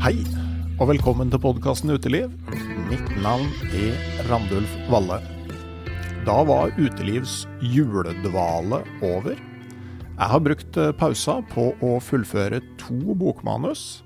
Hei, 0.00 0.16
og 0.80 0.88
velkommen 0.88 1.28
til 1.28 1.42
podkasten 1.42 1.92
Uteliv. 1.92 2.32
Mitt 2.88 3.12
navn 3.20 3.52
er 3.76 4.00
Randulf 4.30 4.72
Valle. 4.88 5.20
Da 6.20 6.42
var 6.44 6.74
utelivs 6.76 7.46
juledvale 7.64 8.82
over. 9.00 9.38
Jeg 10.20 10.28
har 10.28 10.42
brukt 10.44 10.76
eh, 10.76 10.90
pausa 10.92 11.38
på 11.48 11.70
å 11.80 11.94
fullføre 12.04 12.58
to 12.82 13.14
bokmanus. 13.16 14.02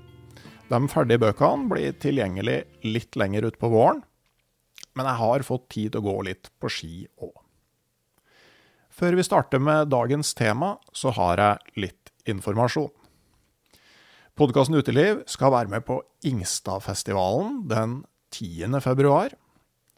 De 0.71 0.79
ferdige 0.87 1.19
bøkene 1.25 1.67
blir 1.67 1.97
tilgjengelig 1.99 2.61
litt 2.87 3.19
lenger 3.19 3.49
utpå 3.49 3.67
våren, 3.73 3.99
men 4.95 5.09
jeg 5.11 5.19
har 5.19 5.43
fått 5.43 5.67
tid 5.75 5.91
til 5.91 6.05
å 6.05 6.07
gå 6.07 6.15
litt 6.29 6.47
på 6.55 6.71
ski 6.71 7.03
òg. 7.19 7.35
Før 8.95 9.19
vi 9.19 9.27
starter 9.27 9.59
med 9.59 9.91
dagens 9.91 10.31
tema, 10.39 10.77
så 10.95 11.11
har 11.19 11.43
jeg 11.43 11.83
litt 11.83 12.13
informasjon. 12.31 12.93
Podkasten 14.39 14.79
Uteliv 14.79 15.25
skal 15.27 15.51
være 15.51 15.75
med 15.75 15.83
på 15.83 15.99
Ingstadfestivalen 16.23 17.65
den 17.67 17.99
10. 18.31 18.79
februar, 18.87 19.35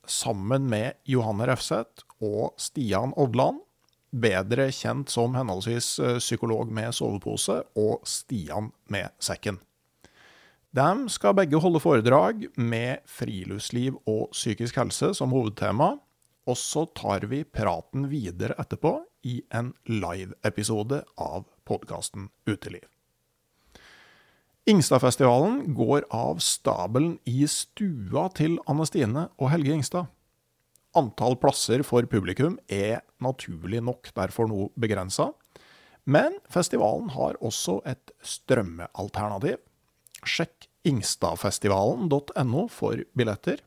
sammen 0.08 0.66
med 0.72 0.98
Johanne 1.06 1.46
Refseth 1.50 2.07
og 2.24 2.56
Stian 2.62 3.14
Odland, 3.18 3.62
bedre 4.12 4.70
kjent 4.72 5.12
som 5.12 5.36
henholdsvis 5.36 5.88
eh, 6.00 6.18
psykolog 6.22 6.72
med 6.74 6.96
sovepose 6.96 7.60
og 7.78 8.04
Stian 8.08 8.72
med 8.94 9.12
sekken. 9.20 9.60
De 10.78 11.10
skal 11.10 11.36
begge 11.38 11.60
holde 11.62 11.82
foredrag 11.82 12.44
med 12.60 13.04
friluftsliv 13.10 13.98
og 14.06 14.30
psykisk 14.36 14.78
helse 14.78 15.14
som 15.18 15.34
hovedtema, 15.34 15.96
og 16.48 16.58
så 16.60 16.86
tar 16.96 17.26
vi 17.28 17.44
praten 17.44 18.08
videre 18.12 18.56
etterpå 18.62 19.00
i 19.28 19.42
en 19.56 19.74
live-episode 19.90 21.02
av 21.20 21.48
podkasten 21.68 22.30
Uteliv. 22.48 22.86
Ingstadfestivalen 24.68 25.74
går 25.76 26.04
av 26.12 26.42
stabelen 26.44 27.16
i 27.24 27.46
stua 27.48 28.28
til 28.36 28.58
Anne 28.68 28.88
Stine 28.88 29.30
og 29.40 29.52
Helge 29.54 29.78
Ingstad. 29.78 30.12
Antall 30.98 31.38
plasser 31.38 31.84
for 31.86 32.08
publikum 32.10 32.56
er 32.72 33.04
naturlig 33.22 33.84
nok 33.86 34.10
derfor 34.18 34.50
noe 34.50 34.72
begrensa, 34.80 35.30
men 36.10 36.40
festivalen 36.50 37.12
har 37.14 37.38
også 37.44 37.82
et 37.86 38.14
strømmealternativ. 38.26 39.60
Sjekk 40.26 40.70
ingstadfestivalen.no 40.88 42.68
for 42.72 43.04
billetter. 43.18 43.62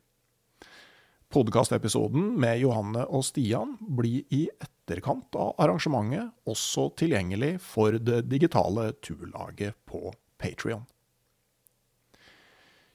Podkastepisoden 1.30 2.32
med 2.42 2.58
Johanne 2.64 3.04
og 3.06 3.22
Stian 3.28 3.76
blir 3.78 4.24
i 4.34 4.48
etterkant 4.50 5.36
av 5.38 5.52
arrangementet 5.62 6.32
også 6.50 6.88
tilgjengelig 6.98 7.52
for 7.62 7.94
det 8.02 8.24
digitale 8.32 8.88
turlaget 9.04 9.78
på 9.86 10.10
Patrion. 10.40 10.88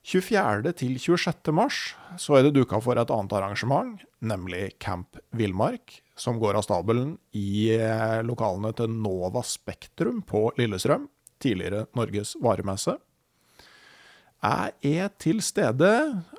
24. 0.06 0.70
til 0.78 1.00
26. 1.02 1.50
mars 1.56 1.78
så 2.22 2.36
er 2.38 2.46
det 2.46 2.52
duka 2.54 2.78
for 2.84 3.00
et 3.02 3.10
annet 3.10 3.32
arrangement, 3.34 4.04
nemlig 4.22 4.76
Camp 4.78 5.18
Villmark, 5.34 5.96
som 6.14 6.38
går 6.38 6.60
av 6.60 6.66
stabelen 6.68 7.16
i 7.34 7.74
eh, 7.74 8.22
lokalene 8.22 8.70
til 8.78 8.94
Nova 8.94 9.42
Spektrum 9.42 10.22
på 10.30 10.52
Lillestrøm, 10.60 11.08
tidligere 11.42 11.88
Norges 11.98 12.36
varemesse. 12.38 13.00
Jeg 14.46 15.00
er 15.02 15.10
til 15.18 15.42
stede, 15.42 15.90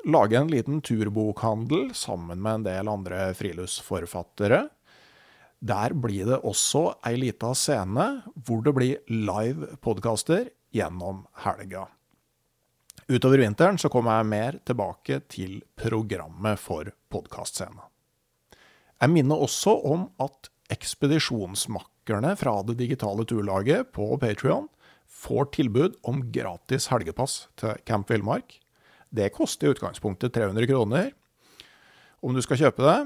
lager 0.06 0.44
en 0.44 0.52
liten 0.52 0.78
turbokhandel 0.78 1.90
sammen 1.98 2.38
med 2.38 2.60
en 2.60 2.68
del 2.68 2.92
andre 2.92 3.32
friluftsforfattere. 3.34 4.62
Der 5.58 5.98
blir 5.98 6.30
det 6.30 6.38
også 6.46 7.00
ei 7.08 7.16
lita 7.18 7.50
scene 7.58 8.06
hvor 8.46 8.62
det 8.62 8.78
blir 8.78 9.02
live 9.10 9.74
podkaster 9.82 10.52
gjennom 10.70 11.24
helga. 11.42 11.88
Utover 13.06 13.38
vinteren 13.38 13.76
så 13.78 13.86
kommer 13.86 14.16
jeg 14.18 14.26
mer 14.32 14.56
tilbake 14.66 15.20
til 15.30 15.60
programmet 15.78 16.58
for 16.58 16.88
podkastscena. 17.14 17.84
Jeg 18.98 19.12
minner 19.12 19.44
også 19.44 19.76
om 19.86 20.08
at 20.18 20.48
ekspedisjonsmakkerne 20.74 22.32
fra 22.40 22.54
det 22.66 22.74
digitale 22.80 23.22
turlaget 23.30 23.92
på 23.94 24.08
Patrion 24.18 24.66
får 25.06 25.52
tilbud 25.54 25.94
om 26.02 26.24
gratis 26.34 26.88
helgepass 26.90 27.44
til 27.54 27.78
Camp 27.86 28.10
Villmark. 28.10 28.58
Det 29.14 29.30
koster 29.36 29.68
i 29.68 29.76
utgangspunktet 29.76 30.34
300 30.34 30.66
kroner 30.66 31.12
om 32.26 32.34
du 32.34 32.42
skal 32.42 32.58
kjøpe 32.58 32.82
det, 32.82 32.98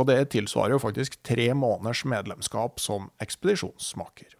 og 0.00 0.08
det 0.08 0.18
tilsvarer 0.32 0.78
jo 0.78 0.80
faktisk 0.80 1.20
tre 1.20 1.50
måneders 1.52 2.06
medlemskap 2.08 2.80
som 2.80 3.10
ekspedisjonsmaker. 3.20 4.38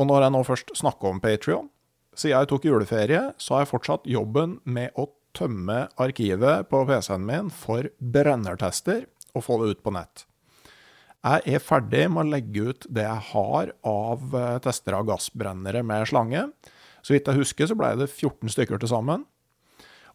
Og 0.00 0.08
når 0.08 0.24
jeg 0.24 0.32
nå 0.32 0.42
først 0.48 0.76
snakker 0.80 1.12
om 1.12 1.20
Patrion, 1.20 1.68
siden 2.12 2.36
jeg 2.36 2.50
tok 2.50 2.66
juleferie, 2.68 3.22
så 3.40 3.56
har 3.56 3.64
jeg 3.64 3.72
fortsatt 3.72 4.08
jobben 4.10 4.58
med 4.64 4.92
å 5.00 5.08
tømme 5.36 5.86
arkivet 6.00 6.68
på 6.68 6.82
PC-en 6.88 7.24
min 7.24 7.48
for 7.52 7.88
brennertester 7.98 9.06
og 9.32 9.46
få 9.46 9.58
det 9.62 9.72
ut 9.72 9.82
på 9.84 9.94
nett. 9.96 10.26
Jeg 11.22 11.54
er 11.54 11.62
ferdig 11.62 12.08
med 12.10 12.24
å 12.24 12.32
legge 12.32 12.64
ut 12.72 12.86
det 12.90 13.04
jeg 13.06 13.26
har 13.30 13.70
av 13.86 14.32
eh, 14.34 14.56
tester 14.64 14.96
av 14.98 15.06
gassbrennere 15.06 15.84
med 15.86 16.08
slange. 16.10 16.48
Så 17.02 17.14
vidt 17.14 17.30
jeg 17.30 17.38
husker, 17.38 17.68
så 17.70 17.76
ble 17.78 17.92
det 18.00 18.08
14 18.10 18.50
stykker 18.50 18.82
til 18.82 18.90
sammen. 18.90 19.22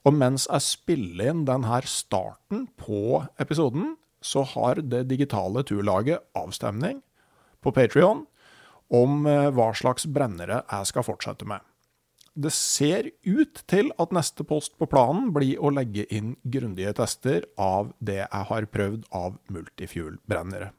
Og 0.03 0.13
mens 0.15 0.49
jeg 0.51 0.65
spiller 0.65 1.31
inn 1.31 1.45
denne 1.47 1.79
starten 1.87 2.67
på 2.79 3.23
episoden, 3.39 3.95
så 4.19 4.43
har 4.51 4.81
det 4.83 5.07
digitale 5.07 5.63
turlaget 5.67 6.25
avstemning 6.35 6.99
på 7.63 7.71
Patrion 7.71 8.25
om 8.91 9.23
eh, 9.31 9.47
hva 9.55 9.71
slags 9.75 10.07
brennere 10.11 10.61
jeg 10.67 10.91
skal 10.91 11.07
fortsette 11.07 11.47
med. 11.47 11.63
Det 12.37 12.53
ser 12.53 13.09
ut 13.25 13.61
til 13.69 13.89
at 13.97 14.13
neste 14.13 14.45
post 14.47 14.75
på 14.77 14.87
planen 14.89 15.31
blir 15.35 15.57
å 15.57 15.71
legge 15.73 16.05
inn 16.13 16.35
grundige 16.45 16.93
tester 16.99 17.47
av 17.57 17.93
det 17.97 18.19
jeg 18.21 18.43
har 18.51 18.67
prøvd 18.73 19.07
av 19.17 19.39
multifuel-brennere. 19.53 20.71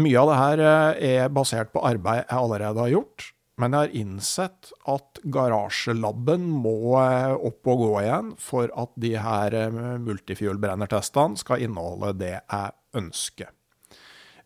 Mye 0.00 0.22
av 0.22 0.30
det 0.30 0.38
her 0.40 0.64
eh, 0.64 1.20
er 1.20 1.34
basert 1.34 1.70
på 1.74 1.82
arbeid 1.84 2.24
jeg 2.24 2.40
allerede 2.40 2.82
har 2.82 2.92
gjort, 2.94 3.28
men 3.60 3.74
jeg 3.74 3.84
har 3.84 3.96
innsett 4.00 4.70
at 4.88 5.20
garasjelaben 5.36 6.46
må 6.64 6.96
eh, 7.02 7.34
opp 7.36 7.70
og 7.70 7.84
gå 7.84 7.90
igjen 8.00 8.34
for 8.40 8.72
at 8.80 8.94
de 9.02 9.14
her 9.20 9.56
eh, 9.58 9.80
multifuel-brennertestene 10.00 11.38
skal 11.40 11.66
inneholde 11.66 12.14
det 12.22 12.36
jeg 12.38 12.76
ønsker. 12.96 13.52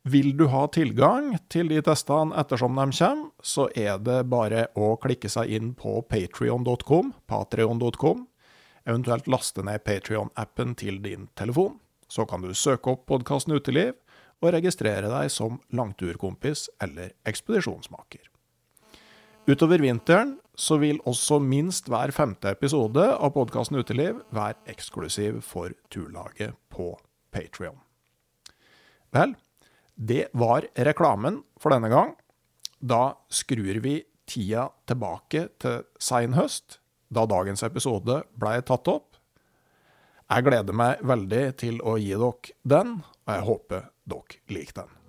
Vil 0.05 0.35
du 0.37 0.51
ha 0.53 0.67
tilgang 0.69 1.31
til 1.49 1.71
de 1.73 1.79
testene 1.81 2.37
ettersom 2.37 2.77
de 2.77 2.85
kommer, 2.93 3.29
så 3.41 3.71
er 3.73 3.97
det 4.05 4.19
bare 4.29 4.67
å 4.77 4.91
klikke 5.01 5.31
seg 5.33 5.49
inn 5.57 5.71
på 5.79 6.03
patrion.com, 6.05 7.15
patrion.com, 7.25 8.27
eventuelt 8.85 9.31
laste 9.33 9.65
ned 9.65 9.81
Patrion-appen 9.87 10.75
til 10.77 11.01
din 11.01 11.31
telefon. 11.41 11.79
Så 12.05 12.27
kan 12.29 12.45
du 12.45 12.53
søke 12.53 12.93
opp 12.93 13.07
podkasten 13.09 13.57
Uteliv 13.57 13.97
og 14.45 14.53
registrere 14.53 15.09
deg 15.09 15.33
som 15.33 15.57
langturkompis 15.73 16.67
eller 16.85 17.17
ekspedisjonsmaker. 17.25 18.29
Utover 19.49 19.81
vinteren 19.81 20.37
så 20.53 20.77
vil 20.85 21.01
også 21.09 21.41
minst 21.41 21.89
hver 21.89 22.13
femte 22.13 22.53
episode 22.53 23.09
av 23.09 23.33
podkasten 23.33 23.81
Uteliv 23.81 24.21
være 24.37 24.61
eksklusiv 24.69 25.41
for 25.49 25.73
turlaget 25.89 26.53
på 26.69 26.93
Patrion. 27.33 27.81
Vel, 29.17 29.33
det 29.95 30.29
var 30.33 30.67
reklamen 30.75 31.43
for 31.61 31.75
denne 31.75 31.89
gang. 31.89 32.15
Da 32.79 33.15
skrur 33.31 33.81
vi 33.81 34.03
tida 34.27 34.69
tilbake 34.89 35.49
til 35.61 35.85
sein 36.01 36.35
høst, 36.35 36.81
da 37.09 37.27
dagens 37.29 37.63
episode 37.67 38.23
blei 38.35 38.59
tatt 38.67 38.89
opp. 38.91 39.15
Jeg 40.25 40.47
gleder 40.47 40.77
meg 40.77 41.03
veldig 41.05 41.45
til 41.61 41.81
å 41.85 41.99
gi 42.01 42.15
dere 42.17 42.55
den, 42.65 42.97
og 43.27 43.35
jeg 43.37 43.49
håper 43.51 43.89
dere 44.09 44.41
liker 44.57 44.83
den. 44.83 45.01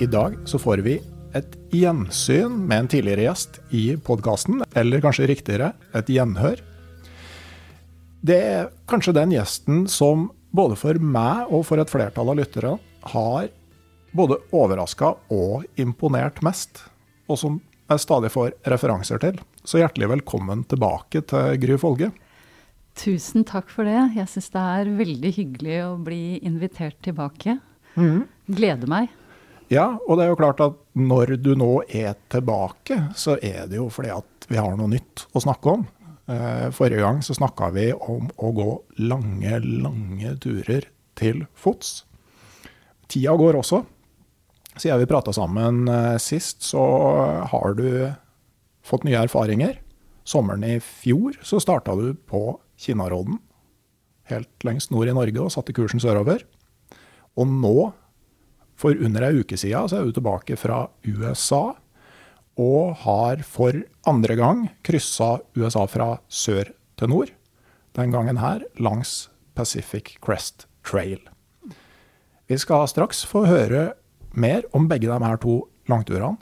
I 0.00 0.06
dag 0.08 0.36
så 0.48 0.56
får 0.58 0.80
vi 0.80 0.94
et 1.36 1.54
gjensyn 1.74 2.56
med 2.66 2.84
en 2.84 2.90
tidligere 2.90 3.28
gjest 3.28 3.60
i 3.76 3.84
podkasten, 4.02 4.64
eller 4.74 5.02
kanskje 5.04 5.28
riktigere, 5.30 5.72
et 5.94 6.10
gjenhør. 6.10 6.60
Det 8.20 8.36
er 8.36 8.70
kanskje 8.90 9.16
den 9.16 9.32
gjesten 9.34 9.86
som 9.88 10.28
både 10.50 10.76
for 10.76 10.98
meg 11.00 11.50
og 11.54 11.64
for 11.68 11.80
et 11.80 11.90
flertall 11.90 12.32
av 12.32 12.40
lyttere 12.40 12.74
har 13.12 13.50
både 14.16 14.40
overraska 14.56 15.14
og 15.32 15.80
imponert 15.80 16.42
mest, 16.44 16.82
og 17.30 17.38
som 17.38 17.60
jeg 17.90 18.02
stadig 18.02 18.30
får 18.34 18.52
referanser 18.70 19.22
til. 19.22 19.38
Så 19.64 19.80
hjertelig 19.80 20.10
velkommen 20.10 20.64
tilbake 20.70 21.22
til 21.30 21.56
Gry 21.62 21.78
Folge. 21.80 22.10
Tusen 22.98 23.46
takk 23.46 23.70
for 23.70 23.86
det. 23.86 23.98
Jeg 24.18 24.28
syns 24.30 24.50
det 24.52 24.66
er 24.74 24.92
veldig 24.98 25.32
hyggelig 25.36 25.78
å 25.86 25.94
bli 26.02 26.22
invitert 26.46 26.98
tilbake. 27.06 27.56
Mm. 27.94 28.26
Gleder 28.50 28.90
meg. 28.90 29.14
Ja, 29.70 29.86
og 30.08 30.18
det 30.18 30.24
er 30.24 30.32
jo 30.32 30.38
klart 30.40 30.60
at 30.64 30.78
når 30.98 31.36
du 31.38 31.52
nå 31.58 31.84
er 31.86 32.16
tilbake, 32.32 32.96
så 33.14 33.36
er 33.38 33.68
det 33.70 33.78
jo 33.78 33.86
fordi 33.92 34.10
at 34.10 34.48
vi 34.50 34.58
har 34.58 34.74
noe 34.74 34.90
nytt 34.90 35.28
å 35.30 35.42
snakke 35.44 35.76
om. 35.76 35.84
Eh, 36.26 36.66
forrige 36.74 37.04
gang 37.04 37.20
så 37.22 37.36
snakka 37.38 37.70
vi 37.76 37.92
om 37.94 38.26
å 38.34 38.50
gå 38.54 38.70
lange, 39.06 39.60
lange 39.62 40.34
turer 40.42 40.88
til 41.18 41.44
fots. 41.54 42.00
Tida 43.10 43.36
går 43.38 43.60
også. 43.60 43.84
Siden 44.74 44.98
vi 45.02 45.10
prata 45.10 45.34
sammen 45.34 45.86
eh, 45.90 46.18
sist, 46.22 46.66
så 46.66 46.82
har 47.54 47.78
du 47.78 47.86
fått 48.86 49.06
nye 49.06 49.22
erfaringer. 49.22 49.78
Sommeren 50.26 50.66
i 50.66 50.80
fjor 50.82 51.38
så 51.46 51.62
starta 51.62 51.94
du 51.98 52.12
på 52.14 52.58
Kinnarodden, 52.80 53.38
helt 54.30 54.66
lengst 54.66 54.90
nord 54.90 55.10
i 55.10 55.14
Norge, 55.14 55.38
og 55.42 55.54
satte 55.54 55.74
kursen 55.78 56.02
sørover. 56.02 56.42
Og 57.38 57.46
nå 57.50 57.90
for 58.80 58.96
under 58.96 59.26
ei 59.28 59.42
uke 59.42 59.58
siden 59.60 59.90
så 59.90 59.98
er 59.98 60.06
hun 60.08 60.16
tilbake 60.16 60.56
fra 60.56 60.86
USA 61.04 61.74
og 62.60 62.96
har 63.04 63.44
for 63.46 63.76
andre 64.08 64.36
gang 64.40 64.64
kryssa 64.86 65.38
USA 65.56 65.84
fra 65.88 66.14
sør 66.28 66.72
til 67.00 67.12
nord. 67.12 67.32
Den 67.96 68.12
gangen 68.14 68.40
her 68.40 68.64
langs 68.80 69.28
Pacific 69.54 70.16
Crest 70.24 70.66
Trail. 70.84 71.20
Vi 72.48 72.58
skal 72.58 72.88
straks 72.90 73.22
få 73.28 73.44
høre 73.46 73.92
mer 74.32 74.64
om 74.76 74.88
begge 74.90 75.08
de 75.08 75.24
her 75.24 75.40
to 75.40 75.62
langturene. 75.88 76.38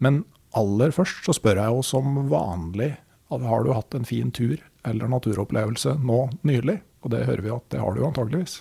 Men 0.00 0.24
aller 0.54 0.92
først 0.94 1.24
så 1.26 1.34
spør 1.36 1.60
jeg 1.60 1.76
jo 1.76 1.82
som 1.86 2.24
vanlig 2.30 2.94
har 3.42 3.64
du 3.64 3.72
hatt 3.74 3.94
en 3.94 4.04
fin 4.06 4.30
tur 4.30 4.60
eller 4.86 5.08
naturopplevelse 5.10 5.96
nå 6.04 6.28
nylig? 6.46 6.80
Og 7.02 7.10
det 7.10 7.24
hører 7.26 7.42
vi 7.42 7.50
at 7.50 7.64
det 7.72 7.80
har 7.80 7.94
du 7.94 8.04
antageligvis. 8.06 8.60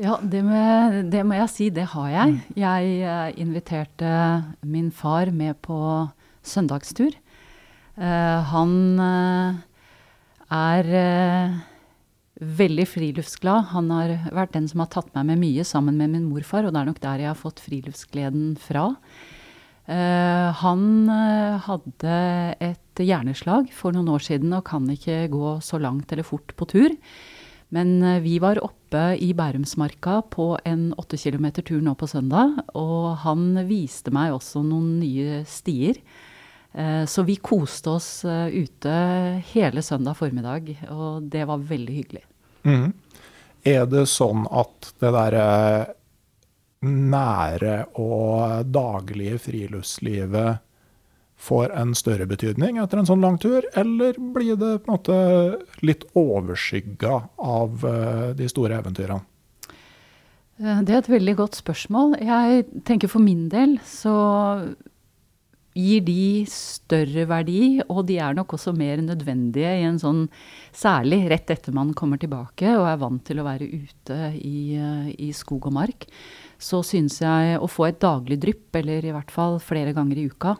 Ja, 0.00 0.14
det, 0.24 0.40
med, 0.46 1.10
det, 1.12 1.20
må 1.28 1.36
jeg 1.36 1.50
si, 1.52 1.66
det 1.76 1.90
har 1.92 2.06
jeg. 2.08 2.36
Jeg 2.56 2.92
uh, 3.04 3.28
inviterte 3.36 4.12
min 4.64 4.88
far 4.96 5.28
med 5.28 5.58
på 5.60 5.76
søndagstur. 6.40 7.12
Uh, 8.00 8.40
han 8.48 8.72
uh, 8.96 9.58
er 10.56 10.88
veldig 12.40 12.86
friluftsglad. 12.88 13.68
Han 13.74 13.90
har 13.92 14.14
vært 14.32 14.54
den 14.56 14.70
som 14.70 14.80
har 14.80 14.88
tatt 14.94 15.10
meg 15.18 15.34
med 15.34 15.42
mye 15.42 15.66
sammen 15.68 16.00
med 16.00 16.14
min 16.14 16.30
morfar, 16.30 16.64
og 16.64 16.72
det 16.72 16.80
er 16.80 16.88
nok 16.88 17.02
der 17.04 17.26
jeg 17.26 17.28
har 17.34 17.36
fått 17.38 17.60
friluftsgleden 17.60 18.54
fra. 18.56 18.94
han 20.60 20.82
hadde 21.66 22.16
et 22.62 23.00
hjerneslag 23.02 23.72
for 23.74 23.92
noen 23.92 24.08
år 24.14 24.22
siden 24.22 24.52
og 24.54 24.64
kan 24.68 24.86
ikke 24.88 25.26
gå 25.32 25.58
så 25.60 25.80
langt 25.82 26.12
eller 26.12 26.24
fort 26.24 26.54
på 26.56 26.68
tur. 26.70 26.94
Men 27.74 28.02
eh, 28.02 28.20
vi 28.22 28.38
var 28.42 28.60
oppe 28.64 28.79
i 28.96 29.30
Bærumsmarka 29.36 30.22
på 30.32 30.58
en 30.64 30.90
åtte 30.98 31.18
kilometer 31.20 31.62
tur 31.62 31.80
nå 31.84 31.94
på 31.94 32.08
søndag, 32.10 32.56
og 32.74 33.20
han 33.22 33.54
viste 33.68 34.10
meg 34.14 34.34
også 34.34 34.64
noen 34.66 34.98
nye 35.02 35.44
stier. 35.48 36.00
Eh, 36.72 37.04
så 37.06 37.22
vi 37.26 37.36
koste 37.36 37.94
oss 37.96 38.24
eh, 38.24 38.50
ute 38.50 38.96
hele 39.52 39.82
søndag 39.82 40.18
formiddag, 40.18 40.72
og 40.90 41.22
det 41.30 41.46
var 41.48 41.62
veldig 41.70 41.96
hyggelig. 42.00 42.24
Mm. 42.66 42.92
Er 43.66 43.86
det 43.90 44.06
sånn 44.08 44.46
at 44.48 44.92
det 45.02 45.14
derre 45.14 45.46
nære 46.86 47.74
og 48.00 48.64
daglige 48.72 49.40
friluftslivet 49.44 50.62
får 51.40 51.72
en 51.72 51.94
større 51.96 52.26
betydning 52.28 52.78
etter 52.82 53.00
en 53.00 53.08
sånn 53.08 53.24
lang 53.24 53.38
tur, 53.40 53.64
eller 53.78 54.18
blir 54.34 54.58
det 54.60 54.74
på 54.84 54.90
en 54.90 54.98
måte 54.98 55.18
litt 55.86 56.04
overskygga 56.18 57.16
av 57.40 57.86
eh, 57.88 58.26
de 58.36 58.48
store 58.50 58.76
eventyrene? 58.82 59.24
Eh, 60.60 60.82
det 60.84 60.94
er 60.94 61.00
et 61.00 61.14
veldig 61.16 61.36
godt 61.40 61.60
spørsmål. 61.62 62.18
Jeg 62.20 62.68
tenker 62.88 63.08
for 63.08 63.24
min 63.24 63.48
del 63.52 63.78
så 63.88 64.14
gir 65.78 66.02
de 66.02 66.44
større 66.50 67.24
verdi, 67.30 67.80
og 67.86 68.02
de 68.08 68.18
er 68.20 68.34
nok 68.34 68.56
også 68.56 68.74
mer 68.76 69.00
nødvendige 69.04 69.76
i 69.80 69.86
en 69.86 70.00
sånn 70.02 70.26
Særlig 70.70 71.24
rett 71.32 71.50
etter 71.50 71.74
man 71.74 71.88
kommer 71.98 72.20
tilbake 72.20 72.70
og 72.76 72.84
er 72.86 72.98
vant 73.00 73.24
til 73.26 73.40
å 73.42 73.44
være 73.46 73.66
ute 73.66 74.18
i, 74.38 74.76
eh, 74.78 75.08
i 75.18 75.32
skog 75.34 75.66
og 75.66 75.74
mark. 75.74 76.06
Så 76.62 76.78
syns 76.86 77.18
jeg 77.24 77.58
å 77.58 77.66
få 77.66 77.88
et 77.88 77.98
daglig 77.98 78.38
drypp, 78.38 78.68
eller 78.78 79.02
i 79.02 79.10
hvert 79.10 79.32
fall 79.34 79.58
flere 79.58 79.90
ganger 79.96 80.20
i 80.20 80.28
uka, 80.30 80.54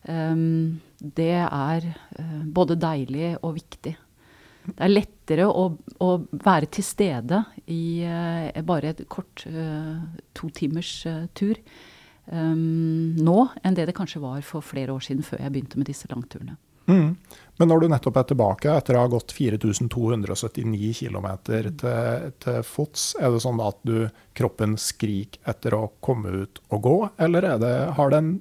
det 0.00 1.32
er 1.44 1.84
uh, 1.84 2.40
både 2.44 2.78
deilig 2.80 3.34
og 3.44 3.54
viktig. 3.58 3.92
Det 4.70 4.80
er 4.84 4.92
lettere 4.92 5.46
å, 5.48 5.66
å 5.76 6.10
være 6.30 6.70
til 6.72 6.84
stede 6.84 7.42
i 7.72 8.00
uh, 8.04 8.62
bare 8.64 8.94
et 8.94 9.02
kort 9.12 9.44
uh, 9.48 10.00
to 10.36 10.48
timers 10.56 10.92
tur 11.36 11.58
um, 12.30 13.14
nå 13.16 13.38
enn 13.62 13.76
det 13.76 13.88
det 13.90 13.96
kanskje 13.96 14.22
var 14.22 14.42
for 14.46 14.64
flere 14.64 14.94
år 14.94 15.04
siden, 15.04 15.24
før 15.26 15.44
jeg 15.44 15.54
begynte 15.54 15.80
med 15.80 15.90
disse 15.90 16.10
langturene. 16.10 16.56
Mm. 16.90 17.14
Men 17.60 17.68
når 17.70 17.82
du 17.82 17.88
nettopp 17.92 18.16
er 18.18 18.28
tilbake 18.30 18.72
etter 18.72 18.96
å 18.96 19.04
ha 19.04 19.10
gått 19.12 19.34
4279 19.36 20.94
km 21.02 21.28
til, 21.46 21.68
til 22.42 22.62
fots, 22.66 23.12
er 23.20 23.30
det 23.30 23.42
sånn 23.44 23.60
at 23.62 23.78
du, 23.86 24.08
kroppen 24.34 24.74
skriker 24.80 25.52
etter 25.52 25.76
å 25.76 25.84
komme 26.02 26.32
ut 26.42 26.62
og 26.72 26.82
gå, 26.86 26.96
eller 27.22 27.46
det, 27.62 27.74
har 27.98 28.14
den 28.14 28.38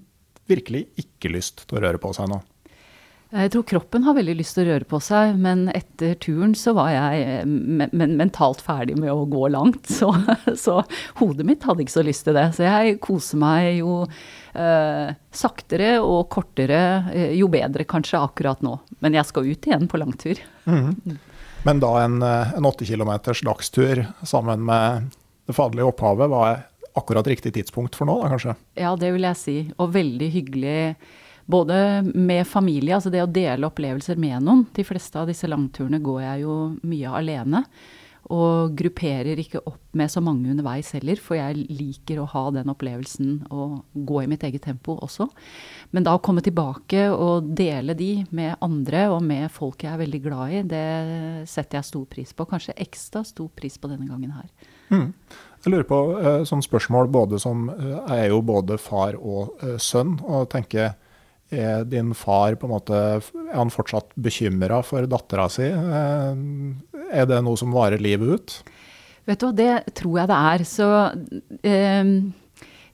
virkelig 0.50 0.88
ikke 1.00 1.32
lyst 1.34 1.68
til 1.68 1.79
å 1.79 1.84
røre 1.86 2.01
på 2.01 2.13
seg 2.15 2.32
nå? 2.32 2.41
Jeg 3.29 3.51
tror 3.53 3.65
kroppen 3.70 4.06
har 4.08 4.15
veldig 4.18 4.34
lyst 4.39 4.56
til 4.58 4.65
å 4.65 4.72
røre 4.72 4.88
på 4.89 4.98
seg, 5.06 5.36
men 5.38 5.68
etter 5.70 6.15
turen 6.18 6.56
så 6.58 6.72
var 6.74 6.89
jeg 6.96 7.25
eh, 7.27 7.44
men, 7.46 7.91
men, 7.94 8.15
mentalt 8.18 8.63
ferdig 8.65 8.96
med 8.98 9.12
å 9.13 9.27
gå 9.29 9.44
langt. 9.53 9.86
Så, 10.00 10.10
så, 10.58 10.79
hodet 11.20 11.46
mitt 11.46 11.65
hadde 11.68 11.84
ikke 11.84 11.94
så 11.94 12.03
lyst 12.06 12.24
til 12.25 12.38
det. 12.38 12.48
Så 12.56 12.63
jeg 12.63 12.96
koser 13.03 13.41
meg 13.41 13.82
jo 13.82 14.00
eh, 14.08 15.12
saktere 15.36 15.91
og 16.01 16.29
kortere, 16.34 16.82
eh, 17.13 17.36
jo 17.38 17.50
bedre 17.51 17.86
kanskje 17.89 18.22
akkurat 18.24 18.63
nå. 18.65 18.77
Men 19.03 19.18
jeg 19.20 19.29
skal 19.29 19.50
ut 19.50 19.70
igjen 19.70 19.86
på 19.91 20.00
langtur. 20.01 20.41
Mm. 20.65 21.20
Men 21.68 21.84
da 21.84 21.91
en, 22.06 22.18
åtte 22.24 22.58
en 22.58 22.70
8 22.72 22.89
kilometers 22.89 23.44
dagstur 23.46 24.06
sammen 24.24 24.63
med 24.65 25.12
det 25.50 25.58
faderlige 25.58 25.91
opphavet 25.91 26.32
var 26.32 26.63
akkurat 27.00 27.27
riktig 27.32 27.53
tidspunkt 27.56 27.98
for 27.98 28.10
nå, 28.10 28.20
da 28.22 28.29
kanskje? 28.34 28.56
Ja, 28.79 28.94
det 29.00 29.13
vil 29.15 29.27
jeg 29.27 29.39
si. 29.39 29.58
Og 29.79 29.94
veldig 29.96 30.29
hyggelig 30.36 30.79
både 31.50 32.03
med 32.13 32.46
familie, 32.48 32.94
altså 32.94 33.10
det 33.10 33.24
å 33.25 33.32
dele 33.32 33.70
opplevelser 33.72 34.20
med 34.22 34.44
noen. 34.46 34.68
De 34.75 34.86
fleste 34.86 35.18
av 35.18 35.32
disse 35.32 35.50
langturene 35.50 36.01
går 36.03 36.22
jeg 36.22 36.46
jo 36.46 36.60
mye 36.86 37.15
alene. 37.22 37.63
Og 38.29 38.75
grupperer 38.77 39.39
ikke 39.41 39.62
opp 39.65 39.96
med 39.98 40.12
så 40.13 40.22
mange 40.22 40.51
underveis 40.51 40.91
heller, 40.94 41.18
for 41.18 41.39
jeg 41.39 41.63
liker 41.72 42.20
å 42.22 42.27
ha 42.29 42.44
den 42.53 42.70
opplevelsen 42.70 43.32
og 43.50 43.79
gå 44.06 44.20
i 44.22 44.27
mitt 44.29 44.44
eget 44.46 44.68
tempo 44.68 45.00
også. 45.01 45.25
Men 45.96 46.06
da 46.06 46.13
å 46.13 46.22
komme 46.22 46.44
tilbake 46.46 47.08
og 47.10 47.50
dele 47.58 47.96
de 47.98 48.12
med 48.36 48.60
andre 48.62 49.08
og 49.15 49.24
med 49.25 49.50
folk 49.56 49.82
jeg 49.88 49.96
er 49.96 50.03
veldig 50.03 50.22
glad 50.27 50.53
i, 50.53 50.62
det 50.75 50.86
setter 51.50 51.79
jeg 51.79 51.89
stor 51.89 52.06
pris 52.12 52.36
på. 52.36 52.46
Kanskje 52.51 52.77
ekstra 52.77 53.24
stor 53.25 53.50
pris 53.58 53.79
på 53.82 53.89
denne 53.89 54.06
gangen 54.06 54.36
her. 54.38 54.51
Mm. 54.94 55.10
Jeg 55.60 55.74
lurer 55.74 55.88
på 55.88 56.00
eh, 56.20 56.42
sånn 56.48 56.63
spørsmål 56.63 57.10
både 57.12 57.39
som 57.42 57.68
Jeg 57.75 58.16
er 58.16 58.30
jo 58.32 58.39
både 58.46 58.78
far 58.80 59.18
og 59.20 59.60
eh, 59.66 59.75
sønn, 59.82 60.18
og 60.24 60.48
tenker 60.54 60.94
er 61.50 61.84
din 61.89 62.13
far 62.13 62.56
på 62.56 62.68
en 62.68 62.74
måte, 62.75 62.94
er 62.94 63.56
han 63.56 63.72
fortsatt 63.74 64.12
bekymra 64.22 64.84
for 64.86 65.08
dattera 65.10 65.48
si? 65.50 65.66
Eh, 65.66 66.44
er 67.10 67.25
det 67.30 67.42
noe 67.46 67.58
som 67.58 67.74
varer 67.74 68.01
livet 68.01 68.36
ut? 68.38 68.58
Vet 69.30 69.42
du 69.42 69.48
hva, 69.48 69.56
det 69.58 69.96
tror 69.98 70.20
jeg 70.22 70.30
det 70.30 70.38
er. 70.54 70.66
Så 70.70 70.89
eh, 71.66 72.13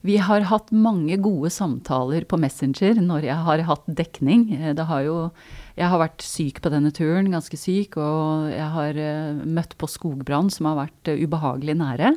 vi 0.04 0.18
har 0.22 0.48
hatt 0.50 0.72
mange 0.74 1.16
gode 1.22 1.50
samtaler 1.54 2.26
på 2.28 2.38
Messenger 2.38 3.00
når 3.02 3.28
jeg 3.28 3.46
har 3.48 3.62
hatt 3.68 3.86
dekning. 3.88 4.48
Eh, 4.56 4.74
har 4.90 5.04
jo, 5.06 5.18
jeg 5.78 5.92
har 5.92 6.02
vært 6.02 6.24
syk 6.24 6.60
på 6.64 6.72
denne 6.72 6.92
turen, 6.94 7.30
ganske 7.32 7.60
syk, 7.60 7.96
og 7.96 8.50
jeg 8.52 8.68
har 8.76 9.00
uh, 9.00 9.44
møtt 9.46 9.76
på 9.80 9.88
skogbrann 9.90 10.52
som 10.52 10.70
har 10.70 10.82
vært 10.84 11.12
uh, 11.12 11.22
ubehagelig 11.22 11.78
nære. 11.80 12.16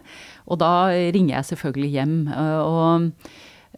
Og 0.50 0.60
da 0.62 0.74
ringer 0.92 1.38
jeg 1.38 1.54
selvfølgelig 1.54 1.94
hjem. 1.96 2.18
Og 2.34 3.10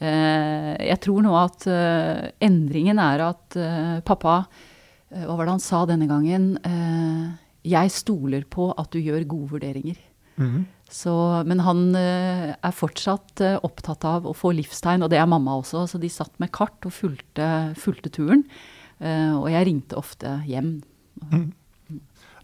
Eh, 0.01 0.73
jeg 0.87 0.97
tror 1.03 1.21
nå 1.21 1.33
at 1.37 1.65
eh, 1.69 2.31
endringen 2.41 2.97
er 3.01 3.21
at 3.27 3.57
eh, 3.59 3.99
pappa 4.01 4.45
Hva 5.11 5.35
var 5.35 5.45
det 5.45 5.53
han 5.57 5.63
sa 5.63 5.83
denne 5.85 6.07
gangen? 6.07 6.55
jeg 7.61 7.91
stoler 7.93 8.45
på 8.49 8.71
at 8.73 8.87
du 8.89 8.97
gjør 8.97 9.25
gode 9.29 9.51
vurderinger. 9.51 9.97
Mm. 10.39 10.63
Så, 10.91 11.13
men 11.47 11.61
han 11.63 11.95
er 11.95 12.75
fortsatt 12.75 13.39
opptatt 13.63 14.03
av 14.03 14.25
å 14.27 14.33
få 14.35 14.51
livstegn, 14.57 15.05
og 15.05 15.13
det 15.13 15.21
er 15.21 15.29
mamma 15.31 15.55
også. 15.61 15.85
Så 15.87 16.01
de 16.01 16.09
satt 16.11 16.33
med 16.43 16.51
kart 16.51 16.83
og 16.83 16.91
fulgte, 16.91 17.47
fulgte 17.79 18.11
turen. 18.11 18.43
og 18.99 19.47
jeg 19.53 19.69
ringte 19.69 19.95
ofte 20.01 20.35
hjem. 20.49 20.81
Mm 21.31 21.47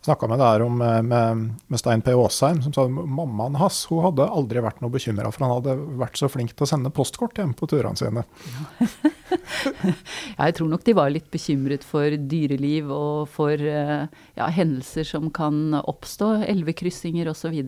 snakka 0.08 0.30
med 0.32 0.40
der 0.42 0.64
om 0.66 0.82
eh, 0.82 1.02
med, 1.06 1.44
med, 1.68 1.80
Stein 1.80 2.02
P. 2.02 2.14
Aasheim, 2.16 2.62
som 2.64 2.74
sa 2.74 2.86
at 2.88 2.92
mammaen 2.92 3.58
hans 3.60 3.84
hun 3.92 4.04
hadde 4.06 4.28
aldri 4.28 4.64
vært 4.64 4.82
noe 4.84 4.94
bekymra, 4.94 5.32
for 5.34 5.46
han 5.46 5.56
hadde 5.58 5.76
vært 6.00 6.20
så 6.20 6.30
flink 6.32 6.54
til 6.56 6.66
å 6.66 6.70
sende 6.72 6.94
postkort 6.96 7.40
hjem 7.40 7.54
på 7.58 7.70
turene 7.70 8.00
sine. 8.00 8.24
ja, 10.38 10.48
jeg 10.48 10.58
tror 10.60 10.72
nok 10.72 10.86
de 10.88 10.96
var 10.98 11.12
litt 11.14 11.28
bekymret 11.34 11.86
for 11.88 12.16
dyreliv 12.32 12.94
og 12.94 13.28
for 13.34 13.56
eh, 13.56 14.08
ja, 14.40 14.48
hendelser 14.54 15.08
som 15.08 15.30
kan 15.34 15.76
oppstå, 15.84 16.38
elvekryssinger 16.48 17.30
osv. 17.34 17.60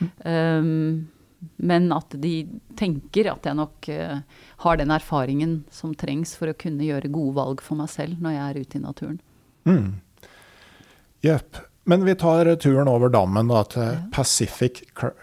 Mm. 0.00 0.10
Um, 0.24 0.72
men 1.60 1.92
at 1.92 2.16
de 2.20 2.46
tenker 2.78 3.28
at 3.30 3.46
jeg 3.46 3.58
nok 3.58 3.88
uh, 3.92 4.18
har 4.64 4.78
den 4.80 4.92
erfaringen 4.94 5.58
som 5.72 5.92
trengs 5.94 6.32
for 6.38 6.50
å 6.50 6.56
kunne 6.58 6.86
gjøre 6.86 7.12
gode 7.12 7.36
valg 7.36 7.62
for 7.64 7.78
meg 7.78 7.92
selv 7.92 8.22
når 8.24 8.36
jeg 8.36 8.46
er 8.46 8.60
ute 8.62 8.78
i 8.78 8.82
naturen. 8.82 9.18
Mm. 9.68 9.88
Jepp. 11.24 11.56
Men 11.88 12.04
vi 12.04 12.14
tar 12.18 12.48
turen 12.58 12.88
over 12.90 13.08
dammen 13.14 13.46
da, 13.46 13.60
til. 13.70 13.98
Pacific 14.12 14.80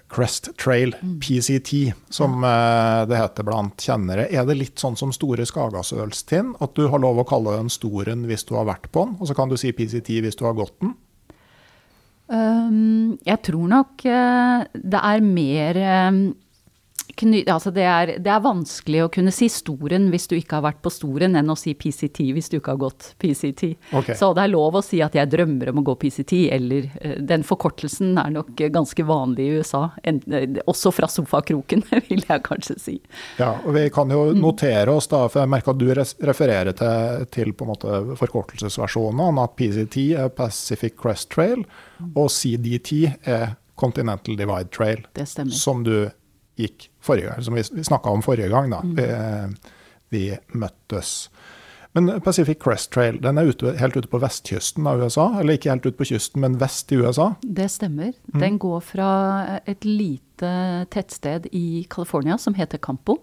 Crest 0.07 0.47
Trail, 0.57 0.95
mm. 1.01 1.17
PCT, 1.19 1.71
som. 2.09 2.37
Eh, 2.47 3.01
det 3.09 3.19
heter 3.19 3.43
blant 3.43 3.83
kjennere. 3.83 4.29
Er 4.31 4.47
det 4.47 4.55
litt 4.55 4.79
sånn 4.79 4.95
som 4.95 5.11
Store 5.11 5.43
Skagasølstind, 5.43 6.55
at 6.63 6.77
du 6.79 6.87
har 6.87 7.03
lov 7.03 7.19
å 7.19 7.27
kalle 7.27 7.57
den 7.57 7.71
Storen 7.73 8.23
hvis 8.29 8.47
du 8.47 8.55
har 8.55 8.69
vært 8.69 8.87
på 8.95 9.03
den, 9.03 9.17
og 9.19 9.27
så 9.27 9.35
kan 9.35 9.51
du 9.51 9.57
si 9.59 9.73
PCT 9.75 10.21
hvis 10.23 10.39
du 10.39 10.45
har 10.47 10.55
gått 10.55 10.77
den? 10.79 10.95
Um, 12.31 13.19
jeg 13.27 13.43
tror 13.43 13.67
nok 13.67 14.07
uh, 14.07 14.63
det 14.71 15.01
er 15.03 15.27
mer 15.27 15.81
kny, 15.83 16.31
altså 17.51 17.71
det, 17.71 17.83
er, 17.83 18.11
det, 18.19 18.29
er, 18.29 18.41
vanskelig 18.43 19.03
å 19.05 19.09
kunne 19.13 19.31
si 19.33 19.47
Storen 19.51 20.09
hvis 20.11 20.27
du 20.29 20.35
ikke 20.37 20.57
har 20.57 20.65
vært 20.65 20.81
på 20.83 20.91
Storen, 20.93 21.35
enn 21.35 21.51
å 21.51 21.55
si 21.57 21.73
PCT 21.73 22.31
hvis 22.33 22.49
du 22.51 22.57
ikke 22.57 22.73
har 22.73 22.81
gått 22.81 23.13
PCT. 23.21 23.63
Okay. 23.93 24.15
Så 24.17 24.31
det 24.33 24.45
er 24.45 24.53
lov 24.53 24.77
å 24.79 24.83
si 24.85 25.01
at 25.03 25.15
jeg 25.17 25.29
drømmer 25.31 25.71
om 25.71 25.81
å 25.81 25.85
gå 25.89 25.95
PCT, 26.01 26.33
eller 26.55 26.89
uh, 27.03 27.15
den 27.21 27.45
forkortelsen 27.47 28.17
er 28.21 28.33
nok 28.33 28.53
ganske 28.73 29.05
vanlig 29.07 29.47
i 29.47 29.59
USA. 29.59 29.83
En, 30.03 30.21
uh, 30.33 30.61
også 30.69 30.93
fra 30.95 31.09
sofakroken, 31.11 31.85
vil 32.09 32.25
jeg 32.27 32.45
kanskje 32.47 32.77
si. 32.81 32.97
Ja, 33.39 33.53
og 33.63 33.77
vi 33.77 33.87
kan 33.93 34.11
jo 34.13 34.29
mm. 34.31 34.41
notere 34.43 34.93
oss, 34.93 35.09
da, 35.11 35.25
for 35.29 35.43
jeg 35.43 35.53
merker 35.53 35.75
at 35.75 35.81
du 35.81 35.89
refererer 36.27 36.73
til, 36.77 37.27
til 37.33 37.53
på 37.53 37.67
en 37.67 37.73
måte 37.73 38.17
forkortelsesversjonen, 38.19 39.43
at 39.43 39.57
PCT 39.59 39.99
er 40.23 40.33
Pacific 40.33 40.97
Crest 40.99 41.31
Trail, 41.33 41.63
mm. 41.99 42.13
og 42.15 42.31
CDT 42.33 42.93
er 43.29 43.53
Continental 43.79 44.37
Divide 44.37 44.69
Trail. 44.73 45.01
Som 45.51 45.83
du 45.85 46.09
gikk 46.59 46.89
forrige 47.03 47.31
gang, 47.31 47.43
som 47.45 47.57
vi, 47.57 47.63
snakka 47.63 48.13
om 48.13 48.23
forrige 48.25 48.51
gang 48.51 48.71
da 48.73 48.81
mm. 48.83 48.95
vi, 48.97 49.07
vi, 50.13 50.23
møttes. 50.53 51.29
Men 51.93 52.09
Pacific 52.25 52.57
Crest 52.61 52.89
Trail 52.93 53.19
den 53.21 53.37
er 53.37 53.49
ute, 53.49 53.75
helt 53.77 53.97
ute 53.97 54.09
på 54.09 54.21
vestkysten 54.21 54.87
av 54.89 55.01
USA? 55.03 55.27
Eller 55.39 55.59
ikke 55.59 55.69
helt 55.69 55.85
ute 55.85 55.99
på 55.99 56.09
kysten, 56.09 56.41
men 56.41 56.57
vest 56.61 56.89
i 56.93 56.97
USA? 56.97 57.33
Det 57.41 57.69
stemmer. 57.69 58.15
Mm. 58.33 58.39
Den 58.41 58.61
går 58.61 58.79
fra 58.85 59.09
et 59.69 59.85
lite 59.85 60.53
tettsted 60.93 61.51
i 61.53 61.85
California 61.89 62.39
som 62.41 62.57
heter 62.57 62.81
Campo. 62.81 63.19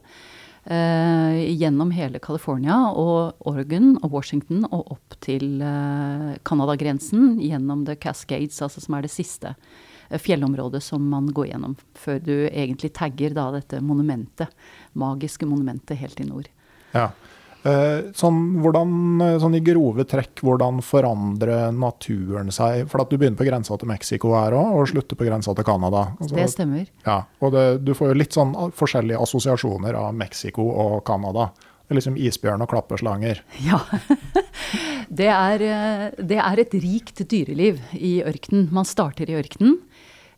Uh, 0.61 1.41
gjennom 1.57 1.89
hele 1.97 2.21
California 2.21 2.77
og 2.93 3.47
Oregon 3.49 3.95
og 4.05 4.13
Washington 4.13 4.67
og 4.69 4.91
opp 4.93 5.15
til 5.25 5.57
uh, 5.65 6.37
Canada-grensen 6.47 7.39
gjennom 7.41 7.87
The 7.89 7.97
Cascades, 7.99 8.61
altså 8.61 8.85
som 8.85 8.99
er 8.99 9.07
det 9.07 9.11
siste 9.15 9.55
fjellområdet 10.19 10.83
som 10.83 11.05
man 11.09 11.29
går 11.35 11.53
gjennom, 11.53 11.77
før 11.95 12.19
du 12.25 12.35
egentlig 12.49 12.93
tagger 12.97 13.35
da 13.37 13.51
dette 13.55 13.81
monumentet, 13.85 14.51
magiske 14.99 15.47
monumentet 15.47 16.01
helt 16.01 16.21
i 16.21 16.27
nord. 16.27 16.49
Ja. 16.97 17.11
Eh, 17.61 18.09
sånn, 18.17 18.39
hvordan, 18.65 18.93
eh, 19.21 19.39
sånn, 19.39 19.55
I 19.59 19.61
grove 19.61 20.07
trekk, 20.09 20.41
hvordan 20.41 20.81
forandrer 20.81 21.75
naturen 21.77 22.49
seg? 22.49 22.89
For 22.89 23.03
at 23.03 23.11
du 23.11 23.19
begynner 23.19 23.37
på 23.37 23.45
grensa 23.45 23.77
til 23.79 23.91
Mexico 23.91 24.33
her 24.33 24.57
òg, 24.57 24.79
og 24.81 24.89
slutter 24.89 25.19
på 25.19 25.29
grensa 25.29 25.55
til 25.55 25.65
Canada. 25.65 26.17
Altså, 26.19 26.37
det 26.37 26.49
stemmer. 26.55 26.87
Ja, 27.05 27.25
og 27.41 27.53
det, 27.53 27.85
Du 27.85 27.93
får 27.93 28.09
jo 28.09 28.15
litt 28.15 28.33
sånn 28.33 28.55
forskjellige 28.73 29.21
assosiasjoner 29.21 29.95
av 29.95 30.15
Mexico 30.15 30.63
og 30.63 31.05
Canada. 31.05 31.53
Liksom 31.91 32.17
isbjørn 32.17 32.63
og 32.63 32.71
klapperslanger. 32.71 33.41
Ja. 33.67 33.81
Det 35.11 35.27
er, 35.27 35.59
eh, 35.59 36.11
det 36.23 36.39
er 36.39 36.61
et 36.63 36.75
rikt 36.79 37.25
dyreliv 37.27 37.81
i 37.99 38.23
ørkenen. 38.23 38.69
Man 38.71 38.87
starter 38.87 39.27
i 39.27 39.35
ørkenen. 39.35 39.81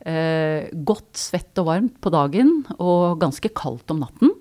Eh, 0.03 0.67
godt 0.73 1.15
svett 1.15 1.59
og 1.63 1.69
varmt 1.69 1.99
på 2.03 2.11
dagen 2.11 2.63
og 2.83 3.21
ganske 3.23 3.53
kaldt 3.55 3.93
om 3.95 4.03
natten. 4.03 4.33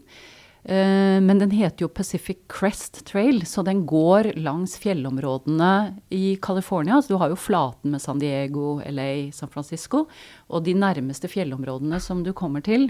Eh, 0.64 1.18
men 1.22 1.38
den 1.42 1.54
heter 1.54 1.86
jo 1.86 1.90
Pacific 1.94 2.44
Crest 2.50 3.04
Trail, 3.06 3.44
så 3.46 3.62
den 3.66 3.84
går 3.90 4.32
langs 4.42 4.76
fjellområdene 4.82 6.02
i 6.10 6.36
California. 6.42 6.98
Så 7.02 7.14
du 7.14 7.22
har 7.22 7.30
jo 7.30 7.38
flaten 7.38 7.94
med 7.94 8.02
San 8.02 8.22
Diego, 8.22 8.80
LA, 8.90 9.30
San 9.34 9.54
Francisco. 9.54 10.08
Og 10.50 10.66
de 10.66 10.74
nærmeste 10.74 11.30
fjellområdene 11.30 12.02
som 12.02 12.26
du 12.26 12.34
kommer 12.34 12.66
til 12.66 12.90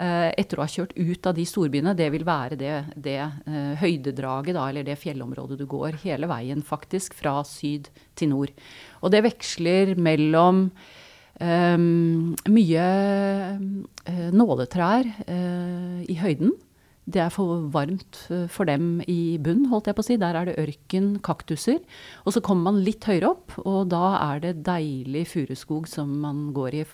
eh, 0.00 0.34
etter 0.34 0.58
å 0.58 0.66
ha 0.66 0.70
kjørt 0.74 0.98
ut 0.98 1.26
av 1.26 1.38
de 1.38 1.46
storbyene, 1.46 1.94
det 1.98 2.10
vil 2.14 2.26
være 2.26 2.58
det, 2.58 2.76
det 2.98 3.18
høydedraget, 3.78 4.56
da, 4.58 4.68
eller 4.70 4.86
det 4.86 4.98
fjellområdet 4.98 5.58
du 5.58 5.68
går 5.70 6.02
hele 6.02 6.26
veien, 6.30 6.66
faktisk, 6.66 7.14
fra 7.18 7.44
syd 7.46 7.92
til 8.18 8.34
nord. 8.34 8.54
Og 9.02 9.14
det 9.14 9.22
veksler 9.26 9.94
mellom 9.94 10.66
Um, 11.38 12.34
mye 12.50 12.86
uh, 13.54 14.30
nåletrær 14.34 15.06
uh, 15.06 16.00
i 16.02 16.16
høyden. 16.18 16.50
Det 17.08 17.22
er 17.22 17.30
for 17.30 17.68
varmt 17.72 18.18
uh, 18.26 18.48
for 18.50 18.66
dem 18.66 18.98
i 19.06 19.38
bunn, 19.38 19.68
holdt 19.70 19.86
jeg 19.86 19.96
på 19.96 20.02
å 20.02 20.08
si. 20.08 20.16
Der 20.18 20.34
er 20.34 20.48
det 20.48 20.56
ørken, 20.58 21.12
kaktuser. 21.22 21.78
Og 22.26 22.34
så 22.34 22.42
kommer 22.42 22.72
man 22.72 22.82
litt 22.82 23.06
høyere 23.06 23.30
opp, 23.30 23.54
og 23.62 23.86
da 23.94 24.16
er 24.32 24.42
det 24.48 24.54
deilig 24.66 25.28
furuskog 25.30 25.86
som 25.90 26.10
man 26.24 26.48
går 26.56 26.80
i, 26.80 26.84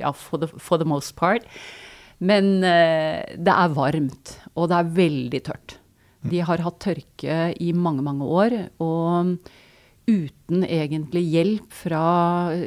ja, 0.00 0.10
for 0.10 0.42
the, 0.42 0.50
for 0.58 0.82
the, 0.82 0.88
most 0.88 1.14
part. 1.14 1.46
Men 2.18 2.58
det 2.62 3.54
er 3.54 3.74
varmt, 3.74 4.36
og 4.54 4.70
det 4.70 4.76
er 4.78 4.92
veldig 4.98 5.40
tørt. 5.46 5.78
De 6.24 6.40
har 6.46 6.62
hatt 6.64 6.78
tørke 6.80 7.38
i 7.60 7.72
mange, 7.76 8.02
mange 8.06 8.26
år. 8.26 8.54
Og 8.82 9.34
uten 10.04 10.64
egentlig 10.68 11.22
hjelp 11.32 11.72
fra 11.72 12.04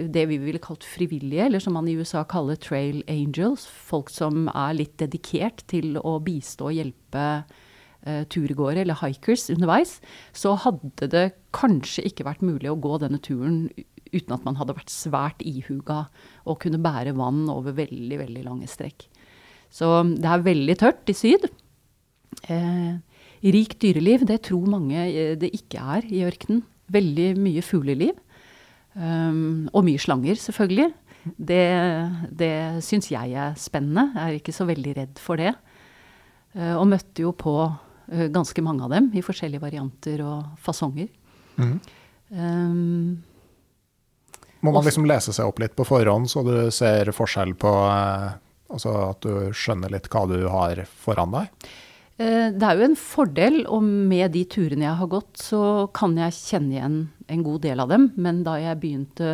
det 0.09 0.25
vi 0.31 0.39
ville 0.41 0.61
kalt 0.61 0.85
frivillige, 0.87 1.45
eller 1.45 1.61
som 1.61 1.75
man 1.77 1.87
i 1.89 1.95
USA 1.97 2.23
kaller 2.27 2.57
trail 2.57 3.03
angels, 3.11 3.67
folk 3.67 4.09
som 4.13 4.47
er 4.53 4.77
litt 4.79 4.95
dedikert 5.01 5.61
til 5.69 5.99
å 6.01 6.17
bistå 6.23 6.71
og 6.71 6.77
hjelpe 6.79 7.25
uh, 7.43 8.23
turgåere 8.33 8.81
eller 8.81 8.97
hikers 9.03 9.47
underveis, 9.53 9.99
så 10.33 10.55
hadde 10.65 11.11
det 11.13 11.27
kanskje 11.55 12.07
ikke 12.09 12.25
vært 12.27 12.45
mulig 12.45 12.71
å 12.73 12.79
gå 12.81 12.97
denne 13.03 13.21
turen 13.21 13.67
uten 14.13 14.33
at 14.33 14.45
man 14.47 14.57
hadde 14.57 14.77
vært 14.77 14.93
svært 14.93 15.43
ihuga 15.45 16.05
og 16.47 16.61
kunne 16.63 16.81
bære 16.81 17.15
vann 17.17 17.45
over 17.51 17.75
veldig, 17.77 18.21
veldig 18.23 18.45
lange 18.47 18.69
strekk. 18.71 19.05
Så 19.73 19.89
det 20.15 20.29
er 20.31 20.45
veldig 20.45 20.77
tørt 20.79 21.11
i 21.11 21.15
syd. 21.17 21.49
Eh, 22.47 22.93
rikt 23.43 23.81
dyreliv, 23.83 24.23
det 24.29 24.41
tror 24.47 24.69
mange 24.71 25.03
eh, 25.09 25.35
det 25.39 25.51
ikke 25.55 25.83
er 25.97 26.07
i 26.07 26.23
ørkenen. 26.27 26.63
Veldig 26.93 27.27
mye 27.41 27.63
fugleliv. 27.65 28.15
Um, 28.97 29.67
og 29.75 29.85
mye 29.85 30.01
slanger, 30.01 30.39
selvfølgelig. 30.41 30.89
Det, 31.35 31.65
det 32.39 32.53
syns 32.85 33.11
jeg 33.11 33.35
er 33.37 33.57
spennende. 33.59 34.07
Jeg 34.15 34.23
er 34.23 34.39
ikke 34.39 34.55
så 34.55 34.67
veldig 34.69 34.95
redd 34.97 35.21
for 35.21 35.41
det. 35.41 35.53
Uh, 36.55 36.75
og 36.79 36.87
møtte 36.93 37.25
jo 37.25 37.33
på 37.37 37.55
uh, 37.67 38.27
ganske 38.33 38.63
mange 38.65 38.87
av 38.87 38.95
dem 38.95 39.11
i 39.13 39.23
forskjellige 39.25 39.63
varianter 39.63 40.23
og 40.25 40.57
fasonger. 40.63 41.11
Mm. 41.57 41.77
Um, 42.29 43.23
Må 44.65 44.73
man 44.73 44.85
liksom 44.87 45.07
lese 45.09 45.35
seg 45.35 45.47
opp 45.47 45.61
litt 45.61 45.75
på 45.77 45.85
forhånd, 45.87 46.29
så 46.31 46.43
du 46.45 46.55
ser 46.75 47.13
forskjell 47.15 47.55
på 47.59 47.71
uh, 47.87 48.35
Altså 48.67 48.91
at 48.99 49.23
du 49.23 49.53
skjønner 49.55 49.93
litt 49.93 50.09
hva 50.11 50.25
du 50.27 50.41
har 50.51 50.81
foran 50.99 51.31
deg? 51.31 51.69
Eh, 52.17 52.49
det 52.49 52.65
er 52.65 52.79
jo 52.79 52.85
en 52.87 52.97
fordel, 52.97 53.59
og 53.69 53.83
med 53.85 54.31
de 54.33 54.41
turene 54.49 54.87
jeg 54.87 54.99
har 55.01 55.09
gått, 55.11 55.35
så 55.37 55.61
kan 55.93 56.15
jeg 56.17 56.33
kjenne 56.33 56.73
igjen 56.73 56.97
en 57.29 57.43
god 57.45 57.61
del 57.67 57.83
av 57.83 57.91
dem. 57.93 58.07
Men 58.17 58.41
da 58.47 58.55
jeg 58.57 58.79
begynte 58.81 59.27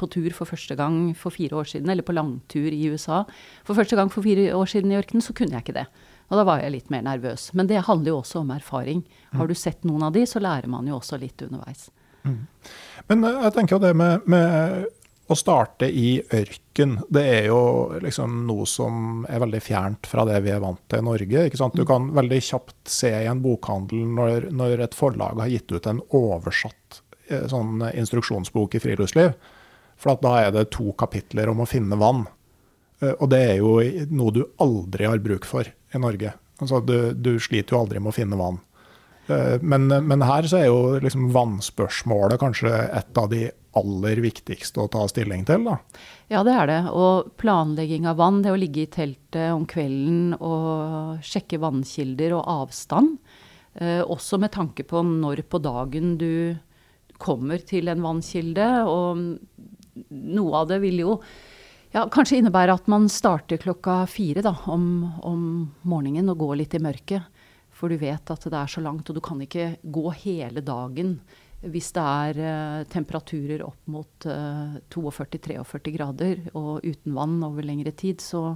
på 0.00 0.08
tur 0.12 0.30
for 0.36 0.48
første 0.48 0.76
gang 0.78 1.12
for 1.18 1.34
fire 1.34 1.60
år 1.60 1.68
siden, 1.68 1.92
eller 1.92 2.06
på 2.06 2.16
langtur 2.16 2.70
i 2.72 2.88
USA 2.88 3.26
for 3.66 3.76
første 3.76 3.98
gang 3.98 4.12
for 4.12 4.24
fire 4.24 4.54
år 4.56 4.72
siden 4.72 4.94
i 4.94 4.98
ørkenen, 5.02 5.24
så 5.24 5.36
kunne 5.36 5.52
jeg 5.52 5.66
ikke 5.66 5.76
det. 5.82 5.86
Og 6.32 6.40
da 6.40 6.46
var 6.48 6.64
jeg 6.64 6.72
litt 6.72 6.88
mer 6.92 7.04
nervøs. 7.04 7.50
Men 7.52 7.68
det 7.68 7.84
handler 7.84 8.14
jo 8.14 8.20
også 8.22 8.40
om 8.40 8.54
erfaring. 8.54 9.04
Har 9.36 9.50
du 9.50 9.54
sett 9.58 9.84
noen 9.84 10.06
av 10.06 10.16
de, 10.16 10.24
så 10.24 10.40
lærer 10.40 10.70
man 10.72 10.88
jo 10.88 10.96
også 10.96 11.20
litt 11.20 11.44
underveis. 11.44 11.90
Mm. 12.24 12.46
Men 13.12 13.28
eh, 13.28 13.40
jeg 13.44 13.56
tenker 13.58 13.76
jo 13.76 13.84
det 13.84 13.92
med, 14.00 14.24
med 14.24 14.86
å 15.26 15.36
starte 15.38 15.88
i 15.88 16.18
ørken, 16.36 16.98
det 17.08 17.22
er 17.24 17.46
jo 17.48 17.60
liksom 18.04 18.42
noe 18.48 18.66
som 18.68 19.24
er 19.30 19.40
veldig 19.40 19.60
fjernt 19.64 20.08
fra 20.10 20.26
det 20.28 20.42
vi 20.44 20.52
er 20.52 20.60
vant 20.60 20.82
til 20.90 21.00
i 21.00 21.06
Norge. 21.06 21.46
ikke 21.46 21.60
sant? 21.60 21.76
Du 21.76 21.84
mm. 21.84 21.88
kan 21.88 22.10
veldig 22.18 22.40
kjapt 22.44 22.92
se 22.92 23.12
i 23.22 23.28
en 23.30 23.40
bokhandel 23.44 24.04
når, 24.18 24.50
når 24.52 24.84
et 24.84 24.96
forlag 24.96 25.40
har 25.40 25.52
gitt 25.52 25.72
ut 25.72 25.88
en 25.88 26.02
oversatt 26.18 27.00
eh, 27.30 27.46
sånn 27.48 27.86
instruksjonsbok 27.94 28.76
i 28.76 28.82
friluftsliv. 28.84 29.32
For 29.96 30.20
da 30.20 30.34
er 30.42 30.52
det 30.52 30.68
to 30.74 30.92
kapitler 30.98 31.48
om 31.52 31.64
å 31.64 31.68
finne 31.70 31.96
vann. 32.00 32.26
Eh, 33.00 33.14
og 33.14 33.30
det 33.32 33.42
er 33.54 33.56
jo 33.62 33.78
noe 34.12 34.34
du 34.34 34.44
aldri 34.60 35.08
har 35.08 35.24
bruk 35.24 35.48
for 35.48 35.64
i 35.68 36.02
Norge. 36.02 36.34
Altså, 36.60 36.82
du, 36.84 37.14
du 37.16 37.36
sliter 37.40 37.74
jo 37.74 37.84
aldri 37.84 38.02
med 38.02 38.12
å 38.12 38.16
finne 38.16 38.38
vann. 38.38 38.60
Eh, 39.26 39.60
men, 39.62 39.88
men 39.88 40.24
her 40.26 40.48
så 40.48 40.60
er 40.60 40.68
jo 40.68 40.96
liksom 41.02 41.30
vannspørsmålet 41.34 42.40
kanskje 42.42 42.72
et 42.72 43.20
av 43.20 43.30
de 43.32 43.46
aller 43.78 44.20
viktigste 44.22 44.84
å 44.84 44.90
ta 44.90 45.06
stilling 45.10 45.46
til? 45.48 45.64
da? 45.66 45.78
Ja, 46.32 46.42
det 46.46 46.54
er 46.54 46.70
det. 46.70 46.80
Og 46.94 47.32
planlegging 47.40 48.06
av 48.10 48.20
vann, 48.20 48.42
det 48.44 48.52
å 48.54 48.60
ligge 48.60 48.84
i 48.84 48.90
teltet 48.90 49.50
om 49.54 49.66
kvelden 49.68 50.36
og 50.38 51.24
sjekke 51.26 51.60
vannkilder 51.62 52.36
og 52.38 52.46
avstand. 52.60 53.16
Eh, 53.74 54.02
også 54.02 54.38
med 54.42 54.54
tanke 54.54 54.86
på 54.86 55.02
når 55.06 55.44
på 55.50 55.60
dagen 55.62 56.14
du 56.20 56.54
kommer 57.18 57.62
til 57.66 57.90
en 57.90 58.04
vannkilde. 58.04 58.68
Og 58.90 59.24
noe 60.10 60.62
av 60.62 60.70
det 60.70 60.80
vil 60.84 61.02
jo 61.02 61.18
ja, 61.94 62.08
kanskje 62.10 62.40
innebære 62.40 62.74
at 62.74 62.88
man 62.90 63.06
starter 63.12 63.60
klokka 63.62 64.02
fire 64.10 64.42
da, 64.42 64.54
om, 64.70 64.86
om 65.22 65.42
morgenen 65.86 66.32
og 66.32 66.40
går 66.42 66.60
litt 66.62 66.74
i 66.74 66.82
mørket. 66.82 67.33
For 67.74 67.90
du 67.90 67.98
vet 67.98 68.30
at 68.30 68.46
det 68.46 68.58
er 68.58 68.70
så 68.70 68.82
langt, 68.84 69.08
og 69.10 69.18
du 69.18 69.22
kan 69.24 69.40
ikke 69.42 69.74
gå 69.82 70.06
hele 70.24 70.62
dagen 70.64 71.18
hvis 71.64 71.94
det 71.96 72.04
er 72.04 72.38
uh, 72.44 72.86
temperaturer 72.92 73.62
opp 73.64 73.86
mot 73.88 74.26
uh, 74.28 74.74
eh, 74.76 74.80
42-43 74.92 75.94
grader 75.94 76.42
og 76.52 76.84
uten 76.84 77.14
vann 77.16 77.38
over 77.46 77.64
lengre 77.64 77.94
tid, 77.96 78.20
så 78.20 78.50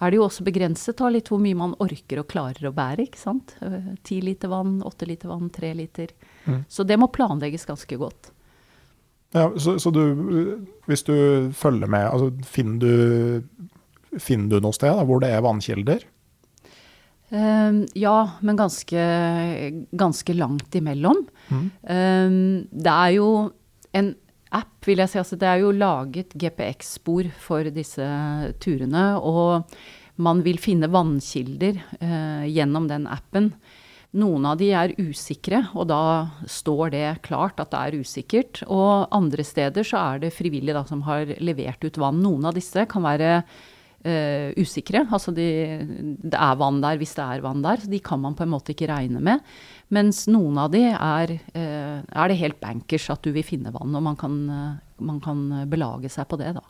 er 0.00 0.12
det 0.12 0.18
jo 0.18 0.26
også 0.26 0.44
begrenset 0.46 0.98
da, 0.98 1.10
litt 1.12 1.30
hvor 1.32 1.40
mye 1.40 1.56
man 1.56 1.74
orker 1.82 2.20
og 2.20 2.28
klarer 2.28 2.68
å 2.68 2.74
bære. 2.76 3.06
ikke 3.06 3.20
sant? 3.20 3.54
Eh, 3.64 3.92
ti 4.04 4.20
liter 4.24 4.50
vann, 4.52 4.78
åtte 4.84 5.08
liter 5.08 5.30
vann, 5.32 5.48
tre 5.52 5.72
liter. 5.76 6.12
Mm. 6.44 6.64
Så 6.68 6.84
det 6.84 6.98
må 7.00 7.08
planlegges 7.12 7.64
ganske 7.68 7.96
godt. 8.00 8.32
Ja, 9.36 9.48
så, 9.56 9.78
så 9.80 9.92
du, 9.92 10.02
hvis 10.88 11.04
du 11.08 11.14
følger 11.56 11.88
med, 11.88 12.04
altså 12.10 12.28
finner 12.48 12.80
du, 12.80 13.72
finner 14.20 14.52
du 14.52 14.68
noe 14.68 14.76
sted 14.76 14.92
da, 14.92 15.04
hvor 15.08 15.24
det 15.24 15.32
er 15.32 15.44
vannkilder? 15.44 16.04
Um, 17.28 17.82
ja, 17.98 18.16
men 18.40 18.58
ganske, 18.58 19.02
ganske, 19.90 20.34
langt 20.34 20.74
imellom. 20.78 21.24
Mm. 21.50 21.64
Um, 21.82 22.36
det 22.70 22.92
er 22.92 23.14
jo 23.16 23.30
en 23.96 24.12
app, 24.54 24.76
vil 24.86 25.02
jeg 25.02 25.10
si. 25.10 25.20
Altså, 25.22 25.38
det 25.40 25.48
er 25.50 25.64
jo 25.64 25.74
laget 25.74 26.36
GPX-spor 26.38 27.32
for 27.42 27.66
disse 27.74 28.06
turene. 28.62 29.08
Og 29.18 29.66
man 30.22 30.44
vil 30.46 30.60
finne 30.62 30.90
vannkilder 30.92 31.82
uh, 31.98 32.46
gjennom 32.46 32.86
den 32.90 33.10
appen. 33.10 33.50
Noen 34.16 34.46
av 34.48 34.60
de 34.60 34.70
er 34.72 34.94
usikre, 34.96 35.66
og 35.76 35.90
da 35.90 36.30
står 36.48 36.92
det 36.94 37.06
klart 37.26 37.58
at 37.60 37.72
det 37.74 37.80
er 37.82 38.04
usikkert. 38.06 38.62
Og 38.70 39.10
andre 39.12 39.44
steder 39.44 39.84
så 39.84 39.98
er 40.14 40.22
det 40.22 40.36
frivillige 40.36 40.78
da, 40.78 40.86
som 40.88 41.02
har 41.08 41.34
levert 41.42 41.82
ut 41.84 41.98
vann. 42.00 42.22
Noen 42.22 42.46
av 42.48 42.54
disse 42.56 42.86
kan 42.88 43.04
være 43.04 43.40
uh, 44.06 44.50
usikre. 44.56 45.04
Altså 45.10 45.32
de, 45.34 45.46
det 46.22 46.38
er 46.38 46.58
vann 46.60 46.80
der 46.84 46.98
hvis 47.00 47.16
det 47.18 47.24
er 47.24 47.44
vann 47.44 47.64
der. 47.64 47.82
Så 47.82 47.90
de 47.92 48.00
kan 48.04 48.22
man 48.22 48.36
på 48.38 48.46
en 48.46 48.52
måte 48.52 48.74
ikke 48.74 48.88
regne 48.90 49.22
med. 49.24 49.42
Mens 49.94 50.24
noen 50.30 50.58
av 50.62 50.70
de 50.74 50.82
er, 50.90 51.34
uh, 51.54 51.98
er 52.02 52.30
det 52.30 52.38
helt 52.40 52.60
bankers 52.62 53.08
at 53.12 53.26
du 53.26 53.32
vil 53.34 53.46
finne 53.46 53.74
vann, 53.74 53.94
og 53.94 54.06
man 54.06 54.18
kan, 54.18 54.38
uh, 54.50 55.02
man 55.02 55.18
kan 55.24 55.42
belage 55.70 56.10
seg 56.12 56.28
på 56.30 56.38
det, 56.40 56.54
da. 56.58 56.64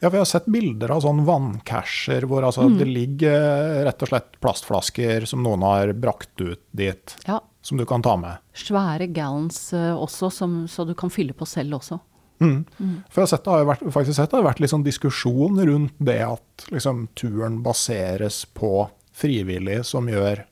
Ja, 0.00 0.08
vi 0.08 0.16
har 0.16 0.28
sett 0.28 0.46
bilder 0.48 0.94
av 0.94 1.02
sånn 1.04 1.26
vanncasher 1.26 2.24
hvor 2.24 2.46
altså 2.46 2.64
mm. 2.64 2.76
det 2.80 2.86
ligger 2.88 3.82
rett 3.84 4.04
og 4.06 4.08
slett 4.08 4.38
plastflasker 4.40 5.26
som 5.28 5.42
noen 5.44 5.66
har 5.66 5.92
brakt 5.92 6.40
ut 6.40 6.62
dit. 6.72 7.16
Ja. 7.26 7.36
Som 7.60 7.76
du 7.76 7.84
kan 7.84 8.00
ta 8.00 8.14
med. 8.16 8.40
Svære 8.56 9.10
gallons 9.12 9.58
også, 9.76 10.30
som, 10.32 10.62
så 10.64 10.86
du 10.88 10.94
kan 10.96 11.12
fylle 11.12 11.36
på 11.36 11.44
selv 11.44 11.76
også. 11.82 12.00
Mm. 12.40 12.64
For 13.12 13.20
jeg 13.20 13.26
har, 13.26 13.30
sett, 13.34 13.44
det 13.44 13.52
har 13.52 13.66
vært, 13.68 13.82
faktisk 13.92 14.16
sett 14.16 14.30
det 14.32 14.38
har 14.38 14.46
vært 14.46 14.62
litt 14.64 14.72
sånn 14.72 14.86
diskusjon 14.86 15.60
rundt 15.68 15.98
det 16.00 16.20
at 16.24 16.70
liksom, 16.72 17.06
turen 17.18 17.60
baseres 17.64 18.42
på 18.56 18.88
frivillige 19.16 19.84
som 19.84 20.08
gjør 20.08 20.46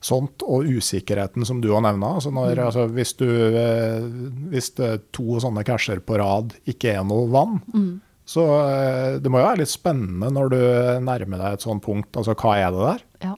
sånt, 0.00 0.44
og 0.48 0.68
usikkerheten 0.68 1.44
som 1.46 1.60
du 1.60 1.70
har 1.74 1.84
nevna. 1.84 2.14
Altså 2.18 2.32
mm. 2.32 2.40
altså, 2.64 2.86
hvis, 2.96 3.14
eh, 3.24 4.06
hvis 4.52 4.72
er 4.80 5.02
to 5.14 5.40
sånne 5.42 5.64
casher 5.68 6.00
på 6.04 6.16
rad 6.20 6.56
ikke 6.70 6.94
er 6.96 7.04
noe 7.06 7.28
vann, 7.32 7.60
mm. 7.72 7.92
så 8.28 8.46
eh, 8.62 9.18
det 9.20 9.32
må 9.32 9.42
jo 9.42 9.48
være 9.50 9.62
litt 9.62 9.72
spennende 9.72 10.32
når 10.36 10.52
du 10.54 10.60
nærmer 11.06 11.44
deg 11.44 11.58
et 11.58 11.68
sånt 11.68 11.84
punkt. 11.84 12.16
Altså 12.16 12.36
hva 12.36 12.56
er 12.58 12.74
det 12.74 12.86
der? 12.86 13.06
Ja. 13.28 13.36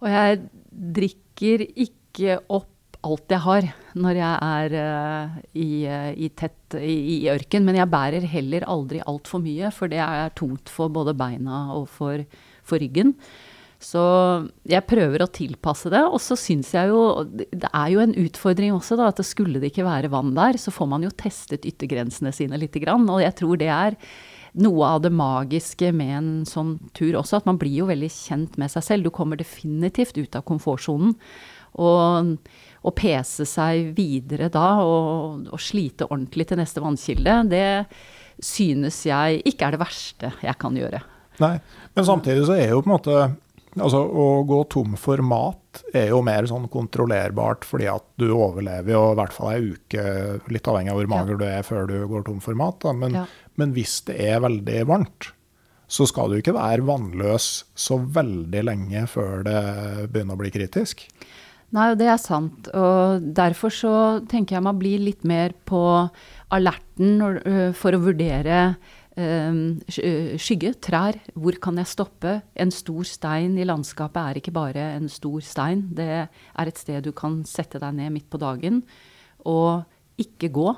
Og 0.00 0.12
jeg 0.14 0.42
drikker 1.00 1.66
ikke 1.68 2.40
opp 2.48 2.68
alt 3.06 3.32
jeg 3.32 3.42
har 3.44 3.68
når 3.98 4.18
jeg 4.18 4.46
er 4.46 4.74
uh, 4.76 5.36
i, 5.56 5.68
uh, 5.88 6.10
i, 6.12 6.30
tett 6.36 6.76
i, 6.78 6.96
i, 7.16 7.18
ørken. 7.32 7.64
Men 7.66 7.78
jeg 7.80 7.90
bærer 7.92 8.26
heller 8.32 8.66
aldri 8.70 9.02
altfor 9.02 9.42
mye, 9.44 9.70
for 9.74 9.92
det 9.92 10.02
er 10.04 10.34
tungt 10.38 10.72
for 10.72 10.92
både 10.92 11.16
beina 11.18 11.68
og 11.76 11.88
for, 11.92 12.24
for, 12.62 12.80
ryggen. 12.82 13.14
Så 13.80 14.00
jeg 14.68 14.84
prøver 14.84 15.24
å 15.24 15.30
tilpasse 15.32 15.92
det. 15.92 16.02
Og 16.04 16.20
så 16.20 16.36
syns 16.36 16.74
jeg 16.76 16.90
jo 16.92 17.24
Det 17.24 17.70
er 17.72 17.86
jo 17.94 18.02
en 18.04 18.16
utfordring 18.26 18.74
også, 18.76 18.98
da, 19.00 19.08
at 19.08 19.22
skulle 19.24 19.62
det 19.62 19.72
ikke 19.72 19.88
være 19.88 20.12
vann 20.12 20.34
der, 20.36 20.60
så 20.60 20.72
får 20.74 20.90
man 20.92 21.06
jo 21.06 21.14
testet 21.16 21.64
yttergrensene 21.68 22.34
sine 22.36 22.60
litt. 22.60 22.76
Og 22.76 23.24
jeg 23.24 23.36
tror 23.40 23.60
det 23.60 23.72
er 23.72 23.96
noe 24.60 24.82
av 24.96 25.04
det 25.04 25.12
magiske 25.14 25.92
med 25.94 26.12
en 26.16 26.30
sånn 26.48 26.74
tur 26.96 27.20
også, 27.20 27.38
at 27.38 27.46
man 27.46 27.58
blir 27.60 27.84
jo 27.84 27.88
veldig 27.88 28.10
kjent 28.10 28.58
med 28.60 28.72
seg 28.72 28.84
selv. 28.84 29.06
Du 29.06 29.14
kommer 29.14 29.38
definitivt 29.38 30.18
ut 30.18 30.36
av 30.36 30.44
komfortsonen. 30.48 31.14
Og 31.78 32.34
å 32.80 32.92
pese 32.96 33.44
seg 33.48 33.92
videre 33.96 34.48
da 34.52 34.80
og, 34.84 35.46
og, 35.50 35.60
slite 35.60 36.08
ordentlig 36.08 36.48
til 36.48 36.60
neste 36.60 36.82
vannkilde, 36.82 37.36
det 37.50 37.66
synes 38.40 39.02
jeg 39.04 39.42
ikke 39.48 39.68
er 39.68 39.76
det 39.76 39.82
verste 39.82 40.32
jeg 40.40 40.56
kan 40.60 40.76
gjøre. 40.78 41.02
Nei, 41.40 41.54
men 41.96 42.06
samtidig 42.08 42.46
så 42.48 42.56
er 42.56 42.72
jo 42.72 42.82
på 42.82 42.90
en 42.90 42.96
måte 42.96 43.20
Altså, 43.78 44.00
å 44.02 44.42
gå 44.48 44.56
tom 44.72 44.96
for 44.98 45.20
mat 45.22 45.82
er 45.94 46.08
jo 46.10 46.18
mer 46.26 46.42
sånn 46.50 46.64
kontrollerbart 46.72 47.62
fordi 47.68 47.86
at 47.86 48.02
du 48.18 48.32
overlever 48.32 48.96
jo 48.96 49.02
i 49.12 49.18
hvert 49.20 49.36
fall 49.36 49.52
ei 49.52 49.76
uke, 49.76 50.06
litt 50.50 50.70
avhengig 50.70 50.90
av 50.90 50.98
hvor 50.98 51.10
mager 51.12 51.36
ja. 51.36 51.38
du 51.38 51.44
er 51.46 51.68
før 51.68 51.86
du 51.86 51.94
går 52.10 52.24
tom 52.26 52.40
for 52.42 52.58
mat. 52.58 52.88
Men, 52.98 53.20
ja. 53.20 53.22
men, 53.60 53.76
hvis 53.76 54.00
det 54.08 54.16
er 54.26 54.42
veldig 54.42 54.80
varmt, 54.90 55.30
så 55.90 56.06
skal 56.10 56.34
du 56.34 56.40
ikke 56.40 56.56
være 56.56 56.86
vannløs 56.88 57.46
så 57.78 58.00
veldig 58.18 58.64
lenge 58.66 59.04
før 59.10 59.46
det 59.46 59.60
begynner 60.10 60.34
å 60.34 60.42
bli 60.42 60.50
kritisk. 60.54 61.06
Nei, 61.70 61.92
det 61.94 62.08
er 62.10 62.18
sant. 62.18 62.66
Og 62.74 63.26
derfor 63.36 63.70
så 63.74 63.92
tenker 64.30 64.56
jeg 64.56 64.66
man 64.66 64.78
blir 64.80 65.02
litt 65.02 65.22
mer 65.28 65.54
på 65.68 65.82
alerten 66.50 67.14
når, 67.20 67.38
øh, 67.46 67.68
for 67.78 67.94
å 67.94 68.02
vurdere 68.02 68.58
eh, 69.14 69.60
skygge, 70.40 70.74
trær. 70.82 71.20
Hvor 71.38 71.60
kan 71.62 71.78
jeg 71.78 71.92
stoppe? 71.92 72.40
En 72.58 72.74
stor 72.74 73.06
stein 73.06 73.54
i 73.54 73.68
landskapet 73.68 74.20
er 74.22 74.40
ikke 74.40 74.56
bare 74.56 74.90
en 74.96 75.06
stor 75.12 75.38
stein. 75.46 75.86
Det 75.94 76.10
er 76.26 76.66
et 76.66 76.82
sted 76.82 77.06
du 77.06 77.12
kan 77.14 77.44
sette 77.46 77.78
deg 77.82 77.94
ned 78.00 78.16
midt 78.18 78.30
på 78.30 78.42
dagen 78.42 78.82
og 79.46 79.86
ikke 80.20 80.50
gå. 80.52 80.72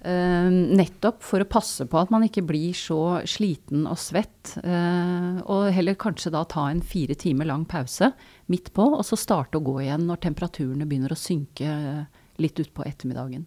Eh, 0.00 0.50
nettopp 0.50 1.20
for 1.20 1.44
å 1.44 1.48
passe 1.48 1.84
på 1.84 1.98
at 2.00 2.08
man 2.12 2.22
ikke 2.24 2.40
blir 2.48 2.72
så 2.76 3.20
sliten 3.28 3.84
og 3.84 3.98
svett. 4.00 4.56
eh, 4.64 5.40
og 5.44 5.68
heller 5.76 5.94
kanskje 5.94 6.32
da 6.32 6.44
ta 6.44 6.70
en 6.70 6.80
fire 6.80 7.14
timer 7.14 7.44
lang 7.44 7.66
pause 7.66 8.12
midt 8.46 8.72
på, 8.72 8.82
og 8.96 9.04
så 9.04 9.16
starte 9.16 9.58
å 9.58 9.64
gå 9.64 9.82
igjen 9.82 10.06
når 10.08 10.22
temperaturene 10.24 10.86
begynner 10.88 11.12
å 11.12 11.20
synke 11.20 11.66
eh, 11.68 12.04
litt 12.40 12.58
utpå 12.58 12.86
ettermiddagen. 12.86 13.44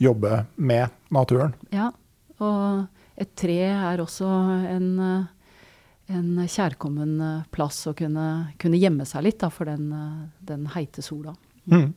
Jobbe 0.00 0.46
med 0.56 0.88
naturen. 1.10 1.52
Ja, 1.70 1.90
og 2.40 3.20
et 3.20 3.36
tre 3.36 3.60
er 3.68 4.00
også 4.00 4.30
en, 4.64 4.88
eh, 4.98 5.26
en 6.16 6.40
kjærkommen 6.40 7.20
eh, 7.20 7.44
plass 7.52 7.84
å 7.86 7.92
kunne, 7.92 8.54
kunne 8.56 8.80
gjemme 8.80 9.04
seg 9.04 9.28
litt 9.28 9.44
da, 9.44 9.52
for 9.52 9.68
den, 9.68 9.92
den 10.40 10.70
heite 10.72 11.04
sola. 11.04 11.36
Mm. 11.70 11.92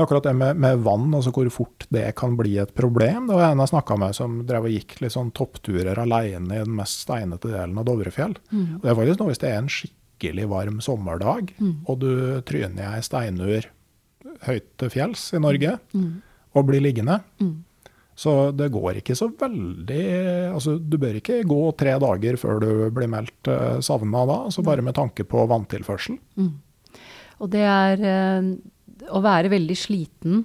Akkurat 0.00 0.24
det 0.24 0.32
med, 0.38 0.56
med 0.56 0.82
vann, 0.86 1.10
altså 1.14 1.32
hvor 1.34 1.48
fort 1.52 1.86
det 1.92 2.04
kan 2.16 2.36
bli 2.38 2.54
et 2.62 2.74
problem. 2.76 3.26
Det 3.28 3.36
var 3.36 3.50
en 3.50 3.62
jeg 3.64 3.72
snakka 3.72 3.96
med 4.00 4.16
som 4.16 4.38
drev 4.48 4.68
og 4.68 4.76
gikk 4.76 5.00
litt 5.02 5.16
sånn 5.16 5.32
toppturer 5.36 5.98
alene 5.98 6.56
i 6.56 6.62
den 6.62 6.76
mest 6.78 7.02
steinete 7.04 7.50
delen 7.50 7.80
av 7.80 7.88
Dovrefjell. 7.88 8.36
Og 8.54 8.84
det 8.84 8.92
er 8.92 9.00
faktisk 9.00 9.20
noe 9.20 9.32
hvis 9.32 9.42
det 9.42 9.50
er 9.50 9.58
en 9.58 9.72
skikkelig 9.74 10.46
varm 10.52 10.78
sommerdag, 10.84 11.52
og 11.90 11.98
du 12.00 12.12
tryner 12.48 12.86
i 12.86 12.92
ei 12.94 13.04
steinur 13.04 13.66
høyt 14.46 14.70
til 14.80 14.92
fjells 14.92 15.26
i 15.36 15.42
Norge, 15.42 15.74
og 16.54 16.70
blir 16.70 16.82
liggende. 16.84 17.20
Så 18.20 18.50
det 18.52 18.68
går 18.72 18.98
ikke 19.00 19.14
så 19.16 19.30
veldig 19.32 20.02
altså 20.50 20.74
Du 20.76 20.98
bør 21.00 21.14
ikke 21.16 21.38
gå 21.48 21.60
tre 21.80 21.94
dager 22.02 22.36
før 22.36 22.58
du 22.60 22.72
blir 22.92 23.08
meldt 23.08 23.48
uh, 23.48 23.78
savna 23.80 24.26
da, 24.28 24.36
altså 24.50 24.64
bare 24.66 24.84
med 24.84 24.96
tanke 24.98 25.24
på 25.24 25.46
vanntilførsel. 25.48 26.18
Og 27.40 27.48
det 27.48 27.62
er 27.64 28.02
eh, 28.04 28.48
å 29.08 29.20
være 29.24 29.52
veldig 29.52 29.76
sliten 29.78 30.42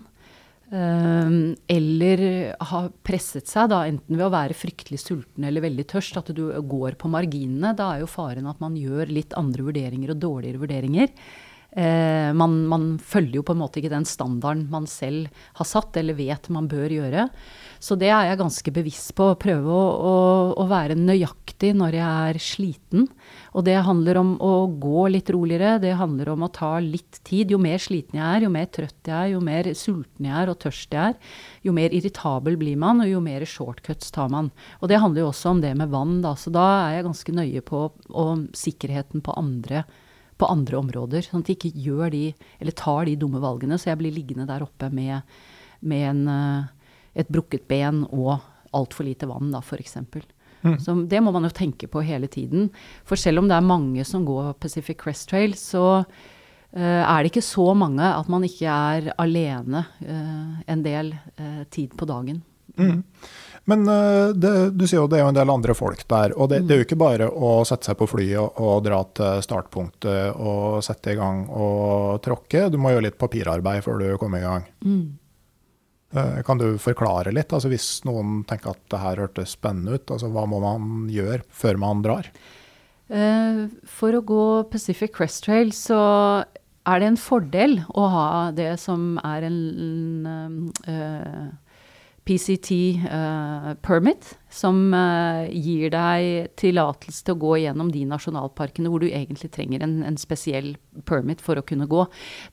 eh, 0.71 1.33
eller 1.75 2.25
ha 2.71 2.83
presset 3.05 3.49
seg, 3.51 3.71
da, 3.73 3.83
enten 3.89 4.15
ved 4.15 4.27
å 4.27 4.33
være 4.33 4.57
fryktelig 4.57 5.01
sulten 5.03 5.47
eller 5.47 5.65
veldig 5.65 5.87
tørst, 5.95 6.21
at 6.21 6.31
du 6.35 6.47
går 6.75 6.99
på 7.01 7.11
marginene. 7.11 7.75
Da 7.77 7.93
er 7.93 8.05
jo 8.05 8.11
faren 8.11 8.47
at 8.51 8.61
man 8.63 8.77
gjør 8.79 9.11
litt 9.11 9.35
andre 9.39 9.67
vurderinger 9.67 10.15
og 10.15 10.23
dårligere 10.23 10.63
vurderinger. 10.63 11.11
Eh, 11.75 12.31
man, 12.31 12.53
man 12.71 12.83
følger 13.03 13.41
jo 13.41 13.43
på 13.43 13.51
en 13.51 13.59
måte 13.59 13.81
ikke 13.81 13.91
den 13.91 14.05
standarden 14.07 14.69
man 14.71 14.85
selv 14.87 15.27
har 15.57 15.67
satt 15.67 15.97
eller 15.99 16.15
vet 16.15 16.47
man 16.53 16.69
bør 16.71 16.93
gjøre. 16.93 17.25
Så 17.83 17.97
det 17.99 18.07
er 18.15 18.29
jeg 18.29 18.39
ganske 18.39 18.71
bevisst 18.77 19.11
på. 19.17 19.27
Prøve 19.41 19.73
å, 19.75 19.81
å, 19.99 20.13
å 20.63 20.67
være 20.71 20.95
nøyaktig 20.95 21.73
når 21.75 21.97
jeg 21.97 22.29
er 22.29 22.39
sliten. 22.39 23.09
Og 23.51 23.67
det 23.67 23.75
handler 23.83 24.21
om 24.21 24.31
å 24.39 24.53
gå 24.71 25.03
litt 25.11 25.33
roligere. 25.35 25.75
Det 25.83 25.91
handler 25.99 26.31
om 26.31 26.47
å 26.47 26.51
ta 26.55 26.77
litt 26.79 27.19
tid. 27.27 27.51
Jo 27.51 27.59
mer 27.59 27.83
sliten 27.83 28.21
jeg 28.21 28.23
er, 28.23 28.47
jo 28.47 28.53
mer 28.55 28.71
trøtt 28.71 29.11
jeg 29.11 29.17
er, 29.17 29.33
jo 29.35 29.43
mer 29.43 29.69
sulten 29.75 30.31
jeg 30.31 30.37
er 30.45 30.53
og 30.53 30.59
tørst 30.63 30.95
jeg 30.95 31.11
er, 31.11 31.35
jo 31.67 31.75
mer 31.75 31.91
irritabel 31.91 32.55
blir 32.61 32.79
man, 32.79 33.03
og 33.03 33.11
jo 33.11 33.19
mer 33.23 33.43
shortcuts 33.49 34.15
tar 34.15 34.31
man. 34.31 34.47
Og 34.79 34.87
det 34.91 35.03
handler 35.03 35.25
jo 35.25 35.29
også 35.33 35.51
om 35.51 35.61
det 35.65 35.75
med 35.75 35.91
vann, 35.91 36.21
da. 36.23 36.37
Så 36.39 36.55
da 36.55 36.65
er 36.87 37.01
jeg 37.01 37.09
ganske 37.11 37.35
nøye 37.35 37.67
på 37.67 37.85
og 38.15 38.49
sikkerheten 38.55 39.25
på 39.25 39.35
andre 39.35 39.83
på 40.37 40.49
andre 40.51 40.79
områder, 40.81 41.23
sånn 41.23 41.43
at 41.43 41.49
de 41.49 41.55
ikke 41.55 41.73
gjør 41.85 42.11
de, 42.13 42.25
eller 42.59 42.75
tar 42.75 43.07
de 43.07 43.15
dumme 43.19 43.39
valgene, 43.43 43.77
så 43.79 43.91
jeg 43.91 44.01
blir 44.01 44.15
liggende 44.15 44.47
der 44.49 44.65
oppe 44.65 44.89
med, 44.91 45.37
med 45.87 46.07
en, 46.09 46.23
eh, 46.31 46.89
et 47.23 47.31
brukket 47.31 47.67
ben 47.71 48.03
og 48.09 48.37
altfor 48.75 49.07
lite 49.07 49.29
vann, 49.29 49.53
da, 49.53 49.63
f.eks. 49.63 49.97
Så 50.81 50.95
det 51.05 51.19
må 51.21 51.29
man 51.29 51.45
jo 51.45 51.53
tenke 51.53 51.87
på 51.91 52.01
hele 52.05 52.27
tiden. 52.31 52.71
For 53.05 53.19
selv 53.19 53.43
om 53.43 53.49
det 53.49 53.57
er 53.57 53.65
mange 53.65 54.05
som 54.07 54.25
går 54.25 54.55
Pacific 54.61 54.97
Crest 54.97 55.29
Trail, 55.29 55.53
så 55.59 56.01
uh, 56.01 56.81
er 56.81 57.19
det 57.21 57.29
ikke 57.29 57.45
så 57.45 57.67
mange 57.77 58.01
at 58.01 58.31
man 58.31 58.47
ikke 58.47 58.71
er 58.71 59.11
alene 59.21 59.85
uh, 60.01 60.55
en 60.65 60.81
del 60.85 61.13
uh, 61.37 61.63
tid 61.69 61.93
på 61.93 62.09
dagen. 62.09 62.41
Men 63.65 63.87
eh, 63.89 64.29
det, 64.37 64.53
du 64.77 64.85
sier 64.85 65.01
jo 65.01 65.09
det 65.09 65.19
er 65.19 65.25
jo 65.25 65.31
en 65.33 65.37
del 65.37 65.51
andre 65.53 65.75
folk 65.77 66.03
der, 66.11 66.35
og 66.37 66.51
det, 66.51 66.61
det 66.67 66.75
er 66.75 66.81
jo 66.81 66.87
ikke 66.87 67.01
bare 67.01 67.29
å 67.29 67.51
sette 67.67 67.89
seg 67.89 67.97
på 67.99 68.07
flyet 68.11 68.37
og, 68.41 68.59
og 68.61 68.83
dra 68.85 69.01
til 69.17 69.45
startpunktet 69.45 70.37
og 70.37 70.83
sette 70.85 71.15
i 71.15 71.19
gang 71.19 71.45
og 71.49 72.21
tråkke. 72.25 72.67
Du 72.69 72.77
må 72.81 72.93
gjøre 72.93 73.07
litt 73.09 73.21
papirarbeid 73.21 73.85
før 73.85 74.03
du 74.03 74.09
kommer 74.21 74.43
i 74.43 74.45
gang. 74.45 74.67
Mm. 74.85 75.05
Kan 76.47 76.61
du 76.61 76.77
forklare 76.79 77.33
litt, 77.33 77.51
altså 77.51 77.67
hvis 77.67 77.89
noen 78.07 78.45
tenker 78.47 78.71
at 78.71 78.83
det 78.93 79.01
her 79.01 79.19
hørtes 79.19 79.57
spennende 79.57 79.97
ut, 79.97 80.13
altså 80.13 80.29
hva 80.31 80.45
må 80.47 80.61
man 80.63 81.09
gjøre 81.11 81.41
før 81.51 81.81
man 81.81 82.05
drar? 82.05 82.29
Eh, 83.07 83.65
for 83.85 84.17
å 84.17 84.23
gå 84.25 84.45
Pacific 84.71 85.13
Crest 85.13 85.43
Trail 85.45 85.73
så 85.75 85.99
er 86.85 87.01
det 87.01 87.09
en 87.11 87.19
fordel 87.19 87.77
å 87.93 88.07
ha 88.09 88.29
det 88.55 88.71
som 88.81 89.19
er 89.25 89.45
en 89.45 90.29
eh, 90.89 91.43
PCT 92.25 92.71
eh, 93.05 93.73
permit, 93.85 94.31
som 94.49 94.93
eh, 94.97 95.45
gir 95.53 95.91
deg 95.93 96.55
tillatelse 96.57 97.21
til 97.21 97.35
å 97.35 97.41
gå 97.43 97.51
gjennom 97.61 97.91
de 97.93 98.01
nasjonalparkene 98.09 98.89
hvor 98.89 99.03
du 99.03 99.11
egentlig 99.11 99.51
trenger 99.53 99.83
en, 99.85 99.99
en 100.07 100.17
spesiell 100.17 100.71
permit 101.05 101.43
for 101.45 101.59
å 101.59 101.65
kunne 101.67 101.85
gå. 101.91 102.01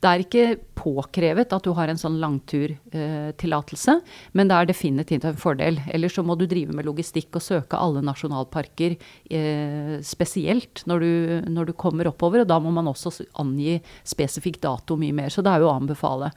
Det 0.05 0.11
er 0.11 0.25
ikke 0.25 0.45
påkrevet 0.77 1.55
at 1.57 1.65
du 1.65 1.73
har 1.79 1.89
en 1.89 2.01
sånn 2.01 2.19
langturtillatelse, 2.21 3.95
men 4.37 4.51
det 4.51 4.59
er 4.59 4.69
definitivt 4.69 5.25
en 5.31 5.41
fordel. 5.41 5.81
Ellers 5.89 6.19
så 6.19 6.27
må 6.27 6.37
du 6.37 6.45
drive 6.51 6.77
med 6.77 6.91
logistikk 6.91 7.41
og 7.41 7.47
søke 7.47 7.81
alle 7.81 8.05
nasjonalparker 8.05 8.99
eh, 8.99 9.97
spesielt 10.05 10.85
når 10.91 11.07
du, 11.07 11.13
når 11.49 11.73
du 11.73 11.75
kommer 11.81 12.13
oppover, 12.13 12.45
og 12.45 12.53
da 12.53 12.61
må 12.61 12.75
man 12.77 12.93
også 12.93 13.15
angi 13.41 13.81
spesifikk 14.05 14.61
dato 14.69 15.01
mye 15.01 15.17
mer. 15.17 15.33
Så 15.33 15.41
det 15.41 15.57
er 15.57 15.65
jo 15.65 15.73
å 15.73 15.77
anbefale 15.81 16.35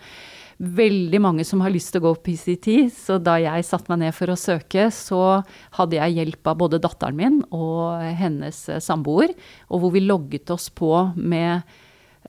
veldig 0.57 1.19
mange 1.19 1.43
som 1.47 1.61
har 1.65 1.73
lyst 1.73 1.91
til 1.91 2.01
å 2.01 2.09
gå 2.09 2.13
PCT, 2.25 2.67
så 2.93 3.17
da 3.19 3.35
jeg 3.43 3.65
satte 3.67 3.91
meg 3.91 4.05
ned 4.05 4.15
for 4.15 4.31
å 4.31 4.37
søke, 4.39 4.87
så 4.93 5.41
hadde 5.75 5.99
jeg 5.99 6.15
hjelp 6.19 6.51
av 6.51 6.59
både 6.61 6.79
datteren 6.83 7.17
min 7.19 7.41
og 7.49 8.03
hennes 8.19 8.61
eh, 8.71 8.83
samboer, 8.83 9.35
og 9.67 9.83
hvor 9.83 9.95
vi 9.95 10.05
logget 10.05 10.53
oss 10.55 10.69
på 10.71 10.93
med 11.15 11.59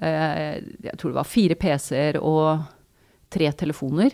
eh, 0.01 0.59
jeg 0.59 0.97
tror 0.99 1.13
det 1.13 1.21
var 1.21 1.31
fire 1.31 1.59
PC-er 1.61 2.19
og 2.23 2.67
tre 3.33 3.53
telefoner. 3.53 4.11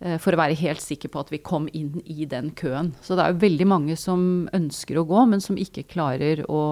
eh, 0.00 0.18
For 0.18 0.34
å 0.34 0.40
være 0.40 0.58
helt 0.62 0.82
sikker 0.82 1.12
på 1.12 1.22
at 1.22 1.32
vi 1.32 1.42
kom 1.42 1.68
inn 1.72 2.00
i 2.04 2.26
den 2.26 2.52
køen. 2.58 2.92
Så 3.02 3.16
det 3.16 3.24
er 3.24 3.34
jo 3.34 3.42
veldig 3.44 3.68
mange 3.70 3.96
som 3.96 4.48
ønsker 4.52 4.98
å 4.98 5.06
gå, 5.08 5.26
men 5.26 5.42
som 5.42 5.58
ikke 5.58 5.88
klarer 5.90 6.44
å 6.48 6.64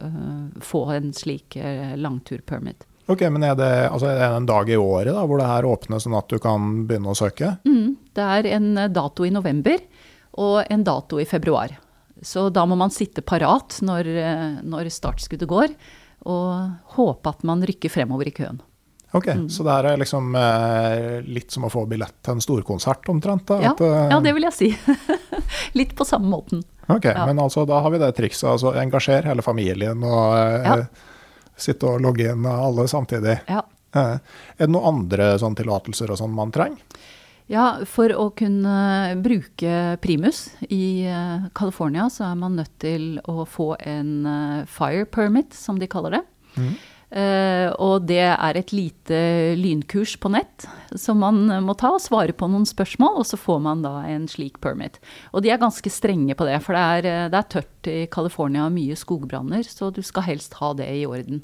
eh, 0.00 0.60
få 0.64 0.86
en 0.96 1.12
slik 1.16 1.58
uh, 1.60 1.94
langturpermit. 1.96 2.86
Ok, 3.06 3.20
men 3.28 3.42
er 3.44 3.56
det, 3.58 3.70
altså 3.92 4.08
er 4.08 4.16
det 4.16 4.28
en 4.32 4.48
dag 4.48 4.70
i 4.72 4.76
året 4.80 5.12
da, 5.12 5.24
hvor 5.28 5.40
det 5.40 5.48
her 5.48 5.66
åpner 5.68 6.00
sånn 6.00 6.16
at 6.16 6.30
du 6.32 6.38
kan 6.40 6.84
begynne 6.88 7.12
å 7.12 7.18
søke? 7.18 7.56
Mm, 7.68 7.96
det 8.16 8.28
er 8.38 8.48
en 8.56 8.68
eh, 8.80 8.92
dato 8.92 9.26
i 9.28 9.32
november 9.34 9.82
og 10.40 10.62
en 10.72 10.84
dato 10.86 11.20
i 11.20 11.26
februar. 11.28 11.76
Så 12.24 12.48
da 12.54 12.64
må 12.64 12.78
man 12.80 12.94
sitte 12.94 13.22
parat 13.26 13.76
når, 13.84 14.08
eh, 14.08 14.46
når 14.64 14.88
startskuddet 14.94 15.50
går, 15.50 15.74
og 16.24 16.94
håpe 16.96 17.34
at 17.34 17.44
man 17.44 17.60
rykker 17.68 17.92
fremover 17.92 18.30
i 18.30 18.34
køen. 18.34 18.62
Ok, 19.14 19.28
så 19.52 19.62
det 19.62 19.74
her 19.76 19.86
er 19.92 20.00
liksom 20.00 20.32
eh, 20.34 21.20
litt 21.28 21.52
som 21.54 21.68
å 21.68 21.70
få 21.70 21.84
billett 21.86 22.16
til 22.24 22.34
en 22.34 22.42
storkonsert 22.42 23.12
omtrent? 23.12 23.44
da? 23.46 23.60
Ja, 23.62 23.74
at, 23.76 24.14
ja 24.16 24.22
det 24.24 24.32
vil 24.34 24.48
jeg 24.48 24.56
si. 24.56 24.70
Litt 25.78 25.92
på 25.94 26.06
samme 26.08 26.32
måten. 26.32 26.64
Ok, 26.88 27.12
ja. 27.12 27.22
men 27.28 27.38
altså 27.38 27.62
da 27.68 27.78
har 27.84 27.92
vi 27.94 28.00
det 28.02 28.10
trikset, 28.16 28.48
altså 28.56 28.72
engasjer 28.80 29.28
hele 29.28 29.44
familien 29.44 30.02
og 30.02 30.24
Ja. 30.64 30.78
Sitte 31.56 31.88
og 31.88 32.02
logge 32.04 32.30
inn 32.32 32.46
alle 32.48 32.88
samtidig. 32.90 33.38
Ja. 33.48 33.62
Eh, 33.94 34.16
er 34.56 34.66
det 34.66 34.72
noen 34.74 34.90
andre 34.94 35.34
sånn 35.40 35.56
tillatelser 35.58 36.12
og 36.12 36.20
sånn 36.20 36.34
man 36.34 36.54
trenger? 36.54 36.82
Ja, 37.52 37.84
for 37.84 38.08
å 38.16 38.30
kunne 38.32 38.74
bruke 39.20 39.98
primus 40.00 40.46
i 40.72 41.04
eh, 41.04 41.44
California, 41.56 42.08
så 42.08 42.30
er 42.30 42.38
man 42.40 42.56
nødt 42.56 42.72
til 42.80 43.18
å 43.28 43.44
få 43.44 43.74
en 43.84 44.24
eh, 44.24 44.62
fire 44.70 45.04
permit, 45.04 45.52
som 45.52 45.78
de 45.80 45.90
kaller 45.90 46.16
det. 46.16 46.22
Eh, 46.56 46.72
og 47.14 48.08
det 48.08 48.24
er 48.26 48.56
et 48.58 48.72
lite 48.74 49.18
lynkurs 49.54 50.16
på 50.18 50.32
nett 50.34 50.66
som 50.94 51.18
man 51.18 51.50
eh, 51.50 51.62
må 51.64 51.74
ta 51.78 51.92
og 51.94 52.02
svare 52.02 52.34
på 52.36 52.48
noen 52.50 52.66
spørsmål, 52.68 53.20
og 53.22 53.28
så 53.28 53.38
får 53.40 53.62
man 53.64 53.82
da 53.84 53.96
en 54.10 54.28
slik 54.30 54.60
permit. 54.64 55.00
Og 55.32 55.44
de 55.44 55.52
er 55.52 55.62
ganske 55.62 55.90
strenge 55.92 56.36
på 56.38 56.48
det, 56.48 56.60
for 56.64 56.76
det 56.76 56.84
er, 56.84 57.08
eh, 57.10 57.30
det 57.32 57.40
er 57.40 57.50
tørt 57.56 57.90
i 57.90 57.98
California, 58.12 58.68
mye 58.72 58.98
skogbranner, 58.98 59.66
så 59.68 59.90
du 59.94 60.02
skal 60.04 60.28
helst 60.30 60.58
ha 60.60 60.72
det 60.78 60.90
i 60.90 61.04
orden. 61.08 61.42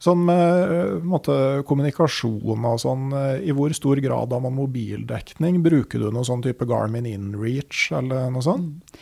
Sånn 0.00 0.24
med 0.24 0.40
eh, 0.40 0.90
på 0.96 1.02
en 1.02 1.12
måte, 1.12 1.38
kommunikasjon 1.68 2.68
og 2.72 2.80
sånn, 2.80 3.10
eh, 3.16 3.48
i 3.50 3.56
hvor 3.56 3.72
stor 3.76 4.00
grad 4.00 4.32
har 4.32 4.44
man 4.44 4.56
mobildekning? 4.56 5.60
Bruker 5.64 6.00
du 6.00 6.10
noe 6.10 6.26
sånn 6.28 6.44
type 6.44 6.68
Garmin 6.68 7.08
InReach 7.08 7.90
eller 7.98 8.32
noe 8.32 8.44
sånt? 8.44 9.00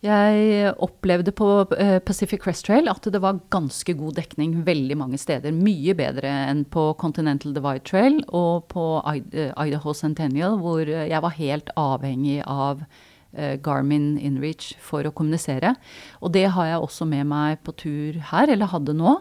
Jeg 0.00 0.70
opplevde 0.80 1.32
på 1.36 1.46
eh, 1.76 1.98
Pacific 2.00 2.40
Crest 2.40 2.64
Trail 2.64 2.88
at 2.88 3.04
det 3.12 3.20
var 3.20 3.42
ganske 3.52 3.92
god 3.98 4.16
dekning 4.16 4.62
veldig 4.64 4.96
mange 4.96 5.20
steder. 5.20 5.52
Mye 5.52 5.92
bedre 5.96 6.30
enn 6.48 6.64
på 6.72 6.94
Continental 7.00 7.52
Divide 7.52 7.84
Trail 7.84 8.16
og 8.28 8.70
på 8.72 8.86
eh, 9.04 9.52
Idaho 9.52 9.92
Centennial, 9.92 10.56
hvor 10.62 10.88
jeg 10.88 11.20
var 11.20 11.36
helt 11.36 11.68
avhengig 11.76 12.40
av 12.48 12.80
eh, 13.36 13.60
Garmin 13.60 14.14
Inreach 14.16 14.72
for 14.80 15.04
å 15.04 15.12
kommunisere. 15.12 15.74
Og 16.24 16.32
det 16.32 16.48
har 16.56 16.72
jeg 16.72 16.80
også 16.80 17.04
med 17.10 17.28
meg 17.28 17.60
på 17.60 17.76
tur 17.76 18.22
her, 18.32 18.48
eller 18.48 18.72
hadde 18.72 18.96
nå, 18.96 19.18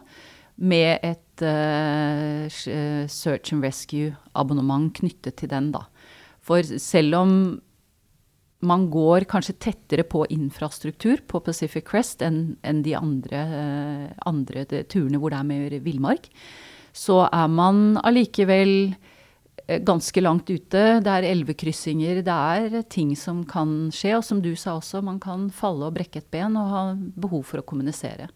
med 0.60 1.00
et 1.04 1.24
search 1.40 3.54
and 3.56 3.64
rescue-abonnement 3.64 4.92
knyttet 4.98 5.38
til 5.40 5.52
den, 5.52 5.72
da. 5.72 5.86
For 6.44 6.64
selv 6.64 7.16
om 7.16 7.34
man 8.60 8.90
går 8.92 9.24
kanskje 9.30 9.56
tettere 9.56 10.04
på 10.04 10.26
infrastruktur 10.34 11.22
på 11.28 11.40
Pacific 11.44 11.86
Crest 11.88 12.24
enn 12.26 12.58
en 12.62 12.82
de 12.84 12.96
andre, 12.98 13.44
eh, 13.60 14.10
andre 14.28 14.66
de, 14.68 14.84
turene 14.84 15.20
hvor 15.20 15.32
det 15.32 15.40
er 15.40 15.48
mer 15.48 15.78
villmark. 15.86 16.28
Så 16.92 17.22
er 17.30 17.48
man 17.48 17.98
allikevel 18.04 18.74
eh, 19.68 19.80
ganske 19.80 20.22
langt 20.22 20.52
ute. 20.52 20.84
Det 21.00 21.14
er 21.14 21.30
elvekryssinger, 21.32 22.22
det 22.26 22.36
er 22.36 22.84
ting 22.92 23.16
som 23.16 23.46
kan 23.48 23.94
skje. 23.96 24.18
Og 24.20 24.28
som 24.28 24.44
du 24.44 24.52
sa 24.60 24.76
også, 24.76 25.02
man 25.06 25.22
kan 25.24 25.48
falle 25.56 25.88
og 25.88 25.96
brekke 25.96 26.20
et 26.20 26.32
ben 26.32 26.60
og 26.60 26.76
ha 26.76 26.84
behov 27.16 27.48
for 27.48 27.64
å 27.64 27.68
kommunisere. 27.68 28.28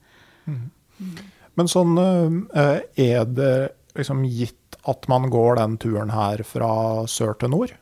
Mm. 0.47 0.65
Mm. 1.03 1.15
Men 1.59 1.69
sånn 1.69 1.99
eh, 1.99 2.79
er 2.95 3.27
det 3.27 3.55
liksom 3.97 4.23
gitt 4.25 4.79
at 4.89 5.05
man 5.11 5.27
går 5.31 5.59
den 5.59 5.77
turen 5.79 6.15
her 6.15 6.41
fra 6.47 7.03
sør 7.11 7.35
til 7.39 7.51
nord? 7.51 7.75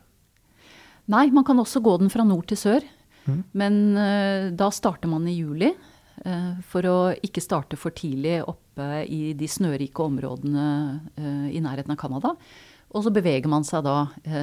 Nei, 1.12 1.28
man 1.34 1.44
kan 1.44 1.60
også 1.60 1.82
gå 1.84 1.96
den 2.00 2.12
fra 2.12 2.24
nord 2.26 2.46
til 2.50 2.60
sør. 2.60 2.84
Mm. 3.26 3.40
Men 3.58 3.80
uh, 3.96 4.50
da 4.56 4.70
starter 4.74 5.10
man 5.10 5.28
i 5.28 5.36
juli. 5.36 5.72
Uh, 6.22 6.60
for 6.68 6.86
å 6.86 6.98
ikke 7.24 7.42
starte 7.42 7.78
for 7.80 7.94
tidlig 7.96 8.40
oppe 8.46 9.02
i 9.10 9.32
de 9.36 9.48
snørike 9.50 10.04
områdene 10.04 10.66
uh, 11.18 11.48
i 11.50 11.62
nærheten 11.62 11.94
av 11.94 12.00
Canada. 12.00 12.34
Og 12.92 13.06
så 13.06 13.12
beveger 13.14 13.48
man 13.48 13.64
seg 13.64 13.86
da 13.86 14.02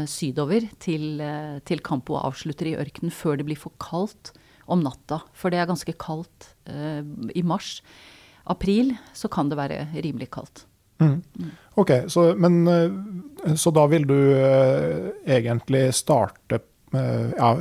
sydover 0.09 0.63
til, 0.81 1.21
til 1.69 1.83
Campo 1.85 2.15
og 2.15 2.31
avslutter 2.31 2.71
i 2.71 2.77
ørkenen 2.81 3.13
før 3.13 3.37
det 3.37 3.45
blir 3.45 3.59
for 3.61 3.75
kaldt 3.77 4.31
om 4.65 4.81
natta. 4.81 5.19
For 5.37 5.53
det 5.53 5.59
er 5.61 5.69
ganske 5.69 5.93
kaldt 6.01 6.47
i 6.65 7.43
mars. 7.45 7.75
April 8.49 8.95
så 9.13 9.29
kan 9.29 9.53
det 9.53 9.59
være 9.61 9.83
rimelig 10.01 10.31
kaldt. 10.33 10.63
Mm. 10.99 11.51
Ok, 11.79 11.91
så, 12.11 12.33
men, 12.35 12.67
eh, 12.67 13.53
så, 13.55 13.71
da 13.71 13.85
vil 13.87 14.07
du 14.07 14.17
uh, 14.35 15.11
egentlig 15.25 15.85
starte 15.95 16.59
uh, 16.95 17.29
ja, 17.35 17.53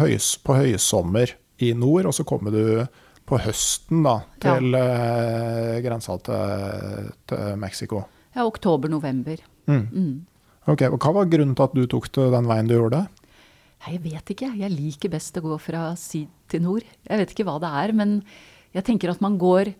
høys, 0.00 0.34
på 0.42 0.56
høysommer 0.58 1.36
i 1.62 1.70
nord, 1.78 2.08
og 2.10 2.16
så 2.16 2.26
kommer 2.26 2.54
du 2.54 2.64
på 3.30 3.38
høsten 3.38 4.02
da, 4.02 4.16
til 4.42 4.74
ja. 4.74 5.78
grensa 5.84 6.16
til, 6.26 7.12
til 7.30 7.60
Mexico? 7.60 8.02
Ja, 8.34 8.42
oktober-november. 8.48 9.38
Mm. 9.70 9.84
Mm. 9.92 10.14
Ok, 10.70 10.82
og 10.88 10.98
Hva 10.98 11.12
var 11.14 11.30
grunnen 11.30 11.54
til 11.54 11.68
at 11.68 11.76
du 11.76 11.84
tok 11.90 12.08
den 12.16 12.48
veien 12.50 12.70
du 12.70 12.74
gjorde? 12.74 13.04
Jeg 13.88 14.02
vet 14.04 14.32
ikke. 14.34 14.50
Jeg 14.60 14.74
liker 14.74 15.12
best 15.12 15.38
å 15.40 15.44
gå 15.44 15.56
fra 15.62 15.90
syd 15.96 16.28
til 16.52 16.64
nord. 16.66 16.84
Jeg 17.06 17.22
vet 17.22 17.32
ikke 17.32 17.46
hva 17.48 17.56
det 17.62 17.70
er, 17.82 17.94
men 17.96 18.18
jeg 18.76 18.86
tenker 18.86 19.12
at 19.12 19.22
man 19.24 19.38
går 19.40 19.72
eh, 19.72 19.78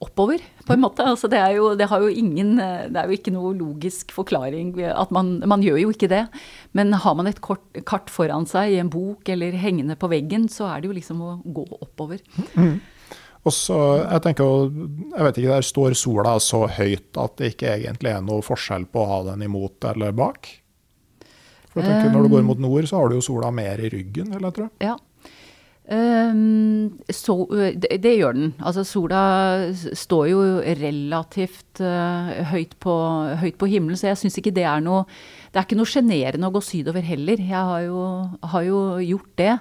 oppover, 0.00 0.40
på 0.64 0.72
en 0.72 0.80
måte. 0.80 1.04
Altså 1.04 1.28
det, 1.28 1.38
er 1.38 1.56
jo, 1.58 1.74
det, 1.76 1.84
jo 1.84 2.08
ingen, 2.08 2.58
eh, 2.64 2.88
det 2.88 3.00
er 3.00 3.10
jo 3.10 3.18
ikke 3.18 3.32
noe 3.34 3.52
logisk 3.56 4.12
forklaring. 4.16 4.72
at 4.80 5.10
man, 5.10 5.42
man, 5.44 5.62
gjør 5.62 5.82
jo 5.82 5.90
ikke 5.92 6.08
det. 6.08 6.26
Men 6.72 6.92
har 6.92 7.14
man 7.14 7.26
et 7.28 7.40
kort, 7.44 7.64
kart 7.84 8.08
foran 8.10 8.46
seg 8.48 8.72
i 8.72 8.78
en 8.80 8.88
bok 8.88 9.28
eller 9.28 9.52
hengende 9.52 9.98
på 10.00 10.08
veggen, 10.08 10.48
så 10.48 10.70
er 10.72 10.80
det 10.80 10.88
jo 10.88 10.96
liksom 10.96 11.20
å 11.20 11.34
gå 11.44 11.66
oppover. 11.80 12.22
Mm. 12.56 12.78
Og 13.46 13.54
så, 13.54 13.76
jeg 14.02 14.24
tenker, 14.24 14.70
jeg 15.14 15.24
vet 15.24 15.38
ikke, 15.40 15.52
Der 15.56 15.66
står 15.66 15.94
sola 15.96 16.38
så 16.42 16.66
høyt 16.66 17.20
at 17.20 17.36
det 17.38 17.52
ikke 17.54 17.76
egentlig 17.76 18.12
er 18.12 18.24
noe 18.24 18.44
forskjell 18.44 18.88
på 18.90 19.04
å 19.04 19.10
ha 19.12 19.20
den 19.30 19.44
imot 19.46 19.84
eller 19.92 20.16
bak? 20.16 20.50
For 21.68 21.80
jeg 21.80 21.88
tenker, 21.88 22.10
Når 22.16 22.24
du 22.24 22.32
går 22.32 22.48
mot 22.48 22.60
nord, 22.60 22.88
så 22.88 22.98
har 22.98 23.08
du 23.08 23.18
jo 23.18 23.24
sola 23.24 23.52
mer 23.54 23.80
i 23.80 23.92
ryggen, 23.92 24.32
vil 24.32 24.48
jeg 24.48 24.56
tro. 24.56 24.68
Ja, 24.82 24.96
Um, 25.88 26.98
så, 27.08 27.34
det, 27.80 27.94
det, 28.04 28.10
gjør 28.18 28.34
den. 28.36 28.50
Altså 28.60 28.82
sola 28.84 29.20
står 29.72 30.24
jo 30.28 30.40
relativt 30.76 31.80
uh, 31.80 32.28
høyt, 32.50 32.74
på, 32.82 32.96
høyt, 33.40 33.56
på, 33.56 33.68
himmelen, 33.72 33.96
så 33.96 34.10
jeg 34.10 34.20
syns 34.20 34.36
ikke 34.36 34.52
det 34.52 34.66
er 34.68 34.82
noe 34.84 35.06
Det 35.48 35.56
er 35.56 35.64
ikke 35.64 35.78
noe 35.78 35.88
sjenerende 35.88 36.50
å 36.50 36.52
gå 36.52 36.60
sydover 36.64 37.06
heller. 37.08 37.40
Jeg 37.40 37.70
har 37.70 37.86
jo, 37.86 38.02
har 38.52 38.66
jo 38.66 38.82
gjort 39.00 39.32
det. 39.40 39.54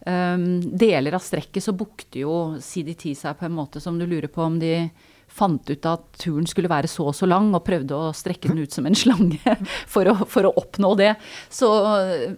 Um, 0.00 0.48
deler 0.80 1.14
av 1.14 1.22
strekket 1.22 1.62
så 1.62 1.76
bukter 1.76 2.24
jo 2.24 2.34
CDT 2.58 3.12
seg 3.18 3.38
på 3.38 3.46
en 3.46 3.54
måte 3.54 3.82
som 3.84 3.98
du 4.00 4.08
lurer 4.08 4.30
på 4.32 4.42
om 4.42 4.58
de 4.58 4.88
fant 5.30 5.70
ut 5.70 5.88
at 5.88 6.04
turen 6.20 6.48
skulle 6.48 6.70
være 6.70 6.90
så 6.90 7.08
og 7.10 7.16
så 7.16 7.28
lang, 7.30 7.52
og 7.54 7.64
prøvde 7.66 7.96
å 7.96 8.10
strekke 8.16 8.50
den 8.50 8.64
ut 8.64 8.74
som 8.74 8.88
en 8.88 8.98
slange 9.02 9.56
for 9.90 10.10
å, 10.10 10.16
for 10.28 10.48
å 10.48 10.54
oppnå 10.60 10.92
det. 11.00 11.14
Så, 11.52 11.70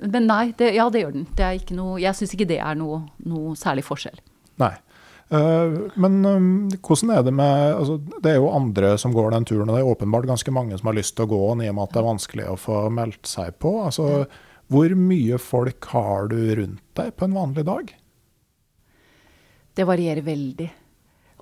men 0.03 0.29
nei, 0.31 0.45
det, 0.59 0.75
ja 0.79 0.89
det 0.93 1.05
gjør 1.05 1.19
den. 1.19 1.27
Det 1.39 1.51
noe, 1.77 1.99
jeg 2.03 2.19
syns 2.19 2.37
ikke 2.37 2.51
det 2.53 2.61
er 2.63 2.79
noe, 2.79 3.05
noe 3.29 3.57
særlig 3.59 3.87
forskjell. 3.89 4.21
Nei. 4.63 4.75
Uh, 5.33 5.89
men 5.97 6.19
um, 6.29 6.49
hvordan 6.85 7.15
er 7.15 7.23
det 7.25 7.33
med 7.33 7.71
altså, 7.73 7.95
Det 8.21 8.35
er 8.35 8.35
jo 8.37 8.51
andre 8.53 8.91
som 9.01 9.15
går 9.17 9.31
den 9.33 9.47
turen, 9.49 9.71
og 9.71 9.79
det 9.79 9.81
er 9.81 9.89
åpenbart 9.89 10.29
ganske 10.29 10.53
mange 10.53 10.77
som 10.77 10.91
har 10.91 10.99
lyst 10.99 11.15
til 11.17 11.25
å 11.25 11.31
gå 11.31 11.39
den, 11.47 11.63
i 11.65 11.71
og 11.73 11.79
med 11.79 11.87
at 11.87 11.95
det 11.95 12.03
er 12.03 12.09
vanskelig 12.11 12.49
å 12.53 12.59
få 12.61 12.83
meldt 12.93 13.31
seg 13.31 13.57
på. 13.63 13.73
Altså, 13.87 14.27
hvor 14.73 14.93
mye 14.99 15.41
folk 15.41 15.89
har 15.95 16.29
du 16.33 16.37
rundt 16.59 16.85
deg 17.01 17.17
på 17.17 17.29
en 17.29 17.39
vanlig 17.39 17.65
dag? 17.69 17.95
Det 19.73 19.89
varierer 19.89 20.25
veldig. 20.25 20.69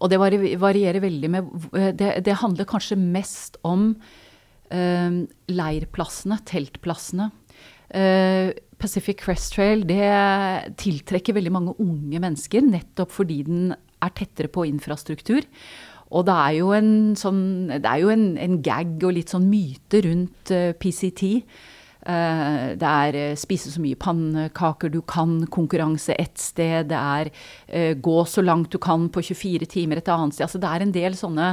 Og 0.01 0.11
det 0.11 0.21
varierer 0.61 1.03
veldig 1.03 1.31
med 1.33 1.53
eh, 1.77 1.93
Det, 1.97 2.15
det 2.25 2.41
handler 2.41 2.69
kanskje 2.69 2.99
mest 3.01 3.59
om 3.67 3.93
uh, 4.73 5.21
leirplassene, 5.51 6.41
teltplassene. 6.49 7.31
Uh, 7.91 8.51
Pacific 8.81 9.19
Crest 9.21 9.53
Trail 9.57 9.83
det 9.85 10.07
tiltrekker 10.81 11.37
veldig 11.37 11.53
mange 11.53 11.75
unge 11.83 12.21
mennesker, 12.23 12.65
nettopp 12.65 13.13
fordi 13.13 13.43
den 13.49 13.73
er 13.75 14.13
tettere 14.17 14.49
på 14.49 14.65
infrastruktur. 14.71 15.45
Og 16.11 16.25
det 16.27 16.35
er 16.35 16.55
jo 16.57 16.71
en, 16.75 16.93
sånn, 17.19 17.43
det 17.71 17.87
er 17.87 18.01
jo 18.03 18.15
en, 18.15 18.33
en 18.41 18.57
gag 18.65 18.97
og 19.05 19.15
litt 19.15 19.31
sånn 19.35 19.51
myte 19.51 20.01
rundt 20.07 20.55
uh, 20.55 20.73
PCT. 20.81 21.37
Eh, 22.01 22.73
det 22.81 22.89
er 22.89 23.17
eh, 23.19 23.37
spise 23.37 23.69
så 23.73 23.81
mye 23.83 23.99
pannekaker 24.01 24.93
du 24.93 25.01
kan, 25.05 25.43
konkurranse 25.53 26.17
ett 26.17 26.39
sted. 26.41 26.89
Det 26.93 26.97
er 26.97 27.31
eh, 27.69 27.93
gå 27.95 28.17
så 28.25 28.45
langt 28.45 28.73
du 28.73 28.79
kan 28.81 29.09
på 29.13 29.23
24 29.23 29.69
timer 29.69 30.01
et 30.01 30.09
annet 30.09 30.37
sted. 30.37 30.47
Altså 30.49 30.63
det 30.63 30.71
er 30.71 30.87
en 30.87 30.95
del 30.95 31.19
sånne 31.19 31.51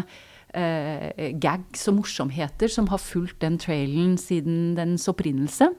uh, 0.57 1.09
gags 1.43 1.83
og 1.91 1.97
morsomheter 1.99 2.71
som 2.71 2.87
har 2.91 3.01
fulgt 3.03 3.41
den 3.43 3.57
trailen 3.61 4.15
siden 4.21 4.77
dens 4.77 5.07
opprinnelse. 5.11 5.69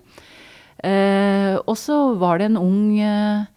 Uh, 0.79 1.57
og 1.65 1.75
så 1.81 1.97
var 2.21 2.39
det 2.39 2.51
en 2.51 2.61
ung, 2.61 2.93
uh, 3.01 3.49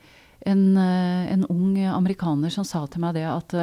en, 0.48 0.64
en, 0.80 1.46
ung 1.52 1.76
amerikaner 1.92 2.50
som 2.54 2.66
sa 2.66 2.88
til 2.88 3.04
meg 3.04 3.20
det 3.20 3.28
at 3.30 3.54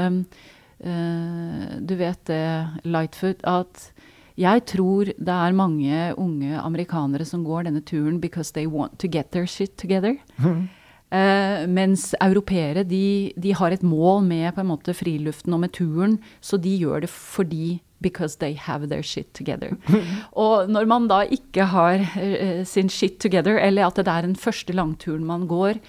Du 0.79 1.95
vet 1.99 2.21
det, 2.31 2.45
Lightfoot, 2.87 3.41
at 3.43 3.89
jeg 4.39 4.65
tror 4.71 5.11
det 5.11 5.35
er 5.35 5.57
mange 5.57 6.01
unge 6.17 6.59
amerikanere 6.63 7.27
som 7.27 7.45
går 7.47 7.67
denne 7.67 7.83
turen 7.83 8.21
because 8.23 8.53
they 8.55 8.67
want 8.67 8.99
to 9.03 9.09
get 9.11 9.33
their 9.33 9.47
shit 9.47 9.77
together. 9.77 10.17
Mm. 10.39 10.69
Uh, 11.09 11.65
mens 11.73 12.13
europeere 12.21 12.85
de, 12.85 13.33
de, 13.33 13.55
har 13.57 13.73
et 13.73 13.83
mål 13.83 14.23
med 14.27 14.53
på 14.53 14.61
en 14.61 14.69
måte 14.69 14.93
friluften 14.93 15.55
og 15.57 15.63
med 15.63 15.73
turen, 15.73 16.19
så 16.41 16.59
de 16.61 16.75
gjør 16.77 17.07
det 17.07 17.11
fordi 17.11 17.81
because 18.01 18.39
they 18.39 18.55
have 18.55 18.87
their 18.87 19.03
shit 19.03 19.33
together. 19.35 19.73
og 20.45 20.69
når 20.71 20.85
man 20.87 21.09
da 21.09 21.23
ikke 21.25 21.65
har 21.73 22.05
uh, 22.05 22.63
sin 22.65 22.89
shit 22.89 23.19
together, 23.19 23.59
eller 23.59 23.87
at 23.87 23.97
det 23.97 24.07
er 24.07 24.23
den 24.23 24.37
første 24.37 24.73
langturen 24.73 25.25
man 25.25 25.49
går, 25.49 25.81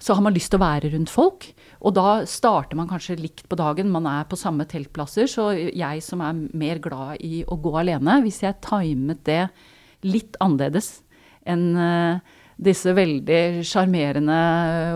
så 0.00 0.16
har 0.16 0.24
man 0.24 0.34
lyst 0.34 0.52
til 0.52 0.60
å 0.60 0.64
være 0.64 0.90
rundt 0.94 1.12
folk. 1.12 1.46
Og 1.84 1.94
da 1.96 2.22
starter 2.28 2.78
man 2.78 2.88
kanskje 2.90 3.18
likt 3.20 3.46
på 3.48 3.58
dagen, 3.60 3.92
man 3.92 4.08
er 4.08 4.26
på 4.28 4.38
samme 4.40 4.66
teltplasser. 4.68 5.28
Så 5.30 5.50
jeg 5.54 6.02
som 6.04 6.24
er 6.24 6.40
mer 6.56 6.80
glad 6.82 7.20
i 7.24 7.42
å 7.44 7.58
gå 7.60 7.74
alene, 7.82 8.20
hvis 8.24 8.42
jeg 8.44 8.60
timet 8.64 9.24
det 9.28 9.44
litt 10.08 10.38
annerledes 10.40 11.02
enn 11.48 11.66
uh, 11.76 12.20
disse 12.60 12.92
veldig 12.92 13.64
sjarmerende 13.64 14.36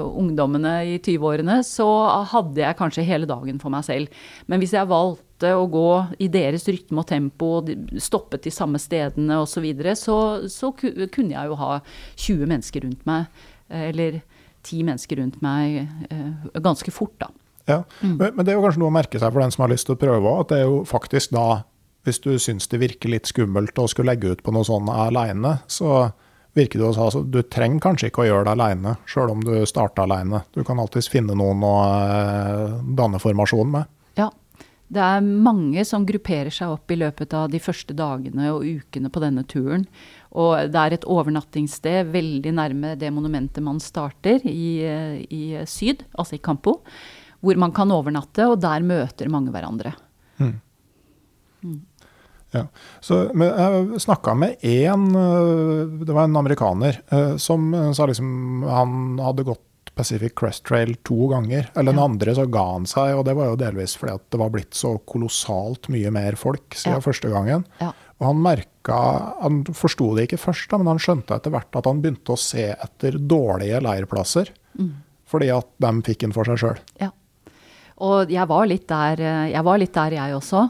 ungdommene 0.04 0.74
i 0.84 0.98
20-årene, 0.98 1.62
så 1.64 1.86
hadde 2.28 2.60
jeg 2.60 2.76
kanskje 2.76 3.06
hele 3.08 3.28
dagen 3.28 3.60
for 3.62 3.72
meg 3.72 3.86
selv. 3.86 4.24
Men 4.48 4.60
hvis 4.60 4.74
jeg 4.76 4.90
valgte 4.90 5.54
å 5.56 5.64
gå 5.72 5.88
i 6.24 6.28
deres 6.32 6.68
rytme 6.68 7.00
og 7.00 7.08
tempo, 7.08 7.54
og 7.62 7.72
stoppet 8.00 8.44
de 8.44 8.52
samme 8.52 8.80
stedene 8.80 9.40
osv., 9.40 9.56
så, 9.56 9.64
videre, 9.64 9.96
så 9.96 10.18
så 10.52 10.74
kunne 10.76 11.32
jeg 11.32 11.48
jo 11.48 11.58
ha 11.60 11.78
20 11.80 12.52
mennesker 12.52 12.84
rundt 12.84 13.08
meg. 13.08 13.44
Eller 13.72 14.20
ti 14.64 14.83
mennesker 14.87 15.20
rundt 15.20 15.40
meg 15.44 15.85
eh, 16.11 16.50
ganske 16.64 16.92
fort, 16.94 17.16
da. 17.22 17.31
Ja, 17.64 17.79
mm. 18.00 18.16
men, 18.18 18.35
men, 18.35 18.44
det 18.44 18.53
er 18.53 18.59
jo 18.59 18.64
kanskje 18.66 18.83
noe 18.83 18.92
å 18.92 18.96
merke 18.98 19.20
seg 19.20 19.33
for 19.33 19.40
den 19.40 19.55
som 19.55 19.64
har 19.64 19.72
lyst 19.72 19.88
til 19.88 19.96
å 19.96 20.00
prøve 20.00 20.35
at 20.40 20.50
det 20.53 20.61
er 20.61 20.66
jo 20.68 20.83
faktisk 20.88 21.33
da, 21.33 21.62
hvis 22.05 22.20
du 22.20 22.35
syns 22.42 22.68
det 22.68 22.83
virker 22.83 23.12
litt 23.12 23.31
skummelt 23.31 23.79
å 23.81 23.88
skulle 23.88 24.12
legge 24.12 24.35
ut 24.35 24.44
på 24.44 24.53
noe 24.53 24.68
sånt 24.68 24.92
aleine, 24.92 25.57
så 25.70 26.11
virker 26.55 26.81
det 26.81 26.87
å 26.87 26.92
altså, 26.92 27.24
du 27.24 27.40
trenger 27.42 27.83
kanskje 27.83 28.11
ikke 28.11 28.24
å 28.24 28.29
gjøre 28.29 28.46
det 28.46 28.55
aleine, 28.55 28.94
sjøl 29.11 29.33
om 29.33 29.42
du 29.42 29.55
starter 29.66 30.05
aleine. 30.05 30.44
Du 30.55 30.62
kan 30.66 30.79
alltids 30.79 31.11
finne 31.11 31.37
noen 31.38 31.64
å 31.66 31.74
eh, 31.88 32.81
danne 33.00 33.20
formasjon 33.22 33.72
med. 33.74 33.90
Ja. 34.20 34.31
Det 34.94 35.00
er 35.00 35.24
mange 35.24 35.83
som 35.88 36.05
grupperer 36.07 36.53
seg 36.53 36.74
opp 36.74 36.92
i 36.92 36.98
løpet 37.00 37.33
av 37.35 37.48
de 37.50 37.59
første 37.62 37.96
dagene 37.96 38.50
og 38.53 38.66
ukene 38.68 39.11
på 39.11 39.22
denne 39.22 39.42
turen. 39.48 39.87
Og 40.35 40.70
det 40.73 40.81
er 40.81 40.97
et 40.97 41.07
overnattingssted 41.07 42.11
veldig 42.14 42.53
nærme 42.57 42.94
det 42.99 43.12
monumentet 43.14 43.62
man 43.62 43.79
starter, 43.83 44.42
i, 44.44 44.83
i 45.31 45.42
syd, 45.70 46.03
altså 46.18 46.38
i 46.38 46.42
Campo, 46.42 46.81
hvor 47.44 47.61
man 47.61 47.75
kan 47.77 47.92
overnatte, 47.94 48.49
og 48.51 48.59
der 48.64 48.83
møter 48.87 49.31
mange 49.31 49.55
hverandre. 49.55 49.94
Mm. 50.42 50.57
Mm. 51.64 51.83
Ja. 52.55 52.64
Så 53.03 53.20
jeg 53.31 54.01
snakka 54.03 54.35
med 54.38 54.62
én, 54.62 55.07
eh, 55.18 56.03
det 56.07 56.14
var 56.14 56.29
en 56.29 56.37
amerikaner, 56.42 57.01
eh, 57.11 57.37
som 57.37 57.70
sa 57.94 58.07
liksom 58.07 58.62
han 58.68 59.18
hadde 59.23 59.47
gått 59.47 59.62
Pacific 59.94 60.35
Crest 60.35 60.64
Trail 60.66 60.94
to 61.07 61.29
ganger. 61.29 61.70
Eller 61.75 61.92
den 61.92 62.01
ja. 62.01 62.05
andre 62.05 62.35
så 62.35 62.47
ga 62.51 62.64
han 62.73 62.87
seg, 62.87 63.14
og 63.18 63.25
det 63.29 63.37
var 63.38 63.53
jo 63.53 63.59
delvis 63.61 63.97
fordi 63.99 64.16
at 64.18 64.25
det 64.33 64.40
var 64.40 64.51
blitt 64.55 64.75
så 64.75 64.97
kolossalt 65.07 65.88
mye 65.94 66.11
mer 66.14 66.38
folk 66.38 66.75
siden 66.75 66.99
ja. 66.99 67.05
første 67.05 67.31
gangen. 67.33 67.66
Ja. 67.83 67.92
Og 68.20 68.29
han 68.29 68.42
merka 68.42 68.98
Han 69.42 69.62
forsto 69.74 70.12
det 70.16 70.29
ikke 70.29 70.40
først, 70.40 70.68
da, 70.70 70.79
men 70.79 70.92
han 70.92 71.03
skjønte 71.03 71.37
etter 71.37 71.55
hvert 71.55 71.79
at 71.79 71.88
han 71.88 72.03
begynte 72.03 72.35
å 72.35 72.40
se 72.40 72.68
etter 72.72 73.18
dårlige 73.18 73.81
leirplasser. 73.85 74.53
Mm. 74.79 74.92
Fordi 75.31 75.50
at 75.55 75.70
de 75.83 75.92
fikk 76.07 76.27
den 76.27 76.35
for 76.37 76.48
seg 76.48 76.61
sjøl. 76.61 76.83
Ja. 77.00 77.11
Og 78.05 78.31
jeg 78.33 78.50
var 78.50 78.68
litt 78.68 78.87
der, 78.90 79.22
jeg, 79.50 79.64
var 79.66 79.81
litt 79.81 79.94
der, 79.94 80.18
jeg 80.18 80.37
også. 80.37 80.68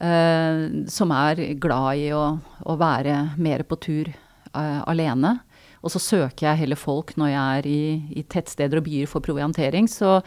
Uh, 0.00 0.86
som 0.88 1.12
er 1.12 1.42
glad 1.60 2.00
i 2.00 2.08
å, 2.16 2.24
å 2.40 2.76
være 2.80 3.16
mer 3.42 3.66
på 3.68 3.76
tur 3.82 4.08
uh, 4.08 4.80
alene. 4.88 5.36
Og 5.80 5.92
så 5.94 6.00
søker 6.02 6.46
jeg 6.46 6.60
heller 6.62 6.80
folk 6.80 7.14
når 7.20 7.30
jeg 7.32 7.60
er 7.60 7.68
i, 7.68 7.82
i, 8.20 8.24
tettsteder 8.28 8.80
og 8.80 8.86
byer 8.88 9.08
for 9.08 9.24
proviantering. 9.24 9.88
Så 9.88 10.18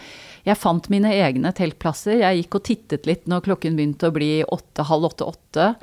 jeg 0.46 0.60
fant 0.60 0.90
mine 0.94 1.12
egne 1.14 1.54
teltplasser. 1.56 2.22
Jeg 2.24 2.42
gikk 2.42 2.58
og 2.58 2.66
tittet 2.70 3.10
litt 3.10 3.30
når 3.30 3.46
klokken 3.50 3.78
begynte 3.78 4.10
å 4.10 4.16
bli 4.16 4.32
åtte, 4.44 4.86
halv 4.90 5.12
åtte-åtte. 5.12 5.74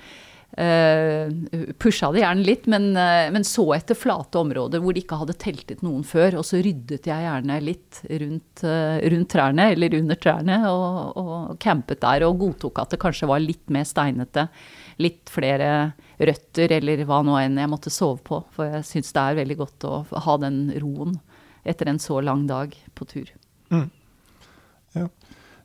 Uh, 0.51 1.31
pusha 1.79 2.09
det 2.11 2.25
gjerne 2.25 2.43
litt, 2.43 2.65
men, 2.71 2.89
uh, 2.99 3.29
men, 3.31 3.45
så 3.47 3.69
etter 3.77 3.95
flate 3.95 4.41
områder 4.41 4.83
hvor 4.83 4.97
de 4.97 5.05
ikke 5.05 5.21
hadde 5.21 5.37
teltet 5.39 5.85
noen 5.87 6.03
før. 6.07 6.41
Og 6.41 6.47
så 6.47 6.59
ryddet 6.65 7.07
jeg 7.07 7.27
gjerne 7.27 7.59
litt 7.63 8.01
rundt, 8.11 8.65
uh, 8.67 8.99
rundt 9.15 9.31
trærne, 9.31 9.69
eller 9.77 9.95
under 10.01 10.19
trærne, 10.21 10.59
og, 10.69 11.21
og, 11.23 11.35
campet 11.63 12.03
der. 12.03 12.27
Og 12.27 12.43
godtok 12.43 12.83
at 12.83 12.97
det 12.97 13.03
kanskje 13.03 13.31
var 13.31 13.43
litt 13.45 13.71
mer 13.71 13.87
steinete. 13.89 14.49
Litt 15.01 15.31
flere 15.33 15.71
røtter, 16.19 16.75
eller 16.81 17.07
hva 17.09 17.23
nå 17.25 17.39
enn 17.41 17.61
jeg 17.63 17.71
måtte 17.71 17.95
sove 17.95 18.19
på. 18.27 18.43
For 18.57 18.75
jeg 18.75 18.89
syns 18.91 19.15
det 19.15 19.27
er 19.27 19.43
veldig 19.45 19.61
godt 19.63 19.87
å 19.89 20.03
ha 20.27 20.41
den 20.43 20.65
roen 20.83 21.21
etter 21.63 21.89
en 21.93 22.03
så 22.03 22.19
lang 22.25 22.47
dag 22.51 22.75
på 22.99 23.07
tur. 23.07 23.31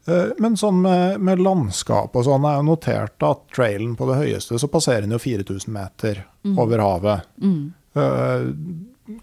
Eh, 0.05 0.33
men 0.41 0.57
sånn 0.59 0.83
med, 0.83 1.21
med, 1.23 1.41
landskap 1.41 2.15
og 2.15 2.27
sånn, 2.27 2.45
er 2.45 2.59
jo 2.59 2.67
notert 2.67 3.25
at 3.25 3.45
trailen 3.55 3.95
på 3.97 4.07
det 4.09 4.19
høyeste 4.19 4.59
så 4.61 4.69
passerer 4.69 5.05
den 5.05 5.15
jo 5.15 5.21
4000 5.21 5.73
meter 5.73 6.25
mm. 6.45 6.57
over 6.61 6.83
havet. 6.83 7.31
Mm. 7.41 7.63
Uh, 7.95 8.51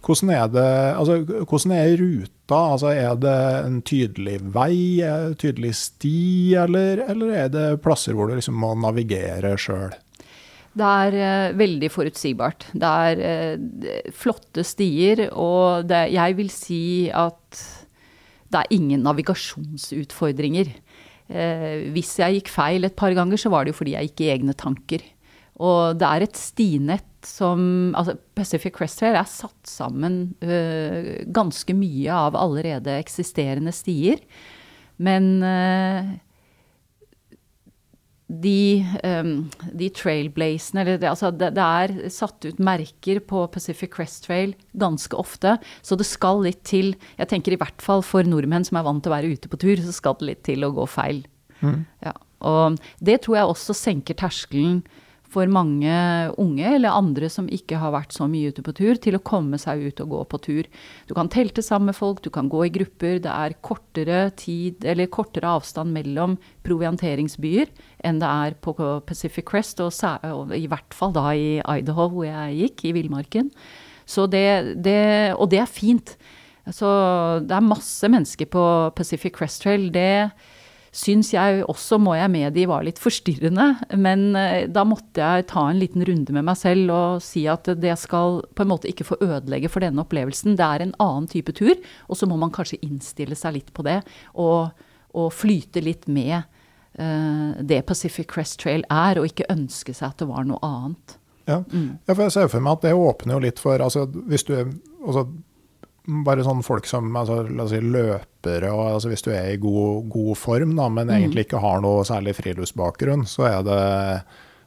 hvordan 0.03 0.31
er 0.33 0.47
det 0.51 0.69
altså, 0.97 1.19
hvordan 1.43 1.75
er 1.77 1.97
ruta? 2.01 2.59
Altså, 2.75 2.93
er 2.95 3.19
det 3.21 3.35
en 3.67 3.81
tydelig 3.87 4.39
vei, 4.55 5.03
en 5.07 5.37
tydelig 5.39 5.75
sti, 5.79 6.55
eller, 6.65 7.05
eller, 7.13 7.35
er 7.45 7.53
det 7.53 7.67
plasser 7.85 8.17
hvor 8.17 8.31
du 8.31 8.39
liksom 8.39 8.59
må 8.59 8.73
navigere 8.79 9.55
sjøl? 9.61 9.95
Det 10.73 10.89
er 10.89 11.19
uh, 11.21 11.59
veldig 11.61 11.93
forutsigbart. 11.93 12.71
Det 12.73 12.93
er 13.07 13.23
uh, 13.23 14.11
flotte 14.17 14.65
stier, 14.67 15.29
og 15.31 15.87
det, 15.87 16.09
jeg 16.17 16.39
vil 16.41 16.51
si 16.51 16.83
at 17.13 17.63
det 18.53 18.61
er 18.61 18.77
ingen 18.77 19.03
navigasjonsutfordringer. 19.07 20.71
Eh, 21.33 21.89
hvis 21.95 22.15
jeg 22.21 22.39
gikk 22.39 22.53
feil 22.53 22.87
et 22.87 22.97
par 22.99 23.15
ganger, 23.17 23.41
så 23.41 23.53
var 23.53 23.65
det 23.65 23.73
jo 23.73 23.81
fordi 23.81 23.97
jeg 23.97 24.11
gikk 24.11 24.25
i 24.25 24.33
egne 24.35 24.57
tanker. 24.59 25.05
Og 25.63 25.99
det 26.01 26.09
er 26.09 26.25
et 26.25 26.39
stinett 26.39 27.09
som 27.27 27.93
altså 27.95 28.17
Pacific 28.35 28.75
Crest 28.75 28.99
Trail 28.99 29.15
er 29.15 29.29
satt 29.31 29.69
sammen 29.69 30.35
øh, 30.43 31.23
ganske 31.31 31.77
mye 31.77 32.11
av 32.11 32.37
allerede 32.39 32.97
eksisterende 32.99 33.75
stier. 33.75 34.23
Men 35.03 35.37
øh, 35.47 36.13
de, 38.33 38.81
um, 39.05 39.33
de 39.77 39.89
trailblazene 39.93 40.83
eller 40.83 41.01
det, 41.03 41.09
altså 41.11 41.31
det, 41.35 41.51
det, 41.59 41.67
er 41.83 42.13
satt 42.13 42.47
ut 42.47 42.63
merker 42.63 43.21
på 43.29 43.45
Pacific 43.53 43.93
Crest 43.93 44.25
Trail 44.27 44.55
ganske 44.79 45.17
ofte, 45.19 45.59
så 45.85 45.99
det 45.99 46.09
skal 46.09 46.41
litt 46.47 46.63
til. 46.69 46.95
Jeg 47.19 47.29
tenker 47.33 47.55
i 47.55 47.61
hvert 47.61 47.85
fall 47.85 48.05
for 48.07 48.27
nordmenn 48.27 48.65
som 48.69 48.81
er 48.81 48.87
vant 48.87 49.05
til 49.05 49.13
å 49.13 49.17
være 49.17 49.35
ute 49.37 49.53
på 49.53 49.61
tur, 49.61 49.83
så 49.85 49.95
skal 49.95 50.17
det 50.21 50.31
litt 50.31 50.45
til 50.49 50.65
å 50.65 50.73
gå 50.75 50.89
feil. 50.89 51.25
Mm. 51.61 51.85
Ja, 52.07 52.17
og 52.43 52.81
det 53.05 53.21
tror 53.27 53.39
jeg 53.39 53.53
også 53.53 53.77
senker 53.77 54.19
terskelen 54.19 54.81
for 55.33 55.49
mange 55.49 55.93
unge 56.41 56.75
eller 56.77 56.93
andre 56.93 57.31
som 57.33 57.49
ikke 57.49 57.79
har 57.81 57.95
vært 57.95 58.13
så 58.13 58.29
mye 58.31 58.53
ute 58.53 58.65
på 58.65 58.75
tur, 58.77 58.99
til 59.01 59.17
å 59.17 59.23
komme 59.25 59.57
seg 59.61 59.81
ut 59.89 60.03
og 60.05 60.13
gå 60.13 60.21
på 60.29 60.41
tur. 60.45 60.69
Du 61.09 61.15
kan 61.17 61.31
telte 61.33 61.65
sammen 61.65 61.91
med 61.91 61.97
folk, 61.97 62.21
du 62.21 62.29
kan 62.35 62.51
gå 62.53 62.67
i 62.67 62.73
grupper. 62.75 63.17
Det 63.25 63.33
er 63.33 63.57
kortere 63.65 64.27
tid, 64.37 64.85
kortere 65.13 65.55
avstand 65.57 65.97
mellom 65.97 66.37
provianteringsbyer 66.67 67.73
enn 68.05 68.21
det 68.21 68.29
er 68.29 68.59
på 68.61 68.77
Pacific 69.09 69.49
Crest, 69.49 69.81
og, 69.81 70.53
i 70.55 70.69
hvert 70.71 70.95
fall 70.97 71.17
da 71.17 71.33
i 71.33 71.59
Idaho, 71.61 72.11
hvor 72.13 72.29
jeg 72.29 72.61
gikk, 72.61 72.87
i 72.91 72.95
villmarken. 73.01 73.51
Og 74.19 74.31
det 74.33 75.61
er 75.63 75.71
fint. 75.71 76.17
Så 76.71 76.89
det 77.43 77.55
er 77.57 77.65
masse 77.65 78.07
mennesker 78.07 78.47
på 78.53 78.65
Pacific 78.95 79.35
Crest 79.35 79.65
Trail. 79.65 79.89
Det 79.95 80.31
syns 80.93 81.31
jeg 81.33 81.63
også, 81.73 81.97
må 82.03 82.15
jeg 82.19 82.31
medgi, 82.33 82.67
var 82.69 82.85
litt 82.85 83.01
forstyrrende. 83.01 83.67
Men 83.97 84.37
eh, 84.37 84.69
da 84.69 84.85
måtte 84.89 85.25
jeg 85.25 85.47
ta 85.51 85.65
en 85.71 85.81
liten 85.81 86.05
runde 86.07 86.37
med 86.37 86.45
meg 86.47 86.59
selv 86.61 86.93
og 86.93 87.23
si 87.25 87.47
at 87.51 87.71
det 87.81 87.97
skal 88.01 88.43
på 88.53 88.65
en 88.65 88.73
måte 88.75 88.91
ikke 88.91 89.09
få 89.09 89.19
ødelegge 89.25 89.73
for 89.73 89.85
denne 89.85 90.05
opplevelsen. 90.05 90.59
Det 90.59 90.67
er 90.69 90.85
en 90.85 90.97
annen 91.03 91.29
type 91.33 91.55
tur, 91.57 91.75
og 92.09 92.21
så 92.21 92.29
må 92.29 92.37
man 92.41 92.53
kanskje 92.53 92.83
innstille 92.85 93.39
seg 93.39 93.57
litt 93.57 93.73
på 93.73 93.87
det. 93.89 94.03
Og, 94.37 94.69
og 95.17 95.33
flyte 95.33 95.81
litt 95.85 96.05
med 96.13 96.43
uh, 96.43 97.57
det 97.57 97.83
Pacific 97.89 98.29
Crest 98.29 98.61
Trail 98.61 98.85
er, 98.93 99.21
og 99.21 99.29
ikke 99.31 99.49
ønske 99.53 99.97
seg 99.97 100.13
at 100.13 100.21
det 100.21 100.29
var 100.29 100.45
noe 100.49 100.61
annet. 100.67 101.17
Ja, 101.49 101.63
mm. 101.65 101.89
ja 102.05 102.15
for 102.15 102.27
jeg 102.27 102.37
ser 102.37 102.53
for 102.53 102.65
meg 102.65 102.77
at 102.77 102.85
det 102.85 102.93
åpner 102.95 103.39
jo 103.39 103.45
litt 103.47 103.63
for 103.63 103.83
altså, 103.83 104.05
hvis 104.29 104.45
du 104.47 104.55
altså, 104.61 105.25
bare 106.27 106.45
sånn 106.47 106.65
folk 106.67 106.89
som 106.91 107.13
altså, 107.17 107.43
si, 107.71 107.79
løpere, 107.85 108.73
og 108.73 108.97
altså, 108.97 109.13
hvis 109.13 109.27
du 109.27 109.31
er 109.35 109.53
i 109.53 109.61
god, 109.63 110.09
god 110.11 110.33
form, 110.39 110.75
da, 110.79 110.89
men 110.91 111.11
mm. 111.11 111.15
egentlig 111.19 111.47
ikke 111.47 111.63
har 111.63 111.85
noe 111.85 112.03
særlig 112.09 112.35
friluftsbakgrunn, 112.41 113.23
så 113.31 113.47
er, 113.51 113.61
det, 113.69 113.79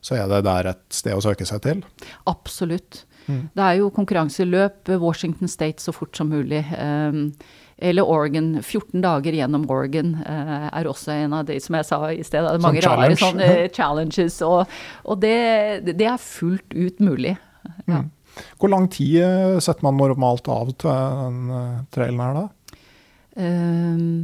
så 0.06 0.22
er 0.22 0.32
det 0.32 0.46
der 0.48 0.72
et 0.72 0.86
sted 0.96 1.18
å 1.18 1.26
søke 1.26 1.48
seg 1.48 1.66
til? 1.66 1.84
Absolutt. 2.32 3.04
Mm. 3.26 3.48
Det 3.58 3.68
er 3.68 3.78
jo 3.82 3.92
konkurranseløp 3.94 4.96
Washington 5.02 5.50
State 5.52 5.84
så 5.84 5.94
fort 5.96 6.16
som 6.18 6.30
mulig. 6.32 6.62
Um, 6.78 7.32
eller 7.78 8.08
Oregon. 8.08 8.54
14 8.62 9.02
dager 9.04 9.36
gjennom 9.36 9.66
Oregon 9.72 10.14
uh, 10.22 10.68
er 10.72 10.88
også 10.88 11.12
en 11.18 11.34
av 11.36 11.48
de 11.50 11.58
som 11.60 11.76
jeg 11.76 11.88
sa 11.90 12.00
i 12.14 12.22
sted. 12.24 12.46
Det 12.46 12.54
er 12.54 12.64
mange 12.64 12.84
challenge. 12.86 13.18
rare 13.18 13.24
sånne 13.24 13.50
challenges. 13.78 14.38
Og, 14.46 14.78
og 15.04 15.24
det, 15.24 15.40
det, 15.92 16.08
er 16.08 16.22
fullt 16.22 16.76
ut 16.76 17.04
mulig. 17.04 17.36
Ja. 17.90 18.06
Mm. 18.06 18.12
Hvor 18.60 18.72
lang 18.72 18.90
tid 18.92 19.22
eh, 19.24 19.58
setter 19.64 19.86
man 19.88 19.98
normalt 20.00 20.48
av 20.52 20.74
til 20.76 20.92
den 20.92 21.56
eh, 21.56 21.82
trailen 21.96 22.24
her, 22.24 22.42
da? 22.42 22.50
Um, 23.36 24.24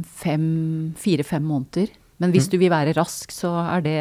Fire-fem 0.96 1.44
måneder. 1.44 1.92
Men 2.22 2.32
hvis 2.32 2.46
mm. 2.48 2.52
du 2.52 2.58
vil 2.60 2.72
være 2.72 2.94
rask, 2.96 3.32
så 3.34 3.50
er 3.64 3.82
det 3.84 3.98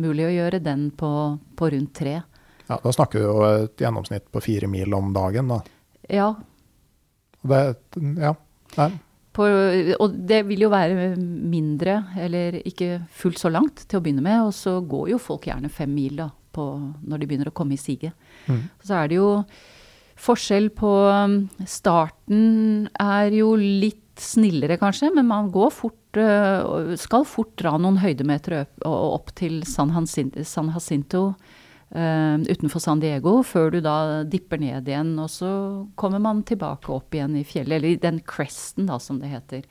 mulig 0.00 0.26
å 0.26 0.32
gjøre 0.32 0.62
den 0.64 0.88
på, 0.96 1.10
på, 1.58 1.68
rundt 1.74 1.92
tre. 1.98 2.16
Ja, 2.68 2.78
Da 2.80 2.92
snakker 2.94 3.20
vi 3.20 3.26
jo 3.26 3.42
et 3.46 3.84
gjennomsnitt 3.84 4.30
på 4.32 4.40
fire 4.40 4.70
mil 4.70 4.94
om 4.96 5.12
dagen, 5.14 5.52
da. 5.52 5.60
Ja. 6.08 6.30
Det, 7.42 7.60
ja. 8.22 8.32
På, 9.32 9.46
og 9.98 10.16
det 10.28 10.42
vil 10.48 10.64
jo 10.64 10.70
være 10.72 11.12
mindre, 11.18 11.98
eller 12.20 12.62
ikke 12.62 13.02
fullt 13.12 13.40
så 13.42 13.52
langt 13.52 13.84
til 13.84 14.00
å 14.00 14.04
begynne 14.04 14.24
med. 14.24 14.46
Og 14.48 14.56
så 14.56 14.78
går 14.80 15.12
jo 15.12 15.20
folk 15.20 15.50
gjerne 15.50 15.72
fem 15.72 15.92
mil 15.92 16.16
da, 16.22 16.30
på, 16.52 16.66
når 17.04 17.20
de 17.20 17.28
begynner 17.28 17.52
å 17.52 17.56
komme 17.56 17.76
i 17.76 17.80
siget. 17.80 18.16
Mm. 18.48 18.62
Så 18.82 18.98
er 18.98 19.10
det 19.10 19.18
jo 19.20 19.28
forskjell 20.22 20.70
på 20.76 20.92
um, 21.08 21.40
Starten 21.68 22.88
er 23.00 23.34
jo 23.34 23.54
litt 23.58 24.00
snillere, 24.22 24.76
kanskje, 24.80 25.10
men 25.14 25.26
man 25.26 25.50
går 25.52 25.72
fort 25.74 26.20
uh, 26.20 26.92
Skal 27.00 27.26
fort 27.28 27.54
dra 27.58 27.74
noen 27.80 27.98
høydemeter 28.02 28.62
opp, 28.86 29.32
til 29.38 29.62
San, 29.68 29.92
San 30.06 30.70
Jacinto 30.74 31.24
uh, 31.96 32.36
utenfor 32.42 32.82
San 32.82 33.02
Diego, 33.02 33.40
før 33.46 33.72
du 33.72 33.80
da 33.84 33.96
dipper 34.28 34.60
ned 34.62 34.88
igjen. 34.88 35.14
Og 35.22 35.30
så 35.32 35.50
kommer 35.98 36.22
man 36.22 36.44
tilbake 36.48 36.92
opp 36.94 37.16
igjen 37.16 37.38
i 37.40 37.46
fjellet, 37.48 37.78
eller 37.78 37.94
i 37.94 38.00
den 38.02 38.22
cresten, 38.26 38.88
da, 38.90 39.00
som 39.02 39.20
det 39.22 39.32
heter. 39.32 39.66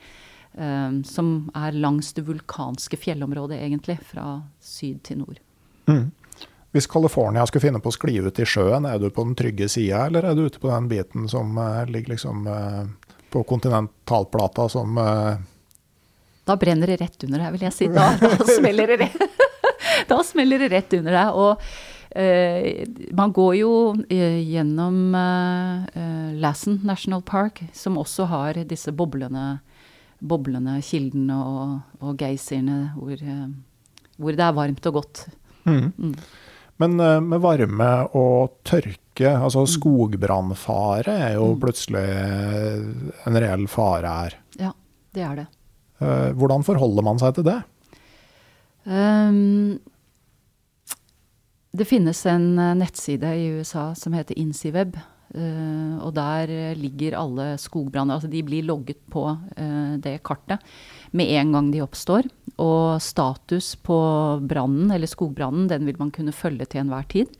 Uh, 0.52 1.00
som 1.08 1.50
er 1.56 1.78
langs 1.78 2.12
det 2.16 2.26
vulkanske 2.28 2.98
fjellområdet, 3.00 3.62
egentlig, 3.62 4.00
fra 4.10 4.42
syd 4.60 5.00
til 5.06 5.22
nord. 5.22 5.40
Mm. 5.88 6.10
Hvis 6.72 6.86
California 6.86 7.44
skulle 7.46 7.66
finne 7.66 7.80
på 7.84 7.90
å 7.92 7.92
skli 7.92 8.14
ut 8.24 8.38
i 8.40 8.46
sjøen, 8.48 8.86
er 8.88 9.00
du 9.00 9.10
på 9.12 9.26
den 9.26 9.36
trygge 9.36 9.68
sida, 9.68 10.06
eller 10.08 10.24
er 10.24 10.36
du 10.36 10.46
ute 10.46 10.60
på 10.60 10.70
den 10.70 10.88
biten 10.88 11.26
som 11.28 11.52
uh, 11.60 11.84
ligger 11.84 12.14
liksom 12.14 12.46
uh, 12.48 12.86
på 13.32 13.42
kontinentalplata 13.48 14.70
som 14.72 14.96
uh, 14.96 15.36
Da 16.48 16.56
brenner 16.56 16.88
det 16.88 16.96
rett 17.02 17.26
under 17.26 17.44
deg, 17.44 17.50
vil 17.58 17.66
jeg 17.66 17.76
si. 17.76 17.88
Da, 17.92 18.06
da, 18.16 18.30
smeller, 18.48 18.88
det 18.88 19.04
rett, 19.04 19.42
da 20.10 20.18
smeller 20.24 20.64
det 20.64 20.70
rett 20.72 20.96
under 20.96 21.18
deg. 21.20 21.42
Og 21.42 22.00
man 23.16 23.30
går 23.32 23.54
jo 23.56 23.70
gjennom 24.12 25.14
Lassen 26.42 26.74
National 26.84 27.22
Park, 27.24 27.62
som 27.72 27.96
også 27.96 28.26
har 28.28 28.58
disse 28.68 28.92
boblene, 28.92 29.62
boblende 30.20 30.74
kildene 30.84 31.38
og, 31.40 31.78
og 32.04 32.20
geysirene 32.20 32.90
hvor, 32.98 33.22
hvor 34.18 34.36
det 34.36 34.44
er 34.44 34.58
varmt 34.58 34.90
og 34.90 34.98
godt. 34.98 35.22
Mm. 35.64 35.88
Mm. 35.96 36.12
Men 36.82 36.98
uh, 36.98 37.20
med 37.22 37.42
varme 37.42 37.90
og 38.18 38.58
tørke, 38.66 39.30
altså 39.30 39.62
mm. 39.62 39.70
skogbrannfare 39.76 41.14
er 41.28 41.36
jo 41.36 41.52
mm. 41.52 41.60
plutselig 41.62 42.06
en 43.28 43.38
reell 43.44 43.68
fare 43.70 44.14
her. 44.18 44.38
Ja, 44.58 44.72
det 45.14 45.26
er 45.28 45.40
det. 45.42 45.48
Uh, 46.02 46.32
hvordan 46.38 46.66
forholder 46.66 47.06
man 47.06 47.22
seg 47.22 47.36
til 47.38 47.46
det? 47.46 47.60
Um, 48.82 49.78
det 51.72 51.86
finnes 51.88 52.18
en 52.28 52.58
eh, 52.60 52.74
nettside 52.76 53.30
i 53.38 53.44
USA 53.56 53.92
som 53.96 54.12
heter 54.16 54.36
INCIWeb. 54.36 54.98
Uh, 55.32 56.02
og 56.04 56.10
der 56.18 56.74
ligger 56.76 57.14
alle 57.16 57.54
skogbranner. 57.62 58.18
Altså 58.18 58.28
de 58.28 58.42
blir 58.44 58.66
logget 58.68 59.00
på 59.12 59.24
det 60.04 60.18
kartet 60.26 60.60
med 61.16 61.32
en 61.38 61.52
gang 61.56 61.70
de 61.72 61.82
oppstår. 61.84 62.28
Og 62.62 63.00
status 63.02 63.74
på 63.84 63.98
brannen, 64.48 64.90
eller 64.92 65.10
skogbrannen, 65.10 65.68
den 65.70 65.88
vil 65.88 65.98
man 66.00 66.12
kunne 66.14 66.34
følge 66.36 66.68
til 66.68 66.84
enhver 66.84 67.08
tid. 67.12 67.32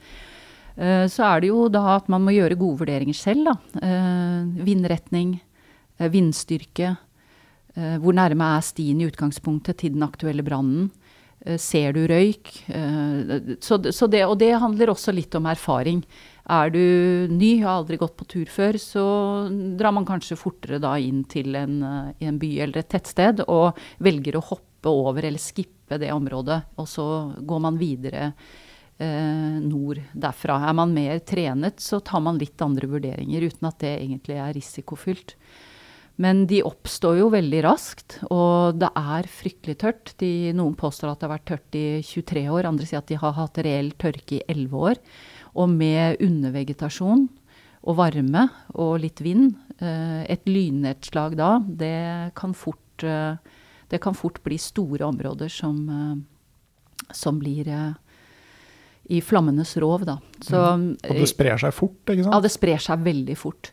Uh, 0.76 1.04
så 1.12 1.26
er 1.28 1.42
det 1.42 1.52
jo 1.52 1.68
da 1.72 1.98
at 1.98 2.08
man 2.12 2.24
må 2.24 2.34
gjøre 2.36 2.60
gode 2.60 2.80
vurderinger 2.84 3.16
selv, 3.16 3.50
da. 3.50 3.56
vindretning, 4.64 5.36
vindstyrke. 5.98 6.96
hvor 7.74 8.12
nærme 8.16 8.56
er 8.56 8.64
stien 8.64 9.00
i 9.00 9.06
utgangspunktet 9.06 9.78
til 9.78 9.94
den 9.94 10.02
aktuelle 10.02 10.42
brannen? 10.42 10.90
ser 11.58 11.92
du 11.92 12.04
røyk? 12.06 12.50
Så 13.60 14.06
det, 14.06 14.20
og 14.26 14.36
det 14.38 14.52
handler 14.62 14.92
også 14.92 15.12
litt 15.14 15.34
om 15.34 15.48
erfaring. 15.50 16.04
Er 16.50 16.72
du 16.74 16.82
ny, 17.30 17.60
har 17.62 17.78
aldri 17.78 18.00
gått 18.00 18.16
på 18.18 18.26
tur 18.26 18.48
før, 18.50 18.78
så 18.80 19.04
drar 19.78 19.94
man 19.94 20.06
kanskje 20.08 20.38
fortere 20.38 20.80
da 20.82 20.96
inn 20.98 21.22
til 21.30 21.54
en, 21.54 21.82
eh, 21.86 22.26
en 22.26 22.38
by 22.38 22.50
eller 22.64 22.82
et 22.82 22.90
tettsted 22.90 23.44
og 23.46 23.78
velger 24.02 24.36
å 24.36 24.46
hoppe 24.50 24.90
over 24.90 25.22
eller 25.22 25.38
skippe 25.38 26.00
det 26.02 26.10
området. 26.10 26.62
Og 26.82 26.88
så 26.90 27.06
går 27.38 27.60
man 27.62 27.78
videre 27.78 28.32
eh, 28.98 29.58
nord 29.62 30.00
derfra. 30.14 30.58
Er 30.68 30.74
man 30.74 30.94
mer 30.94 31.20
trenet, 31.20 31.78
så 31.78 32.02
tar 32.02 32.20
man 32.20 32.38
litt 32.38 32.60
andre 32.60 32.90
vurderinger, 32.90 33.46
uten 33.46 33.68
at 33.70 33.78
det 33.78 34.00
egentlig 34.00 34.40
er 34.42 34.56
risikofylt. 34.58 35.36
Men 36.20 36.44
de 36.46 36.60
oppstår 36.66 37.22
jo 37.22 37.30
veldig 37.32 37.62
raskt, 37.64 38.18
og 38.30 38.76
det 38.82 38.90
er 38.98 39.28
fryktelig 39.30 39.78
tørt. 39.80 40.12
De, 40.20 40.52
noen 40.52 40.74
påstår 40.76 41.12
at 41.12 41.22
det 41.22 41.28
har 41.28 41.36
vært 41.38 41.48
tørt 41.48 41.78
i 41.78 41.86
23 42.04 42.42
år, 42.52 42.68
andre 42.68 42.88
sier 42.88 43.00
at 43.00 43.08
de 43.08 43.16
har 43.22 43.38
hatt 43.38 43.62
reell 43.64 43.94
tørke 43.96 44.42
i 44.42 44.44
11 44.44 44.84
år. 44.90 45.00
Og 45.58 45.68
med 45.68 46.22
undervegetasjon 46.24 47.26
og 47.82 47.98
varme 47.98 48.46
og 48.78 49.00
litt 49.02 49.20
vind, 49.24 49.56
eh, 49.82 50.22
et 50.30 50.46
lynnedslag 50.46 51.36
da, 51.38 51.56
det 51.66 52.32
kan 52.38 52.54
fort, 52.54 53.02
eh, 53.02 53.36
det 53.90 54.00
kan 54.00 54.14
fort 54.14 54.40
bli 54.42 54.56
store 54.56 55.04
områder 55.04 55.50
som, 55.50 55.88
eh, 55.88 57.12
som 57.12 57.38
blir 57.38 57.66
i 59.10 59.20
flammenes 59.20 59.76
rov, 59.76 60.06
da. 60.06 60.18
Så, 60.40 60.56
mm. 60.56 60.96
Og 61.10 61.16
det 61.18 61.28
sprer 61.28 61.58
seg 61.58 61.74
fort, 61.74 62.00
ikke 62.06 62.22
sant? 62.22 62.34
Ja, 62.34 62.40
det 62.40 62.52
sprer 62.54 62.78
seg 62.78 63.02
veldig 63.02 63.36
fort. 63.36 63.72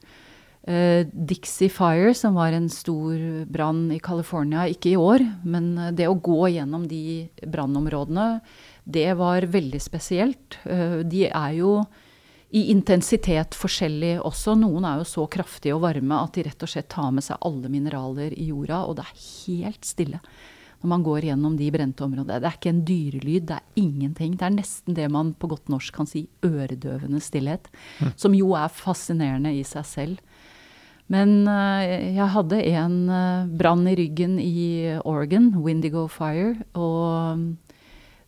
Uh, 0.69 1.07
Dixie 1.13 1.69
Fire, 1.71 2.13
som 2.13 2.35
var 2.35 2.51
en 2.51 2.67
stor 2.69 3.15
brann 3.47 3.91
i 3.95 3.99
California, 3.99 4.67
ikke 4.67 4.91
i 4.91 4.97
år, 4.99 5.23
men 5.47 5.95
det 5.95 6.05
å 6.09 6.19
gå 6.19 6.49
gjennom 6.51 6.83
de 6.85 7.29
brannområdene 7.47 8.41
det 8.89 9.13
var 9.19 9.45
veldig 9.45 9.81
spesielt. 9.81 10.59
Eh, 10.65 10.99
de 11.05 11.25
er 11.29 11.57
jo 11.59 11.79
i 12.49 12.65
intensitet 12.73 13.53
forskjellig 13.57 14.15
også. 14.25 14.55
Noen 14.57 14.87
er 14.89 15.01
jo 15.01 15.09
så 15.09 15.25
kraftige 15.29 15.75
og 15.77 15.83
varme 15.85 16.17
at 16.17 16.33
de 16.37 16.47
rett 16.47 16.65
og 16.65 16.71
slett 16.71 16.89
tar 16.89 17.11
med 17.13 17.25
seg 17.25 17.37
alle 17.45 17.69
mineraler 17.69 18.33
i 18.33 18.49
jorda, 18.49 18.81
og 18.89 18.97
det 18.97 19.05
er 19.05 19.27
helt 19.27 19.85
stille 19.85 20.23
når 20.79 20.91
man 20.93 21.01
går 21.03 21.25
gjennom 21.27 21.55
de 21.59 21.65
brente 21.75 22.03
områdene. 22.05 22.37
Det 22.39 22.47
er 22.47 22.55
ikke 22.55 22.71
en 22.71 22.85
dyrelyd, 22.87 23.47
det 23.49 23.55
er 23.57 23.81
ingenting. 23.81 24.37
Det 24.39 24.45
er 24.47 24.53
nesten 24.55 24.95
det 24.95 25.09
man 25.11 25.33
på 25.35 25.49
godt 25.51 25.67
norsk 25.67 25.91
kan 25.97 26.07
si 26.07 26.21
øredøvende 26.45 27.19
stillhet. 27.19 27.67
Mm. 27.99 28.13
Som 28.15 28.37
jo 28.37 28.53
er 28.55 28.71
fascinerende 28.71 29.51
i 29.57 29.65
seg 29.67 29.83
selv. 29.89 30.21
Men 31.11 31.41
uh, 31.49 31.83
jeg 31.83 32.29
hadde 32.31 32.61
en 32.69 32.95
uh, 33.11 33.49
brann 33.59 33.83
i 33.91 33.97
ryggen 33.99 34.37
i 34.39 34.95
Oregon, 35.03 35.51
Windigo 35.59 36.07
Fire. 36.07 36.55
og 36.71 37.57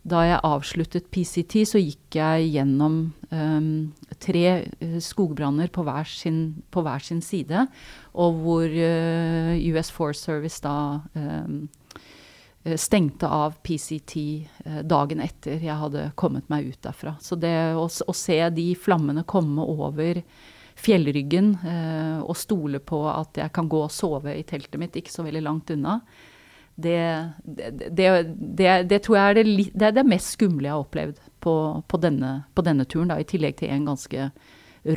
da 0.02 0.22
jeg 0.26 0.42
avsluttet 0.48 1.10
PCT, 1.14 1.60
så 1.70 1.82
gikk 1.82 2.18
jeg 2.18 2.48
gjennom 2.56 2.96
um, 3.30 3.68
tre 4.22 4.46
uh, 4.82 4.98
skogbranner 5.04 5.70
på 5.70 5.84
på 5.84 6.82
hver, 6.84 7.04
sin, 7.04 7.22
side, 7.22 7.68
og 8.14 8.40
hvor 8.42 8.66
uh, 8.66 9.54
US 9.70 9.92
Forest 9.94 10.26
Service 10.26 10.62
da 10.62 11.02
um, 11.14 11.68
stengte 12.78 13.26
av 13.26 13.56
PCT 13.66 14.14
dagen 14.86 15.22
etter 15.24 15.64
jeg 15.66 15.74
hadde 15.80 16.12
kommet 16.14 16.46
meg 16.54 16.68
ut 16.70 16.82
derfra. 16.86 17.16
Så 17.18 17.34
det 17.34 17.74
å, 17.74 17.88
å 17.90 18.14
se 18.14 18.38
de 18.54 18.68
flammene 18.78 19.24
komme 19.26 19.66
over 19.66 20.20
fjellryggen 20.78 21.56
og 22.22 22.38
stole 22.38 22.78
på 22.86 23.00
at 23.10 23.40
jeg 23.42 23.54
kan 23.58 23.66
gå 23.66 23.82
og 23.82 23.90
sove 23.90 24.36
i 24.38 24.46
teltet 24.46 24.78
mitt 24.78 24.94
ikke 24.94 25.10
så 25.10 25.26
veldig 25.26 25.42
langt 25.42 25.74
unna, 25.74 25.98
det, 26.76 27.02
det, 27.44 28.08
det, 28.38 28.70
det, 28.90 29.02
tror 29.04 29.18
jeg 29.18 29.30
er 29.30 29.38
det, 29.38 29.46
det, 29.74 29.86
er 29.90 29.96
det 29.96 30.08
mest 30.08 30.36
skumle 30.38 30.70
jeg 30.70 30.74
har 30.74 30.86
opplevd 30.86 31.22
på, 31.44 31.56
på, 31.88 32.02
denne, 32.02 32.34
på 32.56 32.66
denne, 32.66 32.88
turen, 32.90 33.12
da, 33.12 33.20
i 33.20 33.28
tillegg 33.28 33.60
til 33.60 33.74
en 33.74 33.88
ganske 33.90 34.30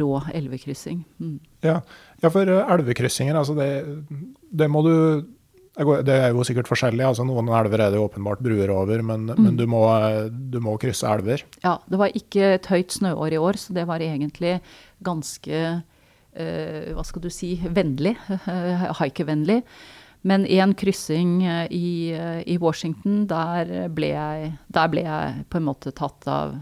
rå 0.00 0.10
elvekryssing. 0.32 1.04
Mm. 1.20 1.38
Ja. 1.66 1.80
ja, 2.22 2.30
for 2.32 2.48
eh, 2.48 2.74
elvekryssinger, 2.74 3.36
altså 3.36 3.56
det, 3.58 4.68
må 4.70 4.84
du 4.84 4.94
det 5.74 6.14
er 6.14 6.28
jo 6.30 6.44
sikkert 6.46 6.68
forskjellig. 6.70 7.02
altså 7.02 7.24
Noen 7.26 7.48
elver 7.50 7.82
er 7.82 7.90
det 7.90 7.98
åpenbart 7.98 8.44
bruer 8.46 8.70
over, 8.70 9.02
men, 9.02 9.26
mm. 9.26 9.40
men 9.42 9.56
du, 9.58 9.64
må, 9.66 9.82
du, 10.30 10.60
må, 10.62 10.76
krysse 10.78 11.08
elver. 11.10 11.42
Ja, 11.64 11.80
det 11.90 11.98
var 11.98 12.14
ikke 12.14 12.52
et 12.60 12.68
høyt 12.70 12.94
snøår 12.94 13.34
i 13.34 13.40
år, 13.42 13.58
så 13.58 13.74
det 13.74 13.88
var 13.90 14.04
egentlig 14.04 14.60
ganske 15.04 15.64
uh, 15.74 16.94
Hva 16.94 17.04
skal 17.08 17.24
du 17.26 17.28
si 17.34 17.56
vennlig. 17.66 18.14
Haikevennlig. 19.00 19.64
Men 20.24 20.46
én 20.48 20.72
kryssing 20.74 21.42
eh, 21.44 21.66
i, 21.70 22.12
eh, 22.16 22.40
i, 22.48 22.56
Washington, 22.58 23.26
der 23.28 23.90
ble, 23.92 24.08
jeg, 24.14 24.52
der 24.72 24.92
ble, 24.92 25.02
jeg, 25.04 25.42
på 25.52 25.60
en 25.60 25.66
måte 25.66 25.92
tatt 25.92 26.24
av, 26.32 26.54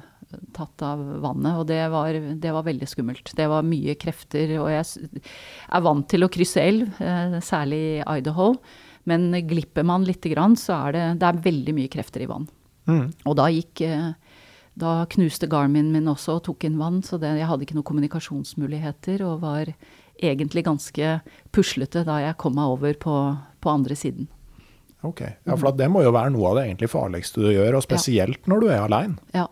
tatt 0.56 0.82
av 0.82 1.02
vannet. 1.22 1.60
Og 1.60 1.68
det 1.70 1.78
var, 1.92 2.18
det 2.42 2.54
var, 2.56 2.66
veldig 2.66 2.88
skummelt. 2.90 3.30
Det 3.38 3.46
var 3.52 3.66
mye 3.66 3.94
krefter. 4.02 4.56
Og 4.58 4.66
jeg 4.72 5.22
er 5.70 5.84
vant 5.86 6.08
til 6.10 6.26
å 6.26 6.30
krysse 6.32 6.64
elv, 6.64 6.90
eh, 6.98 7.38
særlig 7.44 7.82
i 8.00 8.16
Idaho. 8.18 8.56
Men 9.06 9.30
glipper 9.46 9.86
man 9.86 10.02
lite 10.06 10.30
grann, 10.30 10.58
så 10.58 10.80
er 10.88 10.98
det, 10.98 11.06
det 11.22 11.30
er 11.30 11.46
veldig 11.46 11.76
mye 11.78 11.90
krefter 11.90 12.26
i 12.26 12.30
vann. 12.30 12.50
Mm. 12.90 13.08
Og 13.30 13.38
da 13.38 13.46
gikk 13.50 13.84
Da 14.72 15.04
knuste 15.12 15.46
Garmin 15.52 15.90
min 15.92 16.08
også 16.08 16.38
og 16.38 16.46
tok 16.46 16.64
inn 16.64 16.78
vann, 16.80 17.02
så 17.04 17.18
det, 17.20 17.28
jeg 17.36 17.44
hadde 17.44 17.66
ikke 17.66 17.74
noen 17.76 17.86
kommunikasjonsmuligheter 17.90 19.20
og 19.26 19.42
var 19.42 19.68
egentlig 20.16 20.64
ganske 20.64 21.18
puslete 21.52 22.06
da 22.08 22.22
jeg 22.22 22.38
kom 22.40 22.56
meg 22.56 22.72
over 22.72 22.96
på, 22.96 23.16
på 23.62 23.72
andre 23.72 23.96
siden. 23.98 24.28
Ok, 25.02 25.20
ja, 25.24 25.56
For 25.56 25.74
det 25.74 25.88
må 25.90 26.04
jo 26.04 26.12
være 26.14 26.30
noe 26.34 26.52
av 26.52 26.60
det 26.60 26.68
egentlig 26.68 26.90
farligste 26.92 27.42
du 27.42 27.50
gjør, 27.50 27.78
og 27.78 27.84
spesielt 27.84 28.38
ja. 28.38 28.50
når 28.52 28.62
du 28.62 28.68
er 28.70 28.84
aleine. 28.84 29.18
Ja. 29.34 29.48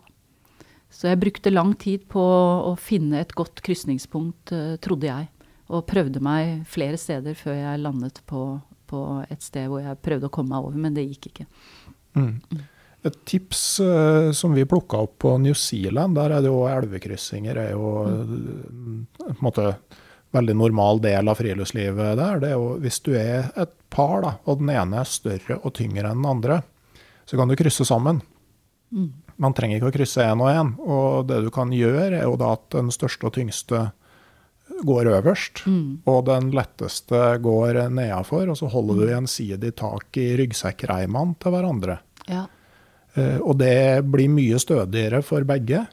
Så 0.91 1.07
jeg 1.09 1.19
brukte 1.21 1.51
lang 1.51 1.73
tid 1.79 2.03
på 2.11 2.21
å 2.21 2.73
finne 2.79 3.21
et 3.23 3.33
godt 3.35 3.63
krysningspunkt, 3.65 4.53
uh, 4.55 4.75
trodde 4.83 5.09
jeg. 5.09 5.29
Og 5.71 5.85
prøvde 5.87 6.19
meg 6.23 6.65
flere 6.67 6.99
steder 6.99 7.35
før 7.39 7.55
jeg 7.55 7.83
landet 7.83 8.19
på, 8.27 8.43
på, 8.91 9.01
et 9.31 9.43
sted 9.43 9.69
hvor 9.71 9.83
jeg 9.83 9.99
prøvde 10.03 10.27
å 10.27 10.33
komme 10.33 10.51
meg 10.51 10.67
over, 10.67 10.79
men 10.83 10.95
det 10.95 11.07
gikk 11.09 11.31
ikke. 11.31 11.47
Mm. 12.19 12.37
mm. 12.51 12.67
Et 13.01 13.15
tips 13.25 13.61
uh, 13.81 14.29
som 14.35 14.53
vi 14.53 14.61
plukka 14.69 14.99
opp 15.07 15.15
på 15.23 15.31
New 15.41 15.55
Zealand, 15.57 16.13
der 16.19 16.35
er 16.35 16.43
det 16.43 16.51
jo 16.51 16.59
elvekryssinger 16.69 17.57
er 17.57 17.71
jo 17.73 17.87
mm. 18.05 18.99
på 19.17 19.29
en 19.31 19.39
måte 19.41 19.71
veldig 20.35 20.55
normal 20.57 21.01
del 21.03 21.29
av 21.31 21.39
friluftslivet 21.39 22.19
der. 22.19 22.41
Det 22.41 22.51
er 22.51 22.57
jo 22.57 22.75
hvis 22.81 23.01
du 23.05 23.13
er 23.19 23.51
et 23.59 23.73
par, 23.91 24.21
da, 24.23 24.35
og 24.47 24.61
den 24.61 24.71
ene 24.73 25.01
er 25.01 25.09
større 25.09 25.59
og 25.61 25.75
tyngre 25.77 26.07
enn 26.11 26.21
den 26.23 26.29
andre, 26.29 26.61
så 27.27 27.39
kan 27.39 27.51
du 27.51 27.57
krysse 27.59 27.85
sammen. 27.87 28.21
Mm. 28.91 29.09
Man 29.41 29.55
trenger 29.57 29.79
ikke 29.79 29.91
å 29.91 29.95
krysse 29.95 30.23
én 30.27 30.43
og 30.43 30.51
én. 30.51 30.71
Og 30.83 31.27
det 31.29 31.41
du 31.45 31.49
kan 31.53 31.71
gjøre, 31.75 32.19
er 32.19 32.27
jo 32.27 32.37
da 32.39 32.53
at 32.57 32.67
den 32.75 32.91
største 32.93 33.29
og 33.29 33.35
tyngste 33.37 33.89
går 34.87 35.09
øverst, 35.11 35.63
mm. 35.67 36.07
og 36.09 36.23
den 36.29 36.49
letteste 36.55 37.19
går 37.43 37.83
nedafor, 37.93 38.49
og 38.49 38.57
så 38.57 38.69
holder 38.71 39.01
du 39.01 39.11
gjensidig 39.11 39.73
tak 39.77 40.17
i 40.17 40.31
ryggsekkreimene 40.39 41.37
til 41.41 41.53
hverandre. 41.53 41.97
Ja. 42.29 42.45
Uh, 43.17 43.39
og 43.43 43.57
det 43.59 44.07
blir 44.07 44.31
mye 44.31 44.59
stødigere 44.61 45.19
for 45.25 45.43
begge. 45.47 45.83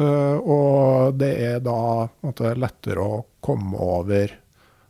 Eh, 0.00 0.36
og 0.38 1.18
det 1.20 1.32
er 1.44 1.58
da 1.64 2.06
måtte, 2.24 2.54
lettere 2.56 3.04
å 3.04 3.24
komme 3.44 3.80
over 3.80 4.32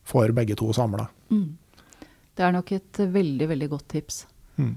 for 0.06 0.30
begge 0.34 0.56
to 0.58 0.70
samla. 0.74 1.06
Mm. 1.32 1.48
Det 2.34 2.46
er 2.46 2.54
nok 2.54 2.70
et 2.76 3.00
veldig, 3.16 3.48
veldig 3.50 3.68
godt 3.72 3.88
tips. 3.96 4.22
Mm. 4.60 4.76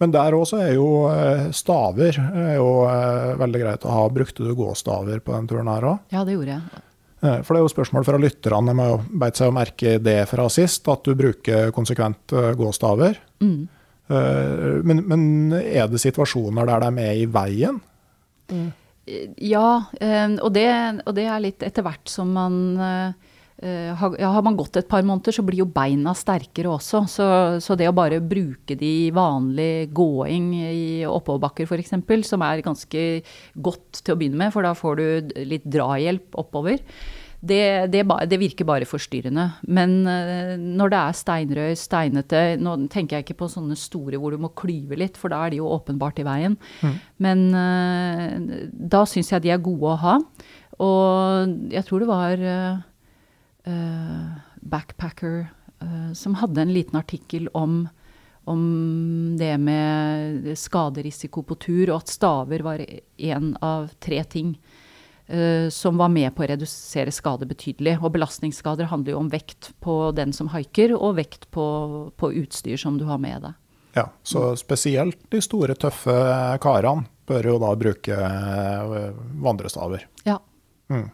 Men 0.00 0.14
der 0.14 0.34
også 0.34 0.58
er 0.64 0.72
jo 0.74 0.86
eh, 1.12 1.50
staver 1.54 2.16
er 2.18 2.56
jo 2.56 2.70
eh, 2.88 3.34
veldig 3.42 3.60
greit 3.60 3.84
å 3.86 3.92
ha. 3.92 4.06
Brukte 4.12 4.46
du 4.46 4.54
gåstaver 4.58 5.20
på 5.20 5.36
den 5.36 5.50
turen 5.50 5.70
her 5.70 5.90
òg? 5.92 6.08
Ja, 6.14 6.24
det 6.26 6.38
gjorde 6.38 6.56
jeg. 6.56 6.88
For 7.22 7.54
det 7.54 7.60
er 7.60 7.62
jo 7.62 7.70
spørsmål 7.70 8.04
fra 8.08 8.18
lytterne. 8.18 8.72
De 8.72 8.82
har 8.82 8.88
jo 8.90 9.18
beit 9.22 9.38
seg 9.38 9.52
å 9.52 9.54
merke 9.54 9.92
det 10.02 10.16
fra 10.26 10.48
sist, 10.50 10.88
at 10.90 11.04
du 11.06 11.14
bruker 11.14 11.68
konsekvent 11.70 12.34
gåstaver. 12.58 13.20
Mm. 13.38 13.60
Men, 14.10 15.02
men, 15.06 15.22
er 15.54 15.86
det 15.86 16.00
situasjoner 16.02 16.66
der 16.66 16.82
de 16.82 17.04
er 17.04 17.20
i 17.20 17.28
veien? 17.30 17.78
Mm. 18.50 18.72
Ja, 19.02 19.68
og 19.90 20.50
det, 20.54 20.66
og 21.02 21.14
det, 21.16 21.26
er 21.26 21.42
litt 21.42 21.62
etter 21.66 21.82
hvert 21.86 22.10
som 22.10 22.30
man 22.36 22.58
Uh, 23.62 23.92
har, 23.94 24.14
ja, 24.18 24.30
har 24.34 24.42
man 24.42 24.56
gått 24.58 24.74
et 24.80 24.88
par 24.90 25.04
måneder, 25.06 25.36
så 25.36 25.42
blir 25.46 25.60
jo 25.60 25.68
beina 25.70 26.16
sterkere 26.18 26.72
også. 26.72 27.04
Så, 27.06 27.26
så 27.62 27.76
det 27.78 27.86
å 27.86 27.94
bare 27.94 28.18
bruke 28.18 28.74
de 28.74 28.90
i 29.04 29.12
vanlig 29.14 29.92
gåing 29.94 30.48
i 30.58 30.86
oppoverbakker 31.06 31.68
f.eks., 31.70 31.92
som 32.26 32.42
er 32.42 32.64
ganske 32.66 33.04
godt 33.54 34.00
til 34.00 34.16
å 34.16 34.18
begynne 34.18 34.40
med, 34.40 34.50
for 34.54 34.66
da 34.66 34.72
får 34.74 34.98
du 34.98 35.36
litt 35.46 35.68
drahjelp 35.70 36.34
oppover, 36.42 36.82
det, 37.42 37.90
det, 37.90 38.02
det 38.30 38.38
virker 38.38 38.66
bare 38.68 38.86
forstyrrende. 38.86 39.48
Men 39.66 39.96
uh, 40.06 40.54
når 40.54 40.92
det 40.92 40.98
er 41.00 41.16
steinrøy, 41.18 41.72
steinete 41.78 42.42
Nå 42.62 42.76
tenker 42.92 43.18
jeg 43.18 43.26
ikke 43.26 43.40
på 43.42 43.50
sånne 43.50 43.74
store 43.78 44.20
hvor 44.22 44.34
du 44.34 44.38
må 44.42 44.52
klyve 44.58 44.98
litt, 45.00 45.18
for 45.18 45.32
da 45.32 45.40
er 45.42 45.54
de 45.54 45.58
jo 45.58 45.70
åpenbart 45.74 46.22
i 46.22 46.26
veien. 46.28 46.54
Mm. 46.82 47.00
Men 47.26 47.42
uh, 47.56 48.60
da 48.70 49.02
syns 49.10 49.32
jeg 49.34 49.46
de 49.46 49.54
er 49.54 49.64
gode 49.64 49.90
å 49.90 49.98
ha. 50.04 50.14
Og 50.82 51.72
jeg 51.74 51.86
tror 51.88 52.02
det 52.02 52.10
var 52.12 52.44
uh, 52.46 54.30
backpacker 54.62 55.42
uh, 55.82 56.12
som 56.18 56.38
hadde 56.38 56.62
en 56.62 56.74
liten 56.74 57.00
artikkel 57.00 57.50
om, 57.58 57.82
om 58.46 58.62
det 59.38 59.56
med 59.62 60.54
skaderisiko 60.58 61.42
på 61.50 61.58
tur, 61.66 61.84
og 61.90 61.98
at 61.98 62.14
staver 62.14 62.62
var 62.66 62.86
én 62.86 63.52
av 63.58 63.90
tre 63.98 64.22
ting 64.30 64.54
som 65.72 65.96
var 65.96 66.10
med 66.12 66.34
på 66.36 66.42
å 66.44 66.48
redusere 66.50 67.12
skade 67.14 67.46
betydelig. 67.48 67.94
Og 68.02 68.12
belastningsskader 68.12 68.90
handler 68.90 69.14
jo 69.14 69.22
om 69.22 69.30
vekt 69.32 69.70
på 69.80 69.96
den 70.12 70.34
som 70.36 70.50
haiker, 70.52 70.92
og 70.92 71.16
vekt 71.16 71.48
på, 71.54 71.64
på 72.20 72.32
utstyr 72.42 72.76
som 72.80 72.98
du 73.00 73.06
har 73.08 73.20
med 73.22 73.46
deg. 73.46 73.56
Ja, 73.96 74.06
så 74.24 74.50
spesielt 74.60 75.18
de 75.32 75.40
store, 75.44 75.76
tøffe 75.76 76.12
karene 76.64 77.08
bør 77.28 77.48
jo 77.50 77.56
da 77.64 77.72
bruke 77.80 78.20
vandrestaver. 79.40 80.04
Ja. 80.28 80.36
Mm 80.92 81.08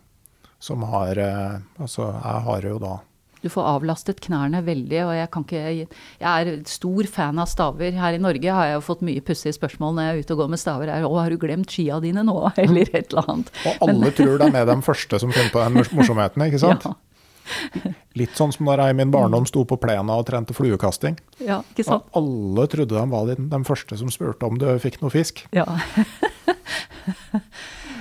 som 0.59 0.83
har 0.83 1.19
eh, 1.19 1.55
Altså, 1.77 2.03
jeg 2.03 2.43
har 2.49 2.66
jo 2.66 2.79
da 2.83 2.99
du 3.43 3.49
får 3.53 3.68
avlastet 3.70 4.22
knærne 4.24 4.62
veldig, 4.66 5.01
og 5.07 5.12
jeg 5.16 5.30
kan 5.34 5.47
ikke 5.47 5.64
Jeg 5.78 5.89
er 6.20 6.62
stor 6.68 7.11
fan 7.11 7.39
av 7.39 7.51
staver. 7.51 7.93
Her 7.99 8.16
i 8.16 8.22
Norge 8.22 8.55
har 8.55 8.70
jeg 8.70 8.78
jo 8.78 8.86
fått 8.89 9.05
mye 9.07 9.24
pussige 9.24 9.57
spørsmål 9.57 9.95
når 9.97 10.07
jeg 10.07 10.14
er 10.14 10.22
ute 10.22 10.36
og 10.36 10.43
går 10.43 10.51
med 10.55 10.62
staver. 10.62 10.89
Er, 10.89 11.07
'Å, 11.07 11.20
har 11.22 11.30
du 11.30 11.39
glemt 11.39 11.70
skia 11.70 12.01
dine 12.01 12.24
nå?' 12.26 12.53
Eller 12.64 12.89
et 12.93 13.12
eller 13.12 13.24
annet. 13.28 13.53
Og 13.64 13.89
alle 13.89 14.01
Men, 14.01 14.12
tror 14.12 14.39
det 14.39 14.49
er 14.49 14.57
med 14.57 14.66
de 14.66 14.80
første 14.82 15.20
som 15.20 15.32
finner 15.32 15.53
på 15.55 15.62
den 15.62 15.78
morsomheten, 15.99 16.49
ikke 16.49 16.62
sant? 16.62 16.84
Ja. 16.84 16.97
Litt 18.18 18.36
sånn 18.36 18.53
som 18.53 18.68
da 18.68 18.76
jeg 18.82 18.93
i 18.93 18.99
min 18.99 19.12
barndom 19.14 19.47
sto 19.49 19.64
på 19.68 19.78
plena 19.80 20.18
og 20.18 20.26
trente 20.28 20.53
fluekasting. 20.57 21.16
Ja, 21.41 21.62
ikke 21.72 21.86
sant? 21.86 22.09
Og 22.12 22.20
alle 22.20 22.66
trodde 22.68 22.97
de 22.99 23.05
var 23.09 23.28
de, 23.30 23.39
de 23.39 23.61
første 23.64 23.97
som 24.01 24.11
spurte 24.12 24.49
om 24.49 24.59
du 24.61 24.66
fikk 24.82 25.01
noe 25.01 25.12
fisk. 25.14 25.47
Ja. 25.57 25.64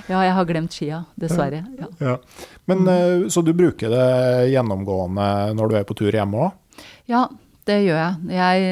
Ja, 0.08 0.22
jeg 0.24 0.36
har 0.36 0.46
glemt 0.48 0.74
skia, 0.74 1.02
dessverre. 1.20 1.64
Ja. 1.78 1.88
Ja. 2.00 2.14
Men, 2.70 2.86
mm. 2.86 3.28
Så 3.32 3.42
du 3.44 3.52
bruker 3.56 3.92
det 3.92 4.06
gjennomgående 4.54 5.28
når 5.56 5.68
du 5.68 5.76
er 5.78 5.86
på 5.88 5.96
tur 5.98 6.14
hjemme 6.14 6.48
òg? 6.48 6.82
Ja, 7.10 7.26
det 7.68 7.76
gjør 7.84 7.98
jeg. 8.00 8.38
Jeg 8.38 8.68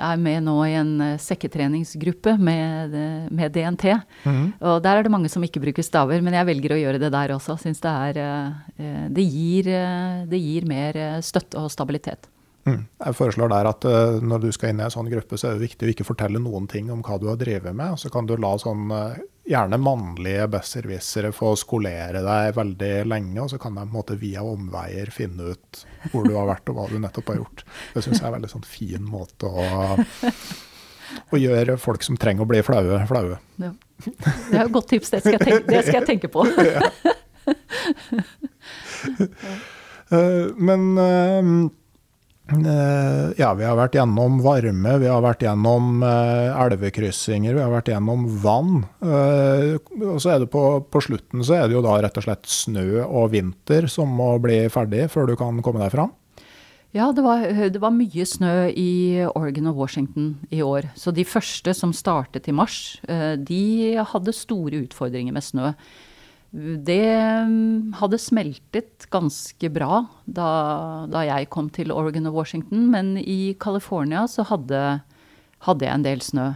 er 0.00 0.20
med 0.24 0.46
nå 0.46 0.56
i 0.64 0.74
en 0.80 0.92
eh, 1.04 1.20
sekketreningsgruppe 1.20 2.36
med, 2.40 2.96
med 3.28 3.52
DNT. 3.52 3.86
Mm. 4.24 4.44
Og 4.56 4.80
der 4.84 4.96
er 4.96 5.04
det 5.04 5.12
mange 5.12 5.28
som 5.32 5.44
ikke 5.44 5.62
bruker 5.62 5.84
staver, 5.84 6.24
men 6.24 6.36
jeg 6.38 6.48
velger 6.48 6.76
å 6.76 6.80
gjøre 6.80 7.02
det 7.02 7.12
der 7.12 7.36
også. 7.36 7.58
Syns 7.60 7.84
det 7.84 7.92
er 8.08 8.20
eh, 8.24 9.06
det 9.12 9.26
gir, 9.28 9.72
det 10.30 10.40
gir 10.40 10.68
mer 10.68 11.02
støtte 11.26 11.60
og 11.60 11.72
stabilitet. 11.72 12.30
Mm. 12.68 12.84
Jeg 13.00 13.16
foreslår 13.16 13.50
der 13.50 13.68
at 13.70 13.84
uh, 13.88 14.20
når 14.20 14.44
du 14.44 14.50
skal 14.52 14.72
inn 14.72 14.80
i 14.82 14.84
en 14.84 14.92
sånn 14.92 15.10
gruppe, 15.10 15.38
så 15.40 15.48
er 15.48 15.56
det 15.56 15.64
viktig 15.70 15.86
å 15.86 15.90
ikke 15.94 16.06
fortelle 16.08 16.42
noen 16.42 16.66
ting 16.70 16.90
om 16.92 17.00
hva 17.04 17.16
du 17.20 17.26
har 17.30 17.38
drevet 17.40 17.76
med. 17.76 17.98
Så 18.00 18.12
kan 18.12 18.28
du 18.28 18.34
la 18.40 18.52
sånn 18.60 18.92
uh, 18.92 19.16
gjerne 19.48 19.80
mannlige 19.82 20.46
besserwissere 20.52 21.32
få 21.34 21.54
skolere 21.58 22.20
deg 22.26 22.54
veldig 22.58 22.92
lenge, 23.08 23.38
og 23.42 23.50
så 23.52 23.58
kan 23.62 23.74
de 23.74 23.82
på 23.82 23.88
en 23.88 23.96
måte 23.96 24.18
via 24.20 24.44
omveier 24.46 25.10
finne 25.14 25.54
ut 25.54 25.84
hvor 26.12 26.28
du 26.28 26.34
har 26.36 26.46
vært 26.50 26.68
og 26.70 26.76
hva 26.78 26.86
du 26.90 26.98
nettopp 27.00 27.32
har 27.32 27.40
gjort. 27.40 27.64
Det 27.94 28.04
syns 28.04 28.20
jeg 28.20 28.26
er 28.26 28.30
en 28.30 28.38
veldig 28.38 28.52
sånn 28.52 28.68
fin 28.68 29.04
måte 29.08 29.48
å, 29.48 29.64
å 31.32 31.36
gjøre 31.40 31.80
folk 31.80 32.02
som 32.06 32.20
trenger 32.20 32.44
å 32.44 32.50
bli 32.52 32.60
flaue, 32.66 33.00
flaue. 33.10 33.40
Ja. 33.62 33.72
Det 34.04 34.54
er 34.54 34.62
et 34.62 34.72
godt 34.72 34.88
tips, 34.92 35.10
det 35.12 35.24
skal 35.24 35.36
jeg 35.36 35.44
tenke, 35.48 35.64
det 35.66 35.82
skal 35.88 35.98
jeg 35.98 36.08
tenke 36.12 36.28
på. 36.32 36.40
uh, 40.14 40.46
men 40.70 40.82
Eh, 41.00 41.70
ja, 43.40 43.50
vi 43.54 43.66
har 43.66 43.76
vært 43.78 43.96
gjennom 43.98 44.40
varme, 44.44 44.94
vi 45.02 45.08
har 45.10 45.22
vært 45.24 45.44
gjennom 45.46 46.02
uh, 46.02 46.56
elvekryssinger, 46.64 47.54
vi 47.56 47.62
har 47.62 47.72
vært 47.72 47.90
gjennom 47.92 48.26
vann. 48.42 48.82
Uh, 49.02 49.78
og 50.02 50.18
så 50.22 50.34
er 50.34 50.42
det 50.42 50.50
på, 50.52 50.64
på, 50.82 51.02
slutten 51.04 51.44
så 51.46 51.58
er 51.58 51.68
det 51.68 51.76
jo 51.76 51.84
da 51.84 51.98
rett 52.02 52.18
og 52.18 52.26
slett 52.26 52.50
snø 52.50 53.04
og 53.04 53.30
vinter 53.34 53.86
som 53.90 54.10
må 54.18 54.32
bli 54.42 54.64
ferdig 54.72 55.06
før 55.12 55.30
du 55.30 55.36
kan 55.38 55.62
komme 55.64 55.82
deg 55.84 55.94
fram? 55.94 56.12
Ja, 56.96 57.12
det 57.14 57.22
var, 57.22 57.46
det 57.46 57.78
var 57.78 57.94
mye 57.94 58.26
snø 58.26 58.54
i 58.74 59.22
Oregon 59.28 59.70
og 59.70 59.78
Washington 59.84 60.32
i 60.50 60.58
år. 60.66 60.90
Så 60.98 61.14
de 61.14 61.22
første 61.22 61.74
som 61.78 61.94
startet 61.94 62.50
i 62.50 62.54
mars, 62.56 62.98
de 63.06 63.62
hadde 64.10 64.34
store 64.34 64.82
utfordringer 64.88 65.36
med 65.36 65.46
snø. 65.46 65.70
Det 66.50 67.04
mm, 67.46 67.92
hadde 68.00 68.18
smeltet 68.18 69.06
ganske 69.12 69.68
bra 69.70 70.00
da, 70.26 70.48
da, 71.06 71.22
jeg 71.28 71.46
kom 71.52 71.68
til 71.70 71.92
Oregon 71.94 72.26
og 72.26 72.40
Washington, 72.40 72.88
men 72.90 73.14
i 73.22 73.54
California 73.60 74.24
så 74.26 74.42
hadde, 74.48 74.80
hadde, 75.66 75.86
jeg 75.86 75.94
en 75.94 76.06
del 76.08 76.24
snø. 76.26 76.48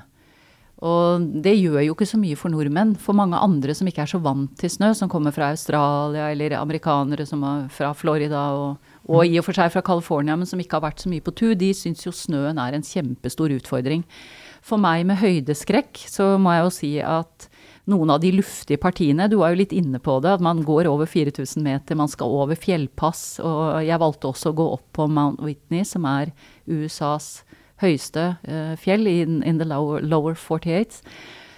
Og 0.84 1.22
det 1.44 1.54
gjør 1.54 1.78
jo 1.84 1.94
ikke 1.94 2.08
så 2.10 2.18
mye 2.18 2.36
for 2.36 2.50
nordmenn. 2.52 2.96
For 3.00 3.16
mange 3.16 3.38
andre 3.38 3.72
som 3.78 3.86
ikke 3.88 4.02
er 4.02 4.10
så 4.10 4.18
vant 4.20 4.50
til 4.58 4.72
snø, 4.72 4.90
som 4.98 5.08
kommer 5.08 5.32
fra 5.32 5.52
Australia 5.54 6.26
eller 6.32 6.58
amerikanere 6.58 7.24
som 7.28 7.46
er 7.46 7.68
fra 7.72 7.92
Florida 7.96 8.42
og, 8.58 8.90
og 9.06 9.22
i 9.24 9.38
og 9.38 9.46
for 9.46 9.56
seg 9.56 9.70
fra 9.72 9.84
California, 9.86 10.34
men 10.36 10.50
som 10.50 10.60
ikke 10.60 10.80
har 10.80 10.88
vært 10.88 11.06
så 11.06 11.12
mye 11.12 11.24
på 11.24 11.32
tur, 11.38 11.54
de 11.54 11.70
syns 11.76 12.02
jo 12.04 12.12
snøen 12.12 12.58
er 12.58 12.74
en 12.74 12.84
kjempestor 12.84 13.54
utfordring. 13.54 14.02
For 14.64 14.80
meg 14.80 15.06
med 15.06 15.22
høydeskrekk 15.22 16.02
så 16.10 16.34
må 16.40 16.56
jeg 16.56 16.66
jo 16.66 16.74
si 16.82 16.94
at 17.04 17.48
noen 17.90 18.12
av 18.14 18.20
de 18.22 18.32
luftige 18.32 18.80
partiene. 18.80 19.28
Du 19.28 19.36
var 19.40 19.52
jo 19.52 19.60
litt 19.60 19.74
inne 19.76 20.00
på 20.02 20.16
det, 20.24 20.36
at 20.38 20.44
man 20.44 20.62
går 20.64 20.88
over 20.88 21.08
4000 21.10 21.64
meter, 21.64 21.98
man 21.98 22.10
skal 22.10 22.32
over 22.32 22.58
fjellpass. 22.58 23.38
Og 23.44 23.84
jeg 23.84 24.00
valgte 24.00 24.30
også 24.30 24.52
å 24.52 24.58
gå 24.60 24.68
opp 24.78 24.86
på 24.96 25.08
Mount 25.10 25.42
Whitney, 25.44 25.84
som 25.88 26.08
er 26.08 26.32
USAs 26.64 27.42
høyeste 27.82 28.28
uh, 28.46 28.74
fjell 28.80 29.08
in, 29.10 29.42
in, 29.42 29.58
the 29.60 29.66
lower, 29.68 30.00
lower 30.00 30.36
48. 30.38 31.02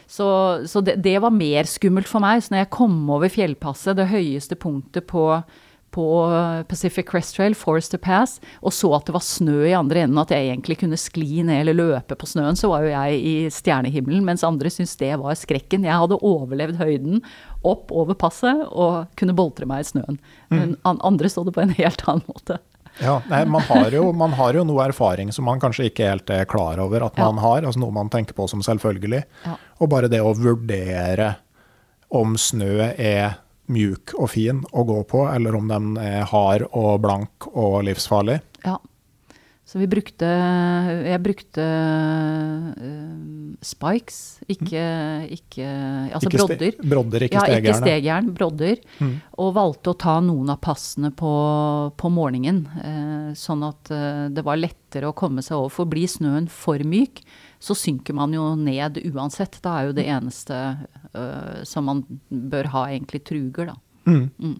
Så, 0.07 0.27
så 0.71 0.81
det, 0.87 1.01
det, 1.05 1.19
var 1.23 1.35
mer 1.35 1.67
skummelt 1.69 2.09
for 2.11 2.23
meg. 2.25 2.43
Så 2.43 2.55
når 2.55 2.65
jeg 2.65 2.75
kom 2.75 2.99
over 3.13 3.31
fjellpasset, 3.33 3.99
det 3.99 4.11
høyeste 4.11 4.59
punktet 4.59 5.07
på 5.11 5.29
på 5.97 6.07
Pacific 6.69 7.09
Crest 7.09 7.37
Trail, 7.39 7.57
Forester 7.57 8.01
Pass, 8.03 8.37
og 8.61 8.75
så 8.77 8.93
at 8.99 9.09
det 9.09 9.17
var 9.17 9.25
snø 9.25 9.63
i 9.71 9.75
andre 9.77 10.05
enden, 10.05 10.21
at 10.21 10.35
jeg 10.35 10.51
egentlig 10.51 10.79
kunne 10.83 11.01
skli 11.01 11.41
ned 11.47 11.63
eller 11.63 11.79
løpe 11.79 12.19
på 12.19 12.29
snøen, 12.29 12.59
så 12.59 12.71
var 12.73 12.85
jo 12.85 12.93
jeg 12.93 13.19
i 13.19 13.35
stjernehimmelen, 13.53 14.25
mens 14.27 14.45
andre 14.47 14.73
syntes 14.73 14.97
det 15.01 15.15
var 15.23 15.39
skrekken. 15.39 15.87
Jeg 15.89 16.01
hadde 16.03 16.21
overlevd 16.21 16.81
høyden 16.83 17.23
opp 17.67 17.93
over 17.95 18.19
passet 18.19 18.67
og 18.69 19.07
kunne 19.19 19.37
boltre 19.37 19.69
meg 19.69 19.83
i 19.83 19.91
snøen. 19.91 20.21
Men 20.53 20.77
mm. 20.77 21.01
andre 21.07 21.33
så 21.33 21.47
det 21.47 21.57
på 21.57 21.65
en 21.65 21.75
helt 21.81 22.05
annen 22.07 22.27
måte. 22.29 22.61
Ja, 22.99 23.19
nei, 23.29 23.43
man, 23.45 23.61
har 23.69 23.93
jo, 23.93 24.09
man, 24.17 24.33
har 24.39 24.57
jo, 24.57 24.63
noe 24.65 24.87
erfaring 24.89 25.33
som 25.35 25.45
man 25.49 25.61
kanskje 25.61 25.91
ikke 25.91 26.07
helt 26.09 26.31
er 26.33 26.47
klar 26.49 26.81
over 26.81 27.05
at 27.05 27.19
man 27.21 27.37
ja. 27.37 27.45
har. 27.45 27.67
altså 27.67 27.83
Noe 27.83 27.93
man 27.93 28.13
tenker 28.13 28.37
på 28.37 28.47
som 28.49 28.63
selvfølgelig. 28.65 29.25
Ja. 29.45 29.57
Og 29.81 29.91
bare 29.93 30.09
det 30.13 30.23
å 30.25 30.33
vurdere 30.37 31.35
om 32.17 32.37
snø 32.41 32.93
er 32.93 33.37
mjuk 33.73 34.15
og 34.19 34.31
fin 34.33 34.63
å 34.73 34.85
gå 34.87 35.01
på, 35.11 35.25
eller 35.31 35.57
om 35.59 35.71
den 35.71 35.97
er 36.01 36.27
hard 36.31 36.69
og 36.73 37.01
blank 37.05 37.49
og 37.55 37.83
livsfarlig. 37.89 38.41
Ja. 38.67 38.79
Så 39.67 39.81
vi 39.81 39.89
brukte 39.91 40.27
Jeg 41.03 41.19
brukte 41.25 41.63
uh, 41.67 43.57
spikes, 43.67 44.19
ikke, 44.47 44.85
ikke 45.35 45.67
Altså 46.15 46.31
ikke 46.31 46.39
brodder. 46.39 46.77
Brodder, 46.93 47.25
ikke 47.27 47.43
stegjern. 47.43 47.65
Ja, 47.67 47.73
ikke 47.73 47.81
stegjern, 47.81 48.29
brodder. 48.37 48.85
Mm. 49.03 49.17
Og 49.43 49.51
valgte 49.57 49.91
å 49.91 49.99
ta 49.99 50.21
noen 50.23 50.53
av 50.55 50.61
passene 50.63 51.11
på, 51.11 51.33
på 51.99 52.13
morgenen. 52.15 52.63
Uh, 52.79 53.35
sånn 53.35 53.67
at 53.67 53.91
uh, 53.91 54.29
det 54.31 54.47
var 54.47 54.63
lettere 54.63 55.11
å 55.11 55.17
komme 55.19 55.43
seg 55.43 55.59
over. 55.59 55.75
For 55.81 55.91
blir 55.91 56.07
snøen 56.15 56.47
for 56.47 56.87
myk, 56.87 57.25
så 57.59 57.75
synker 57.75 58.15
man 58.15 58.39
jo 58.39 58.53
ned 58.61 59.03
uansett. 59.11 59.59
Da 59.67 59.81
er 59.81 59.91
jo 59.91 59.99
det 59.99 60.07
eneste 60.07 60.63
som 61.67 61.87
man 61.89 62.05
bør 62.29 62.71
ha 62.75 62.87
egentlig 62.93 63.23
truger, 63.27 63.73
da. 63.73 63.77
Mm. 64.07 64.29
Mm. 64.39 64.57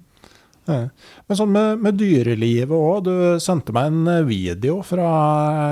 Ja. 0.67 0.79
Men 1.27 1.39
sånn 1.39 1.53
med, 1.55 1.83
med 1.83 1.99
dyrelivet 2.01 2.75
òg. 2.75 3.07
Du 3.07 3.15
sendte 3.43 3.75
meg 3.77 3.91
en 3.93 4.11
eh, 4.11 4.25
video 4.27 4.81
fra 4.87 5.11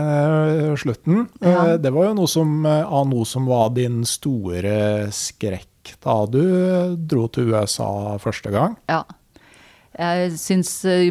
uh, 0.06 0.74
slutten. 0.78 1.26
Ja. 1.42 1.74
Det 1.80 1.92
var 1.94 2.10
jo 2.10 2.16
noe 2.20 2.30
som, 2.30 2.62
noe 2.64 3.28
som 3.28 3.50
var 3.50 3.74
din 3.74 4.02
store 4.08 5.10
skrekk 5.14 5.94
da 6.04 6.16
du 6.30 6.44
dro 6.96 7.26
til 7.28 7.52
USA 7.52 8.16
første 8.22 8.54
gang. 8.54 8.78
Ja. 8.90 9.02
Jeg 9.94 10.32
syns 10.42 10.70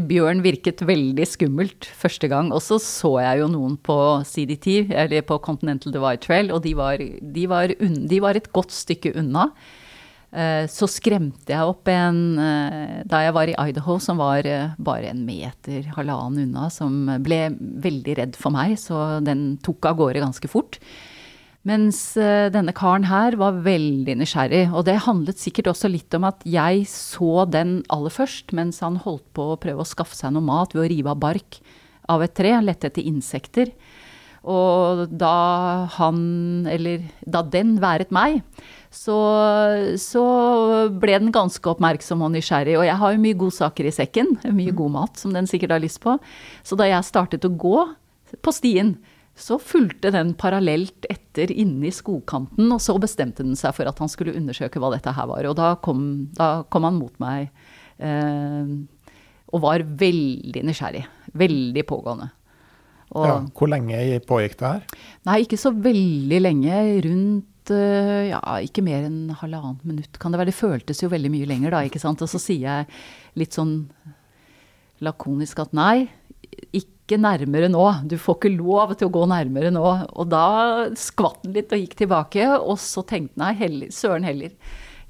bjørn 0.09 0.41
virket 0.43 0.81
veldig 0.83 1.27
skummelt 1.29 1.87
første 1.95 2.27
gang. 2.31 2.51
Og 2.51 2.59
så 2.65 2.79
så 2.83 3.13
jeg 3.23 3.39
jo 3.39 3.51
noen 3.53 3.77
på 3.79 3.95
CDT, 4.27 4.91
eller 4.91 5.23
på 5.27 5.39
Continental 5.45 5.95
Divide 5.95 6.19
Trail, 6.23 6.51
og 6.51 6.65
de 6.65 6.73
var, 6.75 6.99
de 6.99 7.47
var, 7.47 7.71
de 7.79 8.19
var 8.23 8.39
et 8.39 8.51
godt 8.55 8.75
stykke 8.75 9.15
unna. 9.21 9.47
Eh, 10.33 10.65
så 10.71 10.87
skremte 10.89 11.53
jeg 11.53 11.69
opp 11.69 11.89
en 11.93 12.39
eh, 12.41 13.01
da 13.05 13.19
jeg 13.21 13.35
var 13.35 13.51
i 13.51 13.57
Idaho, 13.69 13.99
som 14.01 14.17
var 14.17 14.47
eh, 14.49 14.71
bare 14.81 15.11
en 15.11 15.21
meter, 15.27 15.85
halvannen 15.93 16.47
unna, 16.47 16.69
som 16.73 17.05
ble 17.21 17.45
veldig 17.83 18.15
redd 18.17 18.39
for 18.39 18.55
meg, 18.55 18.73
så 18.81 19.19
den 19.21 19.59
tok 19.61 19.91
av 19.91 19.99
gårde 20.01 20.23
ganske 20.23 20.49
fort. 20.49 20.79
Mens 21.63 21.99
denne 22.51 22.73
karen 22.75 23.05
her 23.07 23.37
var 23.39 23.61
veldig 23.63 24.17
nysgjerrig. 24.19 24.65
Og 24.75 24.83
det 24.83 24.97
handlet 25.05 25.39
sikkert 25.39 25.69
også 25.71 25.87
litt 25.87 26.11
om 26.17 26.27
at 26.27 26.43
jeg 26.43 26.83
så 26.91 27.45
den 27.47 27.77
aller 27.93 28.11
først, 28.11 28.51
mens 28.51 28.81
han 28.83 28.99
holdt 29.05 29.29
på 29.31 29.53
å 29.53 29.59
prøve 29.61 29.85
å 29.85 29.87
skaffe 29.87 30.17
seg 30.17 30.35
noe 30.35 30.43
mat 30.43 30.75
ved 30.75 30.83
å 30.83 30.89
rive 30.91 31.13
av 31.13 31.21
bark 31.23 31.61
av 32.11 32.23
et 32.25 32.35
tre, 32.35 32.51
lette 32.59 32.89
etter 32.89 33.07
insekter. 33.07 33.71
Og 34.43 35.05
da 35.07 35.87
han, 35.95 36.17
eller 36.67 37.05
da 37.23 37.45
den 37.47 37.77
været 37.79 38.11
meg, 38.11 38.41
så, 38.91 39.15
så, 39.97 40.23
ble 40.99 41.15
den 41.15 41.31
ganske 41.33 41.63
oppmerksom 41.71 42.25
og 42.25 42.33
nysgjerrig. 42.35 42.75
Og 42.75 42.85
jeg 42.89 42.99
har 42.99 43.13
jo 43.13 43.23
mye 43.23 43.39
godsaker 43.39 43.87
i 43.87 43.95
sekken, 43.95 44.35
mye 44.51 44.75
god 44.75 44.95
mat 44.97 45.21
som 45.21 45.33
den 45.35 45.47
sikkert 45.49 45.77
har 45.77 45.83
lyst 45.83 46.01
på. 46.03 46.17
Så 46.67 46.77
da 46.79 46.89
jeg 46.91 47.07
startet 47.07 47.47
å 47.47 47.55
gå 47.55 47.77
på 48.43 48.55
stien, 48.55 48.97
så 49.33 49.57
fulgte 49.57 50.11
den 50.13 50.35
parallelt 50.37 51.07
etter 51.09 51.49
inne 51.51 51.89
i 51.89 51.93
skogkanten, 51.93 52.67
og 52.69 52.81
så 52.83 52.95
bestemte 53.01 53.45
den 53.45 53.57
seg 53.57 53.73
for 53.77 53.89
at 53.89 54.01
han 54.01 54.11
skulle 54.11 54.35
undersøke 54.37 54.81
hva 54.81 54.91
dette 54.93 55.13
her 55.15 55.29
var. 55.31 55.47
Og 55.49 55.57
da 55.57 55.73
kom, 55.81 56.03
da 56.37 56.51
kom 56.69 56.85
han 56.85 56.99
mot 56.99 57.17
meg 57.23 57.49
eh, 57.97 58.75
og 59.53 59.63
var 59.65 59.85
veldig 59.85 60.63
nysgjerrig. 60.69 61.05
Veldig 61.37 61.85
pågående. 61.89 62.29
Og, 63.13 63.25
ja, 63.29 63.39
hvor 63.53 63.69
lenge 63.69 63.97
pågikk 64.25 64.55
det 64.61 64.69
her? 64.69 65.01
Nei, 65.29 65.41
ikke 65.43 65.59
så 65.61 65.73
veldig 65.73 66.39
lenge. 66.41 66.77
Rundt 67.05 67.49
Eh, 67.71 68.29
ja, 68.31 68.41
ikke 68.63 68.83
mer 68.83 69.05
enn 69.07 69.31
halvannet 69.39 69.83
minutt, 69.87 70.17
kan 70.19 70.33
det 70.33 70.41
være. 70.41 70.51
Det 70.51 70.57
føltes 70.57 71.03
jo 71.03 71.11
veldig 71.11 71.31
mye 71.31 71.47
lenger, 71.47 71.71
da, 71.71 71.83
ikke 71.87 72.01
sant. 72.01 72.21
Og 72.23 72.31
så 72.31 72.41
sier 72.41 72.65
jeg 72.65 72.87
litt 73.39 73.55
sånn 73.55 73.77
lakonisk 75.03 75.63
at 75.63 75.75
nei, 75.75 76.09
ikke 76.75 76.91
nærmere 77.11 77.67
nå. 77.71 77.83
Du 78.09 78.15
får 78.17 78.37
ikke 78.39 78.53
lov 78.55 78.95
til 78.95 79.09
å 79.09 79.13
gå 79.13 79.25
nærmere 79.29 79.73
nå. 79.73 79.83
Og 80.13 80.29
da 80.31 80.45
skvatt 80.97 81.43
den 81.43 81.57
litt 81.57 81.73
og 81.75 81.83
gikk 81.83 81.97
tilbake, 81.99 82.47
og 82.57 82.79
så 82.81 83.03
tenkte 83.07 83.41
nei, 83.41 83.51
heller, 83.59 83.91
søren 83.93 84.27
heller. 84.27 84.55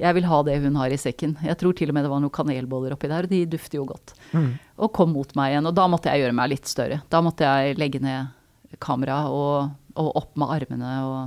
Jeg 0.01 0.17
vil 0.17 0.25
ha 0.25 0.39
det 0.43 0.57
hun 0.63 0.79
har 0.81 0.91
i 0.91 0.97
sekken. 0.99 1.37
Jeg 1.45 1.59
tror 1.61 1.75
til 1.77 1.91
og 1.93 1.95
med 1.95 2.03
det 2.03 2.11
var 2.11 2.23
noen 2.23 2.33
kanelboller 2.33 2.95
oppi 2.95 3.11
der, 3.11 3.27
og 3.27 3.31
de 3.31 3.43
dufter 3.53 3.77
jo 3.77 3.85
godt. 3.91 4.15
Mm. 4.33 4.49
Og 4.81 4.91
kom 4.97 5.13
mot 5.13 5.37
meg 5.37 5.53
igjen. 5.53 5.69
Og 5.69 5.77
da 5.77 5.85
måtte 5.91 6.09
jeg 6.09 6.25
gjøre 6.25 6.37
meg 6.41 6.51
litt 6.55 6.67
større. 6.67 7.03
Da 7.13 7.21
måtte 7.23 7.45
jeg 7.45 7.77
legge 7.77 8.01
ned 8.03 8.33
kameraet 8.81 9.29
og, 9.29 9.71
og 10.01 10.11
opp 10.17 10.33
med 10.41 10.49
armene 10.57 10.97
og 11.05 11.17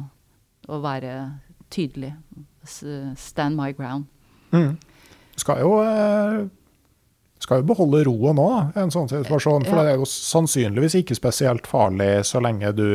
og 0.68 0.82
være 0.82 1.38
tydelig. 1.70 2.14
Stand 3.16 3.56
my 3.56 3.72
ground. 3.76 4.04
Mm. 4.50 4.76
Skal 5.36 5.60
jo 5.60 5.76
eh, 5.82 6.46
skal 7.42 7.60
jo 7.60 7.68
beholde 7.68 8.02
roen 8.08 8.38
nå, 8.38 8.48
i 8.72 8.80
en 8.80 8.92
sånn 8.92 9.10
situasjon. 9.10 9.66
For 9.68 9.78
ja. 9.78 9.84
det 9.84 9.94
er 9.94 10.00
jo 10.00 10.08
sannsynligvis 10.08 10.98
ikke 11.02 11.18
spesielt 11.18 11.68
farlig 11.68 12.10
så 12.28 12.40
lenge 12.44 12.72
du 12.76 12.88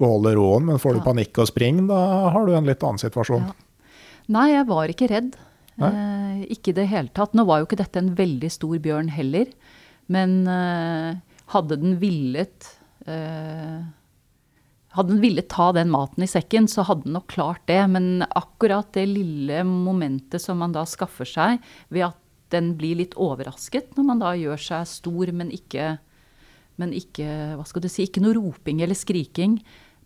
beholder 0.00 0.36
roen. 0.38 0.66
Men 0.68 0.82
får 0.82 0.96
du 0.96 1.00
ja. 1.02 1.06
panikk 1.08 1.40
og 1.42 1.50
springer, 1.50 1.88
da 1.90 2.00
har 2.34 2.48
du 2.48 2.56
en 2.56 2.68
litt 2.68 2.84
annen 2.86 3.00
situasjon. 3.02 3.48
Ja. 3.48 3.86
Nei, 4.30 4.50
jeg 4.52 4.66
var 4.68 4.92
ikke 4.92 5.08
redd. 5.10 5.32
Eh, 5.80 6.42
ikke 6.52 6.72
i 6.72 6.76
det 6.76 6.90
hele 6.90 7.12
tatt. 7.16 7.32
Nå 7.34 7.46
var 7.48 7.60
jo 7.60 7.68
ikke 7.68 7.80
dette 7.80 8.02
en 8.02 8.12
veldig 8.18 8.50
stor 8.52 8.76
bjørn 8.82 9.08
heller. 9.14 9.48
Men 10.12 10.42
eh, 10.50 11.16
hadde 11.54 11.80
den 11.80 11.96
villet 12.02 12.68
eh, 13.06 13.80
hadde 14.96 15.14
den 15.14 15.22
villet 15.22 15.46
ta 15.50 15.68
den 15.74 15.90
maten 15.92 16.24
i 16.24 16.30
sekken, 16.30 16.66
så 16.66 16.82
hadde 16.88 17.06
den 17.06 17.14
nok 17.14 17.28
klart 17.30 17.62
det. 17.70 17.80
Men 17.92 18.24
akkurat 18.26 18.90
det 18.96 19.06
lille 19.10 19.62
momentet 19.66 20.42
som 20.42 20.58
man 20.62 20.74
da 20.74 20.84
skaffer 20.88 21.28
seg 21.28 21.62
ved 21.88 22.10
at 22.10 22.18
den 22.54 22.74
blir 22.78 22.98
litt 23.00 23.16
overrasket 23.20 23.94
når 23.96 24.06
man 24.06 24.22
da 24.22 24.34
gjør 24.38 24.60
seg 24.60 24.88
stor, 24.88 25.30
men 25.36 25.52
ikke, 25.54 25.92
men 26.80 26.94
ikke 26.96 27.28
Hva 27.58 27.66
skal 27.68 27.84
du 27.84 27.90
si? 27.92 28.08
Ikke 28.08 28.22
noe 28.24 28.36
roping 28.38 28.82
eller 28.84 28.98
skriking. 28.98 29.60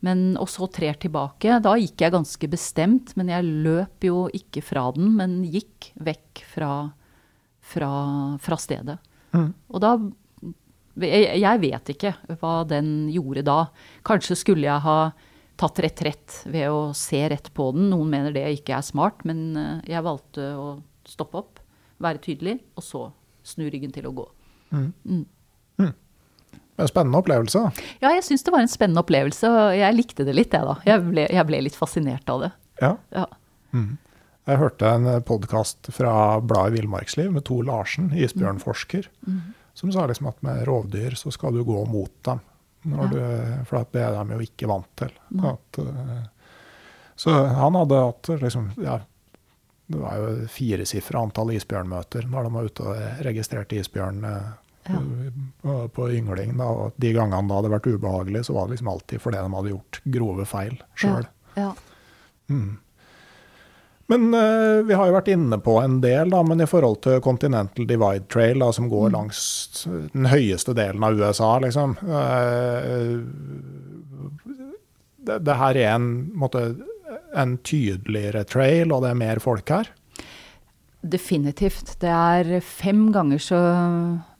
Men, 0.04 0.34
og 0.36 0.50
så 0.52 0.66
trer 0.68 0.98
tilbake. 1.00 1.60
Da 1.64 1.78
gikk 1.80 2.02
jeg 2.04 2.12
ganske 2.12 2.48
bestemt, 2.52 3.14
men 3.16 3.30
jeg 3.32 3.46
løp 3.64 4.04
jo 4.04 4.26
ikke 4.36 4.60
fra 4.60 4.90
den, 4.92 5.14
men 5.16 5.38
gikk 5.48 5.94
vekk 5.96 6.42
fra, 6.50 6.72
fra, 7.64 7.92
fra 8.42 8.58
stedet. 8.60 8.98
Mm. 9.32 9.48
Og 9.72 9.80
da 9.80 9.94
jeg 10.94 11.60
vet 11.62 11.90
ikke 11.90 12.12
hva 12.38 12.60
den 12.68 13.08
gjorde 13.10 13.42
da. 13.46 13.58
Kanskje 14.06 14.36
skulle 14.38 14.68
jeg 14.68 14.84
ha 14.84 14.98
tatt 15.58 15.80
retrett 15.82 16.40
ved 16.50 16.70
å 16.70 16.92
se 16.96 17.22
rett 17.30 17.50
på 17.54 17.70
den. 17.74 17.88
Noen 17.90 18.10
mener 18.12 18.34
det 18.34 18.46
ikke 18.58 18.76
er 18.78 18.86
smart, 18.86 19.24
men 19.26 19.56
eh, 19.58 19.92
jeg 19.94 20.06
valgte 20.06 20.48
å 20.58 20.68
stoppe 21.08 21.40
opp, 21.40 21.60
være 22.04 22.22
tydelig, 22.24 22.58
og 22.78 22.86
så 22.86 23.04
snu 23.44 23.66
ryggen 23.68 23.92
til 23.94 24.08
å 24.08 24.14
gå. 24.16 24.26
Mm. 24.74 24.86
Mm. 25.04 25.24
Mm. 25.82 25.90
En 26.80 26.90
spennende 26.90 27.20
opplevelse? 27.20 27.64
Ja, 28.02 28.12
jeg 28.14 28.24
syns 28.26 28.46
det 28.46 28.54
var 28.54 28.64
en 28.64 28.70
spennende 28.70 29.02
opplevelse. 29.04 29.50
Og 29.50 29.74
jeg 29.78 29.96
likte 29.96 30.26
det 30.26 30.36
litt, 30.36 30.54
jeg 30.54 30.66
da. 30.66 30.78
Jeg 30.86 31.04
ble, 31.06 31.26
jeg 31.30 31.48
ble 31.50 31.60
litt 31.66 31.78
fascinert 31.78 32.30
av 32.32 32.46
det. 32.46 32.54
Ja. 32.82 32.94
ja. 33.14 33.26
Mm. 33.76 33.92
Jeg 34.44 34.60
hørte 34.60 34.94
en 34.96 35.10
podkast 35.24 35.92
fra 35.94 36.14
bladet 36.44 36.78
Villmarksliv 36.78 37.30
med 37.32 37.46
Tor 37.48 37.62
Larsen, 37.66 38.10
isbjørnforsker. 38.16 39.10
Mm 39.28 39.44
som 39.74 39.92
sa 39.92 40.06
liksom 40.06 40.26
at 40.26 40.42
med 40.42 40.66
rovdyr 40.66 41.14
så 41.18 41.30
skal 41.30 41.54
du 41.54 41.64
gå 41.64 41.84
mot 41.84 42.12
dem. 42.24 42.40
Ja. 42.82 43.06
Du, 43.10 43.18
for 43.66 43.86
det 43.92 44.02
er 44.04 44.14
de 44.14 44.36
jo 44.36 44.44
ikke 44.44 44.68
vant 44.70 44.90
til. 44.98 45.10
At, 45.42 45.78
uh, 45.80 46.22
så 47.16 47.34
han 47.58 47.78
hadde 47.80 48.02
hatt 48.04 48.30
liksom 48.42 48.70
ja, 48.84 49.00
Det 49.86 50.00
var 50.00 50.20
jo 50.20 50.28
firesifra 50.48 51.20
antall 51.20 51.52
isbjørnmøter 51.58 52.28
når 52.30 52.46
de 52.46 52.52
var 52.54 52.68
ute 52.68 52.86
og 52.88 53.24
registrerte 53.26 53.76
isbjørn 53.80 54.22
uh, 54.24 54.54
ja. 54.88 55.00
på, 55.60 55.74
på, 55.96 56.06
yngling. 56.16 56.54
Da, 56.60 56.68
og 56.68 56.96
de 56.96 57.12
gangene 57.16 57.48
det 57.50 57.58
hadde 57.58 57.74
vært 57.74 57.90
ubehagelig, 57.92 58.46
så 58.48 58.56
var 58.56 58.66
det 58.66 58.76
liksom 58.76 58.94
alltid 58.94 59.24
fordi 59.24 59.42
de 59.42 59.58
hadde 59.58 59.74
gjort 59.74 60.00
grove 60.16 60.48
feil 60.48 60.80
sjøl. 60.96 61.28
Ja. 61.58 61.74
Mm. 62.48 62.72
Men 64.06 64.34
uh, 64.34 64.84
vi 64.84 64.96
har 64.96 65.08
jo 65.08 65.16
vært 65.16 65.30
inne 65.32 65.58
på 65.64 65.78
en 65.80 66.00
del, 66.04 66.32
da, 66.32 66.42
men 66.44 66.60
i 66.60 66.68
forhold 66.68 67.00
til 67.04 67.20
Continental 67.24 67.86
Divide 67.88 68.26
Trail, 68.32 68.60
da, 68.60 68.72
som 68.72 68.88
går 68.92 69.08
mm. 69.08 69.14
langs 69.16 69.38
den 70.12 70.28
høyeste 70.32 70.76
delen 70.76 71.04
av 71.04 71.20
USA, 71.20 71.54
liksom 71.64 71.96
uh, 72.04 73.20
det, 75.24 75.38
det, 75.38 75.54
her 75.56 75.78
er 75.80 75.94
en, 75.94 76.08
måte, 76.36 76.66
en 77.34 77.58
tydeligere 77.66 78.44
trail, 78.48 78.92
og 78.94 79.04
det 79.04 79.12
er 79.12 79.20
mer 79.20 79.42
folk 79.42 79.74
her? 79.74 79.90
Definitivt. 81.04 81.98
Det 82.00 82.08
er 82.08 82.60
fem 82.64 83.10
ganger 83.12 83.42
så 83.42 83.60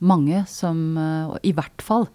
mange 0.01 0.45
som, 0.49 0.97
uh, 0.97 1.37
i 1.45 1.53
hvert 1.53 1.85
fall, 1.85 2.09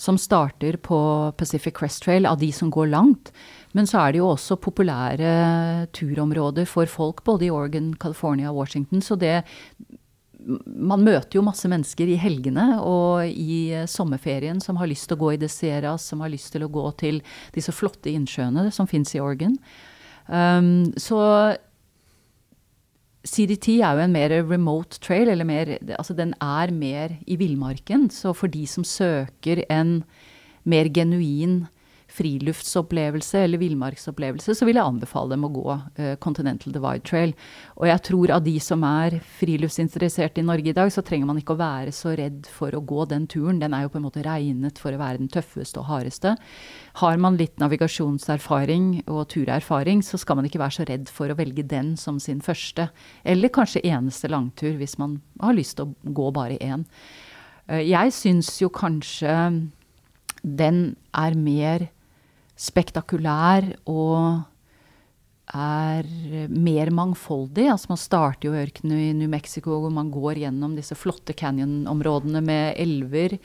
som 0.00 0.16
starter 0.16 0.78
på 0.80 0.98
Pacific 1.36 1.76
Crest 1.76 2.06
Trail, 2.06 2.24
av 2.24 2.38
de 2.40 2.48
som 2.56 2.70
går 2.72 2.88
langt. 2.94 3.28
Men 3.76 3.86
så 3.86 4.00
er 4.00 4.12
det 4.14 4.22
jo 4.22 4.30
også 4.32 4.56
populære 4.56 5.32
turområder 5.92 6.64
for 6.66 6.88
folk 6.88 7.20
både 7.26 7.50
i 7.50 7.52
Oregon, 7.52 7.92
California 8.00 8.48
og 8.50 8.62
Washington. 8.62 9.02
Så 9.04 9.18
det 9.20 9.42
Man 10.64 11.04
møter 11.04 11.36
jo 11.36 11.44
masse 11.44 11.68
mennesker 11.68 12.08
i 12.08 12.16
helgene 12.16 12.80
og 12.80 13.28
i 13.28 13.84
sommerferien 13.84 14.56
som 14.64 14.78
har 14.80 14.88
lyst 14.88 15.10
til 15.10 15.18
å 15.18 15.20
gå 15.20 15.34
i 15.34 15.36
Deseras, 15.36 16.06
som 16.08 16.22
har 16.24 16.32
lyst 16.32 16.54
til 16.54 16.64
å 16.64 16.70
gå 16.72 16.86
til 16.96 17.20
disse 17.52 17.74
flotte 17.76 18.08
innsjøene 18.08 18.70
som 18.72 18.88
fins 18.88 19.12
i 19.12 19.20
Oregon. 19.20 19.58
Um, 20.30 20.92
så 20.94 21.56
CDT 23.26 23.80
er 23.82 23.98
jo 23.98 24.04
en 24.04 24.14
mer 24.14 24.32
remote 24.48 25.00
trail, 25.02 25.28
eller 25.28 25.44
mer 25.44 25.76
Altså 25.98 26.14
den 26.14 26.34
er 26.40 26.70
mer 26.72 27.16
i 27.26 27.36
villmarken. 27.36 28.08
Så 28.10 28.32
for 28.32 28.46
de 28.46 28.66
som 28.66 28.84
søker 28.84 29.64
en 29.70 30.02
mer 30.64 30.88
genuin 30.88 31.66
friluftsopplevelse 32.10 33.44
eller 33.44 33.60
villmarksopplevelse, 33.60 34.54
så 34.56 34.66
vil 34.66 34.78
jeg 34.78 34.86
anbefale 34.86 35.34
dem 35.34 35.46
å 35.46 35.52
gå 35.54 35.66
uh, 35.70 36.14
Continental 36.22 36.74
Divide 36.74 37.04
Trail. 37.06 37.34
Og 37.78 37.86
jeg 37.90 38.02
tror 38.08 38.34
av 38.34 38.44
de 38.44 38.56
som 38.62 38.84
er 38.86 39.18
friluftsinteresserte 39.38 40.42
i 40.42 40.46
Norge 40.46 40.72
i 40.72 40.76
dag, 40.76 40.90
så 40.92 41.04
trenger 41.06 41.30
man 41.30 41.40
ikke 41.40 41.54
å 41.56 41.60
være 41.60 41.94
så 41.94 42.14
redd 42.18 42.48
for 42.50 42.74
å 42.74 42.82
gå 42.82 43.06
den 43.10 43.28
turen. 43.30 43.62
Den 43.62 43.76
er 43.76 43.86
jo 43.86 43.92
på 43.94 44.00
en 44.00 44.06
måte 44.08 44.24
regnet 44.26 44.80
for 44.82 44.94
å 44.94 45.00
være 45.00 45.22
den 45.22 45.32
tøffeste 45.32 45.82
og 45.82 45.88
hardeste. 45.90 46.34
Har 47.00 47.22
man 47.22 47.38
litt 47.40 47.58
navigasjonserfaring 47.62 49.06
og 49.06 49.24
turerfaring, 49.32 50.04
så 50.06 50.20
skal 50.20 50.40
man 50.40 50.50
ikke 50.50 50.62
være 50.62 50.80
så 50.80 50.88
redd 50.90 51.10
for 51.12 51.30
å 51.30 51.38
velge 51.38 51.66
den 51.66 51.94
som 52.00 52.20
sin 52.22 52.42
første. 52.44 52.90
Eller 53.24 53.54
kanskje 53.54 53.84
eneste 53.86 54.30
langtur, 54.32 54.74
hvis 54.80 54.98
man 55.00 55.20
har 55.40 55.56
lyst 55.56 55.78
til 55.78 55.90
å 55.90 56.14
gå 56.20 56.30
bare 56.34 56.58
én. 56.60 56.86
Uh, 57.70 57.82
jeg 57.84 58.16
syns 58.16 58.56
jo 58.60 58.72
kanskje 58.74 59.36
den 60.42 60.96
er 61.12 61.34
mer 61.36 61.90
spektakulær 62.60 63.70
og 63.88 64.42
er 65.50 66.06
mer 66.52 66.92
mangfoldig. 66.94 67.66
Altså 67.72 67.90
man 67.90 68.00
starter 68.00 68.48
jo 68.48 68.54
i 68.54 68.62
ørkenen 68.62 69.00
i 69.00 69.10
New 69.18 69.30
Mexico, 69.30 69.80
hvor 69.82 69.92
man 69.94 70.12
går 70.12 70.44
gjennom 70.44 70.76
disse 70.78 70.96
flotte 70.98 71.34
canyonområdene 71.36 72.42
med 72.44 72.78
elver. 72.80 73.38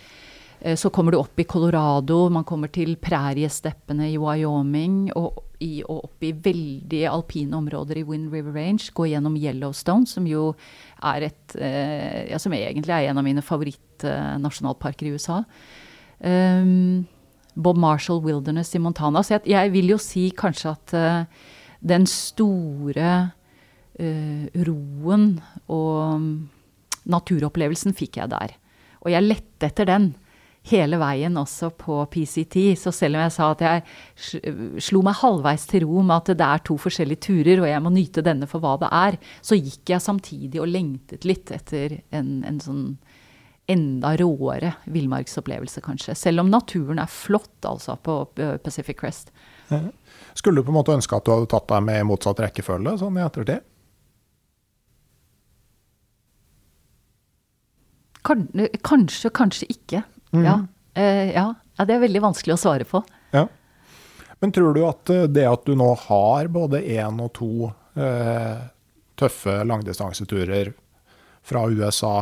Eh, 0.59 0.76
så 0.78 0.91
kommer 0.93 1.16
du 1.16 1.20
opp 1.20 1.39
i 1.39 1.47
Colorado, 1.49 2.28
man 2.30 2.45
kommer 2.47 2.72
til 2.74 2.95
præriesteppene 3.01 4.11
i 4.11 4.20
Wyoming. 4.22 5.09
Og, 5.18 5.41
i, 5.63 5.80
og 5.88 6.09
opp 6.09 6.26
i 6.28 6.34
veldig 6.36 7.05
alpine 7.07 7.55
områder 7.57 8.01
i 8.01 8.05
Wind 8.05 8.34
River 8.34 8.57
Range. 8.59 8.91
Gå 8.93 9.07
gjennom 9.09 9.38
Yellowstone, 9.39 10.07
som 10.09 10.28
jo 10.28 10.49
er 11.01 11.30
et 11.32 11.57
eh, 11.57 12.26
Ja, 12.32 12.39
som 12.41 12.53
egentlig 12.53 12.91
er 12.91 13.09
en 13.09 13.22
av 13.22 13.26
mine 13.26 13.43
favorittnasjonalparker 13.45 15.07
i 15.07 15.16
USA. 15.16 15.43
Um, 16.20 17.05
Bob 17.56 17.80
Marshall 17.80 18.22
Wilderness 18.24 18.76
i 18.76 18.82
Montana. 18.84 19.24
Så 19.24 19.38
jeg, 19.38 19.47
jeg 19.53 19.74
vil 19.76 19.93
jo 19.95 19.99
si 20.01 20.28
kanskje 20.36 20.74
at 20.76 20.95
uh, 20.95 21.47
den 21.86 22.08
store 22.10 23.14
uh, 23.99 24.45
roen 24.68 25.32
og 25.72 26.30
naturopplevelsen 27.06 27.95
fikk 27.97 28.22
jeg 28.22 28.34
der. 28.34 28.56
Og 29.06 29.12
jeg 29.14 29.28
lette 29.28 29.70
etter 29.70 29.89
den 29.89 30.14
hele 30.70 30.97
veien 30.97 31.36
også 31.38 31.70
på 31.78 31.99
PCT. 32.12 32.58
Så 32.80 32.93
selv 32.95 33.20
om 33.20 33.26
jeg 33.26 33.34
sa 33.36 33.49
at 33.53 33.64
jeg 33.66 34.56
slo 34.82 35.03
meg 35.06 35.20
halvveis 35.20 35.68
til 35.70 35.86
ro 35.86 36.01
med 36.01 36.16
at 36.18 36.34
det 36.39 36.47
er 36.47 36.64
to 36.66 36.78
forskjellige 36.82 37.26
turer, 37.28 37.62
og 37.62 37.70
jeg 37.70 37.84
må 37.86 37.93
nyte 37.93 38.26
denne 38.26 38.49
for 38.49 38.64
hva 38.64 38.76
det 38.82 38.89
er, 38.89 39.20
så 39.45 39.60
gikk 39.60 39.93
jeg 39.93 40.03
samtidig 40.03 40.62
og 40.62 40.72
lengtet 40.72 41.28
litt 41.28 41.53
etter 41.53 41.99
en, 42.16 42.39
en 42.47 42.60
sånn 42.64 42.86
enda 43.68 44.13
råere 44.20 44.74
villmarksopplevelse, 44.93 45.82
kanskje. 45.82 46.16
Selv 46.16 46.43
om 46.43 46.51
naturen 46.53 46.99
er 47.01 47.09
flott, 47.09 47.57
altså, 47.66 47.95
på 47.97 48.20
Pacific 48.63 48.99
Crest. 48.99 49.32
Skulle 50.34 50.61
du 50.61 50.68
på 50.68 50.74
en 50.74 50.78
måte 50.78 50.93
ønske 50.93 51.18
at 51.18 51.26
du 51.26 51.34
hadde 51.34 51.49
tatt 51.49 51.68
deg 51.72 51.88
med 51.88 52.03
i 52.03 52.05
motsatt 52.05 52.41
rekkefølge 52.43 52.97
sånn 53.01 53.18
i 53.18 53.24
ettertid? 53.26 53.66
Kanskje, 58.26 59.30
kanskje 59.30 59.70
ikke. 59.70 60.01
Mm. 60.34 60.45
Ja. 60.45 60.55
Eh, 60.93 61.32
ja. 61.36 61.45
ja. 61.78 61.86
Det 61.86 61.95
er 61.95 62.01
veldig 62.05 62.24
vanskelig 62.24 62.55
å 62.55 62.59
svare 62.59 62.88
på. 62.89 63.03
Ja. 63.36 63.45
Men 64.41 64.53
tror 64.55 64.74
du 64.76 64.82
at 64.88 65.09
eh, 65.13 65.28
det 65.30 65.45
at 65.49 65.68
du 65.68 65.76
nå 65.78 65.91
har 66.07 66.49
både 66.53 66.82
én 66.82 67.22
og 67.22 67.32
to 67.38 67.70
eh, 67.95 68.66
tøffe 69.16 69.59
langdistanseturer 69.63 70.74
fra 71.45 71.68
USA 71.70 72.16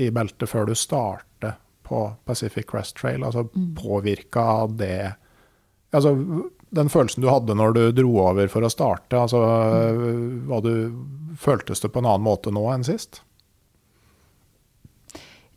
i 0.00 0.10
beltet 0.14 0.50
før 0.50 0.68
du 0.70 0.74
starter 0.78 1.56
på 1.90 2.04
Pacific 2.24 2.68
Crest 2.70 2.96
Trail, 3.00 3.24
altså 3.26 3.48
mm. 3.48 3.74
påvirka 3.78 4.66
det 4.78 5.16
Altså 5.90 6.12
den 6.70 6.86
følelsen 6.86 7.24
du 7.24 7.26
hadde 7.26 7.56
når 7.58 7.72
du 7.74 7.80
dro 7.98 8.12
over 8.28 8.46
for 8.46 8.62
å 8.62 8.70
starte, 8.70 9.18
altså 9.18 9.40
mm. 9.42 10.46
hva 10.46 10.60
du 10.62 10.72
Føltes 11.40 11.80
det 11.82 11.88
på 11.94 12.02
en 12.02 12.06
annen 12.10 12.26
måte 12.26 12.50
nå 12.52 12.62
enn 12.72 12.82
sist? 12.84 13.22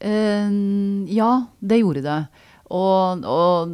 Uh, 0.03 1.03
ja, 1.09 1.31
det 1.59 1.79
gjorde 1.81 2.03
det. 2.05 2.17
Og, 2.77 3.25
og 3.25 3.73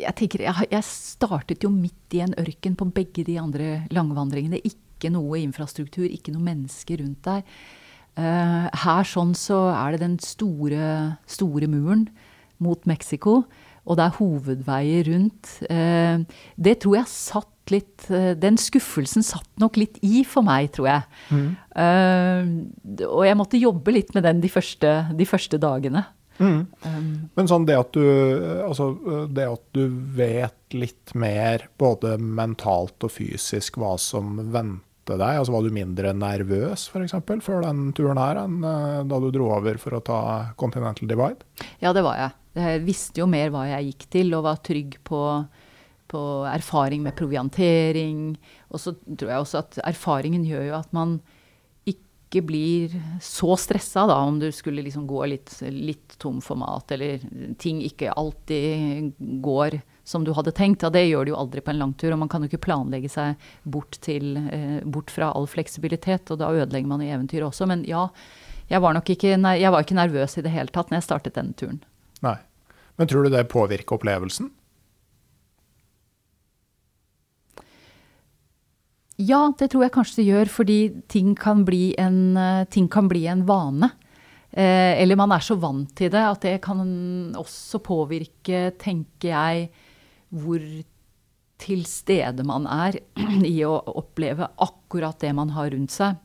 jeg 0.00 0.16
tenker 0.18 0.44
jeg, 0.44 0.68
jeg, 0.70 0.86
startet 0.86 1.64
jo 1.64 1.70
midt 1.72 2.16
i 2.16 2.22
en 2.24 2.34
ørken 2.40 2.76
på 2.78 2.88
begge 2.94 3.24
de 3.26 3.38
andre 3.40 3.70
langvandringene. 3.94 4.60
Ikke 4.66 5.12
noe 5.14 5.40
infrastruktur, 5.40 6.06
ikke 6.08 6.34
noe 6.34 6.46
mennesker 6.46 7.00
rundt 7.02 7.22
der. 7.26 7.44
Uh, 8.18 8.66
her 8.82 9.06
sånn 9.06 9.32
så 9.38 9.68
er 9.72 9.94
det 9.94 10.02
den 10.02 10.16
store, 10.22 11.16
store 11.30 11.68
muren 11.70 12.08
mot 12.60 12.82
Mexico, 12.90 13.44
og 13.86 13.96
det 13.96 14.06
er 14.06 14.16
hovedveier 14.18 15.08
rundt. 15.12 15.52
Uh, 15.70 16.26
det 16.60 16.80
tror 16.82 17.00
jeg 17.00 17.12
satt 17.12 17.46
litt 17.70 18.08
uh, 18.10 18.32
Den 18.34 18.58
skuffelsen 18.58 19.22
satt 19.24 19.48
nok 19.62 19.78
litt 19.78 20.00
i 20.02 20.24
for 20.26 20.44
meg, 20.46 20.72
tror 20.74 20.90
jeg. 20.90 21.04
Mm. 21.30 21.50
og 23.06 23.22
jeg 23.28 23.38
måtte 23.38 23.60
jobbe 23.60 23.94
litt 23.94 24.10
med 24.16 24.26
den 24.26 24.42
de 24.42 24.50
første, 24.50 24.94
de 25.16 25.28
første 25.28 25.60
dagene. 25.62 26.02
Mm. 26.40 26.60
Men 27.36 27.48
sånn 27.48 27.66
det 27.68 27.76
at, 27.76 27.92
du, 27.92 28.04
altså, 28.64 28.94
det 29.28 29.44
at 29.44 29.64
du 29.76 29.84
vet 30.16 30.74
litt 30.74 31.12
mer, 31.14 31.68
både 31.78 32.16
mentalt 32.18 33.04
og 33.04 33.12
fysisk, 33.12 33.76
hva 33.80 33.94
som 34.00 34.38
venter 34.50 34.88
deg? 35.08 35.40
Altså 35.40 35.54
Var 35.54 35.64
du 35.64 35.74
mindre 35.74 36.12
nervøs 36.16 36.86
for 36.92 37.04
eksempel, 37.04 37.40
før 37.44 37.64
den 37.66 37.90
turen 37.96 38.20
her 38.20 38.42
enn 38.44 38.60
uh, 38.64 39.00
da 39.08 39.20
du 39.22 39.30
dro 39.34 39.50
over 39.56 39.80
for 39.80 39.96
å 39.96 40.04
ta 40.04 40.20
Continental 40.60 41.10
Divide? 41.10 41.46
Ja, 41.82 41.94
det 41.96 42.04
var 42.06 42.18
jeg. 42.20 42.36
Jeg 42.60 42.84
visste 42.86 43.22
jo 43.22 43.28
mer 43.30 43.52
hva 43.54 43.66
jeg 43.68 43.92
gikk 43.92 44.06
til, 44.10 44.32
og 44.34 44.46
var 44.48 44.62
trygg 44.66 44.96
på, 45.06 45.22
på 46.10 46.22
erfaring 46.50 47.04
med 47.06 47.16
proviantering. 47.18 48.32
Og 48.70 48.82
så 48.82 48.94
tror 49.08 49.30
jeg 49.30 49.44
også 49.44 49.62
at 49.62 49.78
erfaringen 49.92 50.46
gjør 50.46 50.66
jo 50.68 50.80
at 50.80 50.90
man 50.96 51.20
ikke 51.90 52.42
blir 52.46 52.92
så 53.22 53.56
stressa 53.58 54.04
da, 54.06 54.20
om 54.22 54.38
du 54.38 54.50
skulle 54.54 54.84
liksom 54.86 55.06
gå 55.10 55.24
litt, 55.32 55.50
litt 55.66 56.18
tom 56.22 56.38
for 56.44 56.58
mat, 56.58 56.92
eller 56.94 57.22
ting 57.58 57.80
ikke 57.82 58.12
alltid 58.14 59.16
går 59.42 59.80
som 60.10 60.26
du 60.26 60.32
hadde 60.34 60.52
tenkt. 60.56 60.82
Ja, 60.82 60.90
det 60.92 61.06
gjør 61.06 61.26
det 61.26 61.34
jo 61.34 61.38
aldri 61.40 61.62
på 61.64 61.72
en 61.72 61.80
langtur. 61.80 62.10
Og 62.12 62.20
man 62.24 62.30
kan 62.32 62.42
jo 62.42 62.50
ikke 62.50 62.64
planlegge 62.66 63.10
seg 63.12 63.50
bort, 63.62 64.00
til, 64.02 64.36
eh, 64.50 64.80
bort 64.84 65.12
fra 65.14 65.30
all 65.36 65.46
fleksibilitet, 65.50 66.30
og 66.34 66.42
da 66.42 66.50
ødelegger 66.50 66.90
man 66.90 67.04
jo 67.04 67.14
eventyret 67.14 67.48
også. 67.48 67.68
Men 67.70 67.86
ja, 67.88 68.08
jeg 68.70 68.82
var 68.82 68.94
nok 68.94 69.10
ikke, 69.14 69.34
jeg 69.38 69.72
var 69.72 69.86
ikke 69.86 69.98
nervøs 69.98 70.38
i 70.38 70.46
det 70.46 70.54
hele 70.54 70.74
tatt 70.74 70.90
når 70.90 71.00
jeg 71.00 71.08
startet 71.08 71.38
denne 71.38 71.54
turen. 71.54 71.82
Nei. 72.26 72.38
Men 72.98 73.08
tror 73.08 73.24
du 73.24 73.32
det 73.32 73.48
påvirker 73.48 73.96
opplevelsen? 73.96 74.50
Ja, 79.20 79.50
det 79.58 79.70
tror 79.72 79.84
jeg 79.84 79.92
kanskje 79.92 80.22
det 80.22 80.28
gjør, 80.30 80.50
fordi 80.52 80.78
ting 81.12 81.34
kan 81.36 81.64
bli 81.64 81.94
en, 82.00 82.36
eh, 82.36 82.64
ting 82.72 82.88
kan 82.88 83.08
bli 83.08 83.26
en 83.26 83.44
vane. 83.44 83.90
Eh, 84.52 85.02
eller 85.02 85.16
man 85.16 85.30
er 85.32 85.44
så 85.44 85.54
vant 85.60 85.92
til 85.94 86.10
det 86.10 86.22
at 86.24 86.40
det 86.40 86.60
kan 86.62 86.80
også 87.38 87.78
påvirke, 87.84 88.72
tenker 88.78 89.28
jeg, 89.28 89.70
hvor 90.30 90.64
til 91.60 91.84
stede 91.88 92.44
man 92.46 92.66
er 92.70 92.98
i 93.46 93.58
å 93.66 93.74
oppleve 94.00 94.48
akkurat 94.62 95.20
det 95.20 95.32
man 95.36 95.52
har 95.56 95.70
rundt 95.74 95.94
seg, 95.94 96.18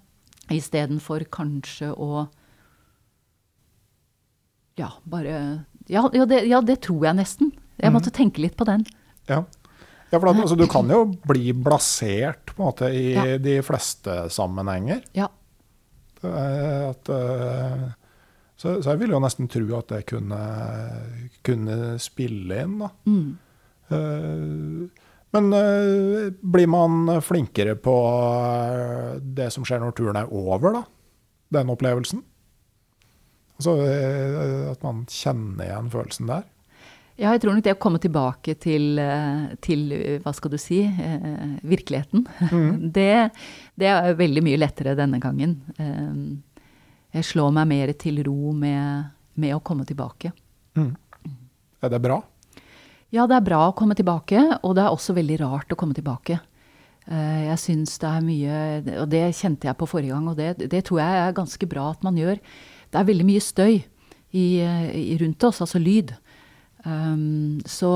istedenfor 0.54 1.28
kanskje 1.34 1.92
å 1.92 2.28
Ja, 4.76 4.90
bare 5.08 5.66
ja, 5.88 6.02
ja, 6.14 6.26
det, 6.26 6.42
ja, 6.50 6.60
det, 6.66 6.82
tror 6.84 7.06
jeg 7.06 7.16
nesten. 7.16 7.52
Jeg 7.78 7.94
måtte 7.94 8.12
mm. 8.12 8.16
tenke 8.18 8.42
litt 8.44 8.58
på 8.58 8.66
den. 8.68 8.84
Ja, 9.30 9.44
ja 10.10 10.18
for 10.18 10.28
da, 10.28 10.34
altså, 10.34 10.58
du 10.58 10.66
kan 10.70 10.90
jo 10.92 11.06
bli 11.28 11.54
blasert 11.54 12.52
på 12.52 12.58
en 12.58 12.66
måte 12.66 12.90
i 12.92 13.14
ja. 13.14 13.38
de 13.40 13.60
fleste 13.66 14.26
sammenhenger. 14.34 15.04
Ja. 15.16 15.30
At, 16.26 17.08
uh, 17.08 17.86
så, 18.58 18.80
så, 18.82 18.90
jeg 18.90 19.04
vil 19.04 19.14
jo 19.14 19.22
nesten 19.22 19.50
tro 19.52 19.66
at 19.78 19.94
det 19.94 20.02
kunne, 20.10 20.42
kunne 21.46 21.96
spille 22.02 22.64
inn, 22.66 22.80
da. 22.82 22.90
Mm. 23.06 23.30
Eh, 23.90 24.88
men 25.36 25.54
eh, 25.54 26.32
blir 26.42 26.68
man 26.68 27.22
flinkere 27.22 27.76
på 27.76 27.96
eh, 28.08 29.22
det 29.22 29.52
som 29.54 29.66
skjer 29.68 29.84
når 29.84 29.96
turen 29.98 30.20
er 30.20 30.32
over, 30.34 30.80
da? 30.80 30.84
Den 31.56 31.72
opplevelsen? 31.74 32.24
Altså 33.56 33.78
at 34.74 34.82
man 34.84 35.06
kjenner 35.08 35.70
igjen 35.70 35.86
følelsen 35.94 36.28
der? 36.28 36.42
Ja, 37.16 37.30
jeg 37.32 37.40
tror 37.40 37.54
nok 37.56 37.64
det 37.64 37.72
å 37.72 37.80
komme 37.80 38.02
tilbake 38.04 38.58
til, 38.60 39.00
til 39.64 39.94
hva 40.26 40.34
skal 40.36 40.52
du 40.52 40.58
si, 40.60 40.82
virkeligheten. 41.64 42.26
Mm. 42.50 42.90
Det, 42.98 43.30
det, 43.80 43.88
er 43.88 44.18
veldig 44.20 44.44
mye 44.44 44.60
lettere 44.60 44.98
denne 45.00 45.22
gangen. 45.24 45.56
Jeg 47.16 47.30
slår 47.30 47.56
meg 47.56 47.70
mer 47.72 47.94
til 47.96 48.20
ro 48.28 48.52
med, 48.52 49.08
med 49.40 49.56
å 49.56 49.64
komme 49.64 49.88
tilbake. 49.88 50.34
Mm. 50.76 50.92
Er 51.80 51.96
det 51.96 52.04
bra? 52.04 52.20
Ja, 53.16 53.24
det 53.30 53.38
er 53.38 53.46
bra 53.46 53.62
å 53.70 53.76
komme 53.78 53.96
tilbake, 53.96 54.42
og 54.60 54.76
det 54.76 54.84
er 54.84 54.92
også 54.92 55.16
veldig 55.16 55.40
rart 55.40 55.72
å 55.72 55.78
komme 55.80 55.96
tilbake. 55.96 56.40
Eh, 57.08 57.46
jeg 57.48 57.62
syns 57.62 58.00
det 58.02 58.10
er 58.10 58.24
mye 58.26 58.56
Og 59.04 59.10
det 59.12 59.22
kjente 59.38 59.70
jeg 59.70 59.78
på 59.78 59.88
forrige 59.88 60.16
gang, 60.16 60.28
og 60.28 60.40
det, 60.40 60.68
det, 60.74 60.82
tror 60.88 61.00
jeg 61.00 61.20
er 61.22 61.38
ganske 61.38 61.70
bra 61.70 61.90
at 61.94 62.04
man 62.04 62.18
gjør. 62.20 62.42
Det 62.92 63.00
er 63.00 63.08
veldig 63.08 63.28
mye 63.28 63.44
støy 63.44 63.76
i, 64.36 64.46
i 64.60 65.16
rundt 65.22 65.48
oss, 65.48 65.62
altså 65.64 65.80
lyd. 65.80 66.16
Um, 66.84 67.62
så 67.66 67.92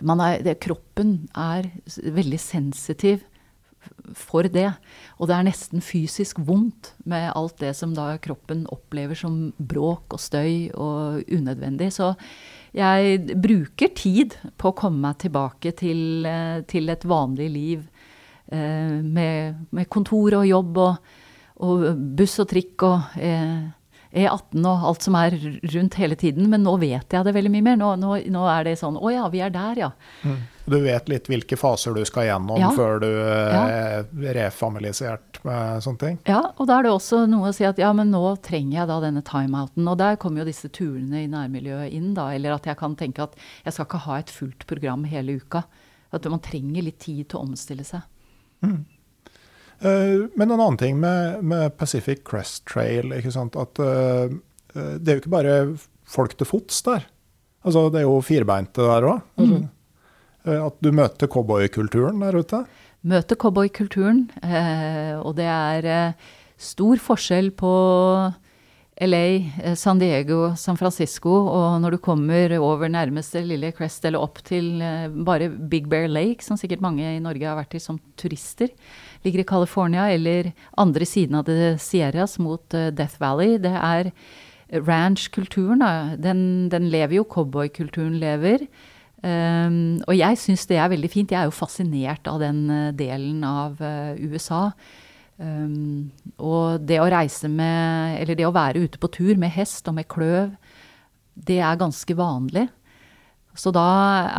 er, 0.00 0.42
det, 0.44 0.58
Kroppen 0.64 1.28
er 1.36 1.70
veldig 2.18 2.40
sensitiv 2.42 3.22
for 4.16 4.48
det. 4.50 4.68
Og 5.20 5.30
det 5.30 5.36
er 5.36 5.46
nesten 5.46 5.84
fysisk 5.84 6.40
vondt 6.42 6.94
med 7.08 7.30
alt 7.36 7.60
det 7.62 7.74
som 7.78 7.94
da 7.96 8.12
kroppen 8.22 8.66
opplever 8.72 9.16
som 9.16 9.52
bråk 9.56 10.16
og 10.16 10.22
støy 10.22 10.72
og 10.74 11.22
unødvendig. 11.30 11.92
Så 11.94 12.14
jeg 12.76 13.36
bruker 13.42 13.90
tid 13.98 14.36
på 14.60 14.70
å 14.70 14.76
komme 14.78 15.02
meg 15.08 15.18
tilbake 15.24 15.72
til, 15.78 16.26
eh, 16.26 16.60
til 16.70 16.92
et 16.92 17.02
vanlig 17.08 17.48
liv 17.50 17.82
eh, 18.52 19.00
med, 19.02 19.66
med, 19.74 19.88
kontor 19.90 20.38
og 20.38 20.46
jobb 20.46 20.78
og, 20.78 21.12
og 21.66 21.84
buss 22.18 22.38
og 22.42 22.50
trikk 22.52 22.86
og 22.86 23.18
eh, 23.18 23.66
E18 24.10 24.64
og 24.66 24.86
alt 24.90 25.06
som 25.06 25.16
er 25.18 25.36
rundt 25.74 25.98
hele 26.00 26.16
tiden. 26.18 26.48
Men 26.50 26.64
nå 26.66 26.76
vet 26.82 27.14
jeg 27.14 27.26
det 27.26 27.34
veldig 27.34 27.52
mye 27.54 27.66
mer. 27.66 27.76
Nå, 27.78 27.92
nå, 28.00 28.16
nå 28.30 28.46
er 28.50 28.66
det 28.66 28.78
sånn 28.80 28.98
Å 28.98 29.12
ja, 29.14 29.28
vi 29.30 29.42
er 29.44 29.52
der, 29.54 29.84
ja. 29.86 29.90
Mm. 30.26 30.40
Du 30.70 30.76
vet 30.84 31.08
litt 31.10 31.26
hvilke 31.30 31.56
faser 31.58 31.96
du 31.96 32.04
skal 32.06 32.28
gjennom 32.28 32.60
ja. 32.62 32.70
før 32.76 33.00
du 33.02 33.08
er 33.10 34.04
refamilisert 34.36 35.40
med 35.46 35.82
sånne 35.82 36.00
ting? 36.02 36.18
Ja, 36.28 36.42
og 36.54 36.68
da 36.70 36.78
er 36.78 36.86
det 36.86 36.92
også 36.94 37.24
noe 37.30 37.50
å 37.50 37.56
si 37.56 37.66
at 37.66 37.80
ja, 37.80 37.90
men 37.96 38.12
nå 38.14 38.22
trenger 38.44 38.78
jeg 38.78 38.90
da 38.90 39.00
denne 39.02 39.22
timeouten. 39.26 39.88
Og 39.90 39.98
der 39.98 40.18
kommer 40.22 40.42
jo 40.42 40.50
disse 40.50 40.70
turene 40.70 41.24
i 41.24 41.30
nærmiljøet 41.32 41.90
inn, 41.96 42.12
da. 42.14 42.28
Eller 42.36 42.54
at 42.54 42.68
jeg 42.70 42.78
kan 42.78 42.94
tenke 43.00 43.26
at 43.26 43.34
jeg 43.64 43.74
skal 43.74 43.88
ikke 43.88 44.04
ha 44.06 44.20
et 44.20 44.32
fullt 44.34 44.66
program 44.70 45.06
hele 45.10 45.40
uka. 45.42 45.64
At 46.14 46.26
man 46.30 46.42
trenger 46.44 46.86
litt 46.86 47.00
tid 47.02 47.26
til 47.30 47.40
å 47.40 47.44
omstille 47.48 47.86
seg. 47.86 48.06
Mm. 48.62 48.80
Uh, 49.80 50.28
men 50.36 50.46
en 50.46 50.58
annen 50.58 50.78
ting 50.80 50.98
med, 51.00 51.40
med 51.42 51.74
Pacific 51.80 52.22
Crest 52.28 52.66
Trail, 52.68 53.14
at 53.16 53.80
det 53.80 55.08
er 55.08 55.16
jo 55.16 55.22
ikke 55.22 55.32
bare 55.32 55.54
folk 56.06 56.36
til 56.38 56.46
fots 56.46 56.82
der. 56.86 57.06
Altså, 57.66 57.88
det 57.92 58.02
er 58.02 58.06
jo 58.08 58.20
firbeinte 58.24 58.84
der 58.84 59.06
òg. 59.08 59.22
Altså, 59.36 59.60
mm. 59.60 59.68
Uh, 60.46 60.66
at 60.66 60.76
du 60.82 60.90
møter 60.94 61.30
cowboykulturen 61.30 62.20
der 62.22 62.38
ute. 62.40 62.64
Møter 63.00 63.38
cowboykulturen, 63.40 64.26
og 65.24 65.32
det 65.38 65.46
er 65.48 65.86
stor 66.60 67.00
forskjell 67.00 67.48
på 67.56 67.70
LA, 69.00 69.22
San 69.72 69.96
Diego, 70.02 70.50
San 70.60 70.76
Francisco, 70.76 71.32
og 71.48 71.78
når 71.80 71.96
du 71.96 71.98
kommer 72.04 72.52
over 72.58 72.92
nærmeste 72.92 73.40
lille 73.40 73.70
Crest 73.72 74.04
eller 74.04 74.20
opp 74.20 74.42
til 74.44 74.82
bare 75.24 75.48
Big 75.48 75.88
Bear 75.88 76.10
Lake, 76.12 76.44
som 76.44 76.60
sikkert 76.60 76.84
mange 76.84 77.08
i 77.08 77.24
Norge 77.24 77.48
har 77.48 77.56
vært 77.56 77.78
i 77.78 77.80
som 77.80 77.96
turister, 78.20 78.68
ligger 79.24 79.40
i 79.40 79.48
California, 79.48 80.10
eller 80.12 80.52
andre 80.76 81.08
siden 81.08 81.40
av 81.40 81.48
The 81.48 81.78
Sierras 81.80 82.36
mot 82.36 82.68
Death 82.68 83.16
Valley. 83.22 83.56
Det 83.64 83.72
er 83.72 84.12
ranch-kulturen. 84.72 85.82
Den, 86.20 86.68
den, 86.70 86.88
lever 86.90 87.20
jo, 87.20 87.24
cowboykulturen 87.24 88.18
lever. 88.20 88.66
Um, 89.20 90.00
og 90.08 90.16
jeg 90.16 90.38
syns 90.40 90.64
det 90.70 90.78
er 90.80 90.90
veldig 90.92 91.10
fint. 91.12 91.32
Jeg 91.32 91.42
er 91.42 91.50
jo 91.50 91.54
fascinert 91.54 92.28
av 92.30 92.40
den 92.40 92.64
uh, 92.72 92.90
delen 92.96 93.44
av 93.44 93.80
uh, 93.82 94.16
USA. 94.16 94.70
Um, 95.40 96.10
og 96.40 96.84
det 96.84 96.98
å 97.00 97.08
reise 97.08 97.48
med 97.48 98.18
Eller 98.20 98.36
det 98.36 98.44
å 98.44 98.52
være 98.52 98.82
ute 98.84 99.00
på 99.00 99.08
tur 99.08 99.38
med 99.40 99.48
hest 99.54 99.88
og 99.88 99.96
med 99.96 100.08
kløv, 100.12 100.52
det 101.34 101.60
er 101.64 101.80
ganske 101.80 102.16
vanlig. 102.16 102.66
Så 103.56 103.72
da 103.74 103.86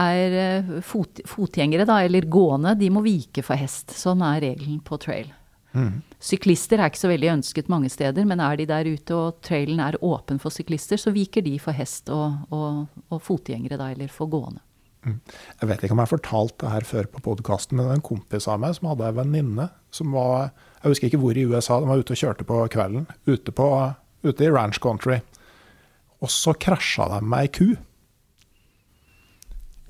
er 0.07 0.35
eh, 0.39 0.69
fot, 0.85 1.19
fotgjengere, 1.27 1.85
da, 1.89 1.99
eller 2.05 2.29
gående, 2.31 2.75
de 2.79 2.87
må 2.93 3.03
vike 3.03 3.43
for 3.43 3.59
hest. 3.59 3.91
Sånn 3.97 4.23
er 4.23 4.39
regelen 4.45 4.79
på 4.85 4.97
trail. 5.01 5.27
Mm. 5.75 6.01
Syklister 6.21 6.79
er 6.79 6.91
ikke 6.91 7.01
så 7.01 7.11
veldig 7.11 7.31
ønsket 7.33 7.69
mange 7.71 7.91
steder, 7.91 8.27
men 8.27 8.41
er 8.43 8.59
de 8.59 8.67
der 8.69 8.87
ute 8.91 9.17
og 9.17 9.41
trailen 9.45 9.81
er 9.83 9.99
åpen 10.03 10.39
for 10.41 10.53
syklister, 10.53 10.99
så 10.99 11.13
viker 11.15 11.43
de 11.45 11.57
for 11.63 11.75
hest 11.75 12.11
og, 12.13 12.39
og, 12.55 13.03
og 13.11 13.23
fotgjengere, 13.23 13.79
da, 13.79 13.91
eller 13.93 14.11
for 14.11 14.31
gående. 14.31 14.63
Mm. 15.01 15.17
Jeg 15.61 15.69
vet 15.69 15.83
ikke 15.83 15.95
om 15.95 16.01
jeg 16.01 16.07
har 16.07 16.13
fortalt 16.13 16.57
det 16.61 16.71
her 16.71 16.85
før 16.85 17.07
på 17.09 17.23
podkasten, 17.25 17.77
men 17.77 17.85
det 17.85 17.89
var 17.89 17.99
en 17.99 18.05
kompis 18.05 18.47
av 18.51 18.61
meg 18.61 18.75
som 18.77 18.91
hadde 18.91 19.07
en 19.09 19.17
venninne 19.17 19.69
som 19.91 20.13
var 20.13 20.51
Jeg 20.81 20.93
husker 20.93 21.09
ikke 21.09 21.21
hvor 21.21 21.37
i 21.37 21.45
USA, 21.45 21.79
de 21.81 21.89
var 21.89 22.01
ute 22.01 22.15
og 22.15 22.21
kjørte 22.21 22.45
på 22.47 22.57
kvelden. 22.73 23.05
Ute, 23.29 23.53
på, 23.53 23.67
ute 24.25 24.45
i 24.45 24.49
ranch 24.49 24.79
country. 24.81 25.19
Og 26.21 26.31
så 26.33 26.55
krasja 26.57 27.05
de 27.11 27.19
med 27.21 27.45
ei 27.45 27.51
ku. 27.53 27.67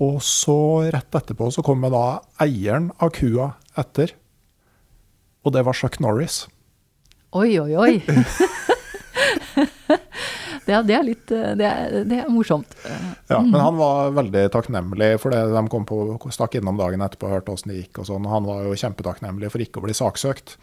Og 0.04 0.18
så 0.26 0.58
rett 0.92 1.16
etterpå 1.16 1.48
så 1.54 1.64
kom 1.64 1.84
da 1.92 2.20
eieren 2.44 2.90
av 3.00 3.14
kua 3.16 3.54
etter. 3.78 4.12
Og 5.46 5.56
det 5.56 5.64
var 5.64 5.76
Chuck 5.76 5.96
Norris. 6.00 6.44
Oi, 7.32 7.56
oi, 7.56 7.72
oi. 7.72 8.04
det, 10.66 10.76
det, 10.88 10.94
er 10.96 11.06
litt 11.06 11.32
det 11.32 11.66
er, 11.66 11.96
det 12.08 12.18
er, 12.22 12.28
morsomt. 12.32 12.76
Ja, 13.30 13.40
men 13.40 13.58
han 13.58 13.78
var 13.78 14.12
veldig 14.16 14.44
takknemlig 14.54 15.14
for 15.22 15.34
det. 15.34 15.42
De 15.54 15.62
kom 15.72 15.86
på, 15.88 16.02
stakk 16.34 16.58
innom 16.58 16.78
dagen 16.80 17.02
etterpå 17.04 17.28
og 17.28 17.36
hørte 17.36 17.56
åssen 17.56 17.72
det 17.72 17.80
gikk. 17.80 18.02
og 18.02 18.08
sånn. 18.10 18.28
Han 18.30 18.46
var 18.46 18.62
jo 18.68 18.78
kjempetakknemlig 18.78 19.50
for 19.52 19.64
ikke 19.64 19.82
å 19.82 19.86
bli 19.86 19.96
saksøkt. 19.96 20.56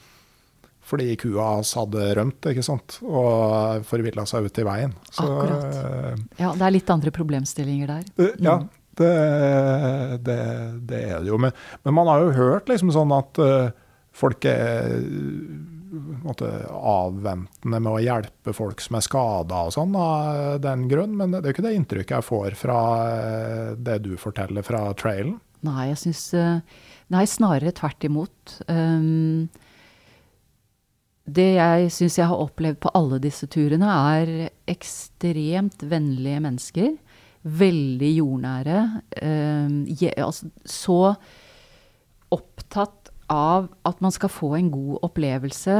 Fordi 0.89 1.13
kua 1.21 1.51
hans 1.57 1.75
hadde 1.77 2.07
rømt 2.17 2.47
ikke 2.49 2.65
sant? 2.65 2.97
og 3.05 3.85
forvilla 3.85 4.25
seg 4.29 4.47
ut 4.47 4.61
i 4.61 4.65
veien. 4.65 4.95
Så, 5.11 5.25
Akkurat. 5.27 6.23
Ja, 6.39 6.53
det 6.57 6.65
er 6.65 6.73
litt 6.73 6.93
andre 6.93 7.13
problemstillinger 7.13 7.91
der. 7.91 8.07
Mm. 8.17 8.45
ja, 8.47 8.55
det, 8.99 9.11
det, 10.25 10.39
det, 10.89 11.03
er 11.11 11.19
det 11.21 11.29
jo. 11.29 11.37
Men, 11.41 11.53
men, 11.83 11.95
man 11.95 12.09
har 12.09 12.23
jo 12.25 12.33
hørt 12.39 12.71
liksom 12.71 12.93
sånn 12.95 13.13
at 13.15 13.43
folk 14.19 14.47
er 14.49 14.97
måte, 16.23 16.49
avventende 16.69 17.79
med 17.79 17.91
å 17.91 18.01
hjelpe 18.03 18.53
folk 18.55 18.81
som 18.83 18.99
er 18.99 19.05
skada 19.05 19.63
og 19.67 19.73
sånn 19.75 19.95
av 19.99 20.59
den 20.63 20.87
grunn. 20.91 21.15
Men 21.19 21.33
det 21.33 21.41
er 21.43 21.51
jo 21.51 21.57
ikke 21.57 21.67
det 21.67 21.75
inntrykket 21.77 22.15
jeg 22.17 22.27
får 22.27 22.57
fra 22.59 22.81
uh, 23.07 23.71
det 23.77 23.99
du 24.05 24.13
forteller 24.21 24.65
fra 24.65 24.87
trailen. 24.99 25.37
Nei, 25.67 25.89
jeg 25.91 26.03
syns 26.05 26.23
uh, 26.39 26.85
Nei, 27.09 27.25
snarere 27.25 27.73
tvert 27.73 28.05
imot. 28.05 28.59
Um, 28.69 29.49
det 31.29 31.49
jeg 31.55 31.89
syns 31.93 32.19
jeg 32.19 32.29
har 32.29 32.41
opplevd 32.41 32.79
på 32.83 32.91
alle 32.97 33.17
disse 33.21 33.49
turene, 33.49 33.89
er 33.89 34.49
ekstremt 34.69 35.81
vennlige 35.89 36.43
mennesker 36.45 36.93
veldig 37.41 38.09
jordnære. 38.17 38.79
Eh, 39.21 40.23
altså, 40.23 40.49
så 40.65 40.99
opptatt 42.29 42.98
av 43.33 43.69
at 43.87 44.01
man 44.03 44.13
skal 44.13 44.31
få 44.33 44.53
en 44.57 44.69
god 44.73 44.99
opplevelse. 45.07 45.77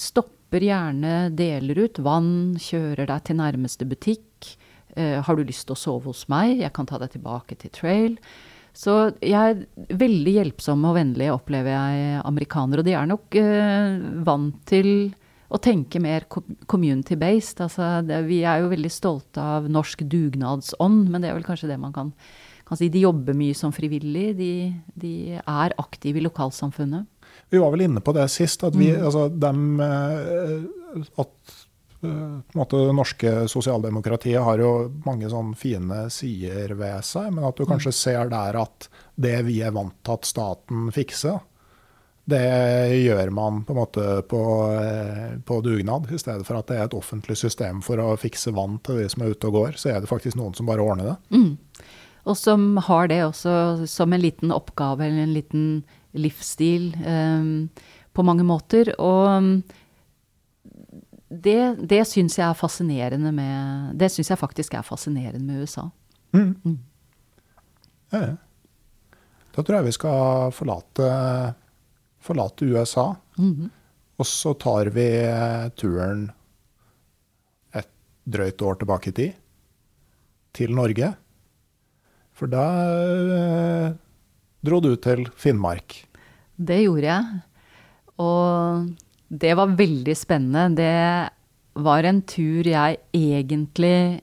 Stopper 0.00 0.66
gjerne, 0.66 1.30
deler 1.36 1.84
ut 1.86 2.00
vann, 2.02 2.32
kjører 2.60 3.08
deg 3.08 3.26
til 3.28 3.38
nærmeste 3.40 3.88
butikk. 3.88 4.52
Eh, 4.96 5.18
har 5.24 5.36
du 5.36 5.44
lyst 5.46 5.68
til 5.68 5.76
å 5.76 5.82
sove 5.82 6.10
hos 6.10 6.26
meg? 6.32 6.58
Jeg 6.60 6.74
kan 6.76 6.88
ta 6.88 7.00
deg 7.00 7.14
tilbake 7.14 7.56
til 7.60 7.72
trail. 7.72 8.18
Så 8.72 9.12
jeg 9.20 9.36
er 9.36 9.96
veldig 10.00 10.36
hjelpsom 10.38 10.84
og 10.88 10.96
vennlig, 10.96 11.28
opplever 11.32 11.74
jeg 11.74 12.22
amerikanere. 12.24 12.80
Og 12.80 12.88
de 12.88 12.94
er 12.96 13.10
nok 13.10 13.40
eh, 13.40 13.98
vant 14.24 14.62
til 14.68 15.12
å 15.52 15.60
tenke 15.60 16.00
mer 16.00 16.24
community-based. 16.30 17.60
Altså, 17.66 17.88
vi 18.24 18.40
er 18.48 18.62
jo 18.62 18.72
veldig 18.72 18.92
stolte 18.92 19.44
av 19.58 19.68
norsk 19.72 20.06
dugnadsånd, 20.08 21.10
men 21.12 21.20
det 21.20 21.30
er 21.30 21.36
vel 21.36 21.46
kanskje 21.46 21.68
det 21.68 21.78
man 21.80 21.92
kan, 21.92 22.14
si. 22.78 22.90
De 22.92 23.02
jobber 23.04 23.36
mye 23.36 23.56
som 23.56 23.74
frivillige. 23.74 24.36
De, 24.38 24.52
de, 24.94 25.14
er 25.38 25.74
aktive 25.80 26.20
i 26.20 26.24
lokalsamfunnet. 26.24 27.08
Vi 27.52 27.60
var 27.60 27.72
vel 27.72 27.86
inne 27.86 28.00
på 28.04 28.14
det 28.16 28.28
sist, 28.32 28.64
at, 28.64 28.76
vi, 28.76 28.90
mm. 28.92 29.04
altså, 29.08 29.26
dem, 29.28 29.80
eh, 29.80 31.04
at 31.20 31.54
eh, 32.04 32.56
måte, 32.58 32.80
det 32.80 32.96
norske 32.96 33.32
sosialdemokratiet 33.52 34.44
har 34.44 34.60
jo 34.60 34.72
mange 35.06 35.30
sånn 35.32 35.54
fine 35.58 36.06
sider 36.12 36.76
ved 36.78 37.04
seg, 37.08 37.30
men 37.32 37.48
at 37.48 37.56
du 37.56 37.64
mm. 37.64 37.70
kanskje 37.72 37.94
ser 37.96 38.32
der 38.32 38.60
at 38.60 38.88
det 39.16 39.38
vi 39.48 39.62
er 39.64 39.74
vant 39.76 39.96
til 40.04 40.16
at 40.18 40.28
staten 40.28 40.92
fikser, 40.92 41.40
det 42.24 42.96
gjør 43.02 43.30
man 43.34 43.64
på 43.66 43.74
en 43.74 43.78
måte 43.80 44.22
på, 44.30 44.42
eh, 44.78 45.38
på, 45.44 45.60
dugnad, 45.60 46.06
i 46.12 46.18
stedet 46.18 46.46
for 46.46 46.60
at 46.60 46.68
det 46.70 46.78
er 46.78 46.84
et 46.86 46.94
offentlig 46.94 47.36
system 47.38 47.82
for 47.82 47.98
å 47.98 48.12
fikse 48.20 48.54
vann 48.54 48.78
til 48.86 49.00
de 49.02 49.08
som 49.10 49.24
er 49.24 49.34
ute 49.34 49.50
og 49.50 49.56
går. 49.58 49.80
Så 49.80 49.90
er 49.90 50.00
det 50.00 50.10
faktisk 50.10 50.38
noen 50.38 50.54
som 50.54 50.68
bare 50.70 50.84
ordner 50.84 51.12
det. 51.12 51.16
Mm. 51.34 51.56
Og 52.22 52.36
som 52.38 52.76
har 52.86 53.08
det 53.10 53.22
også 53.24 53.86
som 53.90 54.12
en 54.12 54.22
liten 54.22 54.52
oppgave 54.54 55.06
eller 55.06 55.24
en 55.24 55.34
liten 55.34 55.64
livsstil 56.12 56.92
um, 57.06 57.70
på 58.12 58.22
mange 58.22 58.44
måter. 58.46 58.92
Og 59.00 59.62
det, 61.32 61.60
det 61.88 62.04
syns 62.06 62.38
jeg 62.38 62.46
er 62.46 62.58
fascinerende 62.58 63.32
med 63.34 63.96
Det 63.98 64.10
syns 64.12 64.30
jeg 64.30 64.38
faktisk 64.38 64.74
er 64.76 64.86
fascinerende 64.86 65.42
med 65.42 65.64
USA. 65.64 65.88
Mm. 66.36 66.54
Mm. 66.62 66.78
Ja, 68.12 68.20
ja. 68.20 68.34
Da 69.52 69.60
tror 69.60 69.80
jeg 69.80 69.90
vi 69.90 69.98
skal 69.98 70.52
forlate 70.56 71.08
forlate 72.22 72.64
USA. 72.64 73.14
Mm 73.38 73.54
-hmm. 73.54 73.70
Og 74.16 74.26
så 74.26 74.54
tar 74.54 74.84
vi 74.84 75.08
turen 75.76 76.30
et 77.74 77.88
drøyt 78.24 78.62
år 78.62 78.74
tilbake 78.74 79.08
i 79.08 79.12
tid, 79.12 79.32
til 80.52 80.74
Norge. 80.74 81.14
For 82.36 82.50
da 82.50 82.66
eh, 83.36 83.92
dro 84.64 84.80
du 84.82 84.94
til 84.96 85.26
Finnmark. 85.36 86.02
Det 86.56 86.82
gjorde 86.84 87.08
jeg. 87.08 87.40
Og 88.22 88.92
det 89.32 89.54
var 89.58 89.78
veldig 89.78 90.16
spennende. 90.16 90.76
Det 90.76 91.82
var 91.82 92.04
en 92.04 92.20
tur 92.28 92.68
jeg 92.68 93.00
egentlig 93.16 94.22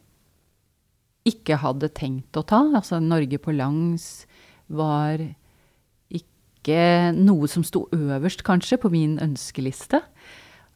ikke 1.30 1.60
hadde 1.62 1.92
tenkt 1.98 2.38
å 2.38 2.46
ta. 2.48 2.62
Altså 2.78 3.02
Norge 3.04 3.40
på 3.42 3.54
langs 3.56 4.26
var 4.70 5.22
ikke 6.14 7.14
noe 7.18 7.50
som 7.50 7.66
sto 7.66 7.88
øverst, 7.96 8.44
kanskje, 8.46 8.80
på 8.82 8.92
min 8.94 9.18
ønskeliste. 9.24 10.02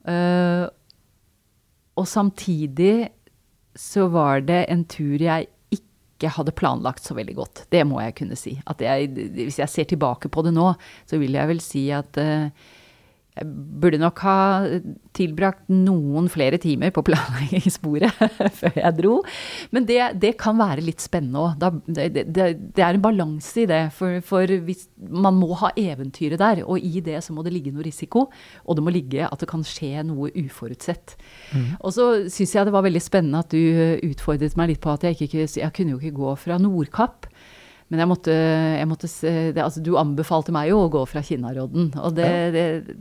Uh, 0.03 0.67
og 1.95 2.07
samtidig 2.09 3.13
så 3.77 4.07
var 4.11 4.43
det 4.45 4.65
en 4.69 4.83
tur 4.89 5.21
jeg 5.21 5.47
ikke 6.13 6.31
hadde 6.37 6.55
planlagt 6.55 7.03
så 7.05 7.17
veldig 7.17 7.35
godt. 7.37 7.65
Det 7.73 7.83
må 7.89 7.99
jeg 8.03 8.15
kunne 8.19 8.37
si. 8.39 8.55
Jeg, 8.79 9.09
hvis 9.35 9.59
jeg 9.59 9.71
ser 9.71 9.89
tilbake 9.89 10.31
på 10.31 10.45
det 10.45 10.53
nå, 10.55 10.71
så 11.09 11.19
vil 11.21 11.35
jeg 11.35 11.49
vel 11.49 11.61
si 11.63 11.87
at 11.93 12.21
uh, 12.21 12.49
jeg 13.33 13.49
burde 13.81 13.97
nok 14.01 14.19
ha 14.21 14.37
tilbrakt 15.17 15.65
noen 15.73 16.27
flere 16.29 16.59
timer 16.61 16.91
på 16.93 17.01
planleggingssporet 17.07 18.21
før 18.59 18.77
jeg 18.77 18.97
dro. 18.99 19.15
Men 19.73 19.87
det, 19.89 19.99
det 20.21 20.35
kan 20.41 20.59
være 20.59 20.85
litt 20.85 21.01
spennende 21.01 21.41
òg. 21.41 21.63
Det, 21.87 22.05
det, 22.13 22.25
det, 22.29 22.83
er 22.83 22.93
en 22.93 23.03
balanse 23.03 23.63
i 23.63 23.67
det. 23.69 23.81
For, 23.97 24.19
for 24.25 24.53
hvis, 24.67 24.85
man 25.09 25.37
må 25.39 25.49
ha 25.63 25.71
eventyret 25.79 26.41
der, 26.41 26.63
og 26.67 26.77
i 26.77 27.01
det 27.05 27.23
så 27.25 27.33
må 27.33 27.45
det 27.45 27.55
ligge 27.55 27.73
noe 27.73 27.85
risiko. 27.87 28.27
Og 28.67 28.77
det 28.77 28.85
må 28.85 28.93
ligge 28.93 29.25
at 29.25 29.41
det 29.41 29.49
kan 29.49 29.65
skje 29.65 30.05
noe 30.05 30.29
uforutsett. 30.43 31.17
Mm. 31.53 31.67
Og 31.81 31.95
så 31.97 32.09
syns 32.33 32.53
jeg 32.53 32.69
det 32.69 32.75
var 32.75 32.85
veldig 32.85 33.03
spennende 33.03 33.41
at 33.41 33.53
du 33.53 34.11
utfordret 34.11 34.57
meg 34.59 34.75
litt 34.75 34.83
på 34.83 34.93
at 34.93 35.07
jeg 35.07 35.17
ikke 35.17 35.47
jeg 35.47 35.73
kunne 35.73 35.95
jo 35.95 36.01
ikke 36.01 36.19
gå 36.21 36.37
fra 36.39 36.61
Nordkapp 36.61 37.27
men 37.93 38.01
jeg 38.01 38.09
måtte, 38.09 38.33
jeg 38.33 38.89
måtte 38.89 39.07
det, 39.53 39.61
altså, 39.61 39.81
Du 39.85 39.91
anbefalte 40.01 40.53
meg 40.55 40.71
jo 40.71 40.79
å 40.81 40.91
gå 40.95 41.03
fra 41.05 41.21
Kinnarodden. 41.21 41.91
Og 42.01 42.15
det, 42.17 42.29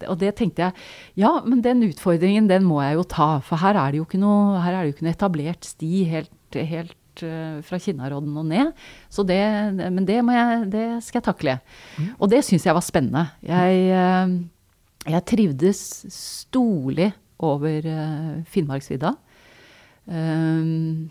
og 0.05 0.19
det, 0.21 0.35
tenkte 0.37 0.67
jeg 0.67 1.23
Ja, 1.23 1.39
men 1.47 1.63
den 1.65 1.81
utfordringen, 1.87 2.51
den 2.51 2.67
må 2.69 2.83
jeg 2.85 2.99
jo 2.99 3.07
ta. 3.09 3.29
For 3.47 3.63
her 3.63 3.79
er 3.81 3.95
det 3.95 4.03
jo 4.03 4.05
ikke 4.05 4.21
noe, 4.21 4.59
her 4.61 4.77
er 4.77 4.83
det 4.83 4.91
jo 4.91 4.97
ikke 4.99 5.07
noe 5.07 5.17
etablert 5.17 5.71
sti 5.71 6.03
helt, 6.11 6.59
helt 6.59 7.25
uh, 7.25 7.63
fra 7.65 7.81
Kinnarodden 7.81 8.37
og 8.37 8.51
ned. 8.51 8.75
Så 9.09 9.25
det, 9.25 9.41
men 9.81 10.05
det, 10.05 10.21
jeg, 10.21 10.61
det 10.77 10.85
skal 11.07 11.23
jeg 11.23 11.29
takle. 11.31 11.57
Mm. 11.97 12.13
Og 12.19 12.33
det 12.35 12.43
syns 12.45 12.69
jeg 12.69 12.77
var 12.77 12.85
spennende. 12.85 13.25
Jeg, 13.49 13.97
uh, 13.97 15.09
jeg 15.09 15.29
trivdes 15.33 15.83
storlig 16.13 17.15
over 17.41 17.89
uh, 17.89 18.45
Finnmarksvidda. 18.53 19.17
Um, 20.05 21.09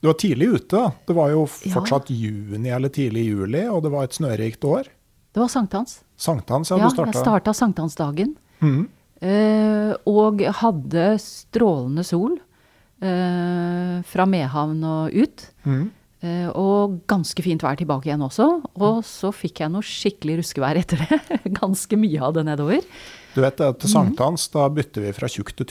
du 0.00 0.08
var 0.08 0.14
tidlig 0.14 0.48
ute. 0.48 0.76
da. 0.76 0.92
Det 1.06 1.12
var 1.12 1.30
jo 1.34 1.44
fortsatt 1.46 2.10
ja. 2.10 2.16
juni 2.16 2.72
eller 2.72 2.88
tidlig 2.88 3.26
juli, 3.26 3.66
og 3.68 3.82
det 3.84 3.92
var 3.92 4.08
et 4.08 4.16
snørikt 4.16 4.64
år. 4.64 4.88
Det 5.30 5.42
var 5.42 5.50
sankthans. 5.52 6.00
Sankthans, 6.16 6.72
ja, 6.72 6.78
ja 6.80 6.88
du 6.88 6.94
starta. 6.94 7.12
Jeg 7.12 7.26
starta 7.26 7.54
sankthansdagen. 7.54 8.34
Mm. 8.64 8.88
Uh, 9.20 9.92
og 10.08 10.40
hadde 10.62 11.06
strålende 11.20 12.04
sol 12.08 12.38
uh, 13.04 14.00
fra 14.08 14.26
Mehamn 14.26 14.80
og 14.88 15.12
ut. 15.12 15.46
Mm. 15.68 15.86
Uh, 16.20 16.48
og 16.56 16.98
ganske 17.08 17.44
fint 17.44 17.62
vær 17.64 17.76
tilbake 17.76 18.08
igjen 18.08 18.24
også. 18.24 18.48
Og 18.80 19.04
så 19.04 19.32
fikk 19.36 19.60
jeg 19.60 19.72
noe 19.76 19.84
skikkelig 19.84 20.40
ruskevær 20.40 20.80
etter 20.80 21.04
det. 21.04 21.40
ganske 21.60 22.00
mye 22.00 22.24
av 22.24 22.38
det 22.40 22.48
nedover. 22.48 22.84
Du 23.36 23.44
vet, 23.44 23.60
Til 23.60 23.92
sankthans 23.92 24.48
da 24.50 24.64
bytter 24.72 25.04
vi 25.04 25.12
fra 25.14 25.28
tjukk 25.30 25.52
til 25.60 25.68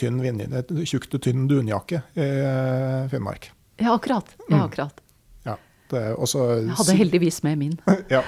tynn, 1.20 1.48
dunjakke 1.50 2.06
i 2.14 2.28
Finnmark. 3.10 3.50
Ja, 3.80 3.94
akkurat. 3.96 4.36
Ja, 4.46 4.54
mm. 4.54 4.62
akkurat. 4.68 5.00
Ja, 5.90 6.14
også, 6.14 6.44
jeg 6.60 6.76
hadde 6.78 6.96
heldigvis 6.98 7.42
med 7.42 7.58
min. 7.58 7.74
ja. 8.14 8.22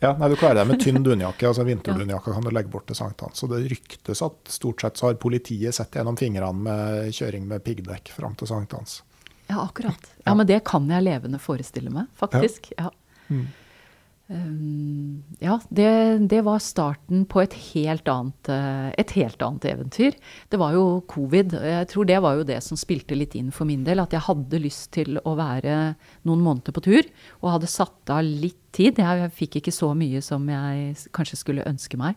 ja. 0.00 0.12
nei, 0.18 0.28
Du 0.28 0.36
klarer 0.36 0.60
deg 0.60 0.68
med 0.68 0.82
tynn 0.82 1.02
dunjakke. 1.06 1.48
altså 1.48 1.64
Vinterdunjakke 1.66 2.34
kan 2.34 2.44
du 2.44 2.52
legge 2.52 2.72
bort 2.72 2.86
til 2.90 2.98
sankthans. 2.98 3.40
Så 3.40 3.48
det 3.50 3.64
ryktes 3.72 4.22
at 4.24 4.52
stort 4.52 4.84
sett 4.84 5.00
så 5.00 5.08
har 5.08 5.18
politiet 5.20 5.76
sett 5.76 5.96
gjennom 5.96 6.18
fingrene 6.20 6.66
med 6.66 7.16
kjøring 7.16 7.48
med 7.50 7.64
piggdekk 7.64 8.12
fram 8.16 8.36
til 8.38 8.50
sankthans. 8.50 9.02
Ja, 9.48 9.62
akkurat. 9.64 10.08
Ja, 10.24 10.34
Men 10.34 10.48
det 10.48 10.62
kan 10.68 10.88
jeg 10.90 11.04
levende 11.04 11.40
forestille 11.42 11.92
meg, 11.92 12.08
faktisk. 12.20 12.70
Ja. 12.78 12.90
Mm. 13.28 13.48
Um, 14.26 15.20
ja, 15.36 15.58
det, 15.68 16.18
det, 16.30 16.40
var 16.46 16.62
starten 16.64 17.26
på 17.28 17.42
et 17.42 17.52
helt, 17.74 18.08
annet, 18.08 18.48
eh, 18.48 18.86
et 19.02 19.12
helt 19.18 19.42
annet 19.44 19.66
eventyr. 19.68 20.16
Det 20.48 20.60
var 20.60 20.72
jo 20.76 21.02
covid. 21.10 21.52
Jeg 21.60 21.90
tror 21.92 22.08
det 22.08 22.20
var 22.24 22.38
jo 22.38 22.46
det 22.48 22.56
som 22.64 22.78
spilte 22.80 23.18
litt 23.18 23.36
inn 23.36 23.52
for 23.52 23.68
min 23.68 23.84
del. 23.84 24.00
At 24.00 24.16
jeg 24.16 24.24
hadde 24.24 24.62
lyst 24.62 24.94
til 24.96 25.20
å 25.20 25.34
være 25.36 25.76
noen 26.24 26.44
måneder 26.46 26.72
på 26.72 26.84
tur. 26.86 27.10
Og 27.42 27.52
hadde 27.52 27.70
satt 27.70 28.14
av 28.14 28.24
litt 28.24 28.62
tid. 28.74 29.02
Jeg 29.02 29.34
fikk 29.36 29.60
ikke 29.60 29.74
så 29.74 29.92
mye 29.98 30.24
som 30.24 30.48
jeg 30.48 30.96
kanskje 31.14 31.40
skulle 31.42 31.68
ønske 31.68 32.00
meg. 32.00 32.16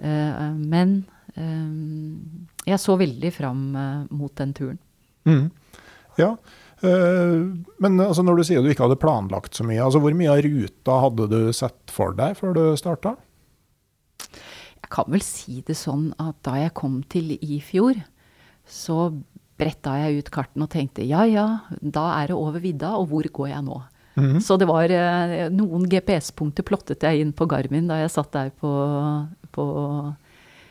Uh, 0.00 0.56
men 0.56 1.02
um, 1.36 2.48
jeg 2.66 2.80
så 2.80 2.96
veldig 2.98 3.30
fram 3.36 3.64
uh, 3.76 4.08
mot 4.10 4.34
den 4.40 4.56
turen. 4.56 4.82
Mm. 5.28 5.46
Ja, 6.18 6.34
Eh, 6.34 6.69
men 6.80 8.00
altså, 8.00 8.22
når 8.24 8.38
du 8.40 8.44
sier 8.48 8.62
du 8.64 8.70
ikke 8.72 8.86
hadde 8.86 9.00
planlagt 9.00 9.58
så 9.58 9.66
mye, 9.68 9.82
altså, 9.84 10.00
hvor 10.00 10.14
mye 10.16 10.30
av 10.32 10.40
ruta 10.46 11.00
hadde 11.04 11.26
du 11.28 11.40
sett 11.56 11.92
for 11.92 12.16
deg 12.16 12.38
før 12.38 12.56
du 12.56 12.62
starta? 12.80 13.16
Jeg 14.80 14.88
kan 14.90 15.10
vel 15.12 15.22
si 15.24 15.60
det 15.66 15.76
sånn 15.78 16.10
at 16.18 16.38
da 16.46 16.56
jeg 16.56 16.74
kom 16.78 17.02
til 17.12 17.34
i 17.36 17.60
fjor, 17.64 18.00
så 18.64 19.10
bretta 19.60 19.96
jeg 20.00 20.22
ut 20.22 20.32
karten 20.32 20.64
og 20.64 20.70
tenkte 20.72 21.04
ja 21.04 21.26
ja, 21.28 21.46
da 21.80 22.06
er 22.16 22.30
det 22.32 22.38
over 22.38 22.62
vidda, 22.62 22.94
og 22.96 23.10
hvor 23.12 23.28
går 23.28 23.52
jeg 23.52 23.64
nå? 23.66 23.80
Mm 24.16 24.24
-hmm. 24.24 24.40
Så 24.40 24.56
det 24.56 24.66
var 24.68 24.90
eh, 24.90 25.48
noen 25.50 25.88
GPS-punkter 25.88 26.62
plottet 26.62 27.02
jeg 27.02 27.20
inn 27.20 27.32
på 27.32 27.46
Garmin 27.46 27.86
da 27.88 27.94
jeg 28.00 28.10
satt 28.10 28.32
der 28.32 28.50
på, 28.50 28.70
på 29.52 29.64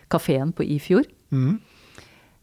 kafeen 0.09 0.51
på 0.51 0.63
Ifjord. 0.63 1.07
Mm 1.31 1.47
-hmm. 1.47 1.59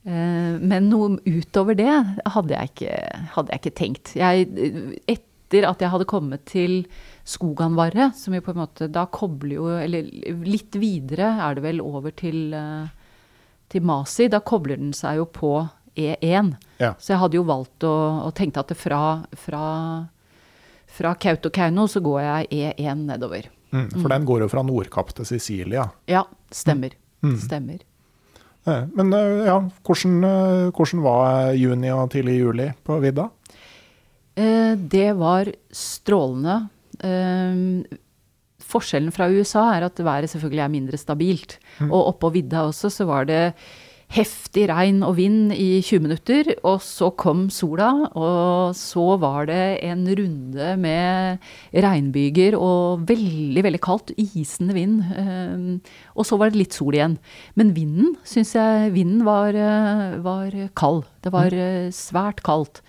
Eh, 0.06 0.58
men 0.62 0.86
noe 0.86 1.16
utover 1.26 1.74
det 1.74 1.90
hadde 2.30 2.54
jeg 2.54 2.70
ikke, 2.70 2.98
hadde 3.34 3.52
jeg 3.52 3.62
ikke 3.62 3.78
tenkt. 3.80 4.12
Jeg, 4.18 4.46
etter 5.10 5.66
at 5.66 5.82
jeg 5.82 5.90
hadde 5.90 6.06
kommet 6.10 6.44
til 6.46 6.84
Skoganvarre, 7.26 8.12
som 8.14 8.36
jo 8.36 8.44
på 8.46 8.52
en 8.54 8.60
måte 8.60 8.86
da 8.92 9.08
kobler 9.10 9.56
jo 9.56 9.64
Eller 9.80 10.06
litt 10.46 10.76
videre 10.78 11.32
er 11.42 11.56
det 11.58 11.64
vel 11.64 11.82
over 11.82 12.14
til, 12.14 12.54
eh, 12.54 12.86
til 13.72 13.82
Masi. 13.82 14.28
Da 14.30 14.40
kobler 14.46 14.78
den 14.78 14.94
seg 14.94 15.18
jo 15.18 15.26
på 15.26 15.56
E1. 15.96 16.54
Ja. 16.78 16.94
Så 17.00 17.14
jeg 17.14 17.22
hadde 17.24 17.40
jo 17.40 17.46
valgt 17.48 17.86
å, 17.88 17.96
og 18.28 18.34
tenkte 18.38 18.62
at 18.62 18.70
fra, 18.78 19.02
fra, 19.34 19.64
fra 20.86 21.14
Kautokeino 21.18 21.88
så 21.90 22.04
går 22.04 22.20
jeg 22.22 22.52
E1 22.76 23.06
nedover. 23.08 23.50
Mm, 23.72 23.90
for 23.90 24.06
mm. 24.06 24.12
den 24.14 24.30
går 24.30 24.46
jo 24.46 24.50
fra 24.54 24.62
Nordkapp 24.62 25.10
til 25.18 25.26
Sicilia? 25.26 25.88
Ja, 26.06 26.22
stemmer. 26.54 26.94
Mm. 27.26 27.38
Stemmer. 27.42 27.82
Men 28.66 29.12
eh, 29.14 29.46
ja, 29.46 29.58
hvordan, 29.86 30.16
eh, 30.26 30.68
hvordan, 30.74 31.02
var 31.04 31.52
juni 31.54 31.92
og 31.94 32.10
tidlig 32.14 32.40
juli 32.40 32.70
på 32.86 32.98
vidda? 33.02 33.28
Eh, 34.36 34.74
det 34.76 35.10
var 35.18 35.52
strålende. 35.70 36.58
Forskjellen 38.66 39.12
fra 39.14 39.28
USA 39.30 39.68
er 39.76 39.86
at 39.86 40.00
været 40.02 40.30
selvfølgelig 40.32 40.64
er 40.64 40.72
mindre 40.72 40.98
stabilt. 40.98 41.58
Mm. 41.78 41.92
Og 41.92 42.14
oppå 42.14 42.32
vidda 42.34 42.66
også 42.66 42.90
så 42.90 43.06
var 43.06 43.28
det 43.28 43.54
heftig 44.14 44.68
regn 44.70 45.00
og 45.04 45.16
vind 45.18 45.50
i 45.52 45.80
20 45.82 46.04
minutter, 46.04 46.50
og 46.66 46.78
så 46.84 47.10
kom 47.18 47.46
sola. 47.52 47.90
Og 48.14 48.76
så 48.78 49.04
var 49.20 49.48
det 49.50 49.80
en 49.86 50.04
runde 50.06 50.68
med 50.80 51.42
regnbyger 51.74 52.56
og 52.58 53.06
veldig, 53.08 53.64
veldig 53.66 53.82
kaldt. 53.82 54.14
Isende 54.16 54.76
vind. 54.76 55.02
Ehm, 55.18 55.66
og 56.14 56.28
så 56.28 56.38
var 56.38 56.52
det 56.52 56.62
litt 56.62 56.76
sol 56.76 56.96
igjen. 56.96 57.18
Men 57.58 57.74
vinden 57.76 58.14
syns 58.24 58.54
jeg 58.56 58.94
vinden 58.94 59.26
var, 59.26 59.54
eh, 59.54 60.16
var, 60.22 60.54
kald. 60.78 61.04
Det 61.22 61.34
var 61.34 61.50
mm. 61.50 61.60
eh, 61.66 61.90
svært 61.94 62.42
kaldt. 62.46 62.82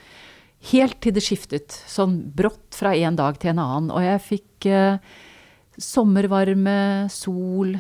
Helt 0.72 1.01
til 1.01 1.13
det 1.15 1.26
skiftet. 1.26 1.82
Sånn 1.89 2.20
brått 2.36 2.78
fra 2.78 2.93
en 2.95 3.18
dag 3.18 3.38
til 3.41 3.55
en 3.55 3.63
annen. 3.63 3.91
Og 3.91 4.05
jeg 4.05 4.26
fikk 4.26 4.70
eh, 4.70 5.03
sommervarme, 5.78 7.09
sol, 7.09 7.78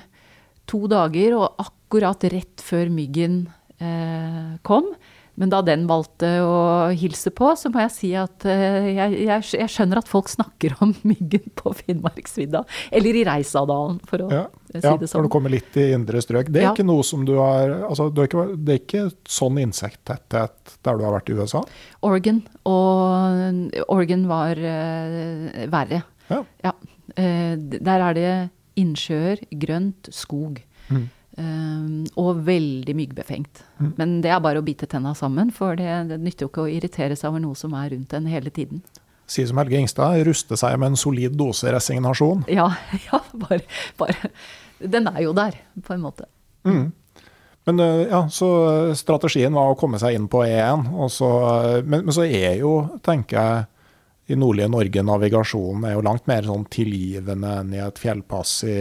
to 0.67 0.85
dager. 0.89 1.37
og 1.37 1.53
akkurat 1.53 1.76
akkurat 1.87 2.23
rett 2.33 2.63
før 2.63 2.91
myggen 2.91 3.45
eh, 3.79 4.57
kom. 4.67 4.91
Men 5.37 5.51
da 5.53 5.59
den 5.61 5.83
valgte 5.85 6.25
å 6.41 6.89
hilse 6.97 7.29
på, 7.29 7.51
så 7.53 7.69
må 7.69 7.83
jeg 7.83 7.91
si 7.93 8.07
at 8.17 8.45
eh, 8.49 8.87
jeg, 8.89 9.17
jeg, 9.27 9.43
jeg, 9.53 9.69
skjønner 9.69 10.01
at 10.01 10.09
folk 10.09 10.31
snakker 10.31 10.73
om 10.81 10.95
myggen 11.11 11.45
på 11.55 11.75
Finnmarksvidda. 11.77 12.63
Eller 12.89 13.19
i 13.19 13.21
Reisadalen, 13.27 13.99
for 14.09 14.25
å 14.25 14.29
ja, 14.33 14.43
si 14.73 14.81
det 14.81 14.81
sånn. 14.81 15.05
Ja, 15.05 15.11
Når 15.13 15.27
du 15.29 15.33
kommer 15.37 15.53
litt 15.53 15.77
i 15.77 15.91
indre 15.93 16.23
strøk. 16.25 16.49
Det 16.49 16.63
er 16.63 16.67
ja. 16.71 16.73
ikke 16.73 16.87
noe 16.89 17.05
som 17.05 17.23
du 17.27 17.35
har 17.37 17.69
altså, 17.85 18.09
Det 18.09 18.25
er 18.25 18.79
ikke, 18.81 19.05
sånn 19.29 19.61
insekttetthet 19.61 20.77
der 20.83 20.97
du 20.97 21.05
har 21.05 21.13
vært 21.19 21.29
i 21.29 21.37
USA? 21.37 21.61
Oregon. 22.07 22.41
Og 22.67 23.85
Oregon 23.93 24.25
var 24.31 24.57
eh, 24.57 25.67
verre. 25.69 26.01
Ja. 26.33 26.41
ja. 26.65 26.73
Uh, 27.17 27.53
der 27.55 28.01
er 28.03 28.17
det 28.17 28.31
innsjøer, 28.77 29.39
grønt, 29.61 30.09
skog. 30.13 30.59
Mm. 30.89 31.07
Um, 31.37 32.07
og 32.17 32.39
veldig 32.47 32.95
myggbefengt. 32.97 33.59
Mm. 33.77 33.89
Men 33.99 34.13
det 34.25 34.31
er 34.33 34.39
bare 34.41 34.57
å 34.57 34.65
bite 34.65 34.87
tenna 34.89 35.11
sammen, 35.13 35.51
for 35.53 35.77
det, 35.77 35.89
det, 36.09 36.17
nytter 36.23 36.47
jo 36.47 36.49
ikke 36.49 36.63
å 36.63 36.71
irritere 36.71 37.17
seg 37.17 37.29
over 37.29 37.43
noe 37.43 37.57
som 37.57 37.75
er 37.77 37.91
rundt 37.93 38.15
en 38.17 38.29
hele 38.31 38.49
tiden. 38.53 38.81
Si 39.29 39.45
som 39.45 39.59
Helge 39.61 39.77
Ingstad, 39.77 40.23
ruste 40.25 40.57
seg 40.57 40.79
med 40.81 40.95
en 40.95 40.97
solid 40.97 41.35
dose 41.37 41.69
resignasjon. 41.75 42.47
Ja, 42.49 42.71
ja 43.11 43.21
bare, 43.37 43.61
bare, 43.99 44.31
Den 44.81 45.11
er 45.11 45.21
jo 45.27 45.35
der, 45.37 45.59
på 45.85 45.93
en 45.93 46.01
måte. 46.07 46.25
Mm. 46.65 46.89
Men 47.69 47.85
eh, 47.85 48.03
ja, 48.07 48.23
så 48.33 48.49
strategien 48.97 49.53
var 49.53 49.69
å 49.69 49.77
komme 49.77 49.99
seg 50.01 50.17
inn 50.17 50.25
på 50.31 50.41
E1. 50.47 50.87
Så, 51.13 51.29
men, 51.83 52.07
men, 52.07 52.13
så 52.15 52.25
er 52.25 52.57
jo, 52.63 52.79
tenker 53.05 53.37
jeg, 53.37 53.67
i 54.27 54.35
nordlige 54.35 54.67
Norge 54.67 55.03
navigasjonen 55.07 55.85
er 55.87 55.95
jo 55.95 56.03
langt 56.03 56.25
mer 56.27 56.43
sånn 56.43 56.65
tilgivende 56.71 57.51
enn 57.61 57.73
i 57.75 57.79
et 57.79 57.99
fjellpass 58.01 58.57
i, 58.67 58.79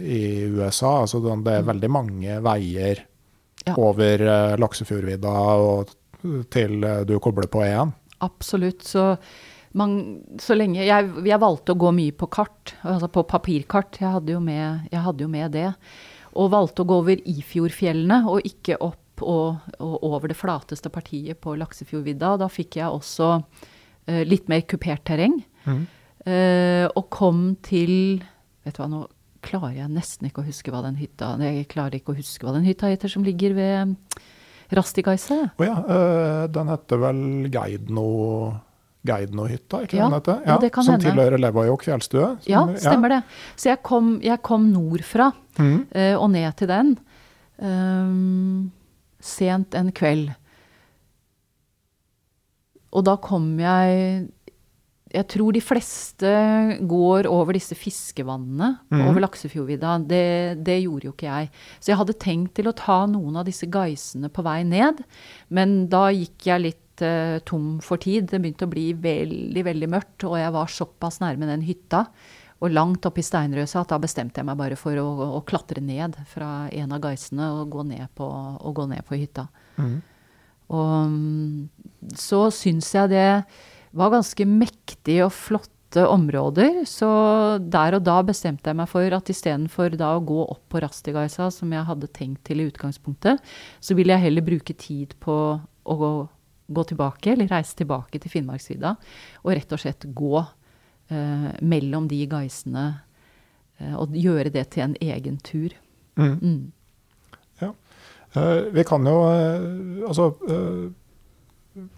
i 0.00 0.20
USA. 0.48 1.02
Altså 1.02 1.20
det 1.20 1.52
er 1.52 1.66
veldig 1.68 1.90
mange 1.92 2.38
veier 2.44 3.02
ja. 3.66 3.74
over 3.76 4.24
uh, 4.24 4.54
Laksefjordvidda 4.60 5.32
og 5.60 5.92
til 6.54 6.78
uh, 6.86 7.02
du 7.04 7.18
kobler 7.20 7.50
på 7.52 7.66
igjen. 7.66 7.92
Absolutt. 8.24 8.86
Så, 8.88 9.10
man, 9.76 9.98
så 10.40 10.56
lenge 10.56 10.86
jeg, 10.86 11.12
jeg, 11.20 11.42
valgte 11.42 11.76
å 11.76 11.82
gå 11.84 11.92
mye 11.98 12.16
på 12.16 12.30
kart, 12.32 12.74
altså 12.80 13.10
på 13.12 13.26
papirkart. 13.28 14.00
Jeg 14.00 14.14
hadde 14.16 14.36
jo 14.38 14.40
med, 14.40 14.88
hadde 14.94 15.26
jo 15.26 15.30
med 15.32 15.52
det. 15.58 15.68
Og 16.32 16.48
valgte 16.54 16.86
å 16.86 16.88
gå 16.88 17.00
over 17.02 17.20
Ifjordfjellene 17.28 18.22
og 18.30 18.48
ikke 18.48 18.80
opp 18.80 18.98
og, 19.22 19.60
og, 19.76 19.98
over 20.08 20.32
det 20.32 20.38
flateste 20.38 20.88
partiet 20.90 21.38
på 21.44 21.58
Laksefjordvidda. 21.60 22.38
Da 22.40 22.48
fikk 22.50 22.80
jeg 22.80 22.88
også 22.88 23.34
litt 24.06 24.48
mer 24.50 24.64
kupert 24.66 25.04
terreng. 25.06 25.36
Mm. 25.66 25.82
Uh, 26.22 26.86
og 26.98 27.08
kom 27.10 27.52
til 27.66 28.22
Vet 28.62 28.76
du 28.76 28.78
hva, 28.78 28.86
nå 28.86 29.00
klarer 29.42 29.80
jeg 29.80 29.90
nesten 29.90 30.28
ikke 30.28 30.44
å 30.44 30.46
huske 30.46 30.70
hva 30.70 30.84
den 30.84 30.94
hytta 31.00 31.32
Jeg 31.42 31.64
klarer 31.70 31.96
ikke 31.98 32.14
å 32.14 32.18
huske 32.18 32.46
hva 32.46 32.52
den 32.54 32.66
hytta 32.66 32.92
heter 32.92 33.10
som 33.10 33.24
ligger 33.26 33.56
ved 33.56 33.96
Rastigaiset. 34.72 35.50
Å 35.50 35.58
oh 35.58 35.66
ja, 35.66 35.78
den 36.54 36.70
heter 36.70 37.00
vel 37.02 37.24
Geidno 37.50 38.06
Geidnohytta, 39.02 39.82
ikke 39.82 39.98
ja, 39.98 40.06
heter? 40.12 40.42
Ja, 40.46 40.58
det 40.62 40.70
kan 40.74 40.86
som 40.86 40.94
hende. 40.94 41.10
tilhører 41.10 41.40
Levajok 41.42 41.82
fjellstue? 41.88 42.28
ja, 42.46 42.62
stemmer 42.78 43.16
ja. 43.16 43.18
det. 43.18 43.40
Så 43.58 43.72
jeg 43.72 43.80
kom, 43.82 44.12
jeg 44.22 44.38
kom 44.46 44.68
nordfra 44.70 45.32
mm. 45.58 45.78
uh, 45.90 46.14
og 46.20 46.28
ned 46.36 46.54
til 46.60 46.70
den 46.70 46.92
um, 47.58 48.70
sent 49.22 49.74
en 49.78 49.90
kveld. 49.94 50.30
Og 52.92 53.04
da 53.06 53.16
kom 53.22 53.54
jeg 53.60 54.28
Jeg 55.12 55.28
tror 55.28 55.52
de 55.52 55.60
fleste 55.60 56.32
går 56.88 57.28
over 57.28 57.56
disse 57.56 57.76
fiskevannene 57.76 58.70
mm. 58.88 59.00
over 59.04 59.20
Laksefjordvidda. 59.26 59.98
Det, 60.08 60.26
det, 60.64 60.78
gjorde 60.86 61.10
jo 61.10 61.12
ikke 61.12 61.28
jeg. 61.28 61.50
Så 61.78 61.92
jeg 61.92 61.98
hadde 62.00 62.16
tenkt 62.16 62.54
til 62.56 62.70
å 62.70 62.76
ta 62.76 63.02
noen 63.10 63.36
av 63.36 63.44
disse 63.44 63.68
geisene 63.68 64.32
på 64.32 64.44
vei 64.46 64.62
ned. 64.64 65.02
Men 65.52 65.82
da 65.92 66.06
gikk 66.16 66.48
jeg 66.48 66.64
litt 66.64 67.04
uh, 67.04 67.42
tom 67.44 67.74
for 67.84 68.00
tid. 68.00 68.30
Det 68.30 68.40
begynte 68.40 68.64
å 68.64 68.72
bli 68.72 68.86
veldig, 68.96 69.66
veldig 69.68 69.90
mørkt, 69.92 70.24
og 70.30 70.38
jeg 70.40 70.54
var 70.56 70.72
såpass 70.80 71.20
nærme 71.20 71.50
den 71.50 71.66
hytta 71.68 72.06
og 72.62 72.70
langt 72.70 73.06
oppe 73.08 73.22
i 73.22 73.26
steinrøsa 73.26 73.82
at 73.82 73.90
da 73.90 73.98
bestemte 74.02 74.38
jeg 74.38 74.46
meg 74.46 74.58
bare 74.58 74.78
for 74.78 74.94
å, 75.02 75.06
å 75.38 75.40
klatre 75.46 75.82
ned 75.82 76.14
fra 76.30 76.68
en 76.70 76.94
av 76.94 77.02
geisene 77.02 77.48
og 77.58 77.72
gå 77.74 77.84
ned 77.88 78.06
på, 78.18 78.28
gå 78.62 78.86
ned 78.92 79.02
på 79.08 79.18
hytta. 79.18 79.48
Mm. 79.82 79.96
Og 80.72 82.16
så 82.18 82.46
syns 82.54 82.88
jeg 82.96 83.12
det 83.12 83.28
var 83.92 84.12
ganske 84.14 84.46
mektige 84.48 85.26
og 85.26 85.34
flotte 85.36 86.06
områder. 86.08 86.82
Så 86.88 87.08
der 87.60 87.98
og 87.98 88.06
da 88.06 88.18
bestemte 88.26 88.70
jeg 88.70 88.78
meg 88.80 88.88
for 88.90 89.16
at 89.16 89.32
istedenfor 89.32 89.96
da 90.00 90.14
å 90.16 90.24
gå 90.24 90.40
opp 90.46 90.64
på 90.72 90.80
Rastigaisa, 90.82 91.50
som 91.52 91.72
jeg 91.74 91.88
hadde 91.88 92.10
tenkt 92.16 92.44
til 92.48 92.62
i 92.62 92.68
utgangspunktet, 92.70 93.42
så 93.80 93.98
ville 93.98 94.16
jeg 94.16 94.26
heller 94.28 94.46
bruke 94.46 94.76
tid 94.78 95.16
på 95.20 95.36
å 95.60 95.98
gå, 95.98 96.12
gå 96.72 96.88
tilbake, 96.92 97.34
eller 97.34 97.50
reise 97.52 97.76
tilbake 97.76 98.22
til 98.22 98.32
Finnmarksvidda, 98.32 98.96
og 99.44 99.56
rett 99.58 99.74
og 99.74 99.82
slett 99.82 100.06
gå 100.16 100.36
eh, 100.40 101.48
mellom 101.60 102.08
de 102.08 102.22
geisene 102.30 102.86
eh, 103.78 103.96
og 103.98 104.16
gjøre 104.16 104.52
det 104.54 104.70
til 104.72 104.88
en 104.88 104.96
egen 105.02 105.40
tur. 105.44 105.74
Mm. 106.16 106.38
Mm. 106.40 106.62
Uh, 108.32 108.68
vi 108.72 108.84
kan 108.88 109.04
jo 109.04 109.16
uh, 109.28 110.08
altså 110.08 110.30
uh, 110.48 110.88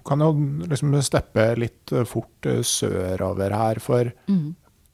kan 0.06 0.22
jo 0.22 0.30
liksom 0.70 0.94
steppe 1.02 1.48
litt 1.58 1.90
fort 2.06 2.46
sørover 2.62 3.50
her, 3.50 3.80
for 3.82 4.06
mm. 4.30 4.44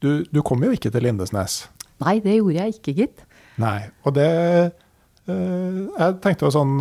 du, 0.01 0.11
du, 0.24 0.38
kom 0.47 0.62
jo 0.64 0.70
ikke 0.72 0.88
til 0.93 1.05
Lindesnes. 1.05 1.66
Nei, 2.01 2.14
det 2.24 2.38
gjorde 2.38 2.62
jeg 2.62 2.76
ikke, 2.78 2.95
gitt. 3.03 3.26
Nei, 3.61 3.91
og 4.09 4.16
det 4.16 4.30
Jeg 5.28 6.14
tenkte 6.24 6.49
jo 6.49 6.53
sånn 6.55 6.80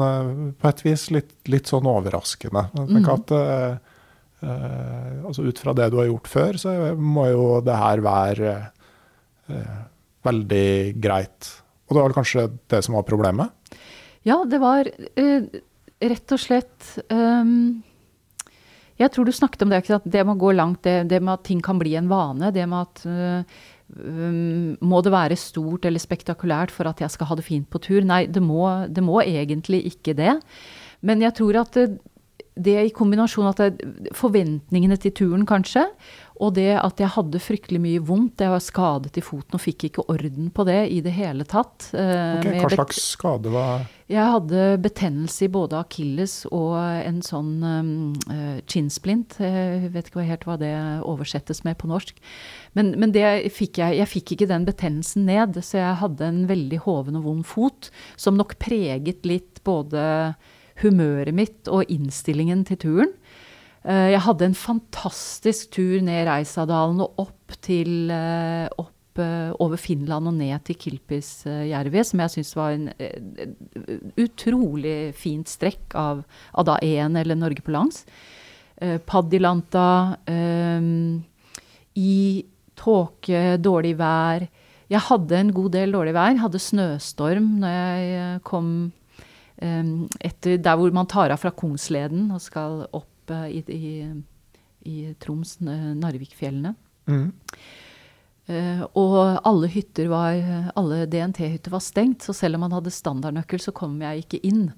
på 0.55 0.70
et 0.72 0.80
vis 0.86 1.03
litt, 1.12 1.34
litt 1.51 1.68
sånn 1.68 1.89
overraskende. 1.91 2.70
Jeg 2.72 2.88
tenker 2.88 3.12
mm. 3.12 3.20
at 3.20 3.89
Uh, 4.39 5.28
altså 5.28 5.43
Ut 5.43 5.60
fra 5.60 5.74
det 5.76 5.89
du 5.91 5.97
har 5.99 6.07
gjort 6.07 6.30
før, 6.32 6.60
så 6.60 6.74
må 6.95 7.28
jo 7.28 7.47
det 7.66 7.76
her 7.76 8.03
være 8.03 8.53
uh, 9.51 9.82
veldig 10.28 10.70
greit. 11.01 11.49
Og 11.89 11.97
det 11.97 12.05
var 12.05 12.16
kanskje 12.16 12.45
det 12.72 12.80
som 12.86 12.95
var 12.95 13.07
problemet? 13.07 13.51
Ja, 14.28 14.41
det 14.47 14.59
var 14.61 14.89
uh, 14.89 15.45
rett 15.99 16.34
og 16.36 16.41
slett 16.41 16.89
um, 17.11 17.80
Jeg 18.99 19.13
tror 19.13 19.28
du 19.28 19.34
snakket 19.36 19.63
om 19.63 19.72
det. 19.72 19.84
Sant? 19.88 20.07
Det 20.07 20.26
med 20.26 20.38
å 20.38 20.43
gå 20.43 20.53
langt, 20.57 20.84
det, 20.84 21.07
det, 21.11 21.22
med 21.24 21.38
at 21.38 21.47
ting 21.47 21.63
kan 21.63 21.80
bli 21.80 21.95
en 21.99 22.11
vane. 22.11 22.51
Det 22.55 22.67
med 22.67 22.88
at 22.88 23.05
um, 23.07 24.76
Må 24.84 25.01
det 25.05 25.15
være 25.15 25.39
stort 25.39 25.88
eller 25.88 26.03
spektakulært 26.03 26.74
for 26.76 26.89
at 26.89 27.01
jeg 27.03 27.15
skal 27.15 27.32
ha 27.32 27.39
det 27.39 27.47
fint 27.47 27.70
på 27.72 27.82
tur? 27.84 28.03
Nei, 28.05 28.26
det 28.28 28.43
må, 28.43 28.67
det 28.91 29.05
må 29.05 29.22
egentlig 29.24 29.86
ikke 29.93 30.17
det. 30.20 30.38
Men 30.99 31.24
jeg 31.24 31.38
tror 31.39 31.61
at 31.61 31.78
det 31.80 31.88
i 32.68 32.91
kombinasjon 32.95 33.49
at 33.49 33.62
jeg, 33.64 33.91
forventningene 34.18 34.97
til 34.99 35.14
turen, 35.16 35.45
kanskje, 35.47 35.86
og 36.39 36.53
det 36.55 36.72
at 36.80 37.01
jeg 37.01 37.12
hadde 37.18 37.41
fryktelig 37.43 37.82
mye 37.84 38.01
vondt. 38.03 38.39
Jeg 38.39 38.53
var 38.53 38.62
skadet 38.64 39.18
i 39.20 39.24
foten 39.24 39.57
og 39.57 39.62
fikk 39.62 39.89
ikke 39.89 40.05
orden 40.12 40.47
på 40.55 40.64
det 40.68 40.78
i 40.88 41.01
det 41.03 41.12
hele 41.18 41.43
tatt. 41.47 41.89
Eh, 41.91 42.38
okay, 42.39 42.62
hva 42.64 42.70
slags 42.72 43.01
skade 43.18 43.51
var 43.51 43.84
Jeg 44.07 44.24
hadde 44.24 44.78
betennelse 44.80 45.45
i 45.45 45.51
både 45.51 45.82
akilles 45.82 46.38
og 46.47 46.78
en 46.80 47.20
sånn 47.26 47.51
um, 47.60 47.89
chinsplint. 48.72 49.36
Jeg 49.43 49.91
vet 49.91 50.07
ikke 50.07 50.24
helt 50.30 50.47
hva 50.47 50.55
det 50.62 50.72
oversettes 51.03 51.66
med 51.68 51.76
på 51.82 51.91
norsk. 51.91 52.16
Men, 52.78 52.93
men 53.01 53.12
det 53.16 53.26
fikk 53.55 53.82
jeg, 53.84 53.99
jeg 53.99 54.12
fikk 54.14 54.36
ikke 54.38 54.49
den 54.53 54.68
betennelsen 54.70 55.28
ned, 55.28 55.60
så 55.60 55.82
jeg 55.82 55.99
hadde 56.05 56.32
en 56.32 56.45
veldig 56.47 56.80
hoven 56.88 57.20
og 57.20 57.28
vond 57.28 57.43
fot, 57.47 57.91
som 58.16 58.39
nok 58.39 58.55
preget 58.64 59.28
litt 59.28 59.60
både 59.68 60.05
humøret 60.84 61.36
mitt 61.36 61.69
og 61.71 61.89
innstillingen 61.91 62.65
til 62.67 62.80
turen. 62.84 63.13
Eh, 63.88 64.11
jeg 64.13 64.23
hadde 64.25 64.49
en 64.49 64.57
fantastisk 64.57 65.71
tur 65.77 65.99
ned 66.03 66.27
Reisadalen 66.27 66.99
og 67.03 67.21
opp 67.23 67.55
til 67.63 68.11
eh, 68.11 68.67
opp 68.75 69.21
eh, 69.23 69.53
over 69.63 69.80
Finland 69.80 70.27
og 70.27 70.36
ned 70.36 70.65
til 70.67 70.77
Kilpisjärvi, 70.84 72.03
som 72.03 72.23
jeg 72.25 72.36
syns 72.36 72.51
var 72.59 72.75
en 72.75 72.89
utrolig 74.19 75.13
fint 75.15 75.47
strekk 75.47 75.95
av, 75.95 76.25
av 76.53 76.67
da 76.67 76.77
én 76.84 77.15
eller 77.19 77.39
Norge 77.39 77.63
på 77.63 77.75
langs. 77.75 78.05
Paddilanta, 78.80 80.15
i 81.99 82.19
tåke, 82.80 83.41
dårlig 83.59 83.97
vær. 83.99 84.45
Jeg 84.88 85.03
hadde 85.03 85.36
en 85.36 85.51
god 85.51 85.73
del 85.73 85.91
dårlig 85.91 86.13
vær. 86.15 86.39
Hadde 86.39 86.61
snøstorm 86.63 87.49
når 87.59 87.75
jeg 87.75 88.39
kom 88.47 88.69
etter 89.60 90.57
der 90.64 90.80
hvor 90.80 90.93
man 90.95 91.10
tar 91.10 91.34
av 91.34 91.41
fra 91.41 91.51
Kongsleden 91.51 92.30
og 92.32 92.41
skal 92.43 92.86
opp 92.95 93.34
uh, 93.34 93.47
i, 93.51 93.64
i, 93.68 93.93
i, 94.88 94.97
Troms, 95.20 95.57
Narvikfjellene. 95.60 96.76
Mm. 97.10 97.28
Uh, 98.49 98.82
og 98.97 99.18
alle 99.45 99.70
hytter 99.70 100.07
var, 100.10 100.39
alle 100.80 101.03
DNT-hytter 101.12 101.74
var 101.76 101.84
stengt, 101.86 102.26
så 102.26 102.34
selv 102.34 102.57
om 102.57 102.66
man 102.66 102.74
hadde 102.78 102.93
standardnøkkel, 102.93 103.62
så 103.62 103.76
kom 103.76 103.99
jeg 104.01 104.24
ikke 104.24 104.41
inn. 104.47 104.70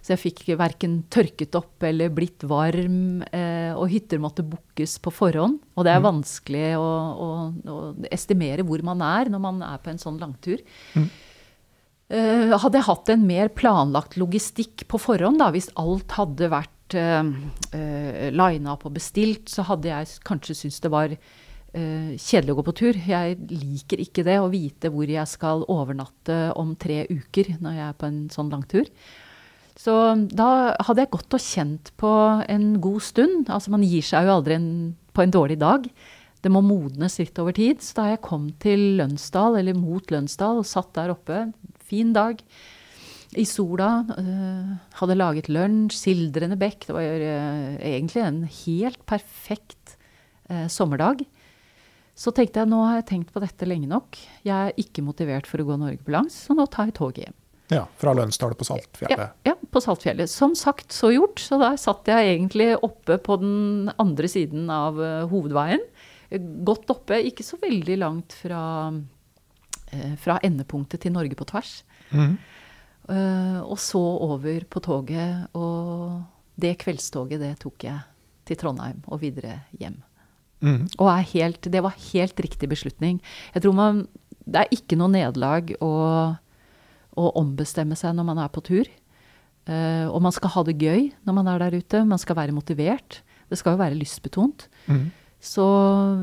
Så 0.00 0.14
jeg 0.14 0.22
fikk 0.22 0.44
verken 0.56 1.02
tørket 1.12 1.56
opp 1.58 1.84
eller 1.84 2.12
blitt 2.14 2.46
varm, 2.48 3.20
uh, 3.28 3.74
og 3.76 3.90
hytter 3.92 4.22
måtte 4.22 4.46
bookes 4.46 4.96
på 5.04 5.12
forhånd. 5.12 5.58
Og 5.76 5.84
det 5.84 5.92
er 5.92 6.00
mm. 6.00 6.06
vanskelig 6.08 6.66
å, 6.80 6.88
å, 6.88 7.30
å, 7.74 7.80
estimere 8.08 8.64
hvor 8.64 8.80
man 8.86 9.02
er 9.04 9.32
når 9.34 9.42
man 9.44 9.64
er 9.66 9.82
på 9.82 9.92
en 9.92 10.00
sånn 10.00 10.20
langtur. 10.22 10.62
Mm. 10.94 11.10
Uh, 12.08 12.54
hadde 12.56 12.78
jeg 12.78 12.86
hatt 12.86 13.10
en 13.12 13.24
mer 13.28 13.50
planlagt 13.52 14.16
logistikk 14.16 14.86
på 14.88 15.00
forhånd, 15.00 15.42
da, 15.42 15.50
hvis 15.52 15.68
alt 15.76 16.14
hadde 16.16 16.48
vært 16.48 16.96
uh, 16.96 17.20
uh, 17.20 17.76
eh, 17.76 18.30
lina 18.32 18.72
opp 18.72 18.86
og 18.88 18.94
bestilt, 18.96 19.50
så 19.52 19.66
hadde 19.68 19.90
jeg 19.90 20.16
kanskje 20.24 20.56
syntes 20.56 20.80
det 20.80 20.92
var 20.94 21.12
uh, 21.12 22.10
kjedelig 22.16 22.54
å 22.54 22.58
gå 22.60 22.64
på 22.70 22.76
tur. 22.80 23.00
Jeg 23.12 23.36
liker 23.52 24.00
ikke 24.00 24.24
det, 24.24 24.38
å 24.40 24.48
vite 24.48 24.88
hvor 24.94 25.12
jeg 25.12 25.28
skal 25.28 25.66
overnatte 25.68 26.40
om 26.56 26.72
tre 26.80 27.02
uker 27.12 27.58
når 27.60 27.76
jeg 27.76 27.86
er 27.90 27.98
på 28.00 28.08
en 28.08 28.20
sånn 28.32 28.52
lang 28.56 28.64
tur. 28.72 28.88
Så 29.78 29.94
da 30.32 30.74
hadde 30.88 31.04
jeg 31.04 31.12
gått 31.12 31.36
og 31.36 31.44
kjent 31.44 31.92
på 32.00 32.12
en 32.50 32.70
god 32.82 33.02
stund. 33.04 33.50
Altså 33.52 33.70
man 33.70 33.84
gir 33.86 34.02
seg 34.02 34.26
jo 34.26 34.38
aldri 34.40 34.56
en, 34.56 34.70
på 35.14 35.22
en 35.22 35.34
dårlig 35.36 35.60
dag. 35.60 35.84
Det 36.42 36.50
må 36.50 36.62
modnes 36.64 37.18
litt 37.20 37.38
over 37.38 37.54
tid. 37.54 37.82
Så 37.84 38.00
da 38.00 38.08
jeg 38.10 38.24
kom 38.24 38.48
til 38.62 38.96
Lønsdal, 38.98 39.60
eller 39.60 39.78
mot 39.78 40.10
Lønsdal, 40.10 40.62
og 40.62 40.66
satt 40.66 40.90
der 40.98 41.12
oppe, 41.14 41.44
fin 41.88 42.12
dag 42.16 42.42
i 43.36 43.44
sola. 43.48 43.90
Uh, 44.16 44.76
hadde 45.00 45.18
laget 45.18 45.50
lunsj, 45.52 45.96
sildrende 45.96 46.58
bekk. 46.60 46.88
Det 46.88 46.96
var 46.96 47.24
uh, 47.24 47.74
egentlig 47.80 48.22
en 48.24 48.44
helt 48.62 49.02
perfekt 49.08 49.98
uh, 50.50 50.66
sommerdag. 50.72 51.24
Så 52.18 52.32
tenkte 52.34 52.62
jeg 52.62 52.70
nå 52.70 52.80
har 52.82 52.98
jeg 52.98 53.10
tenkt 53.12 53.34
på 53.34 53.42
dette 53.42 53.68
lenge 53.68 53.90
nok. 53.90 54.16
Jeg 54.46 54.72
er 54.72 54.80
ikke 54.80 55.04
motivert 55.06 55.46
for 55.46 55.62
å 55.62 55.68
gå 55.68 55.76
Norge 55.78 56.02
på 56.02 56.14
langs, 56.14 56.38
så 56.48 56.56
nå 56.56 56.66
tar 56.66 56.88
jeg 56.88 56.98
toget 56.98 57.28
hjem. 57.28 57.36
Ja, 57.68 57.82
Fra 58.00 58.14
Lønsdal 58.16 58.54
på 58.56 58.64
Saltfjellet. 58.64 59.20
Ja, 59.44 59.52
ja, 59.52 59.54
på 59.70 59.80
Saltfjellet. 59.84 60.30
Som 60.32 60.54
sagt, 60.56 60.88
så 60.96 61.12
gjort. 61.12 61.36
Så 61.44 61.58
der 61.60 61.76
satt 61.78 62.08
jeg 62.08 62.30
egentlig 62.32 62.70
oppe 62.80 63.18
på 63.20 63.36
den 63.42 63.90
andre 64.00 64.30
siden 64.32 64.70
av 64.72 64.96
hovedveien. 65.28 65.84
Godt 66.64 66.88
oppe, 66.96 67.20
ikke 67.28 67.44
så 67.44 67.60
veldig 67.60 67.98
langt 68.00 68.32
fra, 68.40 68.62
fra 70.20 70.38
endepunktet 70.44 71.00
til 71.00 71.14
Norge 71.14 71.36
på 71.38 71.46
tvers. 71.48 71.82
Mm. 72.12 72.34
Uh, 73.08 73.64
og 73.64 73.78
så 73.80 74.00
over 74.00 74.66
på 74.68 74.82
toget, 74.84 75.48
og 75.56 76.20
det 76.60 76.74
kveldstoget, 76.82 77.40
det 77.40 77.54
tok 77.62 77.86
jeg 77.86 78.02
til 78.48 78.58
Trondheim 78.60 79.00
og 79.08 79.22
videre 79.22 79.62
hjem. 79.80 79.96
Mm. 80.60 80.84
Og 80.98 81.08
helt, 81.32 81.70
det 81.72 81.80
var 81.84 81.96
helt 82.10 82.40
riktig 82.42 82.68
beslutning. 82.68 83.22
Jeg 83.54 83.62
tror 83.62 83.76
man 83.78 84.08
Det 84.48 84.62
er 84.62 84.72
ikke 84.72 84.96
noe 84.96 85.12
nederlag 85.12 85.74
å, 85.84 85.92
å, 87.12 87.24
ombestemme 87.36 87.92
seg 88.00 88.14
når 88.16 88.24
man 88.24 88.38
er 88.40 88.48
på 88.48 88.62
tur. 88.64 88.88
Uh, 89.68 90.08
og 90.08 90.22
man 90.24 90.32
skal 90.32 90.52
ha 90.54 90.62
det 90.64 90.78
gøy 90.80 91.10
når 91.28 91.36
man 91.36 91.50
er 91.52 91.60
der 91.60 91.76
ute. 91.76 92.00
Man 92.04 92.20
skal 92.20 92.36
være 92.36 92.56
motivert. 92.56 93.20
Det 93.48 93.58
skal 93.60 93.76
jo 93.76 93.82
være 93.82 93.98
lystbetont. 94.00 94.64
Mm. 94.88 95.10
Så 95.40 95.66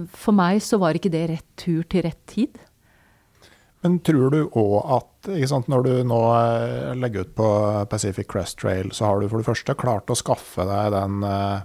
for 0.10 0.34
meg 0.34 0.58
så 0.66 0.82
var 0.82 0.98
ikke 0.98 1.14
det 1.14 1.28
rett 1.30 1.46
tur 1.54 1.86
til 1.86 2.02
rett 2.08 2.22
tid. 2.26 2.58
Men 3.86 4.00
tror 4.02 4.32
du 4.34 4.40
òg 4.58 4.80
at 4.98 5.28
sant, 5.50 5.68
når 5.70 5.84
du 5.86 5.92
nå 6.10 6.18
eh, 6.34 6.96
legger 6.98 7.28
ut 7.28 7.36
på 7.38 7.50
Pacific 7.92 8.26
Crest 8.32 8.58
Trail, 8.58 8.90
så 8.90 9.12
har 9.12 9.22
du 9.22 9.28
for 9.30 9.42
det 9.42 9.46
første 9.46 9.76
klart 9.78 10.10
å 10.10 10.18
skaffe 10.18 10.66
deg 10.66 10.90
den, 10.96 11.22
eh, 11.30 11.60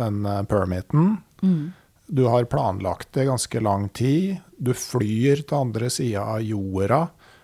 den 0.00 0.24
permiten. 0.48 1.18
Mm. 1.44 1.74
Du 2.08 2.24
har 2.32 2.48
planlagt 2.48 3.12
det 3.12 3.28
ganske 3.28 3.60
lang 3.60 3.90
tid. 3.92 4.40
Du 4.56 4.72
flyr 4.72 5.44
til 5.44 5.58
andre 5.58 5.90
sida 5.92 6.24
av 6.38 6.40
jorda. 6.44 7.02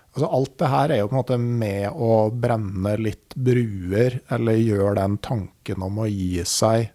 Altså 0.09 0.29
alt 0.35 0.55
det 0.57 0.69
her 0.73 0.91
er 0.93 0.99
jo 1.03 1.09
på 1.09 1.15
en 1.15 1.21
måte 1.21 1.37
med 1.41 1.89
å 1.93 2.13
brenne 2.33 2.95
litt 2.97 3.35
bruer, 3.37 4.19
eller 4.33 4.57
gjøre 4.57 4.95
den 4.97 5.19
tanken 5.21 5.85
om 5.85 6.01
å 6.01 6.07
gi 6.09 6.41
seg 6.49 6.89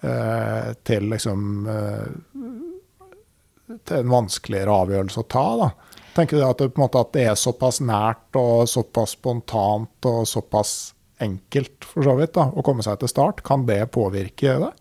eh, 0.00 0.72
til 0.88 1.12
liksom 1.12 1.68
eh, 1.68 2.08
Til 3.84 3.98
en 4.00 4.12
vanskeligere 4.16 4.76
avgjørelse 4.82 5.20
å 5.20 5.28
ta, 5.28 5.46
da. 5.60 5.66
Tenker 6.18 6.40
du 6.40 6.42
at 6.42 6.58
det, 6.58 6.72
måte, 6.74 6.98
at 6.98 7.12
det 7.14 7.28
er 7.30 7.36
såpass 7.38 7.78
nært 7.78 8.34
og 8.38 8.66
såpass 8.66 9.12
spontant 9.14 10.06
og 10.08 10.24
såpass 10.26 10.72
enkelt 11.22 11.86
for 11.86 12.02
så 12.02 12.14
vidt 12.18 12.32
da, 12.34 12.48
å 12.50 12.64
komme 12.66 12.82
seg 12.82 12.98
til 12.98 13.10
start? 13.12 13.44
Kan 13.46 13.68
det 13.68 13.84
påvirke 13.94 14.56
det? 14.64 14.72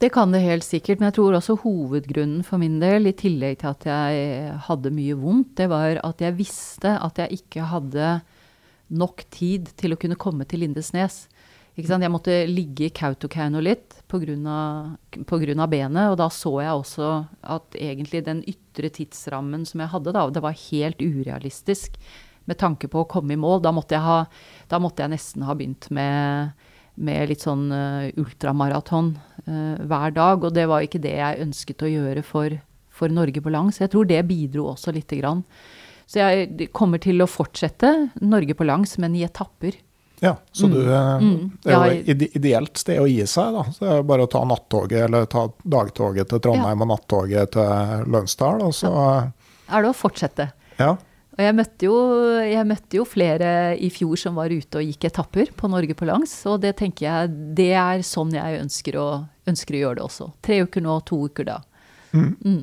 Det 0.00 0.12
kan 0.14 0.30
det 0.32 0.44
helt 0.44 0.64
sikkert, 0.64 1.00
men 1.00 1.10
jeg 1.10 1.18
tror 1.18 1.34
også 1.36 1.58
hovedgrunnen 1.64 2.44
for 2.46 2.62
min 2.62 2.78
del, 2.80 3.10
i 3.10 3.16
tillegg 3.18 3.58
til 3.60 3.72
at 3.72 3.88
jeg 3.90 4.54
hadde 4.70 4.94
mye 4.94 5.16
vondt, 5.18 5.50
det 5.58 5.66
var 5.68 5.98
at 6.06 6.22
jeg 6.24 6.38
visste 6.38 6.94
at 6.96 7.18
jeg 7.20 7.42
ikke 7.42 7.66
hadde 7.68 8.14
nok 8.94 9.26
tid 9.34 9.68
til 9.76 9.92
å 9.92 9.98
kunne 10.00 10.18
komme 10.18 10.46
til 10.48 10.62
Lindesnes. 10.64 11.26
Jeg 11.76 12.12
måtte 12.14 12.44
ligge 12.48 12.88
i 12.88 12.94
Kautokeino 12.94 13.60
litt 13.64 13.99
pga. 14.10 15.66
benet, 15.70 16.10
og 16.10 16.16
da 16.20 16.28
så 16.28 16.52
jeg 16.60 16.72
også 16.72 17.10
at 17.42 17.78
egentlig 17.78 18.24
den 18.26 18.42
ytre 18.48 18.90
tidsrammen 18.90 19.64
som 19.66 19.80
jeg 19.80 19.92
hadde, 19.94 20.12
da, 20.12 20.26
det 20.30 20.42
var 20.42 20.58
helt 20.70 21.00
urealistisk 21.00 21.96
med 22.44 22.58
tanke 22.58 22.88
på 22.88 23.04
å 23.04 23.08
komme 23.08 23.34
i 23.34 23.40
mål. 23.40 23.62
Da 23.62 23.72
måtte 23.72 23.94
jeg, 23.94 24.02
ha, 24.02 24.24
da 24.68 24.80
måtte 24.82 25.04
jeg 25.04 25.14
nesten 25.14 25.46
ha 25.46 25.54
begynt 25.54 25.90
med 25.94 26.52
med 27.00 27.30
litt 27.30 27.44
sånn 27.44 27.68
uh, 27.72 28.08
ultramaraton 28.20 29.14
uh, 29.46 29.76
hver 29.88 30.14
dag. 30.16 30.44
Og 30.44 30.54
det 30.56 30.66
var 30.70 30.84
ikke 30.84 31.02
det 31.02 31.16
jeg 31.16 31.44
ønsket 31.46 31.84
å 31.86 31.90
gjøre 31.90 32.24
for, 32.26 32.56
for 32.92 33.12
Norge 33.12 33.42
på 33.42 33.52
langs. 33.52 33.80
Jeg 33.80 33.92
tror 33.94 34.08
det 34.08 34.20
bidro 34.28 34.70
også 34.74 34.94
lite 34.96 35.20
grann. 35.20 35.44
Så 36.10 36.20
jeg 36.20 36.70
kommer 36.74 37.00
til 37.02 37.22
å 37.22 37.30
fortsette 37.30 38.10
Norge 38.20 38.56
på 38.58 38.66
langs, 38.66 38.96
men 38.98 39.14
i 39.14 39.24
etapper. 39.26 39.78
Ja, 40.20 40.34
så 40.52 40.68
du, 40.68 40.80
mm. 40.84 41.22
mm. 41.24 41.50
det 41.64 41.72
er 41.72 41.92
jo 41.94 42.00
et 42.12 42.24
ideelt 42.36 42.80
sted 42.80 43.00
å 43.00 43.06
gi 43.08 43.22
seg, 43.24 43.54
da. 43.56 43.62
Så 43.72 43.86
det 43.86 43.92
er 43.94 44.08
bare 44.08 44.26
å 44.26 44.30
ta 44.30 44.42
nattoget, 44.44 45.06
eller 45.06 45.28
ta 45.32 45.46
dagtoget 45.64 46.28
til 46.28 46.42
Trondheim 46.44 46.76
ja. 46.76 46.84
og 46.84 46.90
nattoget 46.90 47.54
til 47.56 48.10
Lønsdal, 48.12 48.66
og 48.66 48.74
så. 48.76 48.92
Er 49.70 49.86
det 49.86 49.92
å 49.92 49.96
fortsette. 49.96 50.50
Ja. 50.76 50.92
Og 51.40 51.44
jeg 51.46 51.56
møtte, 51.56 51.86
jo, 51.88 51.96
jeg 52.44 52.66
møtte, 52.68 52.98
jo, 52.98 53.06
flere 53.08 53.50
i 53.80 53.88
fjor 53.94 54.18
som 54.20 54.36
var 54.36 54.52
ute 54.52 54.82
og 54.82 54.84
gikk 54.84 55.06
etapper 55.08 55.54
på 55.56 55.70
Norge 55.72 55.96
på 55.96 56.08
langs. 56.08 56.34
Og 56.50 56.58
det 56.60 56.74
tenker 56.82 57.06
jeg, 57.06 57.30
det 57.56 57.70
er 57.80 58.04
sånn 58.04 58.34
jeg 58.36 58.58
ønsker 58.60 58.98
å, 59.00 59.06
ønsker 59.48 59.78
å 59.78 59.80
gjøre 59.84 60.00
det 60.02 60.04
også. 60.04 60.28
Tre 60.44 60.60
uker 60.66 60.84
nå, 60.84 60.98
to 61.08 61.22
uker 61.30 61.48
da. 61.48 61.56
Mm. 62.12 62.34
Mm. 62.44 62.60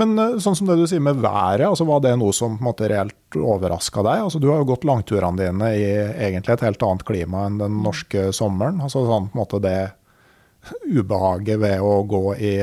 Men 0.00 0.14
eh, 0.18 0.38
sånn 0.42 0.56
som 0.58 0.70
det 0.70 0.78
du 0.80 0.86
sier 0.90 1.02
med 1.02 1.20
været, 1.22 1.66
altså 1.68 1.86
var 1.88 2.02
det 2.04 2.14
noe 2.20 2.34
som 2.34 2.56
på 2.56 2.64
en 2.64 2.68
måte 2.70 2.88
reelt 2.90 3.38
overraska 3.38 4.02
deg? 4.06 4.24
Altså, 4.26 4.40
du 4.42 4.48
har 4.50 4.62
jo 4.62 4.70
gått 4.72 4.86
langturene 4.88 5.38
dine 5.40 5.74
i 5.78 5.84
egentlig 6.28 6.56
et 6.56 6.66
helt 6.66 6.86
annet 6.86 7.06
klima 7.08 7.44
enn 7.48 7.60
den 7.62 7.78
norske 7.84 8.30
sommeren. 8.34 8.82
Altså 8.84 9.04
sånn 9.06 9.30
på 9.30 9.38
en 9.38 9.44
måte 9.44 9.62
det 9.64 9.78
ubehaget 10.88 11.60
ved 11.60 11.84
å 11.84 11.98
gå 12.08 12.24
i 12.40 12.54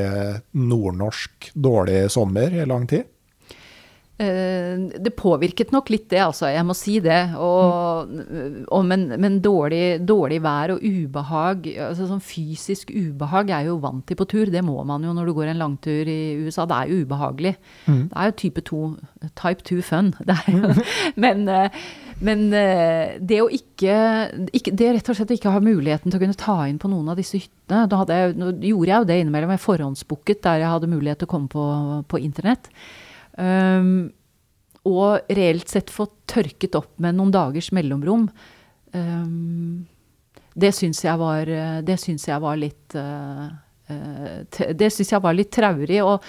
nordnorsk 0.58 1.52
dårlig 1.54 2.04
sommer 2.12 2.54
i 2.58 2.66
lang 2.68 2.88
tid? 2.90 3.06
Eh, 4.22 4.78
det 5.02 5.14
påvirket 5.18 5.72
nok 5.74 5.90
litt 5.90 6.08
det, 6.12 6.20
altså. 6.22 6.46
Jeg 6.52 6.66
må 6.66 6.76
si 6.76 6.98
det. 7.02 7.20
Og, 7.40 8.12
og, 8.68 8.84
men, 8.86 9.08
men 9.22 9.40
dårlig, 9.42 10.02
dårlig, 10.06 10.38
vær 10.44 10.74
og 10.76 10.84
ubehag, 10.84 11.66
altså 11.88 12.06
sånn 12.10 12.22
fysisk 12.22 12.92
ubehag, 12.94 13.50
er 13.50 13.70
jo 13.70 13.80
vant 13.82 14.04
til 14.08 14.18
på 14.18 14.28
tur. 14.30 14.52
Det 14.52 14.62
må 14.66 14.78
man 14.88 15.04
jo 15.06 15.14
når 15.16 15.28
du 15.28 15.34
går 15.38 15.52
en 15.52 15.62
langtur 15.64 16.10
i 16.10 16.20
USA. 16.44 16.68
Det 16.68 16.78
er 16.78 16.92
jo 16.92 17.02
ubehagelig. 17.02 17.56
Mm. 17.88 18.04
Det 18.12 18.20
er 18.20 18.30
jo 18.30 18.38
type 18.44 18.66
2, 18.70 18.84
type 19.42 19.68
2 19.72 19.82
fun. 19.86 20.14
Jo, 20.52 20.68
men, 21.22 21.44
eh, 21.48 21.82
men 22.24 22.42
eh, 22.56 23.14
det 23.18 23.38
å 23.42 23.48
ikke, 23.52 23.94
ikke, 24.54 24.72
Det 24.76 24.88
rett 24.96 25.10
og 25.10 25.16
slett 25.16 25.32
ikke 25.34 25.52
ha 25.54 25.62
muligheten 25.62 26.10
til 26.10 26.18
å 26.18 26.22
kunne 26.22 26.38
ta 26.38 26.56
inn 26.68 26.80
på 26.82 26.90
noen 26.90 27.12
av 27.12 27.18
disse 27.18 27.40
hyttene 27.40 27.86
da 27.88 28.02
jeg, 28.08 28.34
gjorde 28.36 28.90
jeg 28.90 28.98
jo 28.98 29.08
det 29.08 29.18
innimellom. 29.22 29.54
Jeg 29.54 29.64
forhåndsbooket 29.64 30.42
der 30.44 30.62
jeg 30.62 30.74
hadde 30.74 30.90
mulighet 30.92 31.22
til 31.22 31.30
å 31.30 31.32
komme 31.32 31.50
på, 31.52 31.64
på 32.10 32.20
internett. 32.20 32.68
Um, 33.38 34.10
og 34.88 35.30
reelt 35.32 35.70
sett 35.70 35.92
fått 35.94 36.14
tørket 36.30 36.74
opp 36.78 36.90
med 37.02 37.16
noen 37.16 37.32
dagers 37.34 37.70
mellomrom. 37.74 38.26
Um, 38.92 39.84
det 40.52 40.72
syns 40.76 41.00
jeg 41.04 41.16
var, 41.20 41.48
det 41.86 41.96
syns 42.02 42.26
jeg 42.28 42.42
var 42.42 42.58
litt 42.60 42.92
uh, 42.98 43.46
Det 43.88 44.88
syns 44.92 45.14
jeg 45.14 45.22
var 45.24 45.36
litt 45.36 45.52
traurig. 45.54 46.02
Og 46.04 46.20